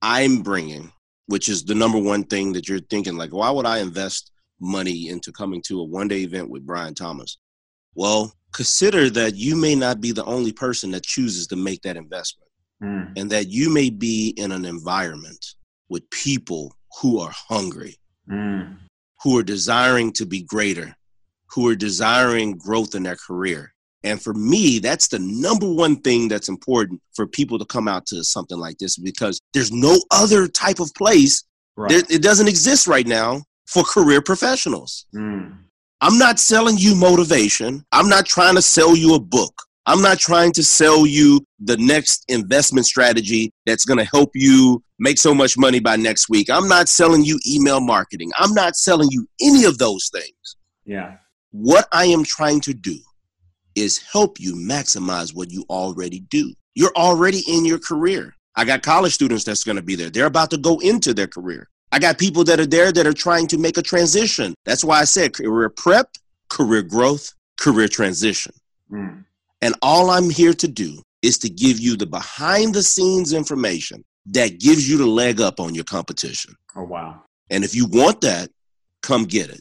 I'm 0.00 0.42
bringing, 0.42 0.92
which 1.26 1.48
is 1.48 1.64
the 1.64 1.74
number 1.74 1.98
one 1.98 2.24
thing 2.24 2.52
that 2.52 2.68
you're 2.68 2.80
thinking, 2.80 3.16
like, 3.16 3.32
why 3.32 3.50
would 3.50 3.66
I 3.66 3.78
invest 3.78 4.30
money 4.60 5.08
into 5.08 5.32
coming 5.32 5.62
to 5.66 5.80
a 5.80 5.84
one 5.84 6.08
day 6.08 6.20
event 6.20 6.50
with 6.50 6.66
Brian 6.66 6.94
Thomas? 6.94 7.38
Well, 7.94 8.32
consider 8.52 9.10
that 9.10 9.34
you 9.34 9.56
may 9.56 9.74
not 9.74 10.00
be 10.00 10.12
the 10.12 10.24
only 10.24 10.52
person 10.52 10.90
that 10.92 11.04
chooses 11.04 11.46
to 11.48 11.56
make 11.56 11.82
that 11.82 11.96
investment 11.96 12.50
mm. 12.82 13.12
and 13.16 13.30
that 13.30 13.48
you 13.48 13.70
may 13.70 13.90
be 13.90 14.34
in 14.36 14.52
an 14.52 14.64
environment 14.64 15.44
with 15.88 16.08
people 16.10 16.74
who 17.00 17.20
are 17.20 17.32
hungry, 17.32 17.96
mm. 18.30 18.76
who 19.22 19.38
are 19.38 19.42
desiring 19.42 20.12
to 20.12 20.26
be 20.26 20.42
greater, 20.42 20.94
who 21.50 21.68
are 21.68 21.74
desiring 21.74 22.56
growth 22.56 22.94
in 22.94 23.02
their 23.02 23.16
career. 23.16 23.73
And 24.04 24.22
for 24.22 24.34
me, 24.34 24.78
that's 24.78 25.08
the 25.08 25.18
number 25.18 25.66
one 25.68 25.96
thing 25.96 26.28
that's 26.28 26.50
important 26.50 27.00
for 27.14 27.26
people 27.26 27.58
to 27.58 27.64
come 27.64 27.88
out 27.88 28.06
to 28.06 28.22
something 28.22 28.58
like 28.58 28.76
this 28.78 28.98
because 28.98 29.40
there's 29.54 29.72
no 29.72 29.98
other 30.12 30.46
type 30.46 30.78
of 30.78 30.92
place. 30.94 31.42
Right. 31.76 31.90
There, 31.90 32.02
it 32.10 32.22
doesn't 32.22 32.46
exist 32.46 32.86
right 32.86 33.06
now 33.06 33.42
for 33.66 33.82
career 33.82 34.20
professionals. 34.20 35.06
Mm. 35.14 35.56
I'm 36.02 36.18
not 36.18 36.38
selling 36.38 36.76
you 36.76 36.94
motivation. 36.94 37.82
I'm 37.92 38.08
not 38.10 38.26
trying 38.26 38.56
to 38.56 38.62
sell 38.62 38.94
you 38.94 39.14
a 39.14 39.20
book. 39.20 39.54
I'm 39.86 40.02
not 40.02 40.18
trying 40.18 40.52
to 40.52 40.62
sell 40.62 41.06
you 41.06 41.44
the 41.58 41.76
next 41.78 42.24
investment 42.28 42.86
strategy 42.86 43.52
that's 43.64 43.84
going 43.86 43.98
to 43.98 44.04
help 44.04 44.30
you 44.34 44.82
make 44.98 45.18
so 45.18 45.34
much 45.34 45.56
money 45.56 45.80
by 45.80 45.96
next 45.96 46.28
week. 46.28 46.50
I'm 46.50 46.68
not 46.68 46.88
selling 46.88 47.24
you 47.24 47.38
email 47.46 47.80
marketing. 47.80 48.30
I'm 48.38 48.54
not 48.54 48.76
selling 48.76 49.08
you 49.10 49.26
any 49.40 49.64
of 49.64 49.78
those 49.78 50.10
things. 50.12 50.56
Yeah. 50.84 51.16
What 51.52 51.86
I 51.92 52.06
am 52.06 52.24
trying 52.24 52.60
to 52.62 52.74
do 52.74 52.98
is 53.74 53.98
help 53.98 54.38
you 54.40 54.54
maximize 54.54 55.34
what 55.34 55.50
you 55.50 55.64
already 55.68 56.20
do. 56.30 56.52
You're 56.74 56.94
already 56.96 57.42
in 57.48 57.64
your 57.64 57.78
career. 57.78 58.34
I 58.56 58.64
got 58.64 58.82
college 58.82 59.14
students 59.14 59.44
that's 59.44 59.64
going 59.64 59.76
to 59.76 59.82
be 59.82 59.96
there. 59.96 60.10
They're 60.10 60.26
about 60.26 60.50
to 60.50 60.58
go 60.58 60.78
into 60.78 61.12
their 61.12 61.26
career. 61.26 61.68
I 61.92 61.98
got 61.98 62.18
people 62.18 62.44
that 62.44 62.60
are 62.60 62.66
there 62.66 62.92
that 62.92 63.06
are 63.06 63.12
trying 63.12 63.46
to 63.48 63.58
make 63.58 63.76
a 63.76 63.82
transition. 63.82 64.54
That's 64.64 64.84
why 64.84 65.00
I 65.00 65.04
said 65.04 65.34
career 65.34 65.68
prep, 65.68 66.10
career 66.48 66.82
growth, 66.82 67.32
career 67.58 67.88
transition. 67.88 68.52
Mm. 68.90 69.24
And 69.62 69.74
all 69.82 70.10
I'm 70.10 70.30
here 70.30 70.54
to 70.54 70.68
do 70.68 71.00
is 71.22 71.38
to 71.38 71.48
give 71.48 71.80
you 71.80 71.96
the 71.96 72.06
behind 72.06 72.74
the 72.74 72.82
scenes 72.82 73.32
information 73.32 74.04
that 74.26 74.60
gives 74.60 74.88
you 74.88 74.98
the 74.98 75.06
leg 75.06 75.40
up 75.40 75.60
on 75.60 75.74
your 75.74 75.84
competition. 75.84 76.54
Oh, 76.76 76.84
wow. 76.84 77.22
And 77.50 77.64
if 77.64 77.74
you 77.74 77.86
want 77.86 78.20
that, 78.22 78.50
come 79.02 79.24
get 79.24 79.50
it. 79.50 79.60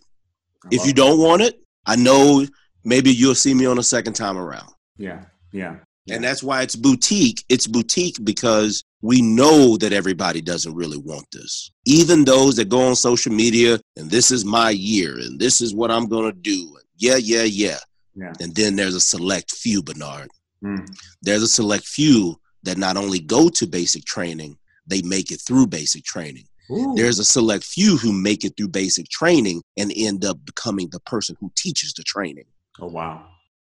If 0.72 0.86
you 0.86 0.94
don't 0.94 1.20
want 1.20 1.42
it, 1.42 1.62
I 1.86 1.96
know 1.96 2.46
maybe 2.84 3.12
you'll 3.12 3.36
see 3.36 3.54
me 3.54 3.66
on 3.66 3.80
a 3.80 3.84
second 3.84 4.14
time 4.14 4.38
around. 4.38 4.72
Yeah. 4.98 5.26
Yeah. 5.52 5.78
And 6.10 6.24
that's 6.24 6.44
why 6.44 6.64
it's 6.64 6.76
boutique. 6.76 7.46
It's 7.48 7.68
boutique 7.68 8.18
because 8.24 8.84
we 9.02 9.22
know 9.22 9.78
that 9.78 9.94
everybody 9.94 10.42
doesn't 10.42 10.76
really 10.76 10.98
want 10.98 11.26
this. 11.32 11.72
Even 11.86 12.26
those 12.26 12.58
that 12.58 12.70
go 12.70 12.88
on 12.88 12.96
social 12.96 13.32
media 13.32 13.80
and 13.96 14.10
this 14.10 14.32
is 14.32 14.44
my 14.44 14.72
year 14.72 15.18
and 15.18 15.40
this 15.40 15.62
is 15.62 15.74
what 15.74 15.92
I'm 15.92 16.08
going 16.08 16.30
to 16.30 16.38
do. 16.38 16.76
Yeah, 16.98 17.16
yeah, 17.16 17.44
yeah, 17.44 17.78
yeah. 18.16 18.34
And 18.42 18.54
then 18.54 18.76
there's 18.76 18.96
a 18.96 19.00
select 19.00 19.52
few, 19.52 19.82
Bernard. 19.82 20.30
Mm. 20.64 20.88
There's 21.22 21.44
a 21.44 21.48
select 21.48 21.86
few 21.86 22.40
that 22.64 22.78
not 22.78 22.98
only 22.98 23.20
go 23.20 23.50
to 23.50 23.68
basic 23.68 24.04
training, 24.06 24.58
they 24.86 25.02
make 25.02 25.32
it 25.32 25.42
through 25.42 25.68
basic 25.68 26.04
training. 26.04 26.46
Ooh. 26.72 26.94
There's 26.96 27.20
a 27.20 27.26
select 27.26 27.64
few 27.64 27.98
who 27.98 28.14
make 28.14 28.46
it 28.46 28.56
through 28.58 28.70
basic 28.70 29.10
training 29.10 29.62
and 29.78 29.92
end 29.96 30.26
up 30.26 30.38
becoming 30.46 30.90
the 30.90 31.00
person 31.02 31.36
who 31.40 31.52
teaches 31.56 31.94
the 31.94 32.04
training. 32.04 32.46
Oh, 32.80 32.88
wow. 32.88 33.26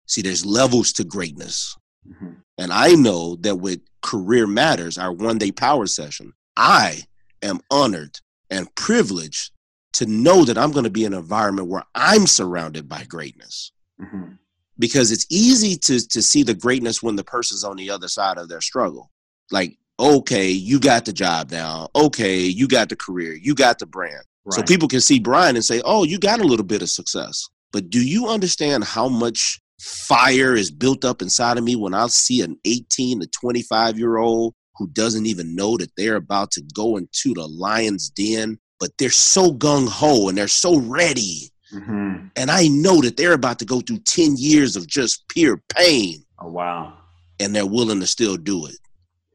See, 0.07 0.21
there's 0.21 0.45
levels 0.45 0.93
to 0.93 1.03
greatness. 1.03 1.77
Mm-hmm. 2.07 2.33
And 2.57 2.71
I 2.71 2.93
know 2.93 3.35
that 3.37 3.55
with 3.55 3.81
Career 4.01 4.47
Matters, 4.47 4.97
our 4.97 5.11
one 5.11 5.37
day 5.37 5.51
power 5.51 5.87
session, 5.87 6.33
I 6.55 7.01
am 7.41 7.59
honored 7.71 8.19
and 8.49 8.73
privileged 8.75 9.51
to 9.93 10.05
know 10.05 10.43
that 10.45 10.57
I'm 10.57 10.71
going 10.71 10.83
to 10.83 10.89
be 10.89 11.05
in 11.05 11.13
an 11.13 11.19
environment 11.19 11.67
where 11.67 11.83
I'm 11.95 12.27
surrounded 12.27 12.87
by 12.87 13.03
greatness. 13.05 13.71
Mm-hmm. 13.99 14.33
Because 14.77 15.11
it's 15.11 15.25
easy 15.29 15.77
to, 15.77 16.05
to 16.09 16.21
see 16.21 16.43
the 16.43 16.53
greatness 16.53 17.01
when 17.01 17.15
the 17.15 17.23
person's 17.23 17.63
on 17.63 17.77
the 17.77 17.89
other 17.89 18.09
side 18.09 18.37
of 18.37 18.49
their 18.49 18.59
struggle. 18.59 19.09
Like, 19.49 19.77
okay, 19.97 20.49
you 20.49 20.81
got 20.81 21.05
the 21.05 21.13
job 21.13 21.49
now. 21.49 21.87
Okay, 21.95 22.39
you 22.39 22.67
got 22.67 22.89
the 22.89 22.97
career. 22.97 23.33
You 23.33 23.55
got 23.55 23.79
the 23.79 23.85
brand. 23.85 24.23
Right. 24.43 24.55
So 24.55 24.63
people 24.63 24.89
can 24.89 24.99
see 24.99 25.19
Brian 25.19 25.55
and 25.55 25.63
say, 25.63 25.81
oh, 25.85 26.03
you 26.03 26.19
got 26.19 26.41
a 26.41 26.43
little 26.43 26.65
bit 26.65 26.81
of 26.81 26.89
success. 26.89 27.47
But 27.75 27.89
do 27.89 28.01
you 28.01 28.29
understand 28.29 28.85
how 28.85 29.09
much 29.09 29.59
fire 29.81 30.55
is 30.55 30.71
built 30.71 31.03
up 31.03 31.21
inside 31.21 31.57
of 31.57 31.65
me 31.65 31.75
when 31.75 31.93
I 31.93 32.07
see 32.07 32.39
an 32.41 32.57
18 32.63 33.19
to 33.19 33.27
25 33.27 33.99
year 33.99 34.15
old 34.15 34.53
who 34.77 34.87
doesn't 34.91 35.25
even 35.25 35.57
know 35.57 35.75
that 35.75 35.91
they're 35.97 36.15
about 36.15 36.51
to 36.51 36.63
go 36.73 36.95
into 36.95 37.33
the 37.33 37.45
lion's 37.45 38.09
den, 38.09 38.57
but 38.79 38.91
they're 38.97 39.09
so 39.09 39.51
gung 39.51 39.89
ho 39.89 40.29
and 40.29 40.37
they're 40.37 40.47
so 40.47 40.79
ready. 40.79 41.51
Mm-hmm. 41.73 42.27
And 42.37 42.49
I 42.49 42.69
know 42.69 43.01
that 43.01 43.17
they're 43.17 43.33
about 43.33 43.59
to 43.59 43.65
go 43.65 43.81
through 43.81 43.99
10 44.05 44.35
years 44.37 44.77
of 44.77 44.87
just 44.87 45.27
pure 45.27 45.61
pain. 45.75 46.23
Oh, 46.39 46.51
wow. 46.51 46.97
And 47.41 47.53
they're 47.53 47.65
willing 47.65 47.99
to 47.99 48.07
still 48.07 48.37
do 48.37 48.67
it. 48.67 48.77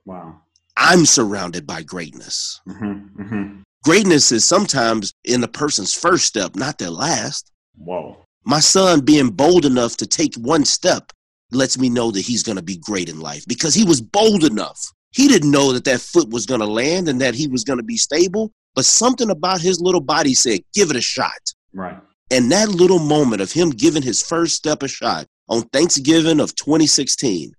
Wow. 0.07 0.41
I'm 0.79 1.05
surrounded 1.05 1.67
by 1.67 1.83
greatness. 1.83 2.59
Mm-hmm. 2.67 3.23
Mm-hmm. 3.23 3.61
Greatness 3.85 4.33
is 4.33 4.47
sometimes 4.47 5.13
in 5.27 5.45
a 5.45 5.49
person's 5.49 5.93
first 5.93 6.25
step, 6.25 6.57
not 6.57 6.79
their 6.79 6.89
last. 6.89 7.53
Whoa. 7.77 8.25
My 8.45 8.61
son 8.61 9.01
being 9.01 9.31
bold 9.31 9.65
enough 9.65 9.97
to 9.99 10.07
take 10.07 10.35
one 10.35 10.65
step 10.65 11.13
lets 11.53 11.79
me 11.79 11.89
know 11.91 12.11
that 12.11 12.23
he's 12.23 12.43
going 12.43 12.57
to 12.57 12.63
be 12.63 12.79
great 12.79 13.09
in 13.09 13.21
life 13.21 13.45
because 13.47 13.75
he 13.75 13.85
was 13.85 14.01
bold 14.01 14.45
enough. 14.45 14.81
He 15.13 15.29
didn't 15.29 15.51
know 15.51 15.73
that 15.73 15.85
that 15.85 16.01
foot 16.01 16.31
was 16.31 16.47
going 16.47 16.61
to 16.61 16.67
land 16.67 17.09
and 17.09 17.21
that 17.21 17.35
he 17.35 17.49
was 17.49 17.65
going 17.65 17.79
to 17.79 17.85
be 17.85 17.97
stable, 17.97 18.53
but 18.75 18.85
something 18.85 19.31
about 19.31 19.61
his 19.61 19.81
little 19.81 20.01
body 20.01 20.35
said, 20.35 20.61
give 20.73 20.91
it 20.91 20.97
a 20.97 21.01
shot. 21.01 21.53
Right. 21.75 21.99
And 22.31 22.51
that 22.53 22.69
little 22.69 23.01
moment 23.01 23.43
of 23.43 23.51
him 23.51 23.71
giving 23.71 24.03
his 24.03 24.23
first 24.23 24.55
step 24.55 24.83
a 24.83 24.89
shot 24.89 25.27
on 25.49 25.63
Thanksgiving 25.63 26.39
of 26.39 26.55
2016, 26.55 27.53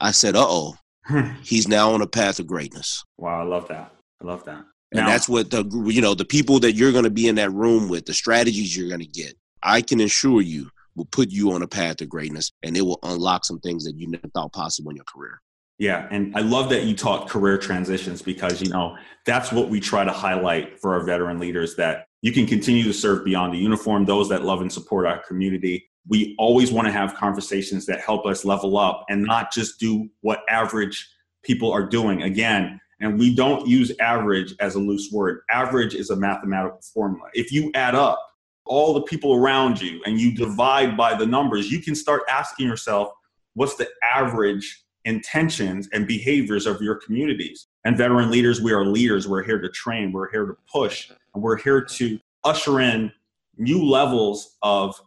I 0.00 0.10
said, 0.10 0.36
uh 0.36 0.44
oh, 0.46 0.76
he's 1.42 1.66
now 1.66 1.92
on 1.92 2.02
a 2.02 2.06
path 2.06 2.38
of 2.38 2.46
greatness. 2.46 3.04
Wow, 3.16 3.40
I 3.40 3.44
love 3.44 3.68
that. 3.68 3.90
I 4.22 4.26
love 4.26 4.44
that. 4.44 4.64
And 4.92 5.00
now, 5.00 5.06
that's 5.06 5.28
what 5.28 5.50
the 5.50 5.64
you 5.86 6.00
know 6.00 6.14
the 6.14 6.24
people 6.24 6.60
that 6.60 6.72
you're 6.72 6.92
going 6.92 7.04
to 7.04 7.10
be 7.10 7.28
in 7.28 7.34
that 7.34 7.52
room 7.52 7.88
with, 7.88 8.06
the 8.06 8.14
strategies 8.14 8.74
you're 8.74 8.88
going 8.88 9.00
to 9.00 9.06
get, 9.06 9.34
I 9.62 9.80
can 9.80 10.00
assure 10.00 10.40
you 10.40 10.70
will 10.96 11.06
put 11.06 11.30
you 11.30 11.52
on 11.52 11.62
a 11.62 11.68
path 11.68 11.96
to 11.96 12.06
greatness 12.06 12.52
and 12.62 12.76
it 12.76 12.82
will 12.82 12.98
unlock 13.02 13.44
some 13.44 13.60
things 13.60 13.84
that 13.84 13.96
you 13.96 14.08
never 14.08 14.28
thought 14.34 14.52
possible 14.52 14.90
in 14.90 14.96
your 14.96 15.04
career. 15.04 15.40
Yeah, 15.78 16.08
and 16.10 16.36
I 16.36 16.40
love 16.40 16.70
that 16.70 16.84
you 16.84 16.96
taught 16.96 17.28
career 17.28 17.56
transitions 17.56 18.20
because 18.20 18.60
you 18.60 18.68
know 18.68 18.96
that's 19.24 19.52
what 19.52 19.68
we 19.68 19.78
try 19.78 20.02
to 20.02 20.10
highlight 20.10 20.80
for 20.80 20.94
our 20.94 21.04
veteran 21.04 21.38
leaders 21.38 21.76
that 21.76 22.08
you 22.20 22.32
can 22.32 22.46
continue 22.46 22.82
to 22.82 22.92
serve 22.92 23.24
beyond 23.24 23.54
the 23.54 23.58
uniform 23.58 24.04
those 24.04 24.28
that 24.30 24.44
love 24.44 24.60
and 24.60 24.72
support 24.72 25.06
our 25.06 25.22
community. 25.22 25.88
We 26.08 26.34
always 26.36 26.72
want 26.72 26.86
to 26.88 26.92
have 26.92 27.14
conversations 27.14 27.86
that 27.86 28.00
help 28.00 28.26
us 28.26 28.44
level 28.44 28.76
up 28.76 29.04
and 29.08 29.22
not 29.22 29.52
just 29.52 29.78
do 29.78 30.08
what 30.22 30.40
average 30.48 31.08
people 31.44 31.70
are 31.70 31.86
doing. 31.86 32.22
Again, 32.22 32.80
and 33.00 33.16
we 33.16 33.32
don't 33.32 33.64
use 33.68 33.92
average 34.00 34.54
as 34.58 34.74
a 34.74 34.80
loose 34.80 35.10
word. 35.12 35.42
Average 35.48 35.94
is 35.94 36.10
a 36.10 36.16
mathematical 36.16 36.80
formula. 36.92 37.28
If 37.34 37.52
you 37.52 37.70
add 37.74 37.94
up 37.94 38.20
all 38.68 38.94
the 38.94 39.02
people 39.02 39.34
around 39.34 39.80
you 39.80 40.00
and 40.06 40.20
you 40.20 40.34
divide 40.34 40.96
by 40.96 41.14
the 41.14 41.26
numbers, 41.26 41.70
you 41.70 41.80
can 41.80 41.94
start 41.94 42.22
asking 42.28 42.66
yourself, 42.66 43.10
what's 43.54 43.76
the 43.76 43.88
average 44.14 44.84
intentions 45.04 45.88
and 45.92 46.06
behaviors 46.06 46.66
of 46.66 46.80
your 46.80 46.94
communities? 46.96 47.66
And 47.84 47.96
veteran 47.96 48.30
leaders, 48.30 48.60
we 48.60 48.72
are 48.72 48.84
leaders. 48.84 49.26
We're 49.26 49.42
here 49.42 49.60
to 49.60 49.68
train, 49.70 50.12
we're 50.12 50.30
here 50.30 50.46
to 50.46 50.56
push, 50.70 51.10
and 51.34 51.42
we're 51.42 51.58
here 51.58 51.82
to 51.82 52.18
usher 52.44 52.80
in 52.80 53.12
new 53.56 53.84
levels 53.84 54.56
of 54.62 55.00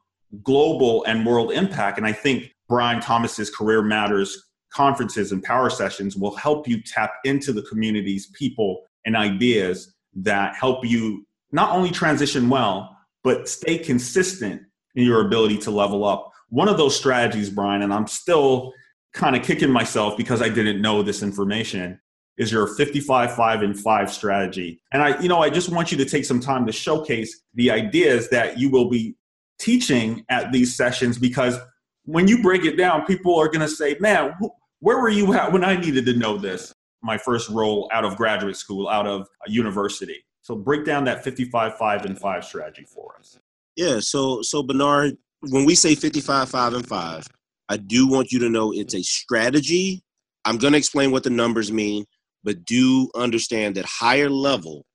global 0.43 1.03
and 1.05 1.25
world 1.25 1.51
impact. 1.51 1.97
And 1.97 2.07
I 2.07 2.11
think 2.11 2.53
Brian 2.67 3.01
Thomas's 3.01 3.49
Career 3.49 3.81
Matters 3.81 4.47
conferences 4.71 5.31
and 5.31 5.43
power 5.43 5.69
sessions 5.69 6.15
will 6.15 6.35
help 6.35 6.67
you 6.67 6.81
tap 6.81 7.13
into 7.25 7.51
the 7.51 7.61
community's 7.63 8.27
people 8.27 8.83
and 9.05 9.15
ideas 9.15 9.93
that 10.15 10.55
help 10.55 10.85
you 10.85 11.25
not 11.51 11.75
only 11.75 11.91
transition 11.91 12.49
well, 12.49 12.97
but 13.23 13.47
stay 13.47 13.77
consistent 13.77 14.61
in 14.95 15.05
your 15.05 15.25
ability 15.25 15.57
to 15.59 15.71
level 15.71 16.03
up. 16.03 16.31
One 16.49 16.67
of 16.67 16.77
those 16.77 16.95
strategies, 16.95 17.49
Brian, 17.49 17.81
and 17.81 17.93
I'm 17.93 18.07
still 18.07 18.73
kind 19.13 19.35
of 19.35 19.43
kicking 19.43 19.71
myself 19.71 20.17
because 20.17 20.41
I 20.41 20.49
didn't 20.49 20.81
know 20.81 21.03
this 21.03 21.23
information, 21.23 21.99
is 22.37 22.51
your 22.51 22.67
55 22.67 23.35
5 23.35 23.61
and 23.61 23.79
5 23.79 24.11
strategy. 24.11 24.81
And 24.91 25.01
I, 25.01 25.19
you 25.21 25.29
know, 25.29 25.39
I 25.39 25.49
just 25.49 25.69
want 25.69 25.91
you 25.91 25.97
to 25.97 26.05
take 26.05 26.25
some 26.25 26.39
time 26.39 26.65
to 26.65 26.71
showcase 26.71 27.41
the 27.53 27.71
ideas 27.71 28.29
that 28.29 28.57
you 28.57 28.69
will 28.69 28.89
be 28.89 29.15
teaching 29.59 30.25
at 30.29 30.51
these 30.51 30.75
sessions 30.75 31.17
because 31.19 31.57
when 32.05 32.27
you 32.27 32.41
break 32.41 32.65
it 32.65 32.77
down, 32.77 33.05
people 33.05 33.37
are 33.39 33.47
going 33.47 33.61
to 33.61 33.67
say, 33.67 33.95
man, 33.99 34.33
where 34.79 34.99
were 34.99 35.09
you 35.09 35.33
at 35.33 35.51
when 35.51 35.63
I 35.63 35.75
needed 35.75 36.05
to 36.07 36.13
know 36.13 36.37
this? 36.37 36.73
My 37.03 37.17
first 37.17 37.49
role 37.49 37.89
out 37.93 38.05
of 38.05 38.17
graduate 38.17 38.57
school, 38.57 38.89
out 38.89 39.07
of 39.07 39.27
university. 39.47 40.23
So 40.41 40.55
break 40.55 40.85
down 40.85 41.03
that 41.05 41.23
55, 41.23 41.77
5, 41.77 42.05
and 42.05 42.19
5 42.19 42.45
strategy 42.45 42.85
for 42.85 43.15
us. 43.19 43.37
Yeah, 43.75 43.99
so 43.99 44.41
so 44.41 44.63
Bernard, 44.63 45.17
when 45.49 45.65
we 45.65 45.75
say 45.75 45.95
55, 45.95 46.49
5, 46.49 46.73
and 46.73 46.87
5, 46.87 47.27
I 47.69 47.77
do 47.77 48.07
want 48.07 48.31
you 48.31 48.39
to 48.39 48.49
know 48.49 48.73
it's 48.73 48.95
a 48.95 49.03
strategy. 49.03 50.03
I'm 50.45 50.57
going 50.57 50.73
to 50.73 50.77
explain 50.79 51.11
what 51.11 51.23
the 51.23 51.29
numbers 51.29 51.71
mean, 51.71 52.05
but 52.43 52.65
do 52.65 53.09
understand 53.15 53.75
that 53.75 53.85
higher 53.85 54.29
level, 54.29 54.85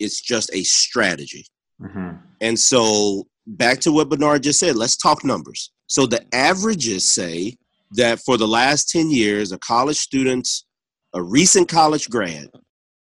it's 0.00 0.20
just 0.20 0.52
a 0.52 0.62
strategy. 0.64 1.46
Mm-hmm. 1.80 2.16
And 2.40 2.58
so 2.58 3.24
back 3.46 3.80
to 3.80 3.92
what 3.92 4.08
Bernard 4.08 4.42
just 4.42 4.58
said, 4.58 4.76
let's 4.76 4.96
talk 4.96 5.24
numbers. 5.24 5.70
So 5.86 6.06
the 6.06 6.24
averages 6.34 7.06
say 7.06 7.56
that 7.92 8.20
for 8.20 8.36
the 8.36 8.48
last 8.48 8.88
10 8.88 9.10
years, 9.10 9.52
a 9.52 9.58
college 9.58 9.98
student, 9.98 10.48
a 11.14 11.22
recent 11.22 11.68
college 11.68 12.08
grad, 12.10 12.48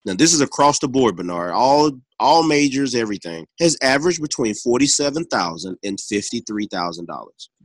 now 0.04 0.14
this 0.14 0.32
is 0.32 0.40
across 0.40 0.78
the 0.78 0.88
board, 0.88 1.16
Bernard, 1.16 1.52
all 1.52 1.92
all 2.18 2.42
majors, 2.42 2.94
everything, 2.94 3.46
has 3.60 3.78
averaged 3.82 4.20
between 4.20 4.52
$47,000 4.52 5.74
and 5.82 5.98
$53,000. 5.98 7.06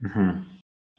Mm-hmm. 0.06 0.42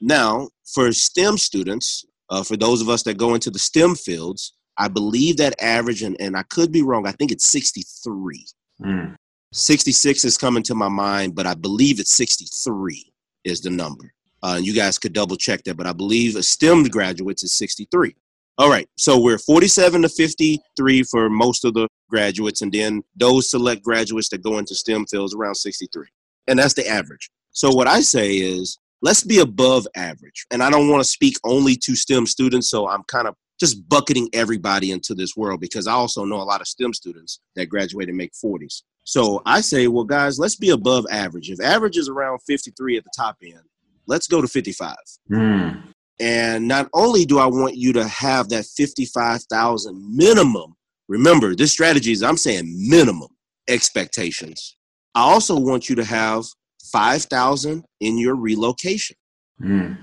Now, 0.01 0.49
for 0.75 0.93
STEM 0.93 1.39
students, 1.39 2.05
uh, 2.29 2.43
for 2.43 2.57
those 2.59 2.83
of 2.83 2.91
us 2.91 3.03
that 3.05 3.17
go 3.17 3.35
into 3.35 3.51
the 3.51 3.59
STEM 3.59 3.95
fields, 3.95 4.53
I 4.77 4.89
believe 4.89 5.39
that 5.39 5.55
average, 5.61 6.03
and, 6.03 6.21
and 6.21 6.37
I 6.37 6.43
could 6.45 6.71
be 6.71 6.83
wrong, 6.83 7.07
I 7.07 7.13
think 7.13 7.33
it's 7.33 7.47
63. 7.47 8.47
Mm. 8.85 9.17
66 9.53 10.25
is 10.25 10.37
coming 10.37 10.63
to 10.65 10.75
my 10.75 10.89
mind, 10.89 11.35
but 11.35 11.47
I 11.47 11.55
believe 11.55 11.99
it's 11.99 12.15
63 12.15 13.11
is 13.45 13.63
the 13.63 13.71
number. 13.71 14.13
Uh, 14.43 14.61
you 14.63 14.75
guys 14.75 14.99
could 14.99 15.15
double 15.15 15.37
check 15.37 15.65
that, 15.65 15.79
but 15.79 15.87
I 15.87 15.93
believe 15.93 16.37
a 16.37 16.43
STEM 16.43 16.85
graduates 16.85 17.43
is 17.43 17.55
63. 17.55 18.15
All 18.59 18.71
right, 18.71 18.89
so 18.97 19.21
we're 19.21 19.39
47 19.39 20.01
to 20.03 20.09
53 20.09 21.03
for 21.03 21.29
most 21.29 21.67
of 21.67 21.75
the 21.75 21.89
graduates, 22.09 22.63
and 22.63 22.73
then 22.73 23.03
those 23.15 23.51
select 23.51 23.83
graduates 23.83 24.31
that 24.31 24.43
go 24.43 24.57
into 24.57 24.75
STEM 24.75 25.05
fields 25.07 25.35
around 25.35 25.57
63. 25.57 26.07
And 26.47 26.59
that's 26.59 26.73
the 26.73 26.89
average. 26.89 27.31
So 27.51 27.71
what 27.71 27.87
I 27.87 28.01
say 28.01 28.37
is 28.37 28.79
let's 29.03 29.23
be 29.23 29.41
above 29.41 29.87
average. 29.95 30.47
And 30.51 30.63
I 30.63 30.71
don't 30.71 30.89
want 30.89 31.03
to 31.03 31.09
speak 31.09 31.37
only 31.45 31.77
to 31.77 31.95
STEM 31.95 32.25
students, 32.25 32.71
so 32.71 32.89
I'm 32.89 33.03
kind 33.05 33.29
of 33.29 33.35
just 33.61 33.87
bucketing 33.91 34.31
everybody 34.33 34.91
into 34.91 35.15
this 35.15 35.37
world 35.37 35.61
because 35.61 35.87
I 35.87 35.93
also 35.93 36.25
know 36.25 36.37
a 36.37 36.45
lot 36.45 36.63
of 36.63 36.67
STEM 36.67 36.95
students 36.95 37.41
that 37.57 37.67
graduate 37.67 38.09
and 38.09 38.17
make 38.17 38.33
40s. 38.33 38.83
So 39.05 39.43
I 39.45 39.61
say, 39.61 39.87
well, 39.87 40.05
guys, 40.05 40.39
let's 40.39 40.57
be 40.57 40.71
above 40.71 41.05
average. 41.11 41.51
If 41.51 41.61
average 41.61 41.99
is 41.99 42.09
around 42.09 42.41
53 42.47 42.97
at 42.97 43.05
the 43.05 43.11
top 43.15 43.37
end, 43.43 43.61
let's 44.07 44.29
go 44.29 44.41
to 44.41 44.49
55. 44.49 44.97
Mm. 45.31 45.83
And 46.19 46.67
not 46.67 46.89
only 46.95 47.25
do 47.25 47.39
I 47.39 47.47
want 47.47 47.77
you 47.77 47.93
to 47.95 48.07
have 48.09 48.49
that 48.49 48.65
55,000 48.65 50.17
minimum, 50.17 50.75
remember 51.09 51.55
this 51.55 51.73
strategy 51.73 52.13
is 52.13 52.23
I'm 52.23 52.39
saying 52.39 52.65
minimum 52.89 53.29
expectations. 53.69 54.77
I 55.15 55.21
also 55.21 55.59
want 55.59 55.89
you 55.89 55.97
to 55.97 56.05
have 56.05 56.45
5,000 56.93 57.85
in 58.01 58.19
your 58.19 58.35
relocation 58.35 59.17
mm. 59.61 59.97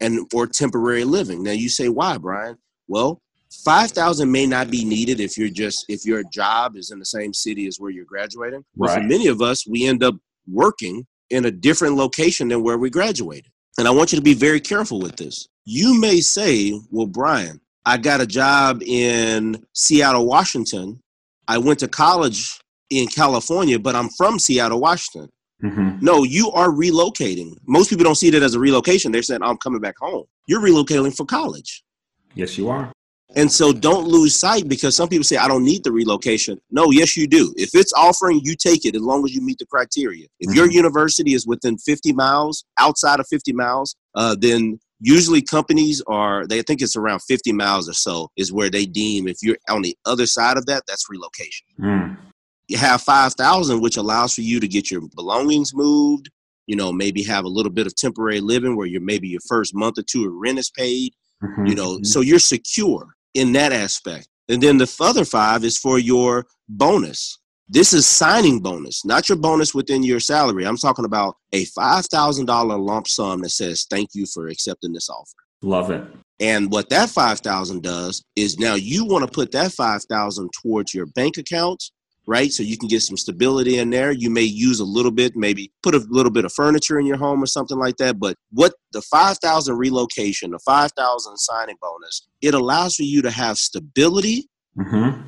and 0.00 0.30
for 0.30 0.46
temporary 0.46 1.04
living. 1.04 1.42
Now 1.42 1.52
you 1.52 1.68
say 1.68 1.88
why, 1.88 2.18
Brian? 2.18 2.58
Well, 2.88 3.20
5,000 3.64 4.30
may 4.30 4.46
not 4.46 4.70
be 4.70 4.84
needed 4.84 5.20
if 5.20 5.38
you're 5.38 5.48
just 5.48 5.84
if 5.88 6.04
your 6.04 6.24
job 6.24 6.76
is 6.76 6.90
in 6.90 6.98
the 6.98 7.04
same 7.04 7.32
city 7.32 7.66
as 7.66 7.78
where 7.78 7.90
you're 7.90 8.04
graduating. 8.04 8.64
But 8.76 8.88
right. 8.88 9.02
for 9.02 9.06
many 9.06 9.28
of 9.28 9.40
us, 9.40 9.66
we 9.66 9.86
end 9.86 10.02
up 10.02 10.16
working 10.50 11.06
in 11.30 11.44
a 11.46 11.50
different 11.50 11.96
location 11.96 12.48
than 12.48 12.62
where 12.62 12.78
we 12.78 12.90
graduated. 12.90 13.50
And 13.78 13.88
I 13.88 13.90
want 13.90 14.12
you 14.12 14.16
to 14.16 14.22
be 14.22 14.34
very 14.34 14.60
careful 14.60 15.00
with 15.00 15.16
this. 15.16 15.48
You 15.64 15.98
may 15.98 16.20
say, 16.20 16.78
well, 16.90 17.06
Brian, 17.06 17.60
I 17.86 17.96
got 17.96 18.20
a 18.20 18.26
job 18.26 18.82
in 18.82 19.64
Seattle, 19.72 20.26
Washington. 20.26 21.00
I 21.48 21.58
went 21.58 21.78
to 21.80 21.88
college 21.88 22.58
in 22.90 23.08
California, 23.08 23.78
but 23.78 23.94
I'm 23.94 24.08
from 24.10 24.38
Seattle, 24.38 24.80
Washington. 24.80 25.30
Mm-hmm. 25.62 26.04
No, 26.04 26.24
you 26.24 26.50
are 26.50 26.68
relocating. 26.68 27.54
Most 27.66 27.88
people 27.88 28.04
don't 28.04 28.14
see 28.16 28.30
that 28.30 28.42
as 28.42 28.54
a 28.54 28.60
relocation. 28.60 29.12
They're 29.12 29.22
saying, 29.22 29.42
I'm 29.42 29.56
coming 29.58 29.80
back 29.80 29.96
home. 29.98 30.24
You're 30.46 30.60
relocating 30.60 31.16
for 31.16 31.24
college. 31.24 31.82
Yes, 32.34 32.58
you 32.58 32.68
are. 32.68 32.92
And 33.36 33.50
so 33.50 33.72
don't 33.72 34.06
lose 34.06 34.38
sight 34.38 34.68
because 34.68 34.94
some 34.94 35.08
people 35.08 35.24
say, 35.24 35.36
I 35.36 35.48
don't 35.48 35.64
need 35.64 35.82
the 35.82 35.90
relocation. 35.90 36.60
No, 36.70 36.90
yes, 36.90 37.16
you 37.16 37.26
do. 37.26 37.52
If 37.56 37.70
it's 37.74 37.92
offering, 37.94 38.40
you 38.44 38.54
take 38.54 38.84
it 38.84 38.94
as 38.94 39.02
long 39.02 39.24
as 39.24 39.34
you 39.34 39.40
meet 39.40 39.58
the 39.58 39.66
criteria. 39.66 40.26
If 40.38 40.50
mm-hmm. 40.50 40.56
your 40.56 40.70
university 40.70 41.34
is 41.34 41.46
within 41.46 41.78
50 41.78 42.12
miles, 42.12 42.64
outside 42.78 43.18
of 43.18 43.26
50 43.28 43.52
miles, 43.52 43.96
uh, 44.14 44.36
then 44.38 44.78
usually 45.04 45.42
companies 45.42 46.02
are, 46.06 46.46
they 46.46 46.62
think 46.62 46.80
it's 46.80 46.96
around 46.96 47.20
50 47.20 47.52
miles 47.52 47.88
or 47.88 47.92
so 47.92 48.30
is 48.36 48.52
where 48.52 48.70
they 48.70 48.86
deem 48.86 49.28
if 49.28 49.36
you're 49.42 49.58
on 49.68 49.82
the 49.82 49.96
other 50.06 50.26
side 50.26 50.56
of 50.56 50.64
that, 50.66 50.84
that's 50.88 51.10
relocation. 51.10 51.66
Mm. 51.78 52.16
You 52.68 52.78
have 52.78 53.02
5,000, 53.02 53.82
which 53.82 53.98
allows 53.98 54.34
for 54.34 54.40
you 54.40 54.60
to 54.60 54.66
get 54.66 54.90
your 54.90 55.02
belongings 55.14 55.74
moved, 55.74 56.30
you 56.66 56.74
know, 56.74 56.90
maybe 56.90 57.22
have 57.24 57.44
a 57.44 57.48
little 57.48 57.70
bit 57.70 57.86
of 57.86 57.94
temporary 57.94 58.40
living 58.40 58.76
where 58.76 58.86
you're 58.86 59.02
maybe 59.02 59.28
your 59.28 59.42
first 59.46 59.74
month 59.74 59.98
or 59.98 60.02
two 60.02 60.26
of 60.26 60.32
rent 60.32 60.58
is 60.58 60.70
paid, 60.70 61.12
mm-hmm. 61.42 61.66
you 61.66 61.74
know, 61.74 61.98
so 62.02 62.22
you're 62.22 62.38
secure 62.38 63.14
in 63.34 63.52
that 63.52 63.74
aspect. 63.74 64.26
And 64.48 64.62
then 64.62 64.78
the 64.78 64.96
other 65.00 65.26
five 65.26 65.64
is 65.64 65.76
for 65.76 65.98
your 65.98 66.46
bonus. 66.66 67.38
This 67.68 67.92
is 67.92 68.06
signing 68.06 68.60
bonus, 68.60 69.04
not 69.04 69.28
your 69.28 69.38
bonus 69.38 69.74
within 69.74 70.02
your 70.02 70.20
salary. 70.20 70.66
I'm 70.66 70.76
talking 70.76 71.04
about 71.04 71.36
a 71.52 71.64
$5,000 71.64 72.86
lump 72.86 73.08
sum 73.08 73.40
that 73.40 73.50
says, 73.50 73.86
thank 73.88 74.10
you 74.14 74.26
for 74.26 74.48
accepting 74.48 74.92
this 74.92 75.08
offer. 75.08 75.30
Love 75.62 75.90
it. 75.90 76.04
And 76.40 76.70
what 76.70 76.90
that 76.90 77.08
5,000 77.08 77.82
does 77.82 78.22
is 78.36 78.58
now 78.58 78.74
you 78.74 79.06
want 79.06 79.24
to 79.24 79.30
put 79.30 79.52
that 79.52 79.72
5,000 79.72 80.50
towards 80.62 80.92
your 80.92 81.06
bank 81.06 81.38
account 81.38 81.82
right? 82.26 82.52
So 82.52 82.62
you 82.62 82.78
can 82.78 82.88
get 82.88 83.02
some 83.02 83.16
stability 83.16 83.78
in 83.78 83.90
there. 83.90 84.12
You 84.12 84.30
may 84.30 84.42
use 84.42 84.80
a 84.80 84.84
little 84.84 85.10
bit, 85.10 85.36
maybe 85.36 85.72
put 85.82 85.94
a 85.94 86.04
little 86.08 86.32
bit 86.32 86.44
of 86.44 86.52
furniture 86.52 86.98
in 86.98 87.06
your 87.06 87.16
home 87.16 87.42
or 87.42 87.46
something 87.46 87.78
like 87.78 87.96
that. 87.98 88.18
But 88.18 88.36
what 88.50 88.74
the 88.92 89.02
5,000 89.02 89.76
relocation, 89.76 90.50
the 90.50 90.58
5,000 90.60 91.36
signing 91.36 91.76
bonus, 91.80 92.26
it 92.40 92.54
allows 92.54 92.96
for 92.96 93.02
you 93.02 93.22
to 93.22 93.30
have 93.30 93.58
stability 93.58 94.48
mm-hmm. 94.78 95.20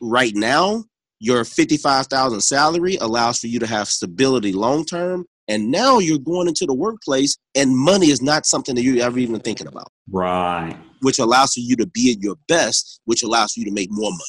right 0.00 0.34
now. 0.34 0.84
Your 1.22 1.44
55,000 1.44 2.40
salary 2.40 2.96
allows 3.00 3.38
for 3.38 3.46
you 3.46 3.60
to 3.60 3.66
have 3.68 3.86
stability 3.86 4.52
long 4.52 4.84
term. 4.84 5.24
And 5.46 5.70
now 5.70 6.00
you're 6.00 6.18
going 6.18 6.48
into 6.48 6.66
the 6.66 6.74
workplace 6.74 7.38
and 7.54 7.76
money 7.76 8.08
is 8.08 8.20
not 8.20 8.44
something 8.44 8.74
that 8.74 8.82
you're 8.82 9.04
ever 9.04 9.20
even 9.20 9.38
thinking 9.38 9.68
about. 9.68 9.86
Right. 10.10 10.76
Which 11.00 11.20
allows 11.20 11.54
for 11.54 11.60
you 11.60 11.76
to 11.76 11.86
be 11.86 12.10
at 12.10 12.20
your 12.20 12.34
best, 12.48 13.00
which 13.04 13.22
allows 13.22 13.52
for 13.52 13.60
you 13.60 13.66
to 13.66 13.72
make 13.72 13.86
more 13.92 14.10
money. 14.10 14.20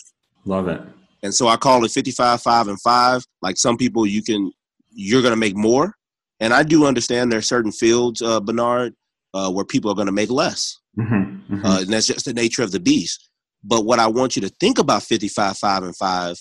Love 0.46 0.68
it. 0.68 0.82
And 1.24 1.34
so 1.34 1.48
I 1.48 1.58
call 1.58 1.84
it 1.84 1.89
55, 1.89 2.44
5, 2.44 2.68
and 2.68 2.80
5. 2.80 3.24
Like 3.41 3.58
some 3.58 3.76
people, 3.76 4.06
you 4.06 4.22
can, 4.22 4.52
you're 4.91 5.24
going 5.24 5.34
to 5.34 5.39
make 5.39 5.56
more. 5.56 5.96
And 6.39 6.54
I 6.54 6.62
do 6.62 6.86
understand 6.86 7.32
there 7.32 7.39
are 7.39 7.41
certain 7.41 7.72
fields, 7.72 8.22
uh, 8.22 8.39
Bernard, 8.39 8.94
uh, 9.34 9.50
where 9.50 9.66
people 9.66 9.89
are 9.89 9.96
going 9.96 10.06
to 10.06 10.12
make 10.12 10.30
less. 10.30 10.78
Mm-hmm, 11.00 11.56
mm-hmm. 11.56 11.66
Uh, 11.66 11.80
and 11.80 11.89
that's 11.89 12.06
just 12.06 12.26
the 12.26 12.36
nature 12.36 12.62
of 12.62 12.72
the 12.72 12.80
beast. 12.80 13.32
But 13.64 13.84
what 13.84 13.98
I 13.98 14.06
want 14.06 14.36
you 14.36 14.44
to 14.44 14.50
think 14.60 14.78
about 14.78 15.02
55, 15.02 15.58
5, 15.58 15.84
and 15.84 15.96
5, 15.96 16.36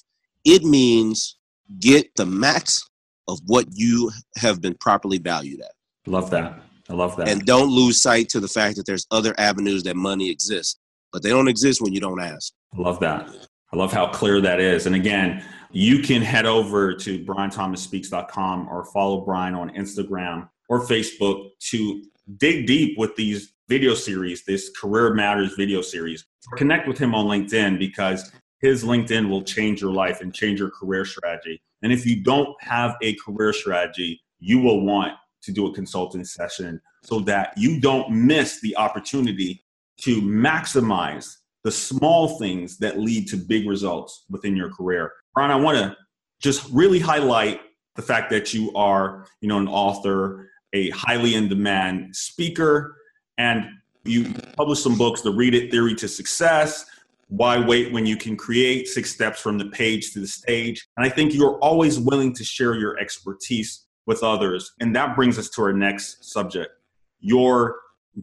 it 0.44 0.62
means 0.64 1.36
get 1.78 2.14
the 2.16 2.26
max 2.26 2.88
of 3.28 3.38
what 3.46 3.66
you 3.70 4.10
have 4.36 4.60
been 4.60 4.74
properly 4.74 5.18
valued 5.18 5.60
at. 5.60 5.72
Love 6.06 6.30
that. 6.30 6.60
I 6.88 6.94
love 6.94 7.16
that. 7.16 7.28
And 7.28 7.46
don't 7.46 7.70
lose 7.70 8.02
sight 8.02 8.28
to 8.30 8.40
the 8.40 8.48
fact 8.48 8.76
that 8.76 8.86
there's 8.86 9.06
other 9.10 9.34
avenues 9.38 9.82
that 9.84 9.96
money 9.96 10.30
exists, 10.30 10.78
but 11.12 11.22
they 11.22 11.30
don't 11.30 11.48
exist 11.48 11.80
when 11.80 11.92
you 11.92 12.00
don't 12.00 12.20
ask. 12.20 12.52
I 12.76 12.80
love 12.80 13.00
that. 13.00 13.30
I 13.72 13.76
love 13.76 13.92
how 13.92 14.08
clear 14.08 14.40
that 14.40 14.60
is. 14.60 14.86
And 14.86 14.94
again, 14.94 15.44
you 15.70 16.00
can 16.00 16.20
head 16.20 16.44
over 16.44 16.94
to 16.94 17.24
brianthomasspeaks.com 17.24 18.68
or 18.68 18.84
follow 18.86 19.22
Brian 19.22 19.54
on 19.54 19.70
Instagram 19.70 20.48
or 20.68 20.80
Facebook 20.84 21.50
to 21.70 22.02
dig 22.36 22.66
deep 22.66 22.98
with 22.98 23.16
these 23.16 23.54
video 23.68 23.94
series, 23.94 24.44
this 24.44 24.70
Career 24.78 25.14
Matters 25.14 25.54
video 25.54 25.80
series. 25.80 26.26
Connect 26.56 26.86
with 26.86 26.98
him 26.98 27.14
on 27.14 27.26
LinkedIn 27.26 27.78
because 27.78 28.30
his 28.62 28.84
LinkedIn 28.84 29.28
will 29.28 29.42
change 29.42 29.80
your 29.80 29.92
life 29.92 30.20
and 30.20 30.32
change 30.32 30.60
your 30.60 30.70
career 30.70 31.04
strategy. 31.04 31.60
And 31.82 31.92
if 31.92 32.06
you 32.06 32.22
don't 32.22 32.54
have 32.62 32.94
a 33.02 33.16
career 33.16 33.52
strategy, 33.52 34.22
you 34.38 34.60
will 34.60 34.86
want 34.86 35.14
to 35.42 35.52
do 35.52 35.66
a 35.66 35.74
consulting 35.74 36.24
session 36.24 36.80
so 37.02 37.18
that 37.20 37.52
you 37.56 37.80
don't 37.80 38.10
miss 38.10 38.60
the 38.60 38.76
opportunity 38.76 39.64
to 39.98 40.22
maximize 40.22 41.36
the 41.64 41.72
small 41.72 42.38
things 42.38 42.78
that 42.78 42.98
lead 42.98 43.26
to 43.28 43.36
big 43.36 43.68
results 43.68 44.24
within 44.30 44.56
your 44.56 44.72
career. 44.72 45.12
Brian, 45.34 45.50
I 45.50 45.56
want 45.56 45.78
to 45.78 45.96
just 46.40 46.68
really 46.72 47.00
highlight 47.00 47.60
the 47.96 48.02
fact 48.02 48.30
that 48.30 48.54
you 48.54 48.72
are, 48.74 49.26
you 49.40 49.48
know, 49.48 49.58
an 49.58 49.68
author, 49.68 50.48
a 50.72 50.90
highly 50.90 51.34
in 51.34 51.48
demand 51.48 52.14
speaker, 52.14 52.96
and 53.38 53.66
you 54.04 54.32
published 54.56 54.82
some 54.82 54.96
books, 54.96 55.20
The 55.20 55.32
Read 55.32 55.54
It 55.54 55.70
Theory 55.70 55.94
to 55.96 56.08
Success, 56.08 56.86
Why 57.32 57.58
Wait 57.58 57.90
When 57.92 58.04
You 58.04 58.18
Can 58.18 58.36
Create, 58.36 58.86
Six 58.86 59.10
Steps 59.10 59.40
from 59.40 59.56
the 59.56 59.64
Page 59.70 60.12
to 60.12 60.20
the 60.20 60.26
Stage. 60.26 60.86
And 60.98 61.06
I 61.06 61.08
think 61.08 61.32
you're 61.32 61.56
always 61.60 61.98
willing 61.98 62.34
to 62.34 62.44
share 62.44 62.74
your 62.74 62.98
expertise 62.98 63.86
with 64.04 64.22
others. 64.22 64.70
And 64.80 64.94
that 64.94 65.16
brings 65.16 65.38
us 65.38 65.48
to 65.50 65.62
our 65.62 65.72
next 65.72 66.30
subject 66.30 66.72
your 67.20 67.76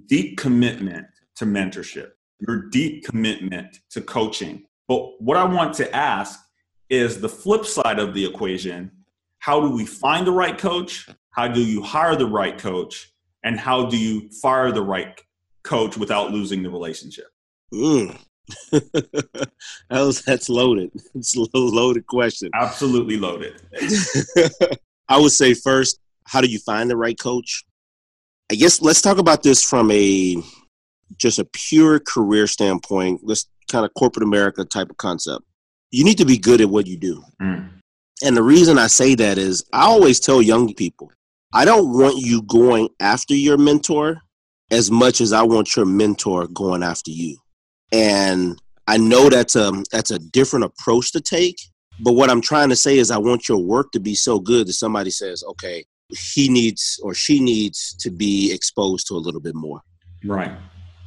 deep 0.06 0.38
commitment 0.38 1.08
to 1.38 1.46
mentorship, 1.46 2.12
your 2.48 2.70
deep 2.70 3.04
commitment 3.04 3.80
to 3.90 4.02
coaching. 4.02 4.66
But 4.88 5.20
what 5.20 5.38
I 5.38 5.44
want 5.44 5.74
to 5.76 5.96
ask 5.96 6.40
is 6.90 7.20
the 7.20 7.30
flip 7.30 7.66
side 7.66 7.98
of 7.98 8.14
the 8.14 8.24
equation 8.24 8.92
how 9.40 9.60
do 9.60 9.72
we 9.72 9.88
find 9.88 10.28
the 10.28 10.34
right 10.34 10.58
coach? 10.58 11.08
How 11.32 11.48
do 11.48 11.62
you 11.62 11.82
hire 11.82 12.16
the 12.16 12.28
right 12.28 12.58
coach? 12.60 13.12
And 13.44 13.58
how 13.58 13.88
do 13.88 13.98
you 13.98 14.30
fire 14.42 14.72
the 14.72 14.84
right 14.84 15.20
coach 15.64 15.98
without 15.98 16.32
losing 16.32 16.62
the 16.62 16.70
relationship? 16.70 17.28
Mm. 17.74 18.20
that 19.90 20.24
that's 20.26 20.50
loaded. 20.50 20.92
It's 21.16 21.36
a 21.36 21.46
loaded 21.54 22.08
question. 22.08 22.50
Absolutely 22.54 23.18
loaded. 23.18 23.62
I 25.10 25.18
would 25.18 25.32
say 25.32 25.54
first, 25.54 26.00
how 26.26 26.42
do 26.42 26.48
you 26.48 26.60
find 26.60 26.90
the 26.90 26.98
right 26.98 27.18
coach? 27.18 27.66
I 28.52 28.56
guess 28.56 28.82
let's 28.82 29.02
talk 29.02 29.18
about 29.18 29.44
this 29.44 29.64
from 29.64 29.92
a 29.92 30.38
just 31.18 31.40
a 31.40 31.46
pure 31.46 32.00
career 32.00 32.48
standpoint. 32.48 33.22
Let's 33.24 33.48
kind 33.70 33.86
of 33.86 33.94
corporate 33.94 34.24
America 34.24 34.66
type 34.66 34.90
of 34.90 34.98
concept. 34.98 35.44
You 35.92 36.04
need 36.04 36.18
to 36.18 36.26
be 36.26 36.38
good 36.38 36.62
at 36.62 36.70
what 36.70 36.88
you 36.88 36.98
do. 36.98 37.24
Mm. 37.42 37.70
And 38.24 38.38
the 38.38 38.44
reason 38.44 38.78
I 38.78 38.88
say 38.88 39.16
that 39.16 39.38
is 39.38 39.64
I 39.74 39.86
always 39.86 40.20
tell 40.20 40.42
young 40.42 40.74
people, 40.74 41.12
I 41.54 41.66
don't 41.66 41.92
want 41.98 42.18
you 42.18 42.44
going 42.44 42.90
after 43.00 43.34
your 43.34 43.58
mentor 43.58 44.22
as 44.72 44.92
much 44.92 45.22
as 45.22 45.34
I 45.34 45.42
want 45.42 45.76
your 45.76 45.86
mentor 45.86 46.48
going 46.48 46.84
after 46.84 47.12
you. 47.12 47.38
And 47.92 48.62
I 48.88 48.98
know 48.98 49.30
that's 49.30 49.56
a 49.56 49.72
that's 49.92 50.12
a 50.12 50.20
different 50.20 50.66
approach 50.66 51.12
to 51.14 51.22
take, 51.22 51.60
but 52.00 52.14
what 52.14 52.30
I'm 52.30 52.42
trying 52.42 52.70
to 52.70 52.76
say 52.76 52.98
is 52.98 53.12
I 53.12 53.18
want 53.18 53.50
your 53.50 53.60
work 53.60 53.92
to 53.92 54.00
be 54.00 54.16
so 54.16 54.40
good 54.40 54.68
that 54.68 54.74
somebody 54.74 55.12
says, 55.12 55.44
"Okay, 55.50 55.86
he 56.10 56.50
needs 56.50 57.00
or 57.04 57.14
she 57.14 57.40
needs 57.40 57.96
to 58.00 58.12
be 58.12 58.52
exposed 58.54 59.08
to 59.08 59.16
a 59.16 59.18
little 59.18 59.42
bit 59.42 59.56
more." 59.56 59.82
Right. 60.24 60.52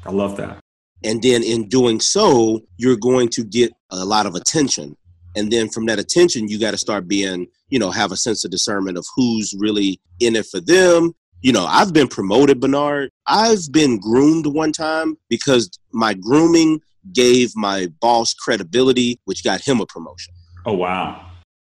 I 0.05 0.11
love 0.11 0.37
that. 0.37 0.61
And 1.05 1.23
then 1.23 1.43
in 1.43 1.69
doing 1.69 2.01
so, 2.01 2.61
you're 2.77 2.97
going 2.97 3.29
to 3.31 3.45
get 3.45 3.73
a 3.91 4.05
lot 4.05 4.27
of 4.27 4.35
attention. 4.35 4.97
And 5.35 5.51
then 5.51 5.69
from 5.69 5.87
that 5.87 5.99
attention, 5.99 6.49
you 6.49 6.59
got 6.59 6.73
to 6.73 6.79
start 6.79 7.09
being, 7.09 7.47
you 7.71 7.79
know, 7.79 7.91
have 7.91 8.13
a 8.13 8.17
sense 8.17 8.45
of 8.45 8.51
discernment 8.51 8.99
of 8.99 9.07
who's 9.17 9.55
really 9.59 10.01
in 10.21 10.37
it 10.37 10.47
for 10.47 10.61
them 10.61 11.15
you 11.43 11.53
know, 11.53 11.67
I've 11.67 11.93
been 11.93 12.09
promoted, 12.09 12.61
Bernard. 12.61 13.11
I've 13.27 13.71
been 13.71 13.99
groomed 13.99 14.47
one 14.47 14.73
time 14.73 15.17
because 15.29 15.71
my 15.93 16.15
grooming 16.15 16.81
gave 17.13 17.51
my 17.57 17.89
boss 18.01 18.33
credibility, 18.33 19.21
which 19.25 19.43
got 19.43 19.61
him 19.61 19.81
a 19.81 19.87
promotion. 19.87 20.33
Oh, 20.65 20.75
wow. 20.75 21.31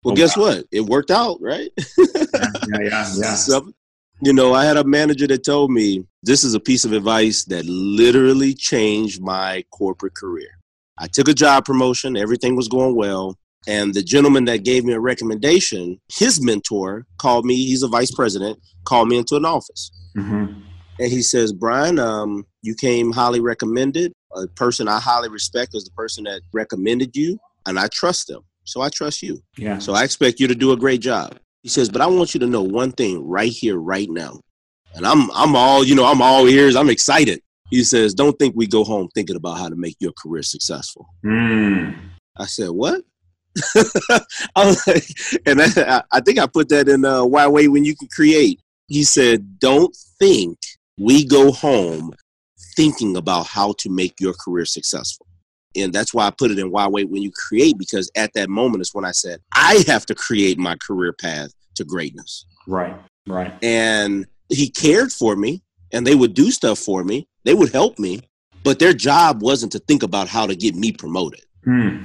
Well, 0.05 0.13
oh, 0.13 0.17
guess 0.17 0.37
wow. 0.37 0.45
what? 0.45 0.67
It 0.71 0.83
worked 0.83 1.11
out, 1.11 1.39
right? 1.41 1.71
yeah, 1.99 2.15
yeah, 2.81 3.13
yeah. 3.17 3.35
So, 3.35 3.73
you 4.23 4.33
know, 4.33 4.55
I 4.55 4.65
had 4.65 4.77
a 4.77 4.85
manager 4.85 5.27
that 5.27 5.45
told 5.45 5.73
me 5.73 6.07
this 6.23 6.45
is 6.45 6.55
a 6.55 6.61
piece 6.61 6.85
of 6.85 6.93
advice 6.93 7.45
that 7.47 7.65
literally 7.67 8.55
changed 8.55 9.21
my 9.21 9.65
corporate 9.73 10.15
career. 10.15 10.51
I 10.99 11.09
took 11.09 11.29
a 11.29 11.35
job 11.35 11.65
promotion, 11.65 12.17
everything 12.17 12.55
was 12.55 12.69
going 12.69 12.95
well. 12.95 13.37
And 13.67 13.95
the 13.95 14.03
gentleman 14.03 14.45
that 14.45 14.65
gave 14.65 14.85
me 14.85 14.93
a 14.93 15.01
recommendation, 15.01 16.01
his 16.13 16.43
mentor 16.43 17.07
called 17.19 17.45
me, 17.45 17.57
he's 17.57 17.83
a 17.83 17.89
vice 17.89 18.13
president, 18.13 18.59
called 18.85 19.09
me 19.09 19.19
into 19.19 19.37
an 19.37 19.45
office. 19.45 19.91
Mm-hmm. 20.17 20.61
And 20.99 21.13
he 21.13 21.21
says, 21.21 21.53
Brian, 21.53 21.99
um, 21.99 22.47
you 22.63 22.75
came 22.75 23.13
highly 23.13 23.41
recommended. 23.41 24.13
A 24.35 24.47
person 24.49 24.89
I 24.89 25.01
highly 25.01 25.29
respect 25.29 25.75
is 25.75 25.85
the 25.85 25.91
person 25.93 26.25
that 26.25 26.43
recommended 26.53 27.17
you, 27.17 27.39
and 27.67 27.79
I 27.79 27.89
trust 27.89 28.29
them. 28.29 28.43
So 28.65 28.81
I 28.81 28.89
trust 28.89 29.23
you. 29.23 29.41
Yeah. 29.57 29.79
So 29.79 29.95
I 29.95 30.05
expect 30.05 30.41
you 30.41 30.47
to 30.49 30.55
do 30.55 30.73
a 30.73 30.77
great 30.77 31.01
job. 31.01 31.39
He 31.63 31.69
says, 31.69 31.89
but 31.89 32.01
I 32.01 32.07
want 32.07 32.35
you 32.35 32.41
to 32.41 32.47
know 32.47 32.63
one 32.63 32.93
thing 32.93 33.27
right 33.27 33.51
here, 33.51 33.77
right 33.77 34.09
now. 34.09 34.41
And 34.95 35.07
I'm 35.07 35.31
I'm 35.33 35.55
all, 35.55 35.85
you 35.85 35.95
know, 35.95 36.07
I'm 36.07 36.23
all 36.23 36.49
ears. 36.49 36.77
I'm 36.77 36.91
excited. 36.91 37.41
He 37.71 37.83
says, 37.85 38.15
don't 38.15 38.39
think 38.39 38.55
we 38.57 38.67
go 38.67 38.85
home 38.85 39.09
thinking 39.15 39.37
about 39.37 39.59
how 39.59 39.69
to 39.69 39.77
make 39.77 39.97
your 39.99 40.13
career 40.13 40.43
successful. 40.43 41.07
Mm. 41.25 41.97
I 42.37 42.47
said, 42.47 42.71
what? 42.71 43.03
I 44.57 44.67
was 44.67 44.87
like, 44.87 45.05
and 45.47 45.61
I, 45.63 46.03
I, 46.13 46.21
think 46.21 46.39
I 46.39 46.47
put 46.47 46.69
that 46.71 46.89
in 46.89 47.05
uh, 47.05 47.25
Why 47.25 47.47
Wait 47.47 47.69
When 47.69 47.85
You 47.85 47.97
Can 47.97 48.09
Create. 48.09 48.61
He 48.89 49.05
said, 49.05 49.59
Don't 49.59 49.95
think 50.19 50.59
we 50.99 51.25
go 51.25 51.53
home 51.53 52.13
thinking 52.77 53.17
about 53.17 53.47
how 53.47 53.75
to 53.79 53.91
make 53.91 54.21
your 54.21 54.35
career 54.35 54.67
successful. 54.67 55.27
And 55.75 55.93
that's 55.93 56.15
why 56.15 56.27
I 56.27 56.31
put 56.31 56.51
it 56.51 56.59
in 56.59 56.71
Why 56.71 56.87
Wait 56.87 57.09
When 57.11 57.23
You 57.23 57.33
Create, 57.49 57.79
because 57.79 58.11
at 58.17 58.33
that 58.35 58.49
moment 58.49 58.83
is 58.83 58.95
when 58.95 59.05
I 59.05 59.13
said, 59.13 59.41
I 59.55 59.85
have 59.87 60.07
to 60.07 60.15
create 60.15 60.59
my 60.59 60.77
career 60.77 61.13
path 61.13 61.51
to 61.77 61.85
greatness. 61.85 62.47
Right, 62.67 62.97
right. 63.27 63.53
And 63.63 64.27
he 64.49 64.69
cared 64.69 65.13
for 65.13 65.37
me, 65.37 65.63
and 65.93 66.07
they 66.07 66.15
would 66.15 66.35
do 66.35 66.51
stuff 66.51 66.79
for 66.79 67.05
me, 67.05 67.29
they 67.45 67.55
would 67.55 67.73
help 67.73 67.99
me, 67.99 68.21
but 68.65 68.79
their 68.79 68.93
job 68.93 69.43
wasn't 69.43 69.73
to 69.73 69.79
think 69.79 70.03
about 70.03 70.29
how 70.29 70.47
to 70.47 70.57
get 70.57 70.75
me 70.75 70.93
promoted. 70.93 71.45
Hmm. 71.65 72.03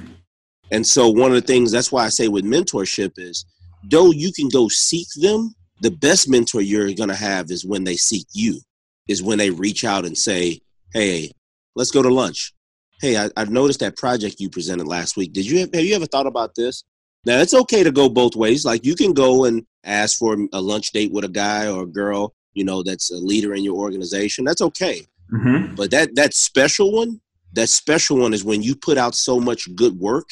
And 0.72 0.86
so 0.86 1.08
one 1.08 1.30
of 1.30 1.34
the 1.34 1.46
things 1.46 1.70
that's 1.70 1.92
why 1.92 2.04
I 2.04 2.08
say 2.08 2.28
with 2.28 2.46
mentorship 2.46 3.12
is 3.18 3.44
though 3.90 4.10
you 4.10 4.32
can 4.32 4.48
go 4.48 4.68
seek 4.68 5.06
them, 5.16 5.54
the 5.82 5.90
best 5.90 6.28
mentor 6.28 6.62
you're 6.62 6.92
gonna 6.94 7.14
have 7.14 7.50
is 7.50 7.64
when 7.64 7.84
they 7.84 7.96
seek 7.96 8.26
you, 8.32 8.58
is 9.06 9.22
when 9.22 9.36
they 9.38 9.50
reach 9.50 9.84
out 9.84 10.06
and 10.06 10.16
say, 10.16 10.60
Hey, 10.92 11.30
let's 11.76 11.90
go 11.90 12.02
to 12.02 12.12
lunch. 12.12 12.54
Hey, 13.00 13.18
I, 13.18 13.28
I 13.36 13.44
noticed 13.44 13.80
that 13.80 13.96
project 13.96 14.40
you 14.40 14.48
presented 14.48 14.86
last 14.86 15.16
week. 15.16 15.32
Did 15.32 15.44
you 15.44 15.60
have, 15.60 15.74
have 15.74 15.84
you 15.84 15.94
ever 15.94 16.06
thought 16.06 16.26
about 16.26 16.54
this? 16.54 16.84
Now 17.26 17.40
it's 17.40 17.54
okay 17.54 17.82
to 17.82 17.92
go 17.92 18.08
both 18.08 18.34
ways. 18.34 18.64
Like 18.64 18.84
you 18.84 18.94
can 18.94 19.12
go 19.12 19.44
and 19.44 19.66
ask 19.84 20.18
for 20.18 20.36
a 20.52 20.60
lunch 20.60 20.92
date 20.92 21.12
with 21.12 21.24
a 21.24 21.28
guy 21.28 21.68
or 21.68 21.82
a 21.82 21.86
girl, 21.86 22.34
you 22.54 22.64
know, 22.64 22.82
that's 22.82 23.10
a 23.10 23.16
leader 23.16 23.54
in 23.54 23.62
your 23.62 23.76
organization. 23.76 24.44
That's 24.44 24.62
okay. 24.62 25.06
Mm-hmm. 25.32 25.74
But 25.74 25.90
that 25.90 26.14
that 26.14 26.32
special 26.32 26.92
one, 26.92 27.20
that 27.52 27.68
special 27.68 28.16
one 28.18 28.32
is 28.32 28.42
when 28.42 28.62
you 28.62 28.74
put 28.74 28.96
out 28.96 29.14
so 29.14 29.38
much 29.38 29.74
good 29.74 29.98
work 29.98 30.28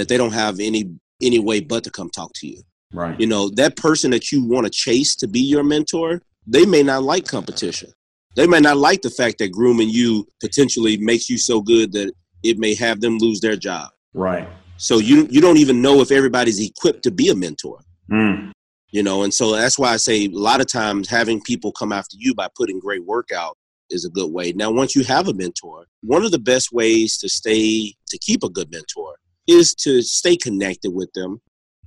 that 0.00 0.08
they 0.08 0.16
don't 0.16 0.32
have 0.32 0.60
any 0.60 0.90
any 1.20 1.38
way 1.38 1.60
but 1.60 1.84
to 1.84 1.90
come 1.90 2.08
talk 2.08 2.32
to 2.34 2.46
you. 2.46 2.62
Right. 2.94 3.20
You 3.20 3.26
know, 3.26 3.50
that 3.50 3.76
person 3.76 4.10
that 4.12 4.32
you 4.32 4.42
want 4.42 4.64
to 4.64 4.70
chase 4.70 5.14
to 5.16 5.28
be 5.28 5.40
your 5.40 5.62
mentor, 5.62 6.22
they 6.46 6.64
may 6.64 6.82
not 6.82 7.02
like 7.02 7.28
competition. 7.28 7.92
They 8.34 8.46
may 8.46 8.60
not 8.60 8.78
like 8.78 9.02
the 9.02 9.10
fact 9.10 9.38
that 9.38 9.52
grooming 9.52 9.90
you 9.90 10.26
potentially 10.40 10.96
makes 10.96 11.28
you 11.28 11.36
so 11.36 11.60
good 11.60 11.92
that 11.92 12.14
it 12.42 12.58
may 12.58 12.74
have 12.76 13.02
them 13.02 13.18
lose 13.18 13.40
their 13.40 13.56
job. 13.56 13.90
Right. 14.14 14.48
So 14.78 14.96
you 14.96 15.28
you 15.30 15.42
don't 15.42 15.58
even 15.58 15.82
know 15.82 16.00
if 16.00 16.10
everybody's 16.10 16.66
equipped 16.66 17.02
to 17.02 17.10
be 17.10 17.28
a 17.28 17.34
mentor. 17.34 17.80
Mm. 18.10 18.52
You 18.92 19.02
know, 19.02 19.22
and 19.22 19.34
so 19.34 19.52
that's 19.52 19.78
why 19.78 19.92
I 19.92 19.98
say 19.98 20.24
a 20.24 20.28
lot 20.28 20.62
of 20.62 20.66
times 20.66 21.08
having 21.08 21.42
people 21.42 21.72
come 21.72 21.92
after 21.92 22.16
you 22.18 22.34
by 22.34 22.48
putting 22.56 22.80
great 22.80 23.04
work 23.04 23.32
out 23.32 23.58
is 23.90 24.06
a 24.06 24.10
good 24.10 24.32
way. 24.32 24.52
Now, 24.52 24.70
once 24.70 24.96
you 24.96 25.04
have 25.04 25.28
a 25.28 25.34
mentor, 25.34 25.84
one 26.00 26.24
of 26.24 26.30
the 26.30 26.38
best 26.38 26.72
ways 26.72 27.18
to 27.18 27.28
stay 27.28 27.94
to 28.08 28.18
keep 28.18 28.42
a 28.42 28.48
good 28.48 28.72
mentor 28.72 29.16
is 29.50 29.74
to 29.74 30.00
stay 30.02 30.36
connected 30.36 30.92
with 30.92 31.12
them. 31.12 31.40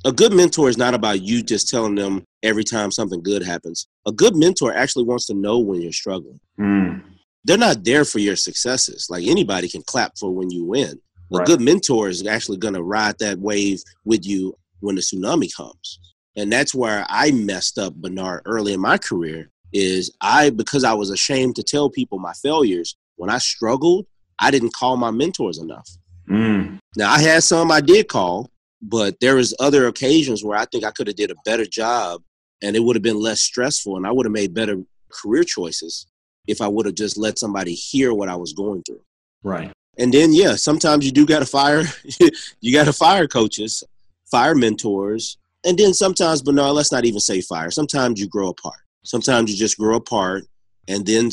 A 0.06 0.12
good 0.12 0.34
mentor 0.34 0.68
is 0.68 0.78
not 0.78 0.94
about 0.94 1.22
you 1.22 1.42
just 1.42 1.70
telling 1.70 1.96
them 1.96 2.26
every 2.44 2.64
time 2.64 2.92
something 2.92 3.24
good 3.24 3.42
happens. 3.42 3.88
A 4.06 4.12
good 4.12 4.36
mentor 4.36 4.74
actually 4.74 5.06
wants 5.06 5.28
to 5.28 5.34
know 5.34 5.60
when 5.60 5.82
you're 5.82 5.94
struggling. 5.94 6.40
Mm. 6.60 7.02
They're 7.46 7.58
not 7.58 7.84
there 7.84 8.04
for 8.04 8.20
your 8.20 8.36
successes. 8.36 9.08
Like 9.10 9.26
anybody 9.26 9.70
can 9.70 9.82
clap 9.84 10.18
for 10.18 10.32
when 10.32 10.50
you 10.50 10.66
win. 10.66 11.00
A 11.34 11.38
right. 11.38 11.48
good 11.48 11.62
mentor 11.62 12.10
is 12.10 12.26
actually 12.28 12.58
going 12.58 12.74
to 12.74 12.84
ride 12.84 13.18
that 13.20 13.40
wave 13.40 13.82
with 14.04 14.26
you 14.26 14.56
when 14.82 14.96
the 14.96 15.02
tsunami 15.02 15.54
comes. 15.56 16.00
And 16.36 16.52
that's 16.52 16.76
where 16.76 17.06
I 17.08 17.32
messed 17.32 17.78
up 17.78 17.96
Bernard 17.96 18.42
early 18.46 18.74
in 18.74 18.82
my 18.82 18.98
career 18.98 19.50
is 19.72 20.12
I 20.22 20.50
because 20.50 20.84
I 20.84 20.94
was 20.94 21.10
ashamed 21.10 21.56
to 21.56 21.64
tell 21.64 21.90
people 21.90 22.20
my 22.20 22.34
failures, 22.34 22.96
when 23.16 23.30
I 23.30 23.38
struggled, 23.38 24.06
I 24.40 24.52
didn't 24.52 24.74
call 24.74 24.98
my 24.98 25.12
mentors 25.12 25.58
enough. 25.58 25.90
Mm. 26.30 26.80
Now 26.96 27.12
I 27.12 27.22
had 27.22 27.44
some 27.44 27.72
I 27.72 27.82
did 27.82 28.08
call, 28.08 28.50
but 28.82 29.20
there 29.20 29.36
was 29.36 29.56
other 29.60 29.88
occasions 29.88 30.44
where 30.44 30.58
I 30.58 30.66
think 30.66 30.84
I 30.84 30.92
could 30.92 31.08
have 31.08 31.16
did 31.16 31.32
a 31.32 31.36
better 31.46 31.66
job 31.66 32.22
and 32.62 32.76
it 32.76 32.80
would 32.80 32.96
have 32.96 33.04
been 33.04 33.20
less 33.20 33.42
stressful 33.42 33.98
and 33.98 34.06
I 34.06 34.12
would 34.12 34.26
have 34.26 34.34
made 34.34 34.54
better 34.54 34.82
career 35.10 35.44
choices 35.44 36.08
if 36.48 36.62
I 36.62 36.68
would 36.68 36.86
have 36.86 36.96
just 36.96 37.18
let 37.18 37.40
somebody 37.40 37.74
hear 37.74 38.14
what 38.14 38.30
I 38.30 38.36
was 38.36 38.54
going 38.54 38.84
through. 38.84 39.02
Right. 39.44 39.72
And 39.98 40.14
then 40.14 40.34
yeah, 40.34 40.56
sometimes 40.56 41.06
you 41.06 41.12
do 41.12 41.26
got 41.26 41.40
to 41.40 41.46
fire 41.46 41.84
you 42.62 42.74
got 42.74 42.86
to 42.86 42.94
fire 42.94 43.28
coaches, 43.28 43.84
fire 44.30 44.56
mentors, 44.56 45.38
and 45.66 45.78
then 45.78 45.94
sometimes 45.94 46.42
but 46.42 46.56
no, 46.56 46.72
let's 46.72 46.92
not 46.92 47.06
even 47.06 47.20
say 47.20 47.42
fire. 47.42 47.72
Sometimes 47.72 48.20
you 48.20 48.28
grow 48.28 48.50
apart. 48.50 48.80
Sometimes 49.04 49.52
you 49.52 49.58
just 49.58 49.78
grow 49.78 49.98
apart 49.98 50.46
and 50.88 51.06
then 51.06 51.30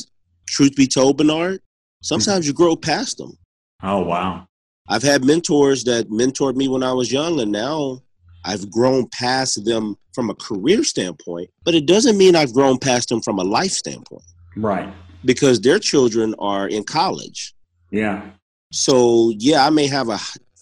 truth 0.46 0.74
be 0.76 0.86
told, 0.86 1.16
Bernard, 1.16 1.60
sometimes 2.02 2.46
you 2.46 2.52
grow 2.52 2.76
past 2.76 3.18
them. 3.18 3.36
Oh 3.82 4.00
wow. 4.00 4.46
I've 4.88 5.02
had 5.02 5.24
mentors 5.24 5.84
that 5.84 6.10
mentored 6.10 6.56
me 6.56 6.68
when 6.68 6.82
I 6.82 6.92
was 6.92 7.12
young, 7.12 7.40
and 7.40 7.52
now 7.52 8.02
I've 8.44 8.70
grown 8.70 9.08
past 9.08 9.64
them 9.64 9.96
from 10.14 10.30
a 10.30 10.34
career 10.34 10.82
standpoint, 10.82 11.50
but 11.64 11.74
it 11.74 11.86
doesn't 11.86 12.18
mean 12.18 12.34
I've 12.34 12.52
grown 12.52 12.78
past 12.78 13.08
them 13.08 13.20
from 13.20 13.38
a 13.38 13.44
life 13.44 13.72
standpoint. 13.72 14.24
Right. 14.56 14.92
Because 15.24 15.60
their 15.60 15.78
children 15.78 16.34
are 16.38 16.66
in 16.68 16.84
college. 16.84 17.54
Yeah. 17.90 18.30
So, 18.72 19.32
yeah, 19.36 19.66
I 19.66 19.70
may 19.70 19.86
have 19.86 20.08
a 20.08 20.18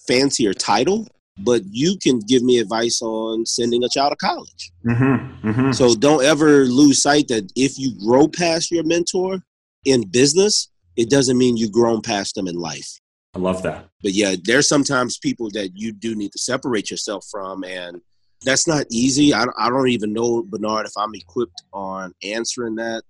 fancier 0.07 0.53
title, 0.53 1.07
but 1.39 1.63
you 1.71 1.97
can 2.03 2.21
give 2.21 2.43
me 2.43 2.59
advice 2.59 3.01
on 3.01 3.47
sending 3.47 3.85
a 3.85 3.89
child 3.89 4.13
to 4.13 4.17
college. 4.17 4.73
Mm-hmm. 4.85 5.49
Mm-hmm. 5.49 5.73
So, 5.73 5.95
don't 5.95 6.25
ever 6.25 6.65
lose 6.65 7.01
sight 7.01 7.29
that 7.29 7.51
if 7.55 7.79
you 7.79 7.99
grow 8.05 8.27
past 8.29 8.71
your 8.71 8.85
mentor 8.85 9.41
in 9.85 10.09
business, 10.09 10.69
it 10.97 11.11
doesn't 11.11 11.39
mean 11.39 11.57
you've 11.57 11.73
grown 11.73 12.03
past 12.03 12.35
them 12.35 12.49
in 12.49 12.57
life. 12.57 12.99
I 13.35 13.39
love 13.39 13.63
that. 13.63 13.89
But 14.03 14.13
yeah, 14.13 14.35
there's 14.43 14.69
sometimes 14.69 15.19
people 15.19 15.51
that 15.51 15.71
you 15.75 15.93
do 15.93 16.15
need 16.15 16.33
to 16.33 16.39
separate 16.39 16.91
yourself 16.91 17.27
from, 17.31 17.65
and 17.65 18.01
that's 18.45 18.67
not 18.67 18.87
easy. 18.91 19.35
I, 19.35 19.45
I 19.59 19.69
don't 19.69 19.89
even 19.89 20.13
know, 20.13 20.43
Bernard, 20.43 20.87
if 20.87 20.93
I'm 20.97 21.15
equipped 21.15 21.63
on 21.73 22.15
answering 22.25 22.77
that 22.77 23.03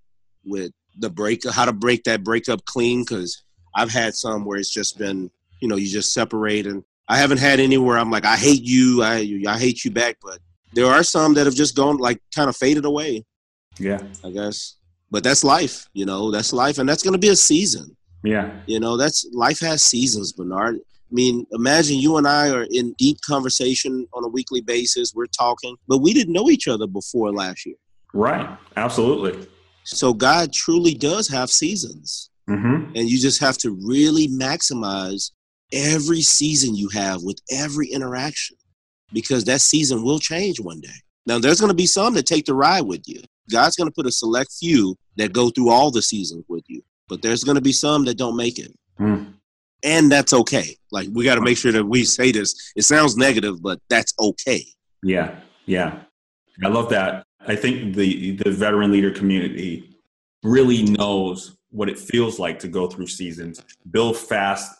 with 0.43 0.71
the 0.97 1.09
break, 1.09 1.41
how 1.49 1.65
to 1.65 1.73
break 1.73 2.03
that 2.03 2.23
breakup 2.23 2.65
clean, 2.65 3.01
because 3.01 3.43
I've 3.75 3.91
had 3.91 4.13
some 4.15 4.45
where 4.45 4.57
it's 4.57 4.73
just 4.73 4.97
been, 4.97 5.31
you 5.61 5.67
know, 5.67 5.77
you 5.77 5.87
just 5.87 6.13
separate, 6.13 6.67
and 6.67 6.83
I 7.07 7.17
haven't 7.17 7.39
had 7.39 7.59
anywhere 7.59 7.97
I'm 7.97 8.11
like, 8.11 8.25
I 8.25 8.35
hate 8.35 8.63
you, 8.63 9.01
I 9.03 9.41
I 9.47 9.57
hate 9.57 9.85
you 9.85 9.91
back, 9.91 10.17
but 10.21 10.39
there 10.73 10.85
are 10.85 11.03
some 11.03 11.33
that 11.35 11.45
have 11.45 11.55
just 11.55 11.75
gone 11.75 11.97
like 11.97 12.21
kind 12.35 12.49
of 12.49 12.55
faded 12.55 12.85
away. 12.85 13.25
Yeah, 13.79 14.01
I 14.23 14.29
guess. 14.31 14.75
But 15.11 15.23
that's 15.23 15.43
life, 15.43 15.87
you 15.93 16.05
know. 16.05 16.29
That's 16.29 16.53
life, 16.53 16.77
and 16.77 16.87
that's 16.87 17.01
going 17.01 17.13
to 17.13 17.19
be 17.19 17.29
a 17.29 17.35
season. 17.35 17.95
Yeah. 18.23 18.51
You 18.65 18.79
know, 18.79 18.97
that's 18.97 19.27
life 19.33 19.59
has 19.61 19.81
seasons, 19.81 20.33
Bernard. 20.33 20.75
I 20.75 21.13
mean, 21.13 21.45
imagine 21.51 21.97
you 21.97 22.17
and 22.17 22.27
I 22.27 22.49
are 22.49 22.67
in 22.69 22.93
deep 22.97 23.17
conversation 23.21 24.07
on 24.13 24.23
a 24.23 24.27
weekly 24.27 24.61
basis. 24.61 25.13
We're 25.15 25.25
talking, 25.25 25.75
but 25.87 25.99
we 25.99 26.13
didn't 26.13 26.33
know 26.33 26.49
each 26.49 26.67
other 26.67 26.85
before 26.85 27.31
last 27.31 27.65
year. 27.65 27.75
Right. 28.13 28.47
Absolutely. 28.75 29.47
So 29.85 30.13
God 30.13 30.53
truly 30.53 30.93
does 30.93 31.27
have 31.29 31.49
seasons. 31.49 32.29
Mm-hmm. 32.47 32.95
And 32.95 33.09
you 33.09 33.19
just 33.19 33.39
have 33.41 33.57
to 33.59 33.77
really 33.83 34.27
maximize 34.27 35.31
every 35.71 36.21
season 36.21 36.75
you 36.75 36.89
have 36.89 37.21
with 37.23 37.39
every 37.51 37.87
interaction 37.87 38.57
because 39.13 39.45
that 39.45 39.61
season 39.61 40.03
will 40.03 40.19
change 40.19 40.59
one 40.59 40.81
day. 40.81 40.89
Now, 41.25 41.37
there's 41.37 41.59
going 41.59 41.69
to 41.69 41.75
be 41.75 41.85
some 41.85 42.15
that 42.15 42.25
take 42.25 42.45
the 42.45 42.55
ride 42.55 42.81
with 42.81 43.03
you. 43.05 43.21
God's 43.51 43.75
going 43.75 43.87
to 43.87 43.93
put 43.93 44.07
a 44.07 44.11
select 44.11 44.51
few 44.51 44.95
that 45.17 45.33
go 45.33 45.49
through 45.49 45.69
all 45.69 45.91
the 45.91 46.01
seasons 46.01 46.43
with 46.47 46.63
you 46.67 46.81
but 47.09 47.21
there's 47.21 47.43
going 47.43 47.55
to 47.55 47.61
be 47.61 47.73
some 47.73 48.05
that 48.05 48.17
don't 48.17 48.37
make 48.37 48.59
it. 48.59 48.71
Mm. 48.99 49.33
And 49.83 50.11
that's 50.11 50.33
okay. 50.33 50.77
Like 50.91 51.09
we 51.11 51.23
got 51.25 51.35
to 51.35 51.41
make 51.41 51.57
sure 51.57 51.71
that 51.71 51.85
we 51.85 52.03
say 52.03 52.31
this. 52.31 52.71
It 52.75 52.83
sounds 52.83 53.17
negative, 53.17 53.61
but 53.61 53.79
that's 53.89 54.13
okay. 54.19 54.65
Yeah. 55.03 55.39
Yeah. 55.65 55.99
I 56.63 56.67
love 56.67 56.89
that. 56.89 57.23
I 57.47 57.55
think 57.55 57.95
the 57.95 58.35
the 58.37 58.51
veteran 58.51 58.91
leader 58.91 59.11
community 59.11 59.97
really 60.43 60.83
knows 60.83 61.57
what 61.71 61.89
it 61.89 61.97
feels 61.97 62.39
like 62.39 62.59
to 62.59 62.67
go 62.67 62.87
through 62.87 63.07
seasons, 63.07 63.61
build 63.91 64.17
fast, 64.17 64.71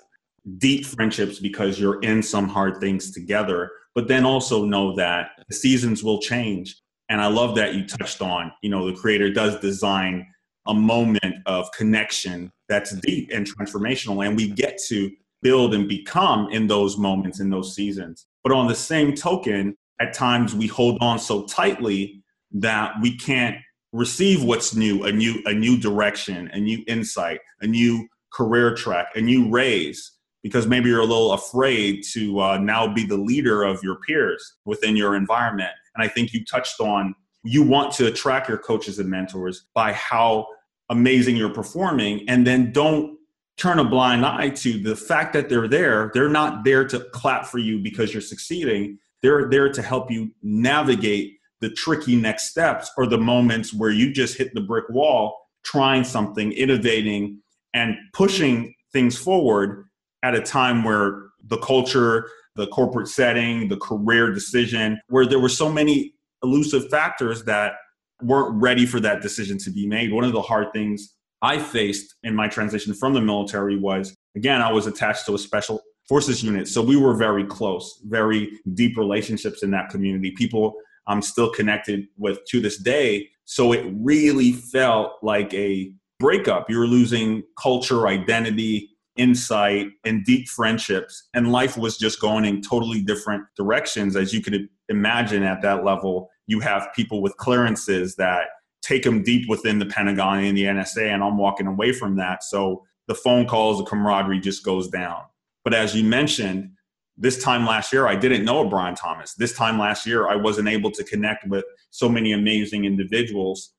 deep 0.58 0.86
friendships 0.86 1.40
because 1.40 1.80
you're 1.80 2.02
in 2.02 2.24
some 2.24 2.48
hard 2.48 2.80
things 2.80 3.12
together, 3.12 3.72
but 3.96 4.08
then 4.08 4.26
also 4.26 4.66
know 4.66 4.96
that 4.96 5.32
the 5.48 5.56
seasons 5.56 6.04
will 6.04 6.20
change. 6.20 6.76
And 7.10 7.22
I 7.22 7.28
love 7.28 7.56
that 7.56 7.76
you 7.76 7.88
touched 7.88 8.22
on, 8.22 8.52
you 8.62 8.70
know, 8.70 8.90
the 8.90 9.00
creator 9.00 9.32
does 9.32 9.60
design 9.60 10.28
a 10.70 10.74
moment 10.74 11.36
of 11.46 11.70
connection 11.72 12.52
that's 12.70 12.92
deep 13.02 13.30
and 13.34 13.46
transformational 13.46 14.26
and 14.26 14.38
we 14.38 14.50
get 14.50 14.80
to 14.88 15.12
build 15.42 15.74
and 15.74 15.90
become 15.90 16.48
in 16.52 16.68
those 16.68 16.98
moments 16.98 17.40
in 17.40 17.50
those 17.50 17.74
seasons. 17.76 18.28
But 18.44 18.54
on 18.54 18.68
the 18.68 18.76
same 18.76 19.16
token 19.16 19.76
at 20.00 20.14
times 20.14 20.56
we 20.56 20.68
hold 20.68 20.98
on 21.02 21.20
so 21.20 21.46
tightly 21.46 22.24
that 22.52 22.94
we 23.02 23.18
can't 23.18 23.58
receive 23.92 24.44
what's 24.44 24.76
new 24.76 25.04
a 25.04 25.12
new 25.12 25.42
a 25.46 25.54
new 25.54 25.76
direction 25.76 26.48
a 26.54 26.60
new 26.60 26.84
insight 26.88 27.40
a 27.62 27.68
new 27.68 28.08
career 28.32 28.76
track 28.76 29.08
a 29.16 29.22
new 29.22 29.50
raise 29.50 30.12
because 30.44 30.68
maybe 30.68 30.90
you're 30.90 31.00
a 31.00 31.06
little 31.06 31.34
afraid 31.34 32.04
to 32.14 32.40
uh, 32.40 32.58
now 32.60 32.92
be 32.94 33.04
the 33.04 33.18
leader 33.18 33.64
of 33.64 33.84
your 33.84 33.98
peers 34.08 34.56
within 34.66 34.96
your 34.96 35.16
environment. 35.16 35.72
And 35.96 36.04
i 36.04 36.08
think 36.08 36.34
you 36.34 36.46
touched 36.46 36.80
on 36.80 37.16
you 37.44 37.64
want 37.64 37.94
to 37.94 38.08
attract 38.08 38.50
your 38.50 38.58
coaches 38.58 39.00
and 39.00 39.10
mentors 39.10 39.66
by 39.74 39.94
how 39.94 40.46
amazing 40.90 41.36
you're 41.36 41.54
performing 41.54 42.28
and 42.28 42.46
then 42.46 42.72
don't 42.72 43.18
turn 43.58 43.80
a 43.80 43.84
blind 43.84 44.26
eye 44.26 44.50
to 44.50 44.82
the 44.82 44.96
fact 44.96 45.34
that 45.34 45.50
they're 45.50 45.68
there. 45.68 46.12
They're 46.14 46.30
not 46.30 46.64
there 46.64 46.88
to 46.88 47.02
clap 47.12 47.46
for 47.46 47.58
you 47.58 47.80
because 47.80 48.14
you're 48.14 48.22
succeeding. 48.22 48.98
They're 49.22 49.50
there 49.50 49.72
to 49.72 49.82
help 49.82 50.10
you 50.10 50.32
navigate 50.42 51.40
the 51.60 51.70
tricky 51.70 52.16
next 52.16 52.50
steps 52.50 52.90
or 52.98 53.06
the 53.06 53.18
moments 53.18 53.74
where 53.74 53.92
you 53.92 54.14
just 54.14 54.38
hit 54.38 54.54
the 54.54 54.62
brick 54.62 54.88
wall 54.90 55.38
trying 55.64 56.06
something 56.06 56.54
innovating 56.54 57.42
and 57.74 57.96
pushing 58.14 58.74
things 58.94 59.18
forward 59.18 59.86
at 60.24 60.36
a 60.36 60.41
time 60.41 60.84
where 60.84 61.28
the 61.44 61.57
culture 61.57 62.30
the 62.56 62.68
corporate 62.68 63.07
setting 63.07 63.68
the 63.68 63.78
career 63.78 64.34
decision 64.34 64.99
where 65.10 65.26
there 65.26 65.40
were 65.40 65.49
so 65.49 65.72
many 65.72 66.14
elusive 66.44 66.90
factors 66.90 67.44
that 67.44 67.74
weren't 68.22 68.62
ready 68.62 68.86
for 68.86 69.00
that 69.00 69.22
decision 69.22 69.58
to 69.60 69.72
be 69.72 69.88
made. 69.88 70.12
One 70.12 70.24
of 70.24 70.34
the 70.34 70.41
hard 70.41 70.72
things 70.74 71.16
I 71.41 71.60
faced 71.60 72.16
in 72.24 72.36
my 72.36 72.48
transition 72.48 72.94
from 72.94 73.14
the 73.14 73.22
military 73.22 73.78
was 73.78 74.16
again, 74.36 74.62
I 74.62 74.72
was 74.72 74.88
attached 74.88 75.26
to 75.28 75.36
a 75.36 75.38
special 75.38 75.82
forces 76.08 76.44
unit. 76.44 76.68
So 76.68 76.82
we 76.82 76.98
were 76.98 77.14
very 77.14 77.46
close, 77.46 78.02
very 78.06 78.52
deep 78.74 78.98
relationships 78.98 79.64
in 79.64 79.72
that 79.72 79.90
community. 79.90 80.32
People 80.32 80.76
I'm 81.08 81.22
still 81.22 81.50
connected 81.50 82.08
with 82.18 82.46
to 82.46 82.62
this 82.62 82.78
day. 82.78 83.30
So 83.46 83.74
it 83.74 83.91
really 83.96 84.52
felt 84.52 85.14
like 85.24 85.54
a 85.54 85.91
breakup. 86.20 86.70
You're 86.70 86.88
losing 86.88 87.44
culture, 87.60 88.08
identity, 88.08 88.91
insight, 89.18 89.88
and 90.06 90.24
deep 90.24 90.48
friendships. 90.48 91.28
And 91.34 91.52
life 91.52 91.78
was 91.78 91.98
just 91.98 92.22
going 92.22 92.46
in 92.46 92.62
totally 92.62 93.02
different 93.02 93.44
directions, 93.58 94.16
as 94.16 94.34
you 94.34 94.41
could 94.41 94.70
imagine 94.88 95.44
at 95.44 95.62
that 95.64 95.84
level 95.84 96.30
you 96.50 96.60
have 96.60 96.90
people 96.96 97.22
with 97.22 97.38
clearances 97.38 98.16
that 98.16 98.48
take 98.82 99.04
them 99.04 99.22
deep 99.22 99.48
within 99.48 99.78
the 99.78 99.86
Pentagon 99.86 100.44
and 100.44 100.58
the 100.58 100.64
NSA, 100.64 101.14
and 101.14 101.24
I'm 101.24 101.38
walking 101.38 101.68
away 101.68 101.94
from 101.94 102.16
that. 102.16 102.44
So 102.44 102.84
the 103.08 103.14
phone 103.14 103.46
calls, 103.46 103.78
the 103.78 103.86
camaraderie 103.86 104.40
just 104.40 104.66
goes 104.66 104.88
down. 104.88 105.22
But 105.64 105.76
as 105.76 105.96
you 105.96 106.04
mentioned, 106.04 106.72
this 107.16 107.44
time 107.44 107.68
last 107.68 107.94
year, 107.94 108.08
I 108.08 108.16
didn't 108.16 108.46
know 108.46 108.68
Brian 108.68 108.96
Thomas. 108.96 109.36
This 109.36 109.54
time 109.54 109.78
last 109.78 110.08
year, 110.08 110.28
I 110.28 110.38
wasn't 110.38 110.70
able 110.70 110.90
to 110.92 111.04
connect 111.04 111.48
with 111.48 111.66
so 111.92 112.10
many 112.10 112.32
amazing 112.32 112.84
individuals 112.84 113.74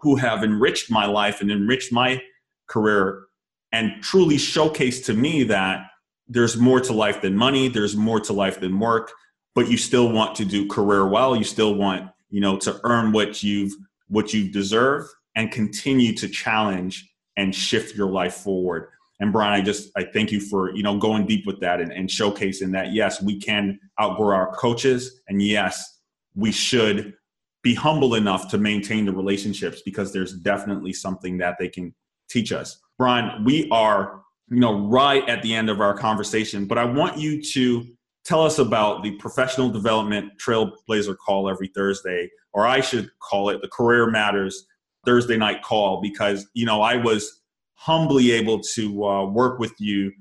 who 0.00 0.16
have 0.16 0.44
enriched 0.44 0.90
my 0.90 1.06
life 1.06 1.40
and 1.40 1.50
enriched 1.50 1.90
my 1.90 2.20
career 2.66 3.22
and 3.72 4.02
truly 4.02 4.36
showcased 4.36 5.06
to 5.06 5.14
me 5.14 5.42
that 5.44 5.86
there's 6.28 6.58
more 6.58 6.80
to 6.80 6.92
life 6.92 7.22
than 7.22 7.34
money, 7.34 7.68
there's 7.68 7.96
more 7.96 8.20
to 8.20 8.34
life 8.34 8.60
than 8.60 8.78
work, 8.78 9.10
but 9.54 9.70
you 9.70 9.76
still 9.76 10.10
want 10.10 10.34
to 10.36 10.44
do 10.44 10.66
career 10.66 11.06
well 11.06 11.36
you 11.36 11.44
still 11.44 11.74
want 11.74 12.10
you 12.30 12.40
know 12.40 12.56
to 12.56 12.80
earn 12.84 13.12
what 13.12 13.42
you've 13.42 13.72
what 14.08 14.32
you 14.32 14.50
deserve 14.50 15.06
and 15.36 15.50
continue 15.50 16.14
to 16.14 16.28
challenge 16.28 17.10
and 17.36 17.54
shift 17.54 17.96
your 17.96 18.10
life 18.10 18.34
forward 18.34 18.88
and 19.20 19.32
brian 19.32 19.52
i 19.52 19.62
just 19.62 19.90
i 19.96 20.04
thank 20.04 20.30
you 20.30 20.40
for 20.40 20.74
you 20.74 20.82
know 20.82 20.98
going 20.98 21.26
deep 21.26 21.46
with 21.46 21.60
that 21.60 21.80
and, 21.80 21.92
and 21.92 22.08
showcasing 22.08 22.72
that 22.72 22.92
yes 22.92 23.22
we 23.22 23.38
can 23.38 23.78
outgrow 24.00 24.34
our 24.34 24.54
coaches 24.54 25.20
and 25.28 25.42
yes 25.42 26.00
we 26.34 26.50
should 26.50 27.14
be 27.64 27.74
humble 27.74 28.14
enough 28.14 28.48
to 28.50 28.58
maintain 28.58 29.06
the 29.06 29.12
relationships 29.12 29.82
because 29.84 30.12
there's 30.12 30.34
definitely 30.34 30.92
something 30.92 31.38
that 31.38 31.56
they 31.58 31.68
can 31.68 31.94
teach 32.28 32.52
us. 32.52 32.78
Brian, 32.98 33.42
we 33.42 33.68
are, 33.70 34.22
you 34.50 34.60
know, 34.60 34.86
right 34.86 35.26
at 35.28 35.42
the 35.42 35.54
end 35.54 35.70
of 35.70 35.80
our 35.80 35.96
conversation, 35.96 36.66
but 36.66 36.78
I 36.78 36.84
want 36.84 37.18
you 37.18 37.42
to 37.42 37.86
tell 38.24 38.44
us 38.44 38.58
about 38.58 39.02
the 39.02 39.12
professional 39.12 39.68
development 39.68 40.32
trailblazer 40.38 41.16
call 41.16 41.48
every 41.48 41.68
Thursday, 41.68 42.30
or 42.52 42.66
I 42.66 42.80
should 42.80 43.10
call 43.20 43.50
it 43.50 43.60
the 43.60 43.68
Career 43.68 44.10
Matters 44.10 44.66
Thursday 45.04 45.36
night 45.36 45.62
call, 45.62 46.00
because, 46.00 46.46
you 46.54 46.64
know, 46.64 46.80
I 46.82 46.96
was 46.96 47.42
humbly 47.74 48.32
able 48.32 48.60
to 48.60 49.04
uh, 49.04 49.26
work 49.26 49.58
with 49.58 49.74
you 49.78 50.12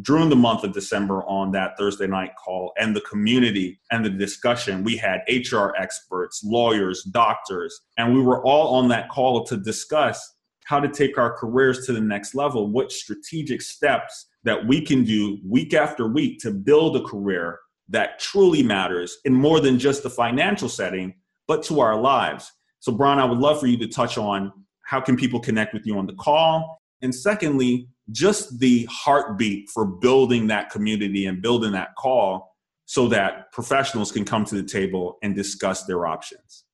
during 0.00 0.30
the 0.30 0.36
month 0.36 0.64
of 0.64 0.72
December 0.72 1.22
on 1.24 1.52
that 1.52 1.76
Thursday 1.78 2.06
night 2.06 2.32
call 2.42 2.72
and 2.78 2.96
the 2.96 3.02
community 3.02 3.78
and 3.90 4.04
the 4.04 4.10
discussion. 4.10 4.82
We 4.82 4.96
had 4.96 5.20
HR 5.28 5.68
experts, 5.78 6.42
lawyers, 6.42 7.02
doctors, 7.04 7.78
and 7.98 8.14
we 8.14 8.22
were 8.22 8.42
all 8.44 8.76
on 8.76 8.88
that 8.88 9.10
call 9.10 9.44
to 9.44 9.56
discuss 9.56 10.34
how 10.64 10.80
to 10.80 10.88
take 10.88 11.18
our 11.18 11.36
careers 11.36 11.86
to 11.86 11.92
the 11.92 12.00
next 12.00 12.34
level, 12.34 12.70
what 12.70 12.90
strategic 12.90 13.60
steps 13.60 14.26
that 14.44 14.66
we 14.66 14.80
can 14.80 15.04
do 15.04 15.38
week 15.46 15.74
after 15.74 16.08
week 16.08 16.40
to 16.40 16.50
build 16.50 16.96
a 16.96 17.02
career 17.02 17.58
that 17.88 18.18
truly 18.18 18.62
matters 18.62 19.18
in 19.24 19.34
more 19.34 19.60
than 19.60 19.78
just 19.78 20.02
the 20.02 20.10
financial 20.10 20.68
setting, 20.68 21.14
but 21.46 21.62
to 21.64 21.80
our 21.80 22.00
lives. 22.00 22.50
So, 22.80 22.92
Brian, 22.92 23.18
I 23.18 23.24
would 23.24 23.38
love 23.38 23.60
for 23.60 23.66
you 23.66 23.76
to 23.78 23.88
touch 23.88 24.18
on 24.18 24.52
how 24.84 25.00
can 25.00 25.16
people 25.16 25.40
connect 25.40 25.72
with 25.72 25.86
you 25.86 25.98
on 25.98 26.06
the 26.06 26.14
call? 26.14 26.80
And 27.02 27.14
secondly, 27.14 27.88
just 28.10 28.58
the 28.58 28.86
heartbeat 28.90 29.70
for 29.70 29.84
building 29.84 30.48
that 30.48 30.70
community 30.70 31.26
and 31.26 31.40
building 31.40 31.72
that 31.72 31.94
call 31.96 32.54
so 32.86 33.08
that 33.08 33.52
professionals 33.52 34.10
can 34.12 34.24
come 34.24 34.44
to 34.44 34.54
the 34.54 34.62
table 34.62 35.18
and 35.22 35.34
discuss 35.34 35.84
their 35.84 36.06
options. 36.06 36.64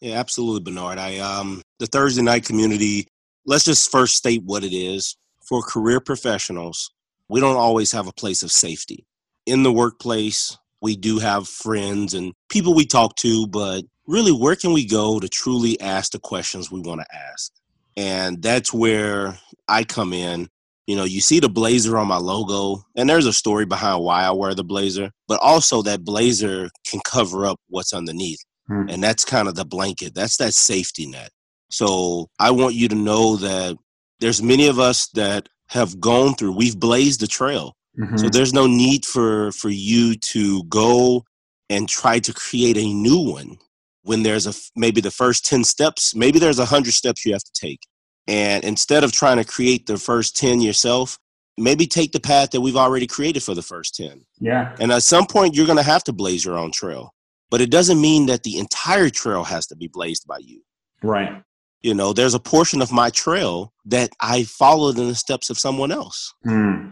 Yeah, 0.00 0.16
absolutely, 0.16 0.60
Bernard. 0.60 0.98
I 0.98 1.18
um 1.18 1.62
the 1.78 1.86
Thursday 1.86 2.22
night 2.22 2.44
community, 2.44 3.06
let's 3.46 3.64
just 3.64 3.90
first 3.90 4.16
state 4.16 4.42
what 4.44 4.64
it 4.64 4.74
is. 4.74 5.16
For 5.48 5.62
career 5.62 6.00
professionals, 6.00 6.90
we 7.28 7.40
don't 7.40 7.56
always 7.56 7.92
have 7.92 8.06
a 8.06 8.12
place 8.12 8.42
of 8.42 8.52
safety. 8.52 9.06
In 9.46 9.62
the 9.62 9.72
workplace, 9.72 10.56
we 10.80 10.96
do 10.96 11.18
have 11.18 11.48
friends 11.48 12.14
and 12.14 12.32
people 12.48 12.74
we 12.74 12.86
talk 12.86 13.16
to, 13.16 13.46
but 13.46 13.82
really 14.06 14.32
where 14.32 14.56
can 14.56 14.72
we 14.72 14.86
go 14.86 15.20
to 15.20 15.28
truly 15.28 15.80
ask 15.80 16.12
the 16.12 16.18
questions 16.18 16.70
we 16.70 16.80
want 16.80 17.00
to 17.00 17.16
ask? 17.16 17.52
And 17.96 18.42
that's 18.42 18.72
where 18.72 19.38
I 19.68 19.84
come 19.84 20.12
in 20.12 20.48
you 20.86 20.94
know, 20.94 21.04
you 21.04 21.20
see 21.20 21.40
the 21.40 21.48
blazer 21.48 21.98
on 21.98 22.06
my 22.06 22.16
logo, 22.16 22.84
and 22.94 23.10
there's 23.10 23.26
a 23.26 23.32
story 23.32 23.66
behind 23.66 24.04
why 24.04 24.22
I 24.22 24.30
wear 24.30 24.54
the 24.54 24.64
blazer, 24.64 25.10
but 25.26 25.40
also 25.42 25.82
that 25.82 26.04
blazer 26.04 26.70
can 26.88 27.00
cover 27.04 27.44
up 27.44 27.58
what's 27.68 27.92
underneath. 27.92 28.38
Hmm. 28.68 28.88
And 28.88 29.02
that's 29.02 29.24
kind 29.24 29.48
of 29.48 29.56
the 29.56 29.64
blanket. 29.64 30.14
That's 30.14 30.36
that 30.36 30.54
safety 30.54 31.06
net. 31.06 31.30
So 31.70 32.28
I 32.38 32.52
want 32.52 32.76
you 32.76 32.88
to 32.88 32.94
know 32.94 33.36
that 33.36 33.76
there's 34.20 34.42
many 34.42 34.68
of 34.68 34.78
us 34.78 35.08
that 35.14 35.48
have 35.68 36.00
gone 36.00 36.34
through, 36.34 36.52
we've 36.52 36.78
blazed 36.78 37.20
the 37.20 37.26
trail. 37.26 37.74
Mm-hmm. 37.98 38.16
So 38.18 38.28
there's 38.28 38.52
no 38.52 38.66
need 38.66 39.04
for 39.04 39.52
for 39.52 39.70
you 39.70 40.14
to 40.16 40.64
go 40.64 41.24
and 41.70 41.88
try 41.88 42.18
to 42.20 42.32
create 42.32 42.76
a 42.76 42.92
new 42.92 43.18
one 43.18 43.58
when 44.06 44.22
there's 44.22 44.46
a 44.46 44.52
maybe 44.76 45.00
the 45.00 45.10
first 45.10 45.44
10 45.46 45.64
steps, 45.64 46.14
maybe 46.14 46.38
there's 46.38 46.58
a 46.58 46.62
100 46.62 46.94
steps 46.94 47.26
you 47.26 47.32
have 47.32 47.42
to 47.42 47.52
take. 47.52 47.80
And 48.28 48.64
instead 48.64 49.02
of 49.02 49.12
trying 49.12 49.36
to 49.38 49.44
create 49.44 49.86
the 49.86 49.98
first 49.98 50.36
10 50.36 50.60
yourself, 50.60 51.18
maybe 51.58 51.86
take 51.86 52.12
the 52.12 52.20
path 52.20 52.50
that 52.50 52.60
we've 52.60 52.76
already 52.76 53.06
created 53.06 53.42
for 53.42 53.54
the 53.54 53.62
first 53.62 53.96
10. 53.96 54.24
Yeah. 54.38 54.74
And 54.78 54.92
at 54.92 55.02
some 55.02 55.26
point, 55.26 55.54
you're 55.54 55.66
going 55.66 55.78
to 55.78 55.82
have 55.82 56.04
to 56.04 56.12
blaze 56.12 56.44
your 56.44 56.56
own 56.56 56.70
trail. 56.70 57.14
But 57.50 57.60
it 57.60 57.70
doesn't 57.70 58.00
mean 58.00 58.26
that 58.26 58.42
the 58.42 58.58
entire 58.58 59.10
trail 59.10 59.44
has 59.44 59.66
to 59.68 59.76
be 59.76 59.88
blazed 59.88 60.26
by 60.26 60.38
you. 60.38 60.62
Right. 61.02 61.42
You 61.86 61.94
know, 61.94 62.12
there's 62.12 62.34
a 62.34 62.40
portion 62.40 62.82
of 62.82 62.90
my 62.90 63.10
trail 63.10 63.72
that 63.84 64.10
I 64.20 64.42
followed 64.42 64.98
in 64.98 65.06
the 65.06 65.14
steps 65.14 65.50
of 65.50 65.56
someone 65.56 65.92
else. 65.92 66.34
Mm. 66.44 66.90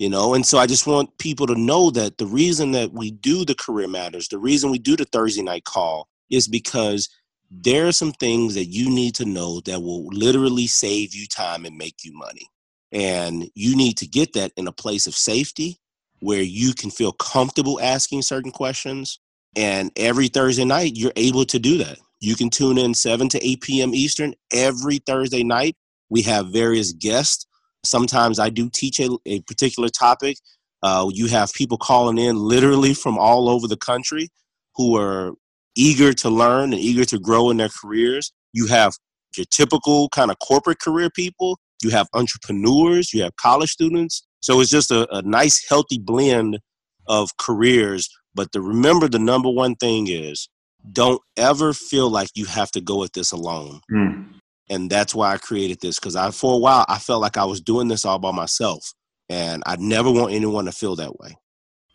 You 0.00 0.08
know, 0.08 0.34
and 0.34 0.44
so 0.44 0.58
I 0.58 0.66
just 0.66 0.84
want 0.84 1.16
people 1.18 1.46
to 1.46 1.54
know 1.54 1.92
that 1.92 2.18
the 2.18 2.26
reason 2.26 2.72
that 2.72 2.92
we 2.92 3.12
do 3.12 3.44
the 3.44 3.54
career 3.54 3.86
matters, 3.86 4.26
the 4.26 4.40
reason 4.40 4.72
we 4.72 4.80
do 4.80 4.96
the 4.96 5.04
Thursday 5.04 5.42
night 5.42 5.62
call 5.62 6.08
is 6.28 6.48
because 6.48 7.08
there 7.52 7.86
are 7.86 7.92
some 7.92 8.10
things 8.10 8.56
that 8.56 8.64
you 8.64 8.90
need 8.90 9.14
to 9.14 9.24
know 9.24 9.60
that 9.60 9.80
will 9.80 10.06
literally 10.06 10.66
save 10.66 11.14
you 11.14 11.28
time 11.28 11.64
and 11.64 11.78
make 11.78 12.02
you 12.02 12.12
money. 12.12 12.48
And 12.90 13.48
you 13.54 13.76
need 13.76 13.96
to 13.98 14.08
get 14.08 14.32
that 14.32 14.50
in 14.56 14.66
a 14.66 14.72
place 14.72 15.06
of 15.06 15.14
safety 15.14 15.78
where 16.18 16.42
you 16.42 16.74
can 16.74 16.90
feel 16.90 17.12
comfortable 17.12 17.78
asking 17.80 18.22
certain 18.22 18.50
questions. 18.50 19.20
And 19.54 19.92
every 19.94 20.26
Thursday 20.26 20.64
night, 20.64 20.96
you're 20.96 21.12
able 21.14 21.44
to 21.44 21.60
do 21.60 21.78
that. 21.78 21.98
You 22.22 22.36
can 22.36 22.50
tune 22.50 22.78
in 22.78 22.94
7 22.94 23.28
to 23.30 23.44
8 23.44 23.60
p.m. 23.62 23.94
Eastern 23.96 24.34
every 24.52 24.98
Thursday 24.98 25.42
night. 25.42 25.74
We 26.08 26.22
have 26.22 26.52
various 26.52 26.92
guests. 26.92 27.46
Sometimes 27.84 28.38
I 28.38 28.48
do 28.48 28.70
teach 28.70 29.00
a, 29.00 29.10
a 29.26 29.40
particular 29.40 29.88
topic. 29.88 30.36
Uh, 30.84 31.10
you 31.12 31.26
have 31.26 31.52
people 31.52 31.76
calling 31.76 32.18
in 32.18 32.36
literally 32.36 32.94
from 32.94 33.18
all 33.18 33.48
over 33.48 33.66
the 33.66 33.76
country 33.76 34.28
who 34.76 34.96
are 34.96 35.32
eager 35.74 36.12
to 36.12 36.30
learn 36.30 36.72
and 36.72 36.80
eager 36.80 37.04
to 37.06 37.18
grow 37.18 37.50
in 37.50 37.56
their 37.56 37.70
careers. 37.70 38.32
You 38.52 38.68
have 38.68 38.94
your 39.36 39.46
typical 39.46 40.08
kind 40.10 40.30
of 40.30 40.38
corporate 40.38 40.78
career 40.78 41.10
people, 41.10 41.58
you 41.82 41.90
have 41.90 42.06
entrepreneurs, 42.14 43.12
you 43.12 43.24
have 43.24 43.34
college 43.34 43.70
students. 43.70 44.24
So 44.38 44.60
it's 44.60 44.70
just 44.70 44.92
a, 44.92 45.12
a 45.12 45.22
nice, 45.22 45.68
healthy 45.68 45.98
blend 45.98 46.60
of 47.08 47.36
careers. 47.36 48.08
But 48.32 48.48
remember, 48.54 49.08
the 49.08 49.18
number 49.18 49.50
one 49.50 49.74
thing 49.74 50.06
is 50.08 50.48
don't 50.90 51.20
ever 51.36 51.72
feel 51.72 52.10
like 52.10 52.30
you 52.34 52.46
have 52.46 52.70
to 52.72 52.80
go 52.80 53.04
at 53.04 53.12
this 53.12 53.32
alone. 53.32 53.80
Mm. 53.90 54.34
And 54.70 54.90
that's 54.90 55.14
why 55.14 55.32
I 55.32 55.38
created 55.38 55.80
this 55.80 55.98
because 55.98 56.16
I, 56.16 56.30
for 56.30 56.54
a 56.54 56.58
while, 56.58 56.84
I 56.88 56.98
felt 56.98 57.20
like 57.20 57.36
I 57.36 57.44
was 57.44 57.60
doing 57.60 57.88
this 57.88 58.04
all 58.04 58.18
by 58.18 58.32
myself. 58.32 58.92
And 59.28 59.62
I 59.66 59.76
never 59.76 60.10
want 60.10 60.32
anyone 60.32 60.64
to 60.64 60.72
feel 60.72 60.96
that 60.96 61.18
way. 61.18 61.36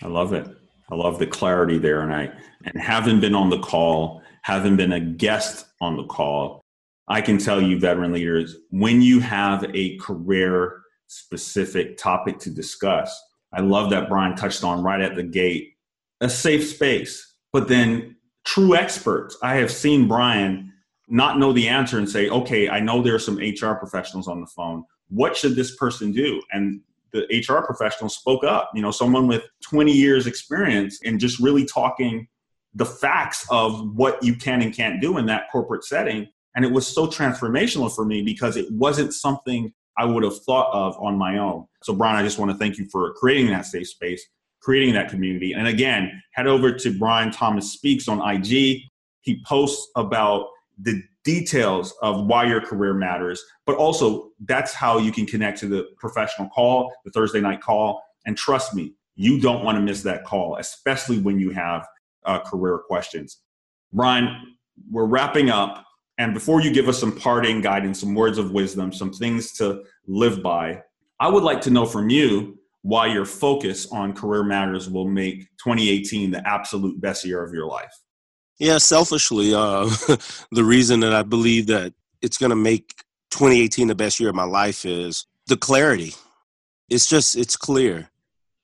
I 0.02 0.08
love 0.08 0.34
it. 0.34 0.48
I 0.90 0.96
love 0.96 1.20
the 1.20 1.28
clarity 1.28 1.78
there. 1.78 2.02
And 2.02 2.14
I 2.14 2.32
and 2.66 2.82
having 2.82 3.20
been 3.20 3.36
on 3.36 3.50
the 3.50 3.60
call, 3.60 4.22
having 4.44 4.76
been 4.76 4.94
a 4.94 5.00
guest 5.00 5.66
on 5.82 5.98
the 5.98 6.06
call, 6.06 6.62
I 7.08 7.22
can 7.22 7.38
tell 7.38 7.62
you, 7.62 7.80
veteran 7.80 8.14
leaders, 8.14 8.56
when 8.70 9.02
you 9.02 9.20
have 9.20 9.66
a 9.74 9.98
career 9.98 10.82
specific 11.08 11.98
topic 11.98 12.40
to 12.40 12.50
discuss, 12.50 13.18
I 13.54 13.62
love 13.62 13.90
that 13.92 14.10
Brian 14.10 14.36
touched 14.36 14.64
on 14.64 14.84
right 14.84 15.02
at 15.02 15.16
the 15.16 15.24
gate 15.24 15.74
a 16.20 16.30
safe 16.30 16.68
space, 16.68 17.36
but 17.54 17.68
then 17.68 18.17
true 18.48 18.76
experts. 18.76 19.38
I 19.44 19.56
have 19.56 19.70
seen 19.70 20.08
Brian 20.08 20.72
not 21.10 21.38
know 21.38 21.52
the 21.52 21.68
answer 21.68 21.98
and 21.98 22.10
say, 22.10 22.30
okay, 22.30 22.70
I 22.70 22.80
know 22.80 23.02
there 23.02 23.14
are 23.14 23.20
some 23.20 23.38
HR 23.38 23.74
professionals 23.74 24.28
on 24.28 24.40
the 24.40 24.48
phone. 24.48 24.86
What 25.10 25.36
should 25.36 25.56
this 25.56 25.76
person 25.76 26.14
do? 26.14 26.42
And 26.52 26.82
the 27.12 27.26
HR 27.30 27.66
professional 27.66 28.10
spoke 28.10 28.44
up, 28.44 28.72
you 28.74 28.82
know, 28.82 28.92
someone 28.92 29.28
with 29.28 29.44
20 29.70 29.92
years 29.92 30.28
experience 30.28 31.00
and 31.04 31.20
just 31.20 31.40
really 31.40 31.66
talking 31.66 32.28
the 32.74 32.86
facts 32.86 33.46
of 33.50 33.96
what 33.96 34.22
you 34.24 34.36
can 34.36 34.62
and 34.62 34.74
can't 34.74 35.02
do 35.02 35.18
in 35.18 35.26
that 35.26 35.52
corporate 35.52 35.84
setting. 35.84 36.28
And 36.56 36.64
it 36.64 36.72
was 36.72 36.88
so 36.88 37.06
transformational 37.08 37.94
for 37.94 38.06
me 38.06 38.22
because 38.22 38.56
it 38.56 38.72
wasn't 38.72 39.14
something 39.14 39.74
I 39.98 40.06
would 40.06 40.24
have 40.24 40.40
thought 40.44 40.72
of 40.74 40.98
on 41.00 41.18
my 41.18 41.38
own. 41.38 41.66
So, 41.84 41.94
Brian, 41.94 42.16
I 42.16 42.24
just 42.24 42.40
want 42.40 42.52
to 42.52 42.58
thank 42.58 42.78
you 42.78 42.88
for 42.92 43.14
creating 43.14 43.48
that 43.48 43.66
safe 43.66 43.90
space, 43.90 44.26
creating 44.68 44.94
that 44.94 45.08
community. 45.08 45.54
And 45.54 45.66
again, 45.66 46.22
head 46.34 46.46
over 46.46 46.74
to 46.74 47.00
Brian 47.00 47.32
Thomas 47.32 47.72
Speaks 47.72 48.10
on 48.10 48.20
IG. 48.20 48.82
He 49.22 49.42
posts 49.46 49.90
about 49.96 50.48
the 50.78 51.02
details 51.24 51.94
of 52.02 52.26
why 52.26 52.44
your 52.44 52.60
career 52.60 52.94
matters, 52.94 53.42
but 53.66 53.78
also 53.78 54.32
that's 54.42 54.74
how 54.74 54.98
you 54.98 55.14
can 55.14 55.26
connect 55.26 55.58
to 55.60 55.68
the 55.68 55.86
professional 55.98 56.50
call, 56.50 56.94
the 57.06 57.12
Thursday 57.12 57.40
night 57.40 57.62
call. 57.62 58.04
And 58.26 58.36
trust 58.36 58.74
me, 58.76 58.94
you 59.16 59.40
don't 59.40 59.64
want 59.64 59.78
to 59.78 59.82
miss 59.82 60.04
that 60.04 60.26
call, 60.26 60.58
especially 60.58 61.20
when 61.20 61.40
you 61.40 61.52
have 61.52 61.88
uh, 62.26 62.40
career 62.40 62.78
questions. 62.78 63.38
Brian, 63.94 64.58
we're 64.92 65.06
wrapping 65.06 65.50
up. 65.50 65.86
And 66.18 66.34
before 66.34 66.60
you 66.60 66.74
give 66.74 66.90
us 66.90 67.00
some 67.00 67.16
parting 67.16 67.62
guidance, 67.62 68.02
some 68.02 68.14
words 68.14 68.38
of 68.38 68.52
wisdom, 68.52 68.92
some 68.92 69.14
things 69.14 69.54
to 69.60 69.86
live 70.08 70.44
by, 70.44 70.82
I 71.22 71.30
would 71.30 71.44
like 71.44 71.62
to 71.62 71.70
know 71.70 71.86
from 71.86 72.10
you 72.10 72.57
why 72.88 73.06
your 73.06 73.26
focus 73.26 73.86
on 73.92 74.14
career 74.14 74.44
matters 74.44 74.90
will 74.90 75.10
make 75.10 75.42
2018 75.62 76.32
the 76.32 76.48
absolute 76.48 77.02
best 77.02 77.26
year 77.26 77.44
of 77.44 77.54
your 77.54 77.68
life. 77.68 77.92
Yeah, 78.60 78.78
selfishly, 78.78 79.54
uh, 79.54 79.84
the 80.54 80.64
reason 80.64 81.02
that 81.02 81.14
I 81.14 81.24
believe 81.24 81.68
that 81.68 81.94
it's 82.22 82.38
going 82.38 82.52
to 82.52 82.56
make 82.56 83.04
2018 83.32 83.90
the 83.90 83.96
best 83.96 84.22
year 84.22 84.30
of 84.30 84.36
my 84.36 84.46
life 84.46 84.86
is 84.86 85.26
the 85.48 85.58
clarity. 85.58 86.16
It's 86.90 87.06
just, 87.06 87.36
it's 87.36 87.58
clear. 87.58 88.10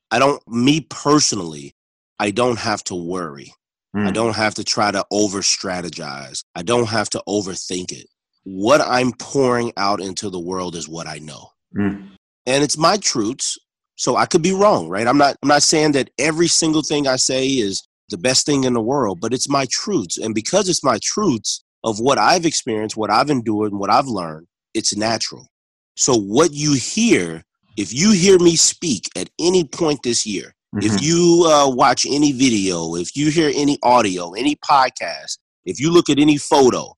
I 0.09 0.19
don't, 0.19 0.41
me 0.47 0.79
personally, 0.79 1.75
I 2.17 2.31
don't 2.31 2.59
have 2.59 2.81
to 2.85 2.95
worry. 2.95 3.51
Mm. 3.93 4.03
I 4.03 4.07
hmm. 4.07 4.13
don't 4.13 4.35
have 4.37 4.53
to 4.55 4.63
try 4.63 4.89
to 4.89 5.05
over 5.11 5.39
strategize. 5.39 6.45
I 6.55 6.63
don't 6.63 6.87
have 6.87 7.09
to 7.09 7.21
overthink 7.27 7.91
it. 7.91 8.07
What 8.45 8.79
I'm 8.79 9.11
pouring 9.11 9.73
out 9.75 9.99
into 9.99 10.29
the 10.29 10.39
world 10.39 10.77
is 10.77 10.87
what 10.87 11.07
I 11.07 11.17
know. 11.17 11.49
Mm. 11.77 12.11
And 12.45 12.63
it's 12.63 12.77
my 12.77 12.95
truths. 12.97 13.57
So 14.03 14.17
I 14.17 14.25
could 14.25 14.41
be 14.41 14.51
wrong, 14.51 14.89
right? 14.89 15.07
I'm 15.07 15.17
not 15.17 15.37
I'm 15.41 15.47
not 15.47 15.63
saying 15.63 15.93
that 15.93 16.09
every 16.19 16.49
single 16.49 16.81
thing 16.81 17.07
I 17.07 17.15
say 17.15 17.47
is 17.47 17.87
the 18.09 18.17
best 18.17 18.45
thing 18.45 18.65
in 18.65 18.73
the 18.73 18.81
world, 18.81 19.21
but 19.21 19.33
it's 19.33 19.47
my 19.47 19.65
truths. 19.71 20.17
And 20.17 20.35
because 20.35 20.67
it's 20.67 20.83
my 20.83 20.99
truths 21.01 21.63
of 21.85 22.01
what 22.01 22.17
I've 22.17 22.45
experienced, 22.45 22.97
what 22.97 23.09
I've 23.09 23.29
endured, 23.29 23.71
and 23.71 23.79
what 23.79 23.89
I've 23.89 24.07
learned, 24.07 24.47
it's 24.73 24.93
natural. 24.93 25.47
So, 25.95 26.17
what 26.17 26.51
you 26.51 26.73
hear, 26.73 27.43
if 27.77 27.93
you 27.93 28.11
hear 28.11 28.37
me 28.39 28.57
speak 28.57 29.03
at 29.15 29.29
any 29.39 29.63
point 29.63 29.99
this 30.03 30.25
year, 30.25 30.53
mm-hmm. 30.75 30.85
if 30.85 31.01
you 31.01 31.45
uh, 31.47 31.73
watch 31.73 32.05
any 32.05 32.33
video, 32.33 32.95
if 32.95 33.15
you 33.15 33.31
hear 33.31 33.53
any 33.55 33.77
audio, 33.83 34.33
any 34.33 34.57
podcast, 34.57 35.37
if 35.63 35.79
you 35.79 35.89
look 35.89 36.09
at 36.09 36.19
any 36.19 36.37
photo, 36.37 36.93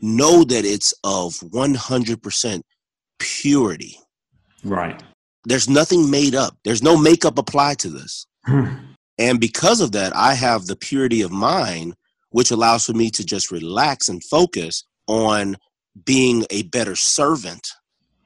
know 0.00 0.42
that 0.42 0.64
it's 0.64 0.92
of 1.04 1.34
100% 1.34 2.62
purity. 3.20 4.00
Right. 4.64 5.00
There's 5.48 5.68
nothing 5.68 6.10
made 6.10 6.34
up, 6.34 6.56
there's 6.64 6.82
no 6.82 6.96
makeup 6.96 7.38
applied 7.38 7.78
to 7.80 7.88
this. 7.88 8.26
Hmm. 8.46 8.66
and 9.18 9.40
because 9.40 9.80
of 9.80 9.92
that, 9.92 10.14
I 10.16 10.34
have 10.34 10.66
the 10.66 10.76
purity 10.76 11.22
of 11.22 11.30
mind, 11.30 11.94
which 12.30 12.50
allows 12.50 12.86
for 12.86 12.92
me 12.92 13.10
to 13.10 13.24
just 13.24 13.50
relax 13.50 14.08
and 14.08 14.22
focus 14.24 14.84
on 15.06 15.56
being 16.04 16.44
a 16.50 16.62
better 16.64 16.94
servant 16.96 17.66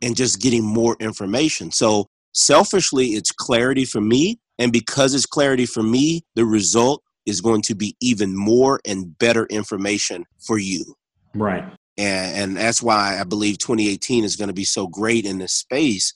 and 0.01 0.17
just 0.17 0.41
getting 0.41 0.65
more 0.65 0.97
information. 1.01 1.71
So, 1.71 2.07
selfishly, 2.33 3.11
it's 3.11 3.31
clarity 3.31 3.85
for 3.85 4.01
me. 4.01 4.39
And 4.59 4.73
because 4.73 5.15
it's 5.15 5.27
clarity 5.27 5.67
for 5.67 5.83
me, 5.83 6.23
the 6.35 6.45
result 6.45 7.03
is 7.25 7.41
going 7.41 7.63
to 7.63 7.75
be 7.75 7.97
even 8.01 8.37
more 8.37 8.81
and 8.85 9.17
better 9.19 9.47
information 9.47 10.25
for 10.41 10.59
you. 10.59 10.95
Right. 11.35 11.65
And, 11.97 12.37
and 12.37 12.57
that's 12.57 12.83
why 12.83 13.19
I 13.21 13.25
believe 13.25 13.59
2018 13.59 14.25
is 14.25 14.37
going 14.37 14.49
to 14.49 14.55
be 14.55 14.65
so 14.65 14.87
great 14.89 15.25
in 15.25 15.39
this 15.39 15.53
space 15.53 16.13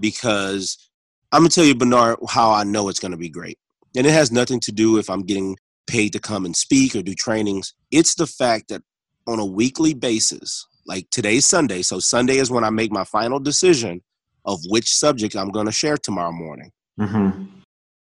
because 0.00 0.90
I'm 1.32 1.40
going 1.40 1.50
to 1.50 1.54
tell 1.54 1.64
you, 1.64 1.74
Bernard, 1.74 2.18
how 2.28 2.52
I 2.52 2.64
know 2.64 2.88
it's 2.88 3.00
going 3.00 3.12
to 3.12 3.18
be 3.18 3.28
great. 3.28 3.58
And 3.96 4.06
it 4.06 4.12
has 4.12 4.30
nothing 4.30 4.60
to 4.60 4.72
do 4.72 4.98
if 4.98 5.08
I'm 5.08 5.22
getting 5.22 5.56
paid 5.86 6.12
to 6.12 6.18
come 6.18 6.44
and 6.44 6.54
speak 6.54 6.94
or 6.94 7.02
do 7.02 7.14
trainings. 7.14 7.74
It's 7.90 8.14
the 8.14 8.26
fact 8.26 8.68
that 8.68 8.82
on 9.26 9.38
a 9.38 9.46
weekly 9.46 9.94
basis, 9.94 10.66
like 10.86 11.08
today's 11.10 11.46
Sunday, 11.46 11.82
so 11.82 11.98
Sunday 11.98 12.36
is 12.36 12.50
when 12.50 12.64
I 12.64 12.70
make 12.70 12.92
my 12.92 13.04
final 13.04 13.38
decision 13.38 14.02
of 14.44 14.60
which 14.66 14.92
subject 14.92 15.34
I'm 15.34 15.50
going 15.50 15.66
to 15.66 15.72
share 15.72 15.96
tomorrow 15.96 16.32
morning. 16.32 16.70
Mm-hmm. 17.00 17.44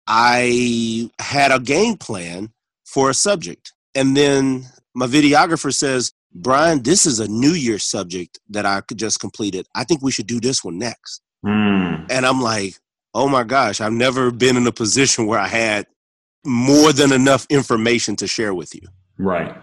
I 0.07 1.09
had 1.19 1.51
a 1.51 1.59
game 1.59 1.97
plan 1.97 2.51
for 2.85 3.09
a 3.09 3.13
subject. 3.13 3.71
And 3.95 4.17
then 4.17 4.65
my 4.93 5.07
videographer 5.07 5.73
says, 5.73 6.11
Brian, 6.35 6.83
this 6.83 7.05
is 7.05 7.19
a 7.19 7.27
New 7.27 7.53
Year 7.53 7.79
subject 7.79 8.39
that 8.49 8.65
I 8.65 8.81
just 8.95 9.19
completed. 9.19 9.67
I 9.75 9.83
think 9.83 10.01
we 10.01 10.11
should 10.11 10.27
do 10.27 10.39
this 10.39 10.63
one 10.63 10.77
next. 10.77 11.21
Mm. 11.45 12.07
And 12.09 12.25
I'm 12.25 12.41
like, 12.41 12.75
oh 13.13 13.27
my 13.27 13.43
gosh, 13.43 13.81
I've 13.81 13.93
never 13.93 14.31
been 14.31 14.57
in 14.57 14.67
a 14.67 14.71
position 14.71 15.27
where 15.27 15.39
I 15.39 15.47
had 15.47 15.87
more 16.45 16.91
than 16.91 17.11
enough 17.11 17.45
information 17.49 18.15
to 18.17 18.27
share 18.27 18.53
with 18.53 18.73
you. 18.75 18.87
Right. 19.17 19.55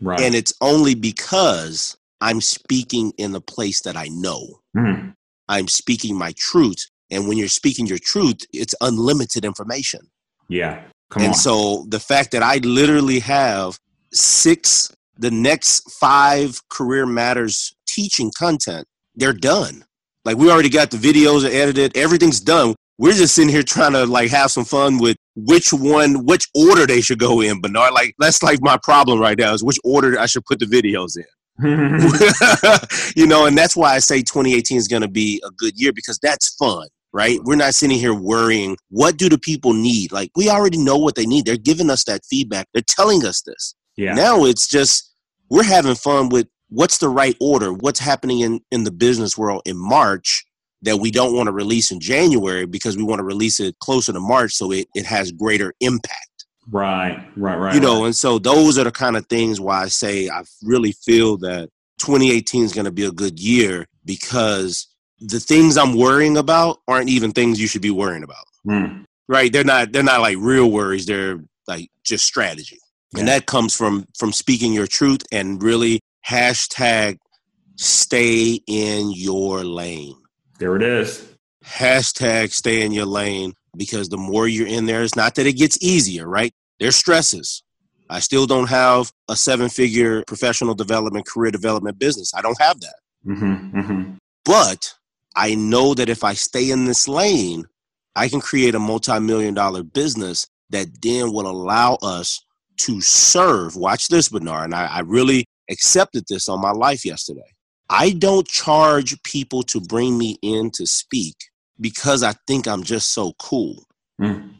Right. 0.00 0.20
And 0.20 0.34
it's 0.34 0.52
only 0.60 0.94
because 0.94 1.96
I'm 2.20 2.40
speaking 2.40 3.12
in 3.18 3.32
the 3.32 3.40
place 3.40 3.82
that 3.82 3.96
I 3.96 4.08
know. 4.08 4.60
Mm. 4.76 5.14
I'm 5.48 5.68
speaking 5.68 6.16
my 6.16 6.32
truth. 6.36 6.86
And 7.10 7.26
when 7.26 7.38
you're 7.38 7.48
speaking 7.48 7.86
your 7.86 7.98
truth, 7.98 8.40
it's 8.52 8.74
unlimited 8.80 9.44
information. 9.44 10.10
Yeah. 10.48 10.82
Come 11.10 11.22
and 11.22 11.32
on. 11.32 11.38
so 11.38 11.86
the 11.88 12.00
fact 12.00 12.32
that 12.32 12.42
I 12.42 12.58
literally 12.58 13.20
have 13.20 13.78
six, 14.12 14.92
the 15.16 15.30
next 15.30 15.90
five 15.92 16.60
career 16.68 17.06
matters 17.06 17.74
teaching 17.86 18.30
content, 18.36 18.86
they're 19.14 19.32
done. 19.32 19.84
Like 20.28 20.36
we 20.36 20.50
already 20.50 20.68
got 20.68 20.90
the 20.90 20.98
videos 20.98 21.42
edited, 21.50 21.96
everything's 21.96 22.38
done. 22.38 22.74
We're 22.98 23.14
just 23.14 23.34
sitting 23.34 23.48
here 23.48 23.62
trying 23.62 23.92
to 23.92 24.04
like 24.04 24.30
have 24.30 24.50
some 24.50 24.66
fun 24.66 24.98
with 24.98 25.16
which 25.34 25.72
one, 25.72 26.26
which 26.26 26.46
order 26.54 26.86
they 26.86 27.00
should 27.00 27.18
go 27.18 27.40
in. 27.40 27.62
Bernard, 27.62 27.94
like 27.94 28.14
that's 28.18 28.42
like 28.42 28.58
my 28.60 28.76
problem 28.82 29.20
right 29.20 29.38
now 29.38 29.54
is 29.54 29.64
which 29.64 29.78
order 29.84 30.20
I 30.20 30.26
should 30.26 30.44
put 30.44 30.58
the 30.58 30.66
videos 30.66 31.16
in. 31.16 31.24
you 33.16 33.26
know, 33.26 33.46
and 33.46 33.56
that's 33.56 33.74
why 33.74 33.94
I 33.94 34.00
say 34.00 34.18
2018 34.18 34.76
is 34.76 34.86
going 34.86 35.00
to 35.00 35.08
be 35.08 35.42
a 35.46 35.50
good 35.52 35.80
year 35.80 35.94
because 35.94 36.18
that's 36.18 36.54
fun 36.56 36.86
right? 37.14 37.38
We're 37.42 37.56
not 37.56 37.74
sitting 37.74 37.98
here 37.98 38.12
worrying, 38.12 38.76
what 38.90 39.16
do 39.16 39.30
the 39.30 39.38
people 39.38 39.72
need? 39.72 40.12
Like, 40.12 40.30
we 40.36 40.50
already 40.50 40.76
know 40.76 40.98
what 40.98 41.14
they 41.14 41.24
need. 41.24 41.46
They're 41.46 41.56
giving 41.56 41.88
us 41.88 42.04
that 42.04 42.20
feedback, 42.28 42.68
they're 42.74 42.82
telling 42.86 43.24
us 43.24 43.40
this. 43.40 43.74
Yeah. 43.96 44.12
Now 44.12 44.44
it's 44.44 44.68
just, 44.68 45.10
we're 45.48 45.64
having 45.64 45.94
fun 45.94 46.28
with 46.28 46.48
what's 46.68 46.98
the 46.98 47.08
right 47.08 47.36
order, 47.40 47.72
what's 47.72 48.00
happening 48.00 48.40
in, 48.40 48.60
in 48.70 48.84
the 48.84 48.90
business 48.90 49.36
world 49.36 49.62
in 49.64 49.76
March 49.76 50.44
that 50.82 50.98
we 50.98 51.10
don't 51.10 51.34
want 51.34 51.48
to 51.48 51.52
release 51.52 51.90
in 51.90 52.00
January 52.00 52.66
because 52.66 52.96
we 52.96 53.02
want 53.02 53.18
to 53.18 53.24
release 53.24 53.58
it 53.58 53.78
closer 53.80 54.12
to 54.12 54.20
March 54.20 54.54
so 54.54 54.70
it, 54.70 54.86
it 54.94 55.04
has 55.04 55.32
greater 55.32 55.74
impact. 55.80 56.46
Right, 56.70 57.26
right, 57.36 57.56
right. 57.56 57.74
You 57.74 57.80
know, 57.80 58.00
right. 58.00 58.06
and 58.06 58.16
so 58.16 58.38
those 58.38 58.78
are 58.78 58.84
the 58.84 58.92
kind 58.92 59.16
of 59.16 59.26
things 59.26 59.60
why 59.60 59.82
I 59.82 59.88
say 59.88 60.28
I 60.28 60.42
really 60.62 60.92
feel 60.92 61.38
that 61.38 61.70
2018 62.00 62.64
is 62.64 62.72
going 62.72 62.84
to 62.84 62.90
be 62.90 63.04
a 63.04 63.10
good 63.10 63.40
year 63.40 63.86
because 64.04 64.86
the 65.20 65.40
things 65.40 65.76
I'm 65.76 65.96
worrying 65.96 66.36
about 66.36 66.78
aren't 66.86 67.08
even 67.08 67.32
things 67.32 67.60
you 67.60 67.66
should 67.66 67.82
be 67.82 67.90
worrying 67.90 68.22
about. 68.22 68.44
Mm. 68.66 69.04
Right? 69.28 69.52
They're 69.52 69.64
not 69.64 69.92
they're 69.92 70.02
not 70.02 70.20
like 70.20 70.36
real 70.38 70.70
worries. 70.70 71.06
They're 71.06 71.40
like 71.66 71.90
just 72.04 72.24
strategy. 72.24 72.78
Yeah. 73.12 73.20
And 73.20 73.28
that 73.28 73.46
comes 73.46 73.74
from 73.74 74.06
from 74.16 74.32
speaking 74.32 74.72
your 74.72 74.86
truth 74.86 75.22
and 75.32 75.62
really 75.62 76.00
hashtag 76.28 77.18
stay 77.76 78.60
in 78.66 79.12
your 79.12 79.64
lane. 79.64 80.16
There 80.58 80.76
it 80.76 80.82
is. 80.82 81.26
Hashtag 81.64 82.52
stay 82.52 82.82
in 82.82 82.92
your 82.92 83.06
lane 83.06 83.54
because 83.76 84.08
the 84.08 84.16
more 84.16 84.48
you're 84.48 84.66
in 84.66 84.86
there, 84.86 85.02
it's 85.02 85.16
not 85.16 85.34
that 85.36 85.46
it 85.46 85.54
gets 85.54 85.78
easier, 85.82 86.28
right? 86.28 86.52
There's 86.80 86.96
stresses. 86.96 87.62
I 88.10 88.20
still 88.20 88.46
don't 88.46 88.68
have 88.68 89.12
a 89.28 89.36
seven 89.36 89.68
figure 89.68 90.24
professional 90.26 90.74
development, 90.74 91.26
career 91.26 91.50
development 91.50 91.98
business. 91.98 92.32
I 92.34 92.40
don't 92.40 92.60
have 92.60 92.80
that. 92.80 92.94
Mm-hmm, 93.26 93.78
mm-hmm. 93.78 94.12
But 94.44 94.94
I 95.36 95.54
know 95.54 95.94
that 95.94 96.08
if 96.08 96.24
I 96.24 96.32
stay 96.32 96.70
in 96.70 96.86
this 96.86 97.06
lane, 97.06 97.64
I 98.16 98.28
can 98.28 98.40
create 98.40 98.74
a 98.74 98.78
multi 98.78 99.18
million 99.20 99.54
dollar 99.54 99.82
business 99.82 100.48
that 100.70 100.88
then 101.02 101.32
will 101.32 101.46
allow 101.46 101.94
us 102.02 102.42
to 102.78 103.00
serve. 103.00 103.76
Watch 103.76 104.08
this, 104.08 104.28
Bernard. 104.28 104.64
And 104.64 104.74
I, 104.74 104.86
I, 104.86 105.00
really 105.00 105.44
accepted 105.70 106.24
this 106.28 106.48
on 106.48 106.60
my 106.60 106.72
life 106.72 107.04
yesterday. 107.04 107.54
I 107.90 108.10
don't 108.10 108.46
charge 108.46 109.20
people 109.22 109.62
to 109.64 109.80
bring 109.80 110.18
me 110.18 110.38
in 110.42 110.70
to 110.72 110.86
speak 110.86 111.36
because 111.80 112.22
I 112.22 112.34
think 112.46 112.66
I'm 112.66 112.82
just 112.82 113.12
so 113.12 113.32
cool. 113.38 113.84
Mm. 114.20 114.54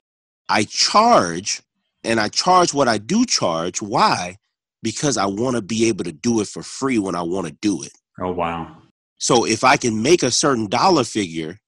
I 0.49 0.65
charge, 0.65 1.61
and 2.05 2.19
I 2.19 2.29
charge 2.29 2.73
what 2.73 2.89
I 2.89 2.99
do 2.99 3.27
charge. 3.27 3.83
Why? 3.83 4.37
Because 4.83 5.19
I 5.19 5.27
want 5.27 5.57
to 5.57 5.63
be 5.63 5.89
able 5.89 6.05
to 6.05 6.13
do 6.13 6.41
it 6.41 6.47
for 6.47 6.63
free 6.63 6.99
when 6.99 7.15
I 7.15 7.23
want 7.23 7.47
to 7.47 7.53
do 7.61 7.83
it. 7.83 7.93
Oh, 8.21 8.33
wow. 8.33 8.77
So 9.19 9.45
if 9.45 9.65
I 9.65 9.77
can 9.77 10.01
make 10.01 10.23
a 10.23 10.31
certain 10.31 10.69
dollar 10.69 11.05
figure 11.05 11.59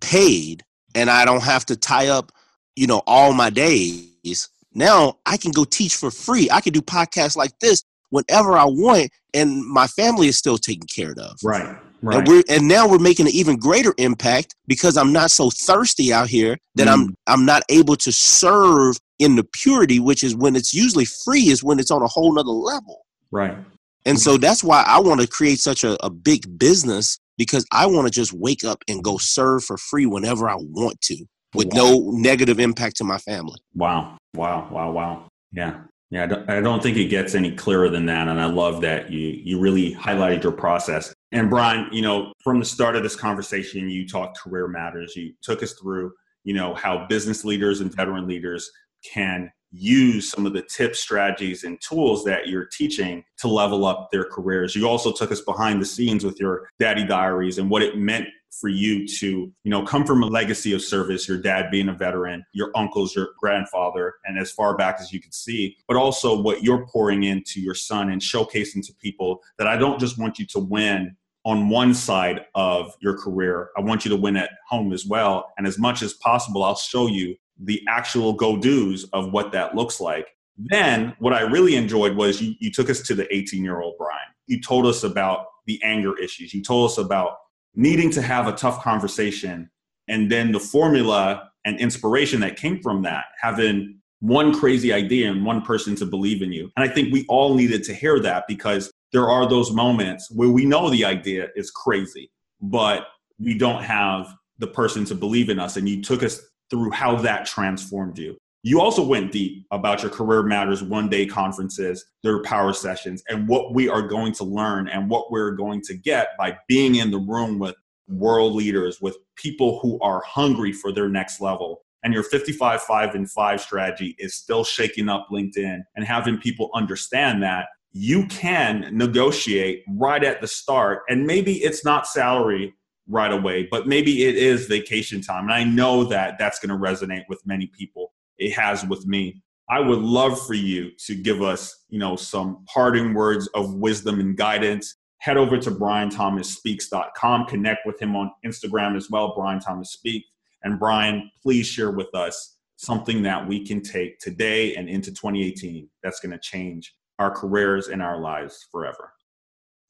paid 0.00 0.64
and 0.94 1.10
I 1.10 1.24
don't 1.24 1.42
have 1.42 1.66
to 1.66 1.76
tie 1.76 2.08
up, 2.08 2.32
you 2.76 2.86
know, 2.86 3.02
all 3.06 3.32
my 3.34 3.50
days, 3.50 4.48
now 4.72 5.18
I 5.26 5.36
can 5.36 5.52
go 5.52 5.64
teach 5.64 5.94
for 5.94 6.10
free. 6.10 6.48
I 6.50 6.60
can 6.60 6.72
do 6.72 6.80
podcasts 6.80 7.36
like 7.36 7.58
this 7.60 7.84
whenever 8.14 8.56
I 8.56 8.64
want 8.64 9.10
and 9.34 9.66
my 9.66 9.88
family 9.88 10.28
is 10.28 10.38
still 10.38 10.56
taken 10.56 10.86
care 10.86 11.14
of. 11.18 11.36
Right. 11.42 11.76
Right. 12.00 12.18
And, 12.18 12.28
we're, 12.28 12.42
and 12.50 12.68
now 12.68 12.86
we're 12.86 12.98
making 12.98 13.26
an 13.26 13.32
even 13.32 13.56
greater 13.56 13.94
impact 13.96 14.54
because 14.66 14.98
I'm 14.98 15.12
not 15.12 15.30
so 15.30 15.48
thirsty 15.50 16.12
out 16.12 16.28
here 16.28 16.58
that 16.74 16.86
mm. 16.86 16.92
I'm 16.92 17.16
I'm 17.26 17.44
not 17.46 17.62
able 17.70 17.96
to 17.96 18.12
serve 18.12 18.98
in 19.18 19.36
the 19.36 19.44
purity, 19.44 20.00
which 20.00 20.22
is 20.22 20.36
when 20.36 20.54
it's 20.54 20.74
usually 20.74 21.06
free, 21.06 21.48
is 21.48 21.64
when 21.64 21.78
it's 21.78 21.90
on 21.90 22.02
a 22.02 22.06
whole 22.06 22.34
nother 22.34 22.50
level. 22.50 23.06
Right. 23.30 23.56
And 24.04 24.20
so 24.20 24.36
that's 24.36 24.62
why 24.62 24.84
I 24.86 25.00
want 25.00 25.22
to 25.22 25.26
create 25.26 25.60
such 25.60 25.82
a, 25.82 25.96
a 26.04 26.10
big 26.10 26.58
business 26.58 27.18
because 27.38 27.64
I 27.72 27.86
want 27.86 28.06
to 28.06 28.10
just 28.10 28.34
wake 28.34 28.64
up 28.64 28.84
and 28.86 29.02
go 29.02 29.16
serve 29.16 29.64
for 29.64 29.78
free 29.78 30.04
whenever 30.04 30.46
I 30.46 30.56
want 30.56 31.00
to 31.02 31.16
with 31.54 31.68
wow. 31.72 31.84
no 31.84 32.10
negative 32.10 32.60
impact 32.60 32.96
to 32.96 33.04
my 33.04 33.16
family. 33.16 33.58
Wow. 33.74 34.18
Wow. 34.34 34.68
Wow. 34.70 34.90
Wow. 34.92 35.28
Yeah. 35.52 35.80
Yeah. 36.14 36.22
I 36.22 36.26
don't, 36.26 36.50
I 36.50 36.60
don't 36.60 36.80
think 36.80 36.96
it 36.96 37.06
gets 37.06 37.34
any 37.34 37.50
clearer 37.50 37.88
than 37.88 38.06
that. 38.06 38.28
And 38.28 38.40
I 38.40 38.44
love 38.44 38.80
that 38.82 39.10
you, 39.10 39.40
you 39.42 39.58
really 39.58 39.96
highlighted 39.96 40.44
your 40.44 40.52
process. 40.52 41.12
And 41.32 41.50
Brian, 41.50 41.88
you 41.92 42.02
know, 42.02 42.32
from 42.44 42.60
the 42.60 42.64
start 42.64 42.94
of 42.94 43.02
this 43.02 43.16
conversation, 43.16 43.90
you 43.90 44.06
talked 44.06 44.38
career 44.38 44.68
matters. 44.68 45.16
You 45.16 45.32
took 45.42 45.60
us 45.60 45.72
through, 45.72 46.12
you 46.44 46.54
know, 46.54 46.72
how 46.72 47.06
business 47.08 47.44
leaders 47.44 47.80
and 47.80 47.92
veteran 47.92 48.28
leaders 48.28 48.70
can 49.12 49.50
use 49.74 50.30
some 50.30 50.46
of 50.46 50.52
the 50.52 50.62
tips, 50.62 51.00
strategies, 51.00 51.64
and 51.64 51.80
tools 51.80 52.24
that 52.24 52.48
you're 52.48 52.66
teaching 52.66 53.24
to 53.38 53.48
level 53.48 53.84
up 53.84 54.08
their 54.12 54.24
careers. 54.24 54.76
You 54.76 54.88
also 54.88 55.12
took 55.12 55.32
us 55.32 55.40
behind 55.40 55.82
the 55.82 55.86
scenes 55.86 56.24
with 56.24 56.38
your 56.38 56.68
daddy 56.78 57.04
diaries 57.04 57.58
and 57.58 57.68
what 57.68 57.82
it 57.82 57.98
meant 57.98 58.28
for 58.60 58.68
you 58.68 59.06
to 59.06 59.52
you 59.64 59.70
know 59.70 59.82
come 59.82 60.06
from 60.06 60.22
a 60.22 60.26
legacy 60.26 60.72
of 60.72 60.80
service 60.80 61.26
your 61.26 61.38
dad 61.38 61.72
being 61.72 61.88
a 61.88 61.92
veteran 61.92 62.44
your 62.52 62.70
uncles 62.76 63.14
your 63.14 63.30
grandfather 63.40 64.14
and 64.26 64.38
as 64.38 64.52
far 64.52 64.76
back 64.76 64.98
as 65.00 65.12
you 65.12 65.20
could 65.20 65.34
see 65.34 65.76
but 65.88 65.96
also 65.96 66.40
what 66.40 66.62
you're 66.62 66.86
pouring 66.86 67.24
into 67.24 67.60
your 67.60 67.74
son 67.74 68.10
and 68.10 68.20
showcasing 68.20 68.80
to 68.86 68.94
people 68.94 69.42
that 69.58 69.66
i 69.66 69.76
don't 69.76 69.98
just 69.98 70.18
want 70.18 70.38
you 70.38 70.46
to 70.46 70.60
win 70.60 71.16
on 71.44 71.68
one 71.68 71.92
side 71.92 72.42
of 72.54 72.94
your 73.00 73.18
career 73.18 73.70
i 73.76 73.80
want 73.80 74.04
you 74.04 74.08
to 74.08 74.16
win 74.16 74.36
at 74.36 74.50
home 74.68 74.92
as 74.92 75.04
well 75.04 75.52
and 75.58 75.66
as 75.66 75.76
much 75.76 76.00
as 76.00 76.12
possible 76.14 76.62
i'll 76.62 76.76
show 76.76 77.08
you 77.08 77.34
the 77.62 77.82
actual 77.88 78.32
go 78.32 78.56
do's 78.56 79.04
of 79.12 79.32
what 79.32 79.52
that 79.52 79.74
looks 79.74 80.00
like 80.00 80.28
Then 80.56 81.14
what 81.18 81.32
I 81.32 81.40
really 81.42 81.76
enjoyed 81.76 82.16
was 82.16 82.40
you, 82.40 82.54
you 82.60 82.70
took 82.70 82.88
us 82.90 83.00
to 83.02 83.14
the 83.14 83.32
18 83.34 83.64
year 83.64 83.80
old 83.80 83.94
Brian. 83.98 84.20
You 84.46 84.60
told 84.60 84.86
us 84.86 85.02
about 85.02 85.46
the 85.66 85.80
anger 85.82 86.16
issues. 86.18 86.54
You 86.54 86.62
told 86.62 86.90
us 86.90 86.98
about 86.98 87.36
needing 87.74 88.10
to 88.10 88.22
have 88.22 88.46
a 88.46 88.52
tough 88.52 88.82
conversation 88.82 89.70
and 90.08 90.30
then 90.30 90.52
the 90.52 90.60
formula 90.60 91.50
and 91.64 91.80
inspiration 91.80 92.40
that 92.40 92.56
came 92.56 92.80
from 92.82 93.02
that, 93.02 93.24
having 93.40 93.98
one 94.20 94.58
crazy 94.58 94.92
idea 94.92 95.30
and 95.30 95.44
one 95.44 95.62
person 95.62 95.94
to 95.96 96.06
believe 96.06 96.42
in 96.42 96.52
you. 96.52 96.70
And 96.76 96.88
I 96.88 96.92
think 96.92 97.12
we 97.12 97.24
all 97.28 97.54
needed 97.54 97.82
to 97.84 97.94
hear 97.94 98.20
that 98.20 98.44
because 98.46 98.90
there 99.12 99.28
are 99.28 99.48
those 99.48 99.72
moments 99.72 100.30
where 100.30 100.48
we 100.50 100.64
know 100.64 100.90
the 100.90 101.04
idea 101.04 101.48
is 101.56 101.70
crazy, 101.70 102.30
but 102.60 103.06
we 103.38 103.56
don't 103.56 103.82
have 103.82 104.34
the 104.58 104.66
person 104.66 105.04
to 105.06 105.14
believe 105.14 105.48
in 105.48 105.58
us. 105.58 105.76
And 105.76 105.88
you 105.88 106.02
took 106.02 106.22
us 106.22 106.40
through 106.70 106.90
how 106.90 107.16
that 107.16 107.46
transformed 107.46 108.18
you. 108.18 108.36
You 108.62 108.80
also 108.80 109.04
went 109.04 109.30
deep 109.30 109.66
about 109.70 110.00
your 110.00 110.10
Career 110.10 110.42
Matters 110.42 110.82
one 110.82 111.10
day 111.10 111.26
conferences, 111.26 112.06
their 112.22 112.42
power 112.42 112.72
sessions, 112.72 113.22
and 113.28 113.46
what 113.46 113.74
we 113.74 113.90
are 113.90 114.00
going 114.00 114.32
to 114.34 114.44
learn 114.44 114.88
and 114.88 115.10
what 115.10 115.30
we're 115.30 115.50
going 115.50 115.82
to 115.82 115.94
get 115.94 116.28
by 116.38 116.56
being 116.66 116.94
in 116.94 117.10
the 117.10 117.18
room 117.18 117.58
with 117.58 117.74
world 118.08 118.54
leaders, 118.54 119.02
with 119.02 119.18
people 119.36 119.80
who 119.80 120.00
are 120.00 120.22
hungry 120.24 120.72
for 120.72 120.92
their 120.92 121.10
next 121.10 121.42
level. 121.42 121.82
And 122.02 122.14
your 122.14 122.22
55, 122.22 122.82
5, 122.82 123.14
and 123.14 123.30
5 123.30 123.60
strategy 123.60 124.14
is 124.18 124.34
still 124.34 124.64
shaking 124.64 125.10
up 125.10 125.28
LinkedIn 125.30 125.82
and 125.94 126.04
having 126.06 126.38
people 126.38 126.70
understand 126.74 127.42
that 127.42 127.66
you 127.92 128.26
can 128.26 128.88
negotiate 128.92 129.84
right 129.88 130.24
at 130.24 130.40
the 130.40 130.48
start. 130.48 131.02
And 131.08 131.26
maybe 131.26 131.62
it's 131.62 131.84
not 131.84 132.06
salary 132.06 132.74
right 133.08 133.32
away, 133.32 133.68
but 133.70 133.86
maybe 133.86 134.24
it 134.24 134.36
is 134.36 134.66
vacation 134.66 135.20
time. 135.20 135.44
And 135.44 135.52
I 135.52 135.64
know 135.64 136.04
that 136.04 136.36
that's 136.38 136.58
going 136.58 136.70
to 136.70 136.82
resonate 136.82 137.24
with 137.28 137.44
many 137.44 137.66
people. 137.66 138.12
It 138.38 138.52
has 138.52 138.84
with 138.84 139.06
me. 139.06 139.42
I 139.68 139.80
would 139.80 140.00
love 140.00 140.44
for 140.46 140.54
you 140.54 140.90
to 141.06 141.14
give 141.14 141.42
us, 141.42 141.84
you 141.88 141.98
know, 141.98 142.16
some 142.16 142.64
parting 142.72 143.14
words 143.14 143.46
of 143.54 143.74
wisdom 143.74 144.20
and 144.20 144.36
guidance. 144.36 144.96
Head 145.18 145.36
over 145.38 145.56
to 145.56 145.70
brianthomasspeaks.com, 145.70 147.46
connect 147.46 147.86
with 147.86 148.00
him 148.00 148.14
on 148.14 148.30
Instagram 148.44 148.96
as 148.96 149.08
well, 149.10 149.34
Brian 149.34 149.60
Thomas 149.60 149.92
Speaks. 149.92 150.28
And 150.62 150.78
Brian, 150.78 151.30
please 151.42 151.66
share 151.66 151.92
with 151.92 152.14
us 152.14 152.58
something 152.76 153.22
that 153.22 153.46
we 153.46 153.64
can 153.64 153.80
take 153.80 154.18
today 154.18 154.74
and 154.74 154.88
into 154.88 155.10
2018 155.10 155.88
that's 156.02 156.20
going 156.20 156.32
to 156.32 156.38
change 156.38 156.94
our 157.18 157.30
careers 157.30 157.88
and 157.88 158.02
our 158.02 158.20
lives 158.20 158.66
forever. 158.70 159.12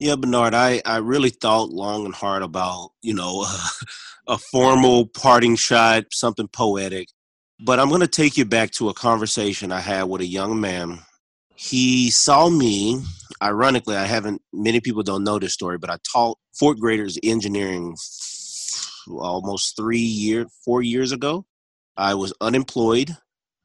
Yeah, 0.01 0.17
Bernard, 0.17 0.55
I, 0.55 0.83
I 0.85 0.99
really 0.99 1.31
thought 1.31 1.71
long 1.71 2.05
and 2.05 2.15
hard 2.15 2.43
about, 2.43 2.91
you 3.01 3.15
know, 3.15 3.47
a 4.29 4.39
formal 4.39 5.07
parting 5.07 5.57
shot, 5.57 6.05
something 6.13 6.49
poetic. 6.49 7.09
But 7.61 7.79
I'm 7.79 7.89
going 7.89 8.01
to 8.01 8.09
take 8.09 8.37
you 8.37 8.45
back 8.45 8.73
to 8.73 8.89
a 8.89 8.95
conversation 8.95 9.71
I 9.71 9.81
had 9.81 10.05
with 10.05 10.21
a 10.21 10.27
young 10.27 10.61
man. 10.61 10.99
He 11.55 12.11
saw 12.11 12.51
me, 12.51 13.01
ironically, 13.41 13.97
I 13.97 14.05
haven't, 14.05 14.43
many 14.53 14.81
people 14.81 15.05
don't 15.05 15.23
know 15.23 15.39
this 15.39 15.55
story, 15.55 15.79
but 15.79 15.91
I 15.91 15.99
taught 16.13 16.39
fourth 16.59 16.81
graders 16.81 17.17
engineering 17.23 17.97
almost 19.09 19.77
three 19.77 19.99
years, 19.99 20.47
four 20.65 20.83
years 20.83 21.13
ago. 21.13 21.45
I 21.97 22.15
was 22.15 22.33
unemployed. 22.41 23.17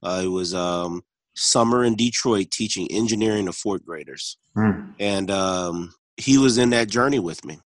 I 0.03 0.27
was 0.27 0.53
um, 0.53 1.01
summer 1.35 1.83
in 1.83 1.95
Detroit 1.95 2.51
teaching 2.51 2.87
engineering 2.91 3.47
to 3.47 3.53
fourth 3.53 3.83
graders. 3.83 4.37
Mm. 4.55 4.93
And 4.99 5.31
um, 5.31 5.93
he 6.19 6.37
was 6.37 6.57
in 6.57 6.71
that 6.71 6.89
journey 6.89 7.19
with 7.19 7.43
me. 7.45 7.59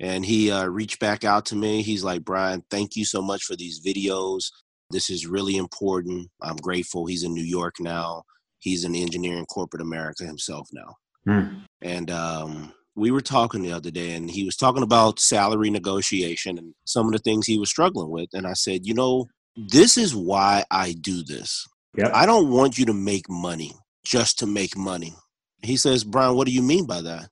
And 0.00 0.24
he 0.24 0.50
uh, 0.50 0.66
reached 0.66 1.00
back 1.00 1.24
out 1.24 1.46
to 1.46 1.56
me. 1.56 1.82
He's 1.82 2.04
like, 2.04 2.24
Brian, 2.24 2.62
thank 2.70 2.96
you 2.96 3.04
so 3.04 3.20
much 3.20 3.42
for 3.44 3.56
these 3.56 3.80
videos. 3.84 4.44
This 4.90 5.10
is 5.10 5.26
really 5.26 5.56
important. 5.56 6.28
I'm 6.40 6.56
grateful. 6.56 7.06
He's 7.06 7.24
in 7.24 7.34
New 7.34 7.44
York 7.44 7.74
now. 7.80 8.22
He's 8.60 8.84
an 8.84 8.94
engineer 8.94 9.02
in 9.02 9.08
engineering 9.08 9.46
corporate 9.46 9.82
America 9.82 10.24
himself 10.24 10.68
now. 10.72 10.94
Mm. 11.28 11.62
And 11.82 12.10
um, 12.10 12.72
we 12.94 13.10
were 13.10 13.20
talking 13.20 13.62
the 13.62 13.72
other 13.72 13.90
day, 13.90 14.14
and 14.14 14.30
he 14.30 14.44
was 14.44 14.56
talking 14.56 14.82
about 14.82 15.20
salary 15.20 15.70
negotiation 15.70 16.58
and 16.58 16.74
some 16.84 17.06
of 17.06 17.12
the 17.12 17.18
things 17.18 17.46
he 17.46 17.58
was 17.58 17.70
struggling 17.70 18.10
with. 18.10 18.28
And 18.32 18.46
I 18.46 18.54
said, 18.54 18.86
you 18.86 18.94
know, 18.94 19.26
this 19.56 19.96
is 19.96 20.14
why 20.14 20.64
I 20.70 20.92
do 20.92 21.22
this. 21.24 21.66
Yep. 21.96 22.12
I 22.14 22.24
don't 22.24 22.50
want 22.50 22.78
you 22.78 22.86
to 22.86 22.94
make 22.94 23.28
money 23.28 23.72
just 24.04 24.38
to 24.38 24.46
make 24.46 24.76
money. 24.76 25.14
He 25.62 25.76
says, 25.76 26.04
Brian, 26.04 26.36
what 26.36 26.46
do 26.46 26.52
you 26.52 26.62
mean 26.62 26.86
by 26.86 27.02
that? 27.02 27.28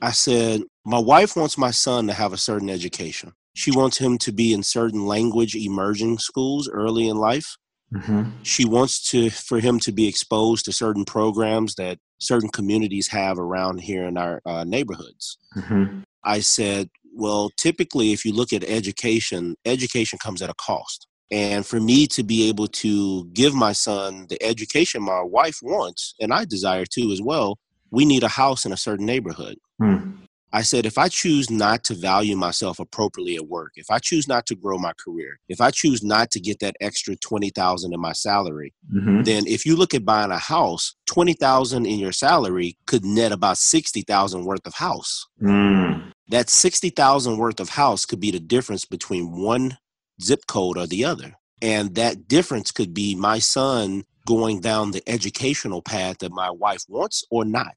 I 0.00 0.10
said, 0.12 0.62
My 0.84 0.98
wife 0.98 1.36
wants 1.36 1.58
my 1.58 1.70
son 1.70 2.06
to 2.06 2.12
have 2.12 2.32
a 2.32 2.38
certain 2.38 2.70
education. 2.70 3.32
She 3.54 3.70
wants 3.70 3.98
him 3.98 4.18
to 4.18 4.32
be 4.32 4.52
in 4.52 4.62
certain 4.62 5.06
language 5.06 5.54
immersion 5.54 6.18
schools 6.18 6.68
early 6.68 7.08
in 7.08 7.16
life. 7.16 7.56
Mm-hmm. 7.94 8.42
She 8.42 8.64
wants 8.64 9.08
to 9.10 9.30
for 9.30 9.60
him 9.60 9.78
to 9.80 9.92
be 9.92 10.08
exposed 10.08 10.64
to 10.64 10.72
certain 10.72 11.04
programs 11.04 11.76
that 11.76 11.98
certain 12.18 12.48
communities 12.48 13.08
have 13.08 13.38
around 13.38 13.80
here 13.80 14.04
in 14.04 14.16
our 14.16 14.40
uh, 14.44 14.64
neighborhoods. 14.64 15.38
Mm-hmm. 15.56 16.00
I 16.24 16.40
said, 16.40 16.88
well, 17.14 17.50
typically, 17.56 18.12
if 18.12 18.24
you 18.24 18.32
look 18.32 18.52
at 18.52 18.64
education, 18.64 19.56
education 19.64 20.18
comes 20.18 20.42
at 20.42 20.50
a 20.50 20.54
cost. 20.54 21.06
And 21.30 21.64
for 21.64 21.80
me 21.80 22.06
to 22.08 22.22
be 22.22 22.48
able 22.48 22.66
to 22.68 23.26
give 23.26 23.54
my 23.54 23.72
son 23.72 24.26
the 24.28 24.42
education 24.42 25.02
my 25.02 25.22
wife 25.22 25.58
wants, 25.62 26.14
and 26.20 26.32
I 26.32 26.44
desire 26.44 26.84
to 26.86 27.12
as 27.12 27.22
well, 27.22 27.58
we 27.90 28.04
need 28.04 28.24
a 28.24 28.28
house 28.28 28.64
in 28.64 28.72
a 28.72 28.76
certain 28.76 29.06
neighborhood. 29.06 29.56
Hmm. 29.78 30.24
I 30.54 30.62
said, 30.62 30.86
if 30.86 30.98
I 30.98 31.08
choose 31.08 31.50
not 31.50 31.82
to 31.84 31.94
value 31.94 32.36
myself 32.36 32.78
appropriately 32.78 33.34
at 33.34 33.48
work, 33.48 33.72
if 33.74 33.90
I 33.90 33.98
choose 33.98 34.28
not 34.28 34.46
to 34.46 34.54
grow 34.54 34.78
my 34.78 34.92
career, 34.92 35.40
if 35.48 35.60
I 35.60 35.72
choose 35.72 36.04
not 36.04 36.30
to 36.30 36.40
get 36.40 36.60
that 36.60 36.76
extra 36.80 37.16
20,000 37.16 37.92
in 37.92 38.00
my 38.00 38.12
salary, 38.12 38.72
mm-hmm. 38.94 39.24
then 39.24 39.48
if 39.48 39.66
you 39.66 39.74
look 39.74 39.94
at 39.94 40.04
buying 40.04 40.30
a 40.30 40.38
house, 40.38 40.94
20,000 41.06 41.86
in 41.86 41.98
your 41.98 42.12
salary 42.12 42.78
could 42.86 43.04
net 43.04 43.32
about 43.32 43.58
60,000 43.58 44.44
worth 44.44 44.64
of 44.64 44.74
house. 44.74 45.26
Mm. 45.42 46.12
That 46.28 46.48
60,000 46.48 47.36
worth 47.36 47.58
of 47.58 47.70
house 47.70 48.04
could 48.04 48.20
be 48.20 48.30
the 48.30 48.38
difference 48.38 48.84
between 48.84 49.42
one 49.42 49.78
zip 50.22 50.46
code 50.46 50.78
or 50.78 50.86
the 50.86 51.04
other. 51.04 51.34
And 51.62 51.96
that 51.96 52.28
difference 52.28 52.70
could 52.70 52.94
be 52.94 53.16
my 53.16 53.40
son 53.40 54.04
going 54.24 54.60
down 54.60 54.92
the 54.92 55.02
educational 55.08 55.82
path 55.82 56.18
that 56.18 56.30
my 56.30 56.50
wife 56.50 56.84
wants 56.88 57.24
or 57.28 57.44
not. 57.44 57.74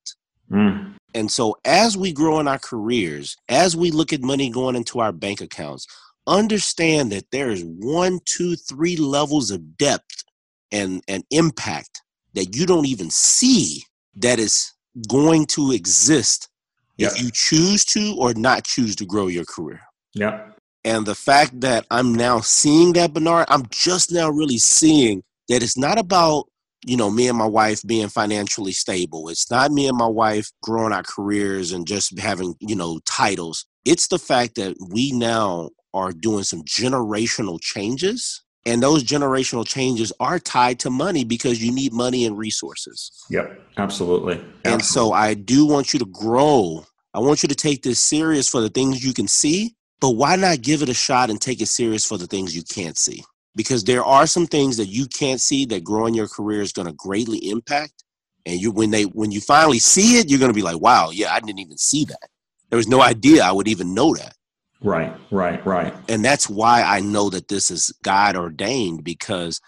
Mm. 0.52 0.96
And 1.14 1.32
so, 1.32 1.58
as 1.66 1.98
we 1.98 2.12
grow 2.12 2.40
in 2.40 2.48
our 2.48 2.60
careers, 2.60 3.36
as 3.50 3.76
we 3.76 3.92
look 3.92 4.14
at 4.14 4.22
money 4.22 4.50
going 4.50 4.76
into 4.76 5.00
our 5.00 5.12
bank 5.12 5.42
accounts, 5.42 5.88
understand 6.28 7.12
that 7.12 7.32
there 7.32 7.50
is 7.50 7.64
one, 7.64 8.20
two, 8.26 8.56
three 8.56 8.98
levels 8.98 9.50
of 9.50 9.78
depth 9.78 10.24
and, 10.72 11.02
and 11.08 11.24
impact 11.32 12.02
that 12.34 12.56
you 12.56 12.66
don't 12.66 12.86
even 12.86 13.10
see 13.10 13.84
that 14.18 14.40
is 14.40 14.74
going 15.08 15.46
to 15.46 15.72
exist 15.72 16.50
if 16.98 17.22
you 17.22 17.30
choose 17.32 17.86
to 17.86 18.16
or 18.18 18.34
not 18.34 18.64
choose 18.64 18.96
to 18.96 19.06
grow 19.06 19.28
your 19.28 19.46
career. 19.46 19.82
Yeah. 20.14 20.50
And 20.84 21.06
the 21.06 21.16
fact 21.16 21.60
that 21.62 21.86
I'm 21.92 22.14
now 22.14 22.40
seeing 22.40 22.94
that, 22.94 23.14
Bernard, 23.14 23.46
I'm 23.50 23.68
just 23.70 24.12
now 24.12 24.30
really 24.30 24.58
seeing 24.58 25.24
that 25.50 25.62
it's 25.62 25.78
not 25.78 26.00
about 26.00 26.46
you 26.88 26.98
know 26.98 27.10
me 27.10 27.28
and 27.28 27.38
my 27.38 27.46
wife 27.46 27.82
being 27.86 28.10
financially 28.10 28.72
stable. 28.72 29.30
It's 29.30 29.50
not 29.52 29.72
me 29.72 29.88
and 29.88 29.98
my 29.98 30.08
wife 30.08 30.52
growing 30.62 30.94
our 30.94 31.04
careers 31.04 31.72
and 31.72 31.88
just 31.88 32.18
having 32.20 32.56
you 32.60 32.76
know 32.76 33.00
titles. 33.06 33.66
It's 33.86 34.08
the 34.08 34.20
fact 34.20 34.56
that 34.56 34.76
we 34.90 35.12
now 35.12 35.70
are 35.94 36.12
doing 36.12 36.44
some 36.44 36.64
generational 36.64 37.60
changes 37.62 38.44
and 38.66 38.84
those 38.84 39.04
generational 39.04 39.66
changes 39.66 40.12
are 40.20 40.40
tied 40.40 40.78
to 40.80 40.90
money 40.90 41.24
because 41.24 41.64
you 41.64 41.72
need 41.72 41.94
money 41.94 42.26
and 42.26 42.38
resources. 42.38 43.12
Yep 43.30 43.62
absolutely, 43.78 44.34
absolutely. 44.34 44.72
and 44.72 44.84
so 44.84 45.14
i 45.14 45.34
do 45.34 45.66
want 45.66 45.94
you 45.94 46.00
to 46.00 46.06
grow. 46.06 46.86
I 47.14 47.20
want 47.20 47.42
you 47.42 47.50
to 47.50 47.56
take 47.56 47.82
this 47.82 48.00
serious 48.00 48.48
for 48.48 48.62
the 48.62 48.70
things 48.70 49.04
you 49.04 49.14
can 49.14 49.28
see 49.28 49.76
but 50.00 50.12
why 50.12 50.36
not 50.36 50.62
give 50.62 50.84
it 50.84 50.90
a 50.90 50.94
shot 50.94 51.32
and 51.32 51.42
take 51.42 51.62
it 51.62 51.68
serious 51.68 52.06
for 52.06 52.18
the 52.18 52.28
things 52.28 52.56
you 52.56 52.62
can't 52.64 52.98
see 52.98 53.24
because 53.58 53.84
there 53.84 54.06
are 54.06 54.28
some 54.28 54.46
things 54.46 54.78
that 54.78 54.86
you 54.86 55.08
can't 55.08 55.42
see 55.42 55.66
that 55.66 55.84
growing 55.84 56.14
your 56.14 56.28
career 56.28 56.62
is 56.62 56.72
going 56.72 56.88
to 56.88 56.94
greatly 56.94 57.40
impact 57.50 58.06
and 58.46 58.62
you 58.62 58.72
when 58.72 58.92
they 58.92 59.04
when 59.04 59.32
you 59.32 59.42
finally 59.42 59.80
see 59.80 60.20
it 60.20 60.30
you're 60.30 60.40
going 60.40 60.52
to 60.52 60.56
be 60.56 60.62
like 60.62 60.80
wow 60.80 61.10
yeah 61.12 61.34
i 61.34 61.40
didn't 61.42 61.60
even 61.60 61.78
see 61.78 62.06
that. 62.06 62.30
There 62.70 62.78
was 62.78 62.88
no 62.88 63.02
idea 63.02 63.44
i 63.44 63.52
would 63.52 63.68
even 63.68 63.94
know 63.94 64.16
that. 64.16 64.34
Right 64.82 65.14
right 65.32 65.66
right. 65.66 65.94
And 66.08 66.24
that's 66.24 66.48
why 66.48 66.84
i 66.84 67.02
know 67.02 67.30
that 67.32 67.50
this 67.50 67.70
is 67.70 67.92
god 68.04 68.38
ordained 68.38 69.04
because 69.04 69.60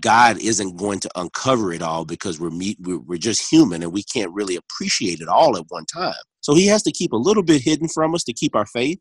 god 0.00 0.38
isn't 0.40 0.76
going 0.76 1.00
to 1.00 1.10
uncover 1.16 1.72
it 1.72 1.82
all 1.82 2.04
because 2.04 2.38
we're 2.38 2.50
meet 2.50 2.78
we're 2.80 3.18
just 3.18 3.50
human 3.50 3.82
and 3.82 3.92
we 3.92 4.02
can't 4.02 4.32
really 4.32 4.56
appreciate 4.56 5.20
it 5.20 5.28
all 5.28 5.56
at 5.56 5.64
one 5.68 5.86
time. 5.86 6.22
So 6.40 6.54
he 6.54 6.66
has 6.66 6.82
to 6.82 6.92
keep 6.92 7.12
a 7.12 7.16
little 7.16 7.42
bit 7.42 7.62
hidden 7.62 7.88
from 7.88 8.14
us 8.14 8.24
to 8.24 8.32
keep 8.32 8.54
our 8.54 8.66
faith 8.66 8.98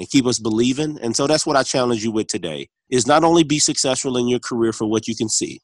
and 0.00 0.08
keep 0.08 0.24
us 0.24 0.38
believing. 0.38 0.98
And 1.02 1.14
so 1.14 1.26
that's 1.26 1.44
what 1.44 1.56
I 1.56 1.62
challenge 1.62 2.02
you 2.02 2.10
with 2.10 2.26
today 2.26 2.70
is 2.88 3.06
not 3.06 3.22
only 3.22 3.44
be 3.44 3.58
successful 3.58 4.16
in 4.16 4.28
your 4.28 4.38
career 4.38 4.72
for 4.72 4.86
what 4.86 5.06
you 5.06 5.14
can 5.14 5.28
see, 5.28 5.60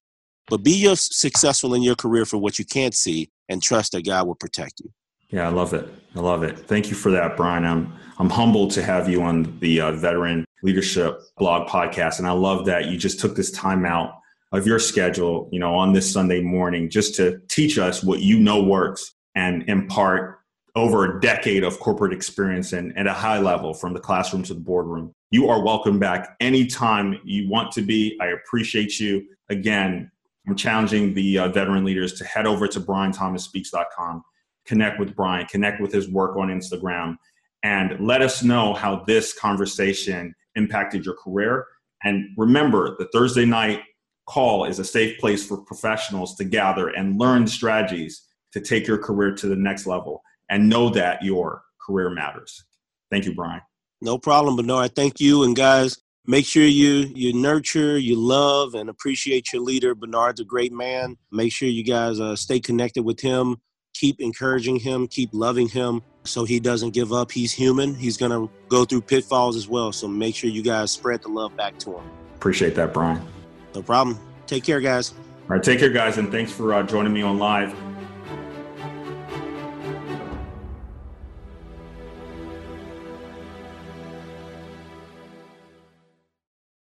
but 0.51 0.59
be 0.59 0.95
successful 0.95 1.73
in 1.73 1.83
your 1.83 1.95
career 1.95 2.27
for 2.27 2.37
what 2.37 2.59
you 2.59 2.67
can't 2.67 2.95
see 2.95 3.31
and 3.49 3.63
trust 3.63 3.93
that 3.93 4.05
God 4.05 4.27
will 4.27 4.35
protect 4.35 4.81
you. 4.81 4.93
Yeah, 5.31 5.49
I 5.49 5.51
love 5.51 5.73
it. 5.73 5.89
I 6.15 6.21
love 6.21 6.43
it. 6.43 6.59
Thank 6.59 6.91
you 6.91 6.97
for 6.97 7.11
that, 7.13 7.35
Brian. 7.35 7.65
I'm 7.65 7.95
I'm 8.19 8.29
humbled 8.29 8.73
to 8.73 8.83
have 8.83 9.09
you 9.09 9.23
on 9.23 9.59
the 9.61 9.81
uh, 9.81 9.93
Veteran 9.93 10.45
Leadership 10.63 11.19
Blog 11.39 11.67
podcast, 11.67 12.19
and 12.19 12.29
I 12.29 12.33
love 12.33 12.67
that 12.67 12.87
you 12.87 12.99
just 12.99 13.19
took 13.19 13.37
this 13.37 13.51
time 13.51 13.87
out 13.87 14.13
of 14.53 14.67
your 14.67 14.79
schedule, 14.79 15.49
you 15.51 15.59
know, 15.59 15.75
on 15.75 15.95
this 15.95 16.13
Sunday 16.13 16.43
morning, 16.43 16.91
just 16.91 17.15
to 17.17 17.41
teach 17.49 17.79
us 17.79 18.05
what 18.05 18.21
you 18.21 18.39
know 18.39 18.63
works 18.63 19.15
and 19.35 19.65
impart 19.69 20.41
over 20.77 21.17
a 21.17 21.21
decade 21.21 21.65
of 21.65 21.81
corporate 21.81 22.13
experience 22.13 22.75
and 22.75 22.97
at 22.99 23.07
a 23.07 23.13
high 23.13 23.39
level 23.39 23.73
from 23.73 23.95
the 23.95 23.99
classroom 23.99 24.43
to 24.43 24.53
the 24.53 24.61
boardroom. 24.61 25.11
You 25.31 25.49
are 25.49 25.65
welcome 25.65 25.99
back 25.99 26.37
anytime 26.39 27.19
you 27.25 27.49
want 27.49 27.73
to 27.73 27.83
be. 27.83 28.17
I 28.21 28.27
appreciate 28.27 29.01
you. 29.01 29.27
Again, 29.49 30.11
I'm 30.47 30.55
challenging 30.55 31.15
the 31.15 31.39
uh, 31.39 31.49
veteran 31.49 31.83
leaders 31.83 32.13
to 32.15 32.25
head 32.25 32.47
over 32.47 32.69
to 32.69 32.79
brianthomasspeaks.com, 32.79 34.23
connect 34.67 35.01
with 35.01 35.17
Brian, 35.17 35.47
connect 35.47 35.81
with 35.81 35.93
his 35.93 36.11
work 36.11 36.37
on 36.37 36.49
Instagram, 36.49 37.17
and 37.63 37.99
let 38.07 38.21
us 38.21 38.43
know 38.43 38.75
how 38.75 39.03
this 39.07 39.33
conversation 39.33 40.35
impacted 40.57 41.07
your 41.07 41.17
career. 41.17 41.67
And 42.05 42.29
remember, 42.37 42.97
the 42.99 43.09
Thursday 43.15 43.47
night 43.47 43.81
call 44.27 44.67
is 44.67 44.79
a 44.79 44.85
safe 44.85 45.19
place 45.19 45.45
for 45.47 45.57
professionals 45.57 46.37
to 46.37 46.45
gather 46.45 46.89
and 46.89 47.19
learn 47.19 47.47
strategies 47.47 48.27
to 48.53 48.61
take 48.61 48.87
your 48.87 48.99
career 48.99 49.35
to 49.35 49.47
the 49.47 49.57
next 49.57 49.87
level 49.87 50.23
and 50.51 50.69
know 50.69 50.91
that 50.91 51.23
your 51.23 51.63
career 51.85 52.11
matters. 52.11 52.65
Thank 53.11 53.25
you, 53.25 53.35
Brian. 53.35 53.61
No 54.01 54.19
problem, 54.19 54.57
Bernard. 54.57 54.95
Thank 54.95 55.21
you. 55.21 55.45
And 55.45 55.57
guys, 55.57 55.99
make 56.27 56.45
sure 56.45 56.65
you 56.65 57.11
you 57.15 57.33
nurture, 57.33 57.99
you 57.99 58.17
love, 58.17 58.75
and 58.75 58.91
appreciate 58.91 59.53
your 59.53 59.63
leader. 59.63 59.95
Bernard's 59.95 60.41
a 60.41 60.45
great 60.45 60.73
man. 60.73 61.17
Make 61.31 61.53
sure 61.53 61.69
you 61.69 61.85
guys 61.85 62.21
uh, 62.21 62.37
stay 62.37 62.61
connected 62.61 63.05
with 63.05 63.21
him. 63.21 63.57
Keep 63.95 64.21
encouraging 64.21 64.77
him. 64.77 65.09
Keep 65.09 65.31
loving 65.33 65.69
him 65.69 66.03
so 66.25 66.45
he 66.45 66.61
doesn't 66.61 66.91
give 66.91 67.13
up. 67.13 67.33
He's 67.33 67.53
human. 67.53 67.95
He's 67.95 68.17
going 68.17 68.33
to 68.33 68.53
go 68.69 68.85
through 68.85 69.03
pitfalls 69.03 69.57
as 69.57 69.69
well. 69.69 69.93
So 69.93 70.07
make 70.07 70.35
sure 70.35 70.51
you 70.51 70.63
guys 70.63 70.91
spread 70.91 71.23
the 71.23 71.29
love 71.29 71.57
back 71.57 71.79
to 71.81 71.97
him. 71.97 72.11
Appreciate 72.35 72.75
that, 72.75 72.93
Brian. 72.93 73.27
No 73.75 73.83
problem. 73.83 74.19
Take 74.47 74.65
care, 74.65 74.81
guys. 74.81 75.13
All 75.13 75.57
right, 75.57 75.63
take 75.63 75.79
care, 75.79 75.91
guys, 75.91 76.19
and 76.19 76.31
thanks 76.31 76.53
for 76.53 76.75
uh, 76.75 76.83
joining 76.83 77.13
me 77.13 77.23
on 77.23 77.39
live. 77.39 77.75